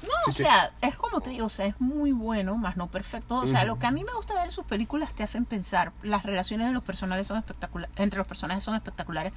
No, 0.03 0.09
o 0.29 0.33
sea, 0.33 0.73
es 0.81 0.97
como 0.97 1.21
te 1.21 1.31
digo, 1.31 1.47
o 1.47 1.49
sea, 1.49 1.67
es 1.67 1.81
muy 1.81 2.13
bueno, 2.13 2.57
más 2.57 2.77
no 2.77 2.89
perfecto. 2.89 3.37
O 3.37 3.47
sea, 3.47 3.65
lo 3.65 3.79
que 3.79 3.87
a 3.87 3.91
mí 3.91 4.03
me 4.05 4.13
gusta 4.13 4.35
ver 4.35 4.51
sus 4.51 4.65
películas 4.65 5.13
te 5.15 5.23
hacen 5.23 5.45
pensar. 5.45 5.93
Las 6.03 6.25
relaciones 6.25 6.67
de 6.67 6.73
los 6.73 6.83
personajes 6.83 7.27
son 7.27 7.39
espectaculares, 7.39 7.95
entre 7.97 8.19
los 8.19 8.27
personajes 8.27 8.65
son 8.65 8.75
espectaculares. 8.75 9.33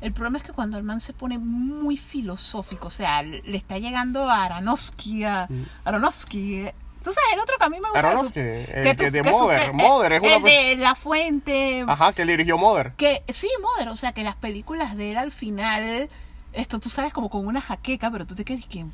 El 0.00 0.12
problema 0.12 0.38
es 0.38 0.44
que 0.44 0.52
cuando 0.52 0.78
el 0.78 0.84
man 0.84 1.00
se 1.00 1.12
pone 1.12 1.38
muy 1.38 1.96
filosófico, 1.96 2.88
o 2.88 2.90
sea, 2.90 3.22
le 3.22 3.56
está 3.56 3.78
llegando 3.78 4.28
a 4.30 4.44
Aronofsky, 4.44 5.24
a 5.24 5.48
Aronofsky. 5.84 6.54
eh, 6.66 6.74
Tú 7.02 7.12
sabes, 7.12 7.34
el 7.34 7.40
otro 7.40 7.56
que 7.58 7.64
a 7.64 7.68
mí 7.68 7.76
me 7.80 7.88
gusta. 7.90 8.00
su- 8.00 8.06
Aronofsky, 8.06 8.40
el 8.40 8.64
que 8.66 8.82
que 8.82 8.94
tú- 8.94 9.02
de 9.12 9.22
que 9.22 9.30
Mother, 9.30 9.72
Mother 9.74 10.12
es 10.14 10.22
una 10.22 10.36
el 10.36 10.42
de 10.42 10.76
La 10.76 10.94
Fuente. 10.94 11.84
Ajá, 11.86 12.12
que 12.14 12.22
él 12.22 12.28
dirigió 12.28 12.56
Mother. 12.56 12.92
Que 12.96 13.22
sí, 13.28 13.48
Mother, 13.60 13.90
o 13.90 13.96
sea, 13.96 14.12
que 14.12 14.24
las 14.24 14.36
películas 14.36 14.96
de 14.96 15.10
él 15.10 15.18
al 15.18 15.30
final, 15.32 16.08
esto 16.54 16.78
tú 16.80 16.88
sabes 16.88 17.12
como 17.12 17.28
con 17.28 17.46
una 17.46 17.60
jaqueca, 17.60 18.10
pero 18.10 18.26
tú 18.26 18.34
te 18.34 18.44
quedas 18.46 18.66
que, 18.66 18.86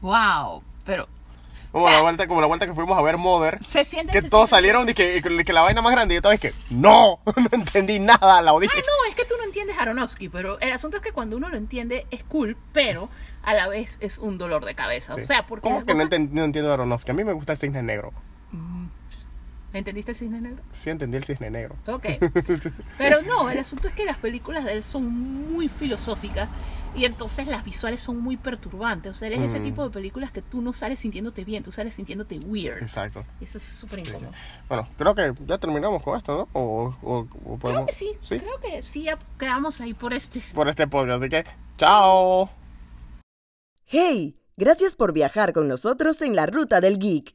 wow, 0.00 0.62
pero 0.84 1.08
Como, 1.72 1.84
O 1.84 1.88
sea- 1.88 1.96
la 1.98 2.02
vuelta, 2.02 2.26
como 2.26 2.40
la 2.40 2.46
vuelta 2.46 2.66
que 2.66 2.72
fuimos 2.72 2.96
a 2.98 3.02
ver 3.02 3.18
Mother. 3.18 3.58
se 3.68 3.84
siente... 3.84 4.12
Que 4.12 4.22
se 4.22 4.30
todos 4.30 4.48
siente- 4.48 4.56
salieron 4.56 4.88
y 4.88 4.94
que, 4.94 5.22
que 5.44 5.52
la 5.52 5.60
vaina 5.62 5.82
más 5.82 5.92
grande 5.92 6.14
y 6.14 6.16
yo 6.16 6.18
estaba 6.18 6.34
es 6.34 6.40
que 6.40 6.54
no, 6.70 7.18
no 7.26 7.48
entendí 7.52 7.98
nada, 7.98 8.40
la 8.40 8.54
odié. 8.54 8.70
Ah, 8.72 8.76
no, 8.78 9.08
es 9.10 9.14
que 9.14 9.24
tú 9.26 9.34
no 9.36 9.44
entiendes 9.44 9.76
Aronofsky, 9.78 10.28
pero 10.30 10.58
el 10.60 10.72
asunto 10.72 10.96
es 10.96 11.02
que 11.02 11.12
cuando 11.12 11.36
uno 11.36 11.48
lo 11.50 11.56
entiende 11.58 12.06
es 12.10 12.24
cool, 12.24 12.56
pero 12.72 13.10
a 13.42 13.52
la 13.54 13.68
vez 13.68 13.98
es 14.00 14.16
un 14.18 14.38
dolor 14.38 14.64
de 14.64 14.74
cabeza. 14.74 15.14
Sí. 15.14 15.20
O 15.20 15.24
sea, 15.26 15.46
porque 15.46 15.62
¿Cómo 15.68 15.84
que 15.84 15.92
no, 15.94 16.04
no 16.04 16.44
entiendo 16.44 16.70
a 16.70 16.74
Aronofsky? 16.74 17.10
A 17.10 17.14
mí 17.14 17.22
me 17.24 17.32
gusta 17.34 17.52
el 17.52 17.58
cisne 17.58 17.82
negro. 17.82 18.12
¿Entendiste 19.72 20.12
el 20.12 20.16
cisne 20.16 20.40
negro? 20.40 20.62
Sí 20.72 20.88
entendí 20.90 21.16
el 21.18 21.24
cisne 21.24 21.50
negro. 21.50 21.76
Ok. 21.86 22.06
Pero 22.98 23.22
no, 23.22 23.50
el 23.50 23.58
asunto 23.58 23.88
es 23.88 23.94
que 23.94 24.04
las 24.06 24.16
películas 24.16 24.64
de 24.64 24.72
él 24.72 24.82
son 24.82 25.04
muy 25.52 25.68
filosóficas 25.68 26.48
y 26.96 27.04
entonces 27.04 27.46
las 27.46 27.64
visuales 27.64 28.00
son 28.00 28.18
muy 28.18 28.38
perturbantes. 28.38 29.12
O 29.12 29.14
sea, 29.14 29.28
él 29.28 29.34
es 29.34 29.42
ese 29.42 29.60
Mm. 29.60 29.64
tipo 29.64 29.84
de 29.84 29.90
películas 29.90 30.30
que 30.32 30.40
tú 30.40 30.62
no 30.62 30.72
sales 30.72 30.98
sintiéndote 31.00 31.44
bien, 31.44 31.62
tú 31.62 31.70
sales 31.70 31.94
sintiéndote 31.94 32.38
weird. 32.38 32.80
Exacto. 32.82 33.24
Y 33.40 33.44
eso 33.44 33.58
es 33.58 33.64
súper 33.64 33.98
incómodo. 33.98 34.32
Bueno, 34.68 34.88
creo 34.96 35.14
que 35.14 35.34
ya 35.46 35.58
terminamos 35.58 36.02
con 36.02 36.16
esto, 36.16 36.34
¿no? 36.38 36.48
O, 36.58 36.94
o- 37.02 37.18
o 37.18 37.26
Creo 37.26 37.58
podemos- 37.58 37.86
que 37.86 37.92
sí, 37.92 38.12
¿Sí? 38.22 38.38
creo 38.40 38.58
que 38.60 38.82
sí, 38.82 39.02
ya 39.02 39.18
quedamos 39.38 39.82
ahí 39.82 39.92
por 39.92 40.14
este. 40.14 40.40
Por 40.54 40.68
este 40.70 40.86
podcast. 40.88 41.22
Así 41.22 41.28
que, 41.28 41.44
chao. 41.76 42.48
¡Hey! 43.84 44.34
Gracias 44.56 44.96
por 44.96 45.12
viajar 45.12 45.52
con 45.52 45.68
nosotros 45.68 46.20
en 46.22 46.34
la 46.34 46.46
Ruta 46.46 46.80
del 46.80 46.98
Geek. 46.98 47.34